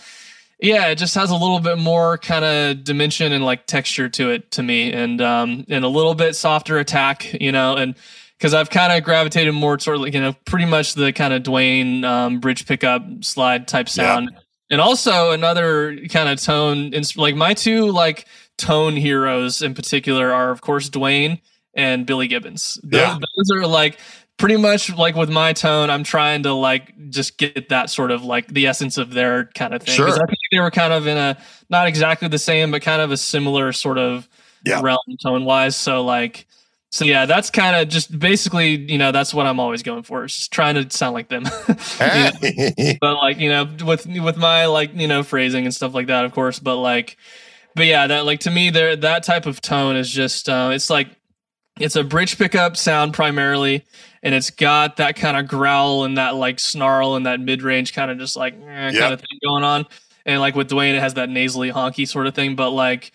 yeah, 0.62 0.86
it 0.86 0.94
just 0.94 1.16
has 1.16 1.30
a 1.30 1.36
little 1.36 1.58
bit 1.58 1.76
more 1.76 2.18
kind 2.18 2.44
of 2.44 2.84
dimension 2.84 3.32
and 3.32 3.44
like 3.44 3.66
texture 3.66 4.08
to 4.10 4.30
it 4.30 4.52
to 4.52 4.62
me, 4.62 4.92
and 4.92 5.20
um, 5.20 5.66
and 5.68 5.84
a 5.84 5.88
little 5.88 6.14
bit 6.14 6.36
softer 6.36 6.78
attack, 6.78 7.34
you 7.40 7.50
know, 7.50 7.76
and 7.76 7.96
because 8.38 8.54
I've 8.54 8.70
kind 8.70 8.92
of 8.92 9.02
gravitated 9.02 9.54
more 9.54 9.76
toward 9.76 9.98
like 10.00 10.14
you 10.14 10.20
know 10.20 10.34
pretty 10.44 10.66
much 10.66 10.94
the 10.94 11.12
kind 11.12 11.34
of 11.34 11.42
Duane 11.42 12.04
um, 12.04 12.38
bridge 12.38 12.64
pickup 12.66 13.02
slide 13.24 13.66
type 13.66 13.88
sound, 13.88 14.30
yeah. 14.32 14.38
and 14.70 14.80
also 14.80 15.32
another 15.32 15.98
kind 16.08 16.28
of 16.28 16.40
tone. 16.40 16.92
Like 17.16 17.34
my 17.34 17.54
two 17.54 17.90
like 17.90 18.26
tone 18.56 18.94
heroes 18.94 19.62
in 19.62 19.74
particular 19.74 20.32
are 20.32 20.50
of 20.50 20.60
course 20.60 20.88
Duane 20.88 21.40
and 21.74 22.06
Billy 22.06 22.28
Gibbons. 22.28 22.78
Yeah. 22.84 23.18
Those, 23.18 23.48
those 23.48 23.58
are 23.58 23.66
like 23.66 23.98
pretty 24.42 24.56
much 24.56 24.92
like 24.96 25.14
with 25.14 25.30
my 25.30 25.52
tone, 25.52 25.88
I'm 25.88 26.02
trying 26.02 26.42
to 26.42 26.52
like 26.52 26.92
just 27.10 27.38
get 27.38 27.68
that 27.68 27.90
sort 27.90 28.10
of 28.10 28.24
like 28.24 28.48
the 28.48 28.66
essence 28.66 28.98
of 28.98 29.12
their 29.12 29.44
kind 29.54 29.72
of 29.72 29.84
thing. 29.84 29.94
Sure. 29.94 30.08
I 30.08 30.16
think 30.16 30.38
they 30.50 30.58
were 30.58 30.72
kind 30.72 30.92
of 30.92 31.06
in 31.06 31.16
a 31.16 31.38
not 31.70 31.86
exactly 31.86 32.26
the 32.26 32.38
same, 32.38 32.72
but 32.72 32.82
kind 32.82 33.00
of 33.00 33.12
a 33.12 33.16
similar 33.16 33.70
sort 33.72 33.98
of 33.98 34.28
yeah. 34.66 34.80
realm 34.82 34.98
tone 35.22 35.44
wise. 35.44 35.76
So 35.76 36.02
like, 36.04 36.48
so 36.90 37.04
yeah, 37.04 37.24
that's 37.24 37.50
kind 37.50 37.76
of 37.76 37.88
just 37.88 38.18
basically, 38.18 38.74
you 38.90 38.98
know, 38.98 39.12
that's 39.12 39.32
what 39.32 39.46
I'm 39.46 39.60
always 39.60 39.84
going 39.84 40.02
for. 40.02 40.24
Is 40.24 40.34
just 40.34 40.52
trying 40.52 40.74
to 40.74 40.90
sound 40.90 41.14
like 41.14 41.28
them. 41.28 41.44
but 43.00 43.14
like, 43.14 43.38
you 43.38 43.48
know, 43.48 43.68
with 43.84 44.06
with 44.06 44.36
my 44.36 44.66
like, 44.66 44.92
you 44.96 45.06
know, 45.06 45.22
phrasing 45.22 45.66
and 45.66 45.74
stuff 45.74 45.94
like 45.94 46.08
that, 46.08 46.24
of 46.24 46.32
course. 46.32 46.58
But 46.58 46.78
like, 46.78 47.16
but 47.76 47.86
yeah, 47.86 48.08
that 48.08 48.26
like 48.26 48.40
to 48.40 48.50
me, 48.50 48.70
there 48.70 48.96
that 48.96 49.22
type 49.22 49.46
of 49.46 49.60
tone 49.60 49.94
is 49.94 50.10
just 50.10 50.48
uh, 50.48 50.70
it's 50.72 50.90
like 50.90 51.10
it's 51.80 51.96
a 51.96 52.04
bridge 52.04 52.38
pickup 52.38 52.76
sound 52.76 53.14
primarily 53.14 53.84
and 54.22 54.34
it's 54.34 54.50
got 54.50 54.96
that 54.98 55.16
kind 55.16 55.36
of 55.36 55.48
growl 55.48 56.04
and 56.04 56.16
that 56.16 56.34
like 56.36 56.60
snarl 56.60 57.16
and 57.16 57.26
that 57.26 57.40
mid 57.40 57.62
range 57.62 57.92
kind 57.92 58.10
of 58.10 58.18
just 58.18 58.36
like 58.36 58.54
eh, 58.54 58.90
yep. 58.90 59.00
kind 59.00 59.14
of 59.14 59.20
thing 59.20 59.38
going 59.44 59.64
on. 59.64 59.86
And 60.24 60.40
like 60.40 60.54
with 60.54 60.68
Duane, 60.68 60.94
it 60.94 61.00
has 61.00 61.14
that 61.14 61.28
nasally 61.28 61.72
honky 61.72 62.06
sort 62.06 62.26
of 62.28 62.34
thing, 62.34 62.54
but 62.54 62.70
like 62.70 63.10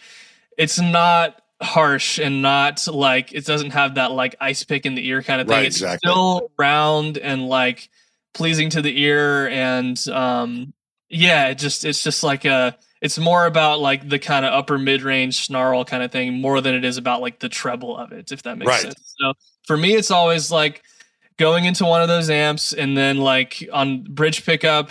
it's 0.57 0.79
not 0.79 1.41
harsh 1.61 2.19
and 2.19 2.41
not 2.41 2.85
like 2.87 3.33
it 3.33 3.45
doesn't 3.45 3.71
have 3.71 3.95
that 3.95 4.11
like 4.11 4.35
ice 4.39 4.63
pick 4.63 4.85
in 4.85 4.95
the 4.95 5.07
ear 5.07 5.23
kind 5.23 5.39
of 5.39 5.47
thing. 5.47 5.57
Right, 5.57 5.65
it's 5.65 5.77
exactly. 5.77 6.09
still 6.09 6.51
round 6.57 7.17
and 7.17 7.47
like 7.47 7.89
pleasing 8.33 8.69
to 8.71 8.81
the 8.81 9.01
ear 9.01 9.47
and 9.47 9.97
um 10.09 10.73
Yeah, 11.09 11.47
it 11.47 11.55
just 11.55 11.85
it's 11.85 12.03
just 12.03 12.23
like 12.23 12.43
a 12.43 12.77
it's 13.01 13.17
more 13.19 13.45
about 13.45 13.79
like 13.79 14.07
the 14.07 14.19
kind 14.19 14.45
of 14.45 14.53
upper 14.53 14.77
mid 14.77 15.01
range 15.03 15.45
snarl 15.45 15.85
kind 15.85 16.03
of 16.03 16.11
thing 16.11 16.41
more 16.41 16.61
than 16.61 16.73
it 16.75 16.83
is 16.85 16.97
about 16.97 17.21
like 17.21 17.39
the 17.39 17.49
treble 17.49 17.95
of 17.97 18.11
it, 18.11 18.31
if 18.31 18.43
that 18.43 18.57
makes 18.57 18.67
Right. 18.69 18.81
sense. 18.81 19.15
So 19.19 19.33
for 19.65 19.77
me, 19.77 19.93
it's 19.93 20.11
always 20.11 20.51
like 20.51 20.83
going 21.37 21.65
into 21.65 21.85
one 21.85 22.01
of 22.01 22.07
those 22.07 22.29
amps 22.29 22.73
and 22.73 22.97
then 22.97 23.17
like 23.17 23.67
on 23.71 24.03
bridge 24.03 24.45
pickup, 24.45 24.89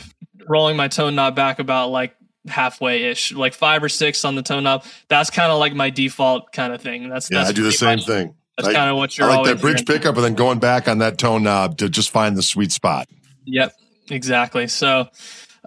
rolling 0.48 0.76
my 0.76 0.88
tone 0.88 1.14
knob 1.16 1.34
back 1.34 1.58
about 1.58 1.88
like 1.90 2.14
halfway 2.46 3.04
ish, 3.04 3.32
like 3.32 3.54
five 3.54 3.82
or 3.82 3.88
six 3.88 4.24
on 4.24 4.36
the 4.36 4.42
tone 4.42 4.62
knob. 4.62 4.84
That's 5.08 5.30
kind 5.30 5.50
of 5.50 5.58
like 5.58 5.74
my 5.74 5.90
default 5.90 6.52
kind 6.52 6.72
of 6.72 6.80
thing. 6.80 7.08
That's 7.08 7.28
Yeah, 7.30 7.38
that's 7.38 7.50
I 7.50 7.52
do 7.52 7.62
the 7.64 7.72
same 7.72 7.98
thing. 7.98 8.34
That's 8.56 8.72
kind 8.72 8.88
of 8.88 8.96
what 8.96 9.18
you're 9.18 9.28
like 9.28 9.44
that 9.46 9.60
bridge 9.60 9.80
hearing. 9.86 10.00
pickup 10.00 10.14
and 10.16 10.24
then 10.24 10.34
going 10.34 10.58
back 10.60 10.88
on 10.88 10.98
that 10.98 11.18
tone 11.18 11.42
knob 11.42 11.76
to 11.78 11.88
just 11.88 12.10
find 12.10 12.36
the 12.36 12.42
sweet 12.42 12.70
spot. 12.72 13.08
Yep, 13.44 13.74
exactly. 14.10 14.66
So, 14.68 15.08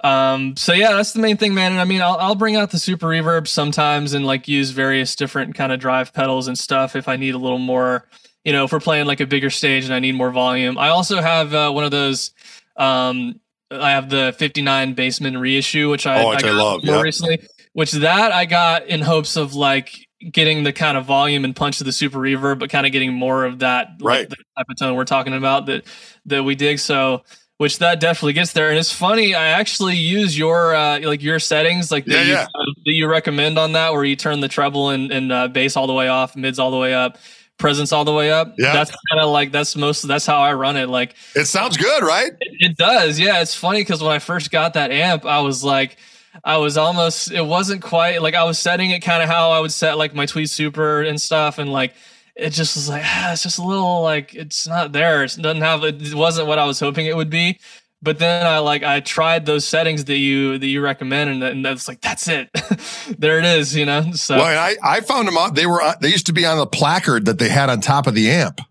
um, 0.03 0.55
so 0.55 0.73
yeah, 0.73 0.93
that's 0.93 1.13
the 1.13 1.19
main 1.19 1.37
thing, 1.37 1.53
man. 1.53 1.71
And 1.73 1.81
I 1.81 1.85
mean, 1.85 2.01
I'll, 2.01 2.17
I'll 2.17 2.35
bring 2.35 2.55
out 2.55 2.71
the 2.71 2.79
super 2.79 3.07
reverb 3.07 3.47
sometimes 3.47 4.13
and 4.13 4.25
like 4.25 4.47
use 4.47 4.69
various 4.71 5.15
different 5.15 5.55
kind 5.55 5.71
of 5.71 5.79
drive 5.79 6.13
pedals 6.13 6.47
and 6.47 6.57
stuff 6.57 6.95
if 6.95 7.07
I 7.07 7.15
need 7.17 7.35
a 7.35 7.37
little 7.37 7.57
more, 7.59 8.07
you 8.43 8.53
know, 8.53 8.63
if 8.65 8.71
we're 8.71 8.79
playing 8.79 9.07
like 9.07 9.19
a 9.19 9.25
bigger 9.27 9.49
stage 9.49 9.85
and 9.85 9.93
I 9.93 9.99
need 9.99 10.13
more 10.15 10.31
volume. 10.31 10.77
I 10.77 10.89
also 10.89 11.21
have 11.21 11.53
uh, 11.53 11.71
one 11.71 11.83
of 11.83 11.91
those. 11.91 12.31
Um, 12.77 13.39
I 13.71 13.91
have 13.91 14.09
the 14.09 14.33
59 14.37 14.95
Bassman 14.95 15.39
reissue, 15.39 15.89
which 15.89 16.07
I, 16.07 16.23
Oh, 16.23 16.29
which 16.29 16.43
I 16.43 16.47
got 16.47 16.55
love, 16.55 16.83
more 16.83 16.95
yeah. 16.95 17.01
recently. 17.01 17.47
Which 17.73 17.91
that 17.91 18.31
I 18.31 18.45
got 18.45 18.87
in 18.87 19.01
hopes 19.01 19.35
of 19.37 19.53
like 19.53 20.07
getting 20.31 20.63
the 20.63 20.73
kind 20.73 20.97
of 20.97 21.05
volume 21.05 21.45
and 21.45 21.55
punch 21.55 21.79
of 21.79 21.85
the 21.85 21.91
super 21.91 22.17
reverb, 22.17 22.59
but 22.59 22.69
kind 22.69 22.85
of 22.85 22.91
getting 22.91 23.13
more 23.13 23.45
of 23.45 23.59
that 23.59 23.89
like, 23.99 24.03
Right. 24.19 24.29
the 24.29 24.35
type 24.57 24.65
of 24.69 24.77
tone 24.77 24.95
we're 24.95 25.05
talking 25.05 25.33
about 25.33 25.67
that 25.67 25.83
that 26.25 26.43
we 26.43 26.55
dig. 26.55 26.79
So 26.79 27.23
which 27.59 27.79
that 27.79 27.99
definitely 27.99 28.31
gets 28.31 28.53
there. 28.53 28.69
And 28.69 28.79
it's 28.79 28.91
funny, 28.91 29.35
I 29.35 29.47
actually 29.47 29.97
use 29.97 30.37
your 30.37 30.73
uh, 30.73 31.01
like 31.01 31.21
your 31.21 31.39
settings, 31.39 31.91
like 31.91 32.05
that, 32.05 32.25
Yeah, 32.25 32.47
you, 32.55 32.73
that 32.85 32.93
you 32.93 33.05
recommend 33.05 33.59
on 33.59 33.73
that, 33.73 33.91
where 33.91 34.05
you 34.05 34.15
turn 34.15 34.39
the 34.39 34.47
treble 34.47 34.91
and, 34.91 35.11
and 35.11 35.29
uh, 35.29 35.49
bass 35.49 35.75
all 35.75 35.85
the 35.85 35.93
way 35.93 36.07
off, 36.07 36.37
mids 36.37 36.57
all 36.57 36.71
the 36.71 36.77
way 36.77 36.93
up, 36.93 37.17
presence 37.57 37.91
all 37.91 38.05
the 38.05 38.13
way 38.13 38.31
up. 38.31 38.55
Yeah. 38.57 38.71
that's 38.71 38.91
kind 39.11 39.21
of 39.21 39.29
like 39.29 39.51
that's 39.51 39.75
most 39.75 40.07
that's 40.07 40.25
how 40.25 40.39
I 40.39 40.53
run 40.53 40.77
it. 40.77 40.87
Like 40.87 41.15
It 41.35 41.45
sounds 41.45 41.75
good, 41.75 42.01
right? 42.01 42.31
it 42.39 42.77
does, 42.77 43.19
yeah. 43.19 43.41
It's 43.41 43.53
funny 43.53 43.81
because 43.81 44.01
when 44.01 44.13
I 44.13 44.19
first 44.19 44.51
got 44.51 44.73
that 44.73 44.91
amp, 44.91 45.25
I 45.25 45.41
was 45.41 45.63
like. 45.63 45.97
I 46.43 46.57
was 46.57 46.77
almost 46.77 47.31
it 47.31 47.41
wasn't 47.41 47.81
quite 47.81 48.21
like 48.21 48.35
I 48.35 48.43
was 48.43 48.59
setting 48.59 48.91
it 48.91 48.99
kind 48.99 49.23
of 49.23 49.27
how 49.27 49.49
I 49.49 49.59
would 49.59 49.73
set 49.73 49.97
like 49.97 50.13
my 50.13 50.27
Tweed 50.27 50.49
Super 50.49 51.01
and 51.01 51.19
stuff 51.19 51.57
and 51.57 51.73
like 51.73 51.95
it 52.39 52.51
just 52.51 52.75
was 52.75 52.89
like 52.89 53.03
ah, 53.05 53.33
it's 53.33 53.43
just 53.43 53.59
a 53.59 53.63
little 53.63 54.01
like 54.01 54.33
it's 54.35 54.67
not 54.67 54.91
there. 54.91 55.23
It 55.23 55.37
doesn't 55.39 55.61
have 55.61 55.83
it 55.83 56.13
wasn't 56.13 56.47
what 56.47 56.59
I 56.59 56.65
was 56.65 56.79
hoping 56.79 57.05
it 57.05 57.15
would 57.15 57.29
be. 57.29 57.59
But 58.01 58.17
then 58.17 58.45
I 58.45 58.59
like 58.59 58.81
I 58.83 59.01
tried 59.01 59.45
those 59.45 59.65
settings 59.65 60.05
that 60.05 60.17
you 60.17 60.57
that 60.57 60.67
you 60.67 60.81
recommend 60.81 61.29
and, 61.29 61.43
and 61.43 61.65
that's 61.65 61.87
like 61.87 61.99
that's 62.01 62.27
it. 62.27 62.49
there 63.17 63.39
it 63.39 63.45
is, 63.45 63.75
you 63.75 63.85
know. 63.85 64.11
So 64.13 64.37
Well, 64.37 64.45
I, 64.45 64.75
I 64.83 65.01
found 65.01 65.27
them 65.27 65.37
out. 65.37 65.55
They 65.55 65.65
were 65.65 65.81
uh, 65.81 65.95
they 65.99 66.09
used 66.09 66.27
to 66.27 66.33
be 66.33 66.45
on 66.45 66.57
the 66.57 66.67
placard 66.67 67.25
that 67.25 67.39
they 67.39 67.49
had 67.49 67.69
on 67.69 67.81
top 67.81 68.07
of 68.07 68.15
the 68.15 68.29
amp. 68.29 68.61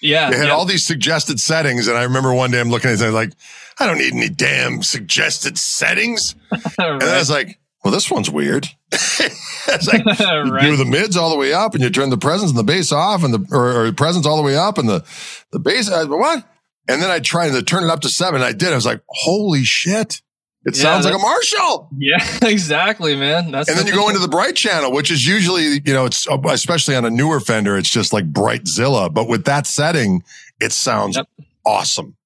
yeah, 0.00 0.30
They 0.30 0.36
had 0.36 0.46
yeah. 0.46 0.52
all 0.52 0.66
these 0.66 0.86
suggested 0.86 1.40
settings, 1.40 1.88
and 1.88 1.98
I 1.98 2.04
remember 2.04 2.32
one 2.32 2.52
day 2.52 2.60
I'm 2.60 2.70
looking 2.70 2.90
at 2.90 2.94
it 2.94 3.00
and 3.00 3.04
I 3.04 3.06
was 3.06 3.14
like, 3.14 3.32
I 3.80 3.86
don't 3.86 3.98
need 3.98 4.14
any 4.14 4.28
damn 4.28 4.82
suggested 4.82 5.58
settings. 5.58 6.36
And 6.78 7.00
then 7.00 7.14
I 7.14 7.18
was 7.18 7.30
like, 7.30 7.58
well, 7.84 7.92
this 7.92 8.10
one's 8.10 8.30
weird. 8.30 8.66
it's 8.92 9.86
like 9.86 10.04
you 10.04 10.60
do 10.70 10.76
the 10.76 10.86
mids 10.88 11.16
all 11.16 11.30
the 11.30 11.36
way 11.36 11.52
up, 11.52 11.74
and 11.74 11.82
you 11.82 11.90
turn 11.90 12.10
the 12.10 12.16
presence 12.18 12.50
and 12.50 12.58
the 12.58 12.64
bass 12.64 12.90
off, 12.92 13.22
and 13.22 13.34
the 13.34 13.46
or, 13.54 13.86
or 13.86 13.92
presence 13.92 14.26
all 14.26 14.36
the 14.36 14.42
way 14.42 14.56
up, 14.56 14.78
and 14.78 14.88
the 14.88 15.04
the 15.52 15.58
bass. 15.58 15.90
Uh, 15.90 16.00
I, 16.00 16.04
what? 16.04 16.44
And 16.88 17.00
then 17.02 17.10
I 17.10 17.18
tried 17.20 17.52
to 17.52 17.62
turn 17.62 17.84
it 17.84 17.90
up 17.90 18.00
to 18.00 18.08
seven. 18.08 18.42
I 18.42 18.52
did. 18.52 18.72
I 18.72 18.74
was 18.74 18.84
like, 18.86 19.00
holy 19.08 19.64
shit! 19.64 20.20
It 20.66 20.76
Yeah, 20.76 20.82
sounds 20.82 21.04
like 21.04 21.14
a 21.14 21.18
Marshall. 21.18 21.88
Yeah, 21.96 22.18
exactly, 22.42 23.16
man. 23.16 23.50
That's 23.50 23.68
And 23.68 23.78
then 23.78 23.86
you 23.86 23.92
go 23.94 24.08
into 24.08 24.20
the 24.20 24.28
bright 24.28 24.56
channel, 24.56 24.92
which 24.92 25.10
is 25.10 25.26
usually, 25.26 25.80
you 25.84 25.92
know, 25.94 26.06
it's 26.06 26.26
especially 26.26 26.96
on 26.96 27.04
a 27.04 27.10
newer 27.10 27.40
Fender, 27.40 27.76
it's 27.76 27.90
just 27.90 28.12
like 28.12 28.26
bright 28.32 28.66
Zilla. 28.66 29.10
But 29.10 29.28
with 29.28 29.44
that 29.44 29.66
setting, 29.66 30.22
it 30.60 30.72
sounds 30.72 31.16
Yep. 31.16 31.26
awesome. 31.66 32.16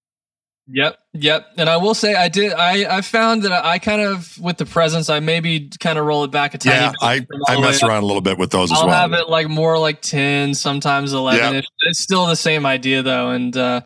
Yep, 0.71 0.99
yep. 1.15 1.47
And 1.57 1.69
I 1.71 1.79
will 1.79 1.95
say, 1.95 2.15
I 2.15 2.29
did. 2.29 2.53
I 2.53 2.99
I 2.99 3.01
found 3.01 3.43
that 3.45 3.53
I 3.53 3.79
kind 3.79 4.03
of 4.03 4.39
with 4.39 4.59
the 4.59 4.67
presence, 4.67 5.09
I 5.09 5.19
maybe 5.21 5.71
kind 5.81 5.99
of 5.99 6.05
roll 6.05 6.25
it 6.25 6.31
back 6.31 6.53
a 6.55 6.59
tiny 6.59 6.77
Yeah, 6.77 6.91
bit. 6.91 6.97
I, 7.01 7.27
I 7.49 7.55
the 7.57 7.61
mess 7.63 7.83
up. 7.83 7.89
around 7.89 8.03
a 8.03 8.07
little 8.07 8.21
bit 8.21 8.37
with 8.37 8.51
those 8.51 8.71
as 8.71 8.77
well. 8.77 8.91
I'll 8.91 8.95
have 8.95 9.13
it 9.15 9.31
like 9.31 9.49
more 9.49 9.79
like 9.79 10.03
ten, 10.03 10.53
sometimes 10.55 11.15
eleven. 11.15 11.55
ish 11.57 11.65
It's 11.87 12.01
still 12.01 12.27
the 12.27 12.37
same 12.37 12.67
idea 12.67 13.03
though, 13.03 13.31
and 13.31 13.57
uh, 13.57 13.81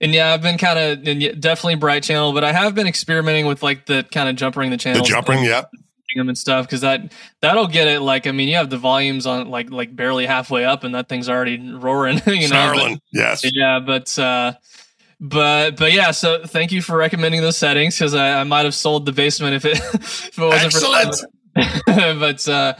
and 0.00 0.12
yeah, 0.12 0.34
I've 0.34 0.42
been 0.42 0.58
kind 0.58 0.78
of 0.78 1.40
definitely 1.40 1.76
bright 1.76 2.02
channel, 2.02 2.34
but 2.34 2.44
I 2.44 2.52
have 2.52 2.74
been 2.74 2.86
experimenting 2.86 3.46
with 3.46 3.62
like 3.62 3.86
the 3.86 4.04
kind 4.12 4.28
of 4.28 4.36
jumpering 4.36 4.68
the 4.68 4.76
the 4.76 4.82
channels, 4.82 5.08
jumping, 5.08 5.42
yep. 5.42 5.70
them 6.16 6.28
and 6.28 6.36
stuff 6.36 6.66
because 6.66 6.82
that 6.82 7.12
that'll 7.40 7.66
get 7.66 7.88
it. 7.88 8.00
Like 8.00 8.26
I 8.26 8.32
mean, 8.32 8.48
you 8.48 8.56
have 8.56 8.68
the 8.68 8.76
volumes 8.76 9.26
on 9.26 9.48
like 9.48 9.70
like 9.70 9.96
barely 9.96 10.26
halfway 10.26 10.66
up, 10.66 10.84
and 10.84 10.94
that 10.94 11.08
thing's 11.08 11.30
already 11.30 11.58
roaring. 11.72 12.20
You 12.26 12.48
know, 12.50 12.72
but- 12.74 13.00
Yes. 13.10 13.40
yeah, 13.50 13.78
but 13.80 14.18
uh 14.18 14.52
but 15.20 15.76
but 15.76 15.92
yeah, 15.92 16.10
so 16.10 16.44
thank 16.46 16.72
you 16.72 16.82
for 16.82 16.96
recommending 16.96 17.40
those 17.40 17.56
settings 17.56 17.96
because 17.96 18.14
I, 18.14 18.40
I 18.40 18.44
might 18.44 18.64
have 18.64 18.74
sold 18.74 19.06
the 19.06 19.12
Bassman 19.12 19.52
if 19.52 19.64
it 19.64 19.78
if 19.94 20.38
it 20.38 20.42
wasn't 20.42 20.64
Excellent. 20.64 21.16
for 21.16 22.14
but 22.18 22.48
uh 22.48 22.74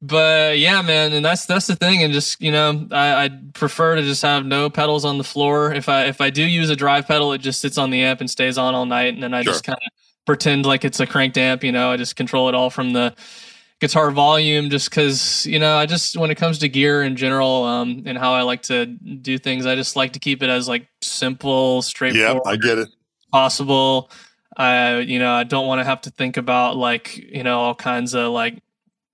but 0.00 0.58
yeah, 0.58 0.80
man, 0.82 1.12
and 1.12 1.24
that's 1.24 1.46
that's 1.46 1.66
the 1.66 1.74
thing, 1.74 2.04
and 2.04 2.12
just 2.12 2.40
you 2.40 2.52
know, 2.52 2.86
I, 2.92 3.24
I 3.24 3.30
prefer 3.52 3.96
to 3.96 4.02
just 4.02 4.22
have 4.22 4.46
no 4.46 4.70
pedals 4.70 5.04
on 5.04 5.18
the 5.18 5.24
floor. 5.24 5.72
If 5.74 5.88
I 5.88 6.04
if 6.04 6.20
I 6.20 6.30
do 6.30 6.44
use 6.44 6.70
a 6.70 6.76
drive 6.76 7.08
pedal, 7.08 7.32
it 7.32 7.38
just 7.38 7.60
sits 7.60 7.78
on 7.78 7.90
the 7.90 8.02
amp 8.02 8.20
and 8.20 8.30
stays 8.30 8.58
on 8.58 8.76
all 8.76 8.86
night, 8.86 9.14
and 9.14 9.22
then 9.22 9.34
I 9.34 9.42
Sure. 9.42 9.52
just 9.52 9.64
kind 9.64 9.76
of 9.84 9.92
pretend 10.24 10.66
like 10.66 10.84
it's 10.84 11.00
a 11.00 11.06
cranked 11.06 11.36
amp. 11.36 11.64
You 11.64 11.72
know, 11.72 11.90
I 11.90 11.96
just 11.96 12.14
control 12.14 12.48
it 12.48 12.54
all 12.54 12.70
from 12.70 12.92
the 12.92 13.12
guitar 13.80 14.10
volume 14.10 14.70
just 14.70 14.90
because 14.90 15.46
you 15.46 15.58
know 15.58 15.76
i 15.76 15.86
just 15.86 16.16
when 16.16 16.30
it 16.30 16.34
comes 16.34 16.58
to 16.58 16.68
gear 16.68 17.02
in 17.04 17.14
general 17.16 17.62
um 17.64 18.02
and 18.06 18.18
how 18.18 18.32
i 18.32 18.42
like 18.42 18.60
to 18.62 18.86
do 18.86 19.38
things 19.38 19.66
i 19.66 19.74
just 19.76 19.94
like 19.94 20.12
to 20.12 20.18
keep 20.18 20.42
it 20.42 20.50
as 20.50 20.66
like 20.68 20.88
simple 21.00 21.80
Yep, 21.82 22.14
yeah 22.14 22.38
I 22.44 22.56
get 22.56 22.78
it. 22.78 22.88
possible 23.30 24.10
i 24.56 24.98
you 24.98 25.18
know 25.20 25.32
i 25.32 25.44
don't 25.44 25.66
want 25.68 25.78
to 25.78 25.84
have 25.84 26.00
to 26.02 26.10
think 26.10 26.36
about 26.36 26.76
like 26.76 27.16
you 27.16 27.44
know 27.44 27.60
all 27.60 27.74
kinds 27.74 28.14
of 28.14 28.32
like 28.32 28.60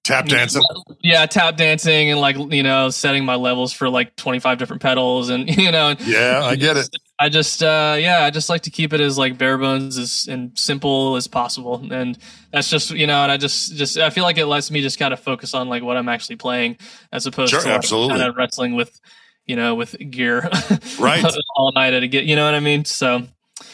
Tap 0.04 0.26
dancing. 0.26 0.62
yeah 1.02 1.24
tap 1.24 1.56
dancing 1.56 2.10
and 2.10 2.20
like 2.20 2.36
you 2.52 2.62
know 2.62 2.90
setting 2.90 3.24
my 3.24 3.36
levels 3.36 3.72
for 3.72 3.88
like 3.88 4.14
25 4.16 4.58
different 4.58 4.82
pedals 4.82 5.30
and 5.30 5.48
you 5.56 5.72
know 5.72 5.94
Yeah, 6.00 6.42
I 6.44 6.56
get 6.56 6.76
it. 6.76 6.88
I 7.18 7.28
just 7.30 7.62
uh 7.62 7.96
yeah, 7.98 8.22
I 8.24 8.30
just 8.30 8.48
like 8.50 8.60
to 8.62 8.70
keep 8.70 8.92
it 8.92 9.00
as 9.00 9.16
like 9.16 9.38
bare 9.38 9.56
bones 9.56 9.96
as 9.96 10.26
and 10.30 10.56
simple 10.58 11.16
as 11.16 11.26
possible. 11.26 11.86
And 11.90 12.18
that's 12.52 12.68
just 12.68 12.90
you 12.90 13.06
know, 13.06 13.22
and 13.22 13.32
I 13.32 13.38
just 13.38 13.76
just 13.76 13.96
I 13.96 14.10
feel 14.10 14.24
like 14.24 14.36
it 14.36 14.46
lets 14.46 14.70
me 14.70 14.82
just 14.82 14.98
kind 14.98 15.14
of 15.14 15.20
focus 15.20 15.54
on 15.54 15.68
like 15.70 15.82
what 15.82 15.96
I'm 15.96 16.08
actually 16.10 16.36
playing 16.36 16.76
as 17.12 17.24
opposed 17.26 17.52
Sure, 17.52 17.60
to 17.62 17.68
like, 17.68 17.76
absolutely. 17.78 18.18
kind 18.18 18.28
of 18.28 18.36
wrestling 18.36 18.74
with 18.74 19.00
you 19.46 19.56
know, 19.56 19.74
with 19.74 19.96
gear 20.10 20.50
Right. 20.98 21.24
all 21.56 21.72
night 21.74 21.94
at 21.94 22.02
a 22.02 22.08
get 22.08 22.24
you 22.24 22.36
know 22.36 22.44
what 22.44 22.54
I 22.54 22.60
mean? 22.60 22.84
So 22.84 23.22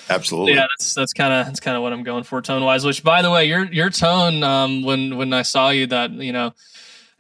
Absolutely. 0.09 0.55
yeah, 0.55 0.67
that's 0.77 0.95
that's 0.95 1.13
kind 1.13 1.33
of 1.33 1.47
that's 1.47 1.61
kind 1.61 1.77
of 1.77 1.83
what 1.83 1.93
I'm 1.93 2.03
going 2.03 2.25
for 2.25 2.43
tone 2.43 2.65
wise. 2.65 2.85
Which, 2.85 3.05
by 3.05 3.23
the 3.23 3.31
way, 3.31 3.45
your 3.47 3.65
your 3.73 3.91
tone 3.91 4.43
um, 4.43 4.83
when 4.83 5.17
when 5.17 5.33
I 5.33 5.43
saw 5.43 5.71
you 5.71 5.87
that 5.89 6.11
you 6.11 6.33
know 6.33 6.53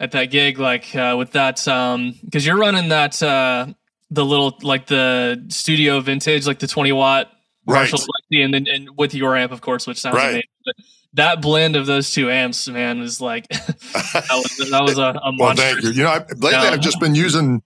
at 0.00 0.12
that 0.12 0.26
gig, 0.26 0.58
like 0.58 0.94
uh, 0.96 1.14
with 1.18 1.32
that 1.32 1.66
um 1.68 2.14
because 2.24 2.44
you're 2.44 2.56
running 2.58 2.88
that 2.88 3.22
uh 3.22 3.66
the 4.10 4.24
little 4.24 4.58
like 4.62 4.86
the 4.86 5.44
studio 5.48 6.00
vintage, 6.00 6.46
like 6.46 6.58
the 6.58 6.66
20 6.66 6.92
watt 6.92 7.30
Right. 7.66 7.90
Marshall 7.92 8.06
and 8.32 8.54
then 8.54 8.66
and 8.66 8.96
with 8.96 9.14
your 9.14 9.36
amp, 9.36 9.52
of 9.52 9.60
course, 9.60 9.86
which 9.86 10.00
sounds 10.00 10.16
Right. 10.16 10.30
amazing. 10.30 10.48
But 10.64 10.74
that 11.14 11.40
blend 11.42 11.76
of 11.76 11.86
those 11.86 12.10
two 12.12 12.30
amps, 12.30 12.66
man, 12.68 13.00
is 13.00 13.20
like 13.20 13.46
that 13.48 14.26
was 14.30 14.70
that 14.70 14.82
was 14.82 14.98
a, 14.98 15.14
a 15.22 15.32
Well, 15.38 15.54
thank 15.54 15.82
you. 15.82 15.90
You 15.90 16.04
know, 16.04 16.10
I, 16.10 16.18
lately 16.18 16.50
No. 16.50 16.70
I've 16.70 16.80
just 16.80 16.98
been 16.98 17.14
using 17.14 17.62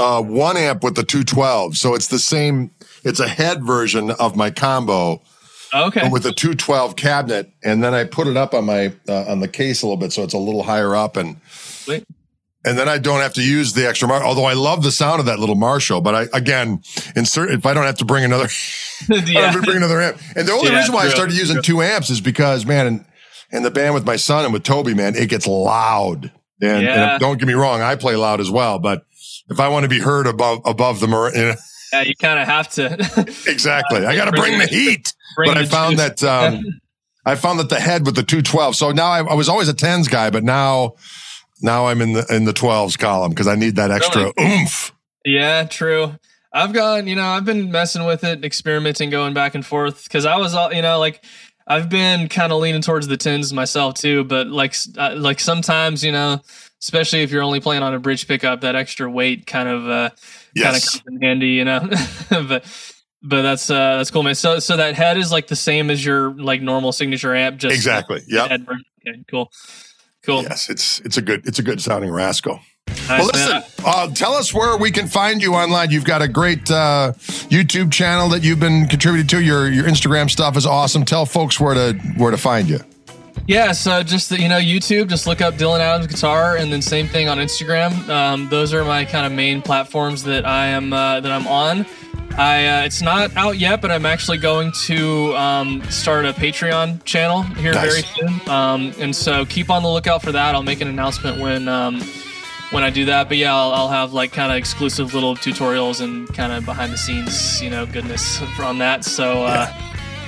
uh, 0.00 0.20
one 0.22 0.56
amp 0.56 0.82
with 0.82 0.96
the 0.96 1.04
212. 1.04 1.76
So 1.76 1.94
it's 1.94 2.08
the 2.08 2.18
same, 2.18 2.70
it's 3.04 3.20
a 3.20 3.28
head 3.28 3.62
version 3.64 4.10
of 4.12 4.34
my 4.36 4.50
combo 4.50 5.20
Okay, 5.72 6.08
with 6.08 6.26
a 6.26 6.32
212 6.32 6.96
cabinet. 6.96 7.50
And 7.62 7.82
then 7.84 7.94
I 7.94 8.04
put 8.04 8.26
it 8.26 8.36
up 8.36 8.54
on 8.54 8.64
my, 8.64 8.92
uh, 9.08 9.24
on 9.28 9.40
the 9.40 9.48
case 9.48 9.82
a 9.82 9.86
little 9.86 9.96
bit. 9.96 10.12
So 10.12 10.22
it's 10.24 10.34
a 10.34 10.38
little 10.38 10.64
higher 10.64 10.96
up 10.96 11.16
and, 11.16 11.36
Sweet. 11.48 12.04
and 12.64 12.76
then 12.76 12.88
I 12.88 12.98
don't 12.98 13.20
have 13.20 13.34
to 13.34 13.42
use 13.42 13.72
the 13.74 13.86
extra 13.88 14.08
Mar- 14.08 14.24
although 14.24 14.46
I 14.46 14.54
love 14.54 14.82
the 14.82 14.90
sound 14.90 15.20
of 15.20 15.26
that 15.26 15.38
little 15.38 15.54
Marshall, 15.54 16.00
but 16.00 16.14
I, 16.14 16.22
again, 16.36 16.82
insert, 17.14 17.50
if 17.50 17.64
I 17.66 17.74
don't 17.74 17.84
have 17.86 17.98
to 17.98 18.04
bring 18.04 18.24
another, 18.24 18.48
yeah, 19.08 19.52
bring 19.52 19.76
another 19.76 20.00
amp. 20.00 20.18
And 20.36 20.48
the 20.48 20.52
only 20.52 20.70
Yeah, 20.70 20.78
reason 20.78 20.94
why 20.94 21.04
I 21.04 21.08
started 21.08 21.36
using 21.36 21.62
two 21.62 21.82
amps 21.82 22.10
is 22.10 22.20
because, 22.20 22.66
man, 22.66 22.86
and, 22.86 23.04
in 23.52 23.62
the 23.64 23.70
band 23.70 23.94
with 23.94 24.06
my 24.06 24.14
son 24.16 24.44
and 24.44 24.52
with 24.52 24.62
Toby, 24.62 24.94
man, 24.94 25.16
it 25.16 25.28
gets 25.28 25.46
loud. 25.46 26.30
And, 26.62 26.82
Yeah. 26.82 27.12
and 27.12 27.20
don't 27.20 27.38
get 27.38 27.48
me 27.48 27.54
wrong, 27.54 27.80
I 27.80 27.96
play 27.96 28.14
loud 28.16 28.40
as 28.40 28.50
well, 28.50 28.78
but 28.78 29.04
if 29.50 29.60
I 29.60 29.68
want 29.68 29.84
to 29.84 29.88
be 29.88 29.98
heard 29.98 30.26
above 30.26 30.60
above 30.64 31.00
the 31.00 31.08
mar- 31.08 31.34
you 31.34 31.46
know, 31.46 31.54
yeah, 31.92 32.02
you 32.02 32.14
kind 32.16 32.38
of 32.38 32.46
have 32.46 32.68
to 32.70 32.92
exactly, 33.46 34.06
I 34.06 34.16
got 34.16 34.26
to 34.26 34.32
bring 34.32 34.58
the 34.58 34.66
heat. 34.66 35.12
bring 35.36 35.50
but 35.50 35.58
I 35.58 35.64
found 35.66 35.98
juice. 35.98 36.20
that 36.20 36.24
um, 36.24 36.80
I 37.24 37.34
found 37.34 37.58
that 37.60 37.68
the 37.68 37.80
head 37.80 38.06
with 38.06 38.16
the 38.16 38.22
two 38.22 38.42
twelve. 38.42 38.76
So 38.76 38.92
now 38.92 39.10
I, 39.10 39.22
I 39.22 39.34
was 39.34 39.48
always 39.48 39.68
a 39.68 39.74
tens 39.74 40.08
guy, 40.08 40.30
but 40.30 40.44
now 40.44 40.94
now 41.60 41.86
I'm 41.86 42.00
in 42.00 42.12
the 42.12 42.26
in 42.30 42.44
the 42.44 42.52
twelves 42.52 42.96
column 42.96 43.30
because 43.30 43.46
I 43.46 43.56
need 43.56 43.76
that 43.76 43.90
extra 43.90 44.32
oomph. 44.40 44.92
Yeah, 45.24 45.64
true. 45.64 46.14
I've 46.52 46.72
gone, 46.72 47.06
you 47.06 47.14
know, 47.14 47.26
I've 47.26 47.44
been 47.44 47.70
messing 47.70 48.04
with 48.04 48.24
it, 48.24 48.44
experimenting, 48.44 49.10
going 49.10 49.34
back 49.34 49.54
and 49.54 49.64
forth 49.64 50.04
because 50.04 50.26
I 50.26 50.36
was, 50.36 50.54
all 50.54 50.72
you 50.72 50.82
know, 50.82 50.98
like 50.98 51.24
I've 51.66 51.88
been 51.88 52.28
kind 52.28 52.52
of 52.52 52.60
leaning 52.60 52.82
towards 52.82 53.06
the 53.06 53.16
tens 53.16 53.52
myself 53.52 53.94
too, 53.94 54.24
but 54.24 54.48
like 54.48 54.74
uh, 54.98 55.14
like 55.16 55.38
sometimes 55.38 56.02
you 56.02 56.10
know, 56.10 56.40
especially 56.82 57.22
if 57.22 57.30
you're 57.30 57.42
only 57.42 57.60
playing 57.60 57.82
on 57.82 57.94
a 57.94 57.98
bridge 57.98 58.26
pickup, 58.26 58.62
that 58.62 58.74
extra 58.74 59.10
weight 59.10 59.46
kind 59.46 59.68
of 59.68 59.88
uh, 59.88 60.10
Yes. 60.54 60.64
kind 60.64 60.76
of 60.76 60.82
comes 60.82 61.02
in 61.16 61.22
handy, 61.22 61.48
you 61.50 61.64
know. 61.64 61.88
but 62.30 62.64
but 63.22 63.42
that's 63.42 63.70
uh, 63.70 63.96
that's 63.98 64.10
cool, 64.10 64.22
man. 64.22 64.34
So 64.34 64.58
so 64.58 64.76
that 64.76 64.94
head 64.94 65.16
is 65.18 65.30
like 65.30 65.46
the 65.46 65.56
same 65.56 65.90
as 65.90 66.04
your 66.04 66.32
like 66.32 66.62
normal 66.62 66.92
signature 66.92 67.34
amp, 67.34 67.58
just 67.58 67.74
Exactly. 67.74 68.22
Yeah. 68.26 68.44
Okay, 68.44 69.22
cool, 69.30 69.50
cool. 70.24 70.42
Yes, 70.42 70.68
it's 70.70 71.00
it's 71.00 71.16
a 71.16 71.22
good 71.22 71.46
it's 71.46 71.58
a 71.58 71.62
good 71.62 71.80
sounding 71.80 72.10
rascal. 72.10 72.60
Nice, 72.88 73.08
well, 73.08 73.26
listen, 73.32 73.62
uh, 73.84 74.08
tell 74.14 74.32
us 74.34 74.52
where 74.52 74.76
we 74.76 74.90
can 74.90 75.06
find 75.06 75.40
you 75.40 75.54
online. 75.54 75.90
You've 75.90 76.04
got 76.04 76.22
a 76.22 76.28
great 76.28 76.68
uh, 76.70 77.12
YouTube 77.48 77.92
channel 77.92 78.28
that 78.30 78.42
you've 78.42 78.58
been 78.58 78.86
contributing 78.88 79.28
to. 79.28 79.40
Your 79.40 79.70
your 79.70 79.84
Instagram 79.84 80.28
stuff 80.28 80.56
is 80.56 80.66
awesome. 80.66 81.04
Tell 81.04 81.24
folks 81.24 81.60
where 81.60 81.74
to 81.74 81.92
where 82.16 82.30
to 82.32 82.36
find 82.38 82.68
you. 82.68 82.80
Yeah, 83.50 83.72
so 83.72 84.04
just 84.04 84.28
the, 84.28 84.40
you 84.40 84.48
know 84.48 84.60
YouTube, 84.60 85.08
just 85.08 85.26
look 85.26 85.40
up 85.40 85.54
Dylan 85.54 85.80
Adams 85.80 86.06
Guitar, 86.06 86.54
and 86.54 86.72
then 86.72 86.80
same 86.80 87.08
thing 87.08 87.28
on 87.28 87.38
Instagram. 87.38 88.08
Um, 88.08 88.48
those 88.48 88.72
are 88.72 88.84
my 88.84 89.04
kind 89.04 89.26
of 89.26 89.32
main 89.32 89.60
platforms 89.60 90.22
that 90.22 90.46
I 90.46 90.66
am 90.66 90.92
uh, 90.92 91.18
that 91.18 91.32
I'm 91.32 91.48
on. 91.48 91.84
I 92.38 92.66
uh, 92.68 92.84
it's 92.84 93.02
not 93.02 93.36
out 93.36 93.58
yet, 93.58 93.82
but 93.82 93.90
I'm 93.90 94.06
actually 94.06 94.38
going 94.38 94.70
to 94.84 95.34
um, 95.34 95.82
start 95.90 96.26
a 96.26 96.32
Patreon 96.32 97.04
channel 97.04 97.42
here 97.42 97.72
Nice. 97.72 97.90
very 97.90 98.02
soon. 98.02 98.48
Um, 98.48 98.92
and 99.00 99.16
so 99.16 99.44
keep 99.44 99.68
on 99.68 99.82
the 99.82 99.88
lookout 99.90 100.22
for 100.22 100.30
that. 100.30 100.54
I'll 100.54 100.62
make 100.62 100.80
an 100.80 100.86
announcement 100.86 101.40
when 101.40 101.66
um, 101.66 102.00
when 102.70 102.84
I 102.84 102.90
do 102.90 103.06
that. 103.06 103.26
But 103.26 103.38
yeah, 103.38 103.52
I'll, 103.52 103.72
I'll 103.72 103.88
have 103.88 104.12
like 104.12 104.30
kind 104.32 104.52
of 104.52 104.58
exclusive 104.58 105.12
little 105.12 105.34
tutorials 105.34 106.00
and 106.00 106.32
kind 106.34 106.52
of 106.52 106.64
behind 106.64 106.92
the 106.92 106.98
scenes, 106.98 107.60
you 107.60 107.68
know, 107.68 107.84
goodness 107.84 108.40
on 108.60 108.78
that. 108.78 109.04
So. 109.04 109.42
Uh, 109.42 109.72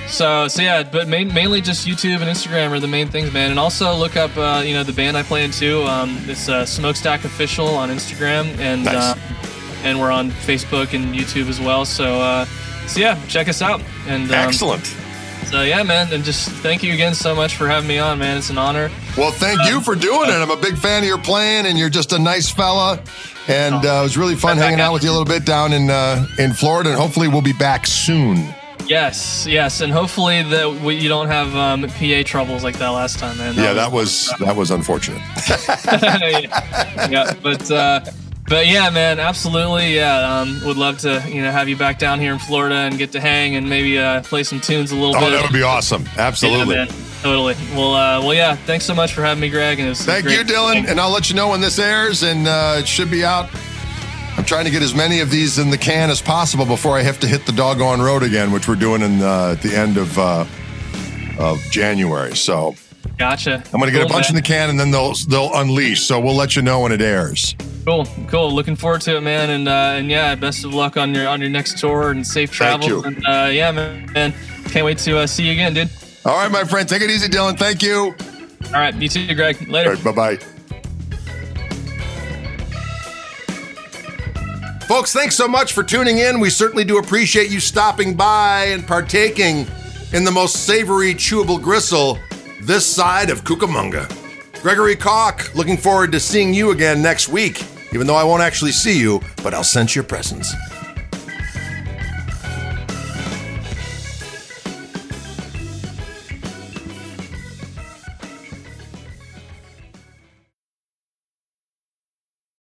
so, 0.07 0.47
so 0.47 0.61
yeah, 0.61 0.83
but 0.83 1.07
main, 1.07 1.33
mainly 1.33 1.61
just 1.61 1.87
YouTube 1.87 2.21
and 2.21 2.29
Instagram 2.29 2.71
are 2.71 2.79
the 2.79 2.87
main 2.87 3.07
things, 3.07 3.31
man. 3.33 3.49
And 3.51 3.59
also 3.59 3.95
look 3.95 4.15
up, 4.15 4.35
uh, 4.37 4.61
you 4.65 4.73
know, 4.73 4.83
the 4.83 4.93
band 4.93 5.17
I 5.17 5.23
play 5.23 5.43
in 5.43 5.51
too. 5.51 5.81
Um, 5.83 6.17
it's 6.27 6.49
uh, 6.49 6.65
Smokestack 6.65 7.23
Official 7.25 7.67
on 7.67 7.89
Instagram, 7.89 8.45
and 8.59 8.85
Nice. 8.85 8.95
uh, 8.95 9.15
and 9.83 9.99
we're 9.99 10.11
on 10.11 10.29
Facebook 10.31 10.93
and 10.93 11.13
YouTube 11.15 11.49
as 11.49 11.59
well. 11.59 11.85
So, 11.85 12.19
uh, 12.21 12.45
so 12.87 12.99
yeah, 12.99 13.19
check 13.27 13.47
us 13.47 13.61
out. 13.61 13.81
And 14.07 14.25
um, 14.25 14.35
Excellent. 14.47 14.85
So 15.47 15.61
yeah, 15.61 15.83
man, 15.83 16.11
and 16.11 16.23
just 16.23 16.49
thank 16.49 16.83
you 16.83 16.93
again 16.93 17.13
so 17.13 17.35
much 17.35 17.55
for 17.55 17.67
having 17.67 17.87
me 17.87 17.99
on, 17.99 18.17
man. 18.19 18.37
It's 18.37 18.49
an 18.49 18.57
honor. 18.57 18.89
Well, 19.17 19.31
thank 19.31 19.63
you 19.69 19.81
for 19.81 19.93
doing 19.93 20.29
it. 20.29 20.33
I'm 20.33 20.49
a 20.49 20.57
big 20.57 20.77
fan 20.77 21.03
of 21.03 21.07
your 21.07 21.19
playing, 21.19 21.65
and 21.65 21.77
you're 21.77 21.89
just 21.89 22.11
a 22.13 22.19
nice 22.19 22.49
fella. 22.49 22.99
And 23.47 23.75
uh, 23.75 23.99
it 23.99 24.03
was 24.03 24.17
really 24.17 24.35
fun 24.35 24.57
hanging 24.57 24.79
out 24.79 24.93
with 24.93 25.03
you 25.03 25.09
a 25.09 25.11
little 25.11 25.25
bit 25.25 25.45
down 25.45 25.73
in 25.73 25.89
uh, 25.89 26.25
in 26.39 26.53
Florida. 26.53 26.91
And 26.91 26.99
hopefully, 26.99 27.27
we'll 27.27 27.41
be 27.41 27.53
back 27.53 27.85
soon. 27.85 28.53
Yes, 28.87 29.45
yes, 29.47 29.81
and 29.81 29.91
hopefully 29.93 30.43
that 30.43 30.69
we, 30.81 30.95
you 30.95 31.09
don't 31.09 31.27
have 31.27 31.55
um, 31.55 31.83
PA 31.89 32.23
troubles 32.25 32.63
like 32.63 32.77
that 32.79 32.89
last 32.89 33.17
time, 33.19 33.37
man. 33.37 33.55
Yeah, 33.55 33.73
that 33.73 33.91
was 33.91 34.33
that 34.39 34.55
was 34.55 34.71
unfortunate. 34.71 35.21
yeah. 35.85 37.07
yeah, 37.09 37.33
but 37.41 37.69
uh, 37.71 38.01
but 38.47 38.67
yeah, 38.67 38.89
man, 38.89 39.19
absolutely, 39.19 39.95
yeah. 39.95 40.39
Um, 40.41 40.59
would 40.65 40.77
love 40.77 40.99
to 40.99 41.23
you 41.29 41.41
know 41.41 41.51
have 41.51 41.69
you 41.69 41.77
back 41.77 41.97
down 41.99 42.19
here 42.19 42.33
in 42.33 42.39
Florida 42.39 42.75
and 42.75 42.97
get 42.97 43.11
to 43.13 43.21
hang 43.21 43.55
and 43.55 43.69
maybe 43.69 43.97
uh, 43.97 44.21
play 44.23 44.43
some 44.43 44.59
tunes 44.59 44.91
a 44.91 44.95
little 44.95 45.15
Oh, 45.15 45.19
bit. 45.21 45.29
that 45.31 45.41
would 45.43 45.53
be 45.53 45.63
awesome. 45.63 46.05
Absolutely. 46.17 46.75
Yeah, 46.75 46.85
totally. 47.21 47.55
Well, 47.73 47.93
uh, 47.95 48.19
well, 48.21 48.33
yeah. 48.33 48.55
Thanks 48.55 48.85
so 48.85 48.93
much 48.93 49.13
for 49.13 49.21
having 49.21 49.41
me, 49.41 49.49
Greg. 49.49 49.79
And 49.79 49.87
it 49.87 49.89
was 49.91 50.01
Thank 50.05 50.25
great. 50.25 50.37
you, 50.37 50.43
Dylan. 50.43 50.87
And 50.89 50.99
I'll 50.99 51.11
let 51.11 51.29
you 51.29 51.35
know 51.35 51.49
when 51.49 51.61
this 51.61 51.79
airs, 51.79 52.21
and 52.23 52.47
uh, 52.47 52.75
it 52.79 52.87
should 52.87 53.09
be 53.09 53.23
out. 53.23 53.49
I'm 54.37 54.45
trying 54.45 54.65
to 54.65 54.71
get 54.71 54.81
as 54.81 54.95
many 54.95 55.19
of 55.19 55.29
these 55.29 55.59
in 55.59 55.69
the 55.69 55.77
can 55.77 56.09
as 56.09 56.21
possible 56.21 56.65
before 56.65 56.97
I 56.97 57.01
have 57.01 57.19
to 57.19 57.27
hit 57.27 57.45
the 57.45 57.51
doggone 57.51 58.01
road 58.01 58.23
again, 58.23 58.51
which 58.51 58.67
we're 58.67 58.75
doing 58.75 59.01
in 59.01 59.21
uh, 59.21 59.51
at 59.51 59.61
the 59.61 59.75
end 59.75 59.97
of 59.97 60.17
uh, 60.17 60.45
of 61.37 61.59
January. 61.71 62.35
So 62.35 62.75
Gotcha. 63.17 63.63
I'm 63.73 63.79
going 63.79 63.91
to 63.91 63.97
get 63.97 64.05
a 64.05 64.11
bunch 64.11 64.29
in 64.29 64.35
the 64.35 64.41
can, 64.41 64.69
and 64.69 64.79
then 64.79 64.91
they'll 64.91 65.13
they'll 65.27 65.53
unleash. 65.53 66.03
So 66.03 66.19
we'll 66.19 66.35
let 66.35 66.55
you 66.55 66.61
know 66.61 66.81
when 66.81 66.91
it 66.91 67.01
airs. 67.01 67.55
Cool, 67.85 68.07
cool. 68.27 68.51
Looking 68.51 68.75
forward 68.75 69.01
to 69.01 69.17
it, 69.17 69.21
man. 69.21 69.49
And 69.49 69.67
uh, 69.67 69.71
and 69.97 70.09
yeah, 70.09 70.35
best 70.35 70.65
of 70.65 70.73
luck 70.73 70.97
on 70.97 71.13
your 71.13 71.27
on 71.27 71.39
your 71.39 71.49
next 71.49 71.77
tour 71.77 72.11
and 72.11 72.25
safe 72.25 72.55
Thank 72.55 72.81
travels. 72.81 72.87
you. 72.87 73.03
And 73.03 73.25
uh, 73.25 73.49
yeah, 73.51 73.71
man, 73.71 74.11
man, 74.13 74.33
can't 74.65 74.85
wait 74.85 74.97
to 74.99 75.19
uh, 75.19 75.27
see 75.27 75.45
you 75.45 75.51
again, 75.51 75.73
dude. 75.73 75.89
All 76.25 76.37
right, 76.37 76.51
my 76.51 76.63
friend, 76.63 76.87
take 76.87 77.01
it 77.01 77.09
easy, 77.09 77.27
Dylan. 77.27 77.57
Thank 77.57 77.83
you. 77.83 78.15
All 78.67 78.79
right, 78.79 78.95
you 78.95 79.09
too, 79.09 79.35
Greg. 79.35 79.67
Later. 79.67 79.91
Right, 79.91 80.03
bye 80.03 80.11
bye. 80.11 80.52
Folks, 84.87 85.13
thanks 85.13 85.35
so 85.35 85.47
much 85.47 85.73
for 85.73 85.81
tuning 85.81 86.17
in. 86.17 86.39
We 86.39 86.49
certainly 86.49 86.83
do 86.83 86.97
appreciate 86.97 87.49
you 87.49 87.59
stopping 87.59 88.15
by 88.15 88.65
and 88.65 88.85
partaking 88.85 89.65
in 90.11 90.23
the 90.23 90.31
most 90.31 90.65
savory, 90.65 91.13
chewable 91.13 91.59
gristle 91.59 92.19
this 92.61 92.85
side 92.85 93.29
of 93.29 93.43
Cucamonga. 93.43 94.07
Gregory 94.61 94.95
Koch, 94.95 95.55
looking 95.55 95.77
forward 95.77 96.11
to 96.11 96.19
seeing 96.19 96.53
you 96.53 96.71
again 96.71 97.01
next 97.01 97.29
week, 97.29 97.63
even 97.93 98.05
though 98.07 98.15
I 98.15 98.23
won't 98.23 98.43
actually 98.43 98.71
see 98.71 98.99
you, 98.99 99.21
but 99.41 99.53
I'll 99.53 99.63
sense 99.63 99.95
your 99.95 100.03
presence. 100.03 100.53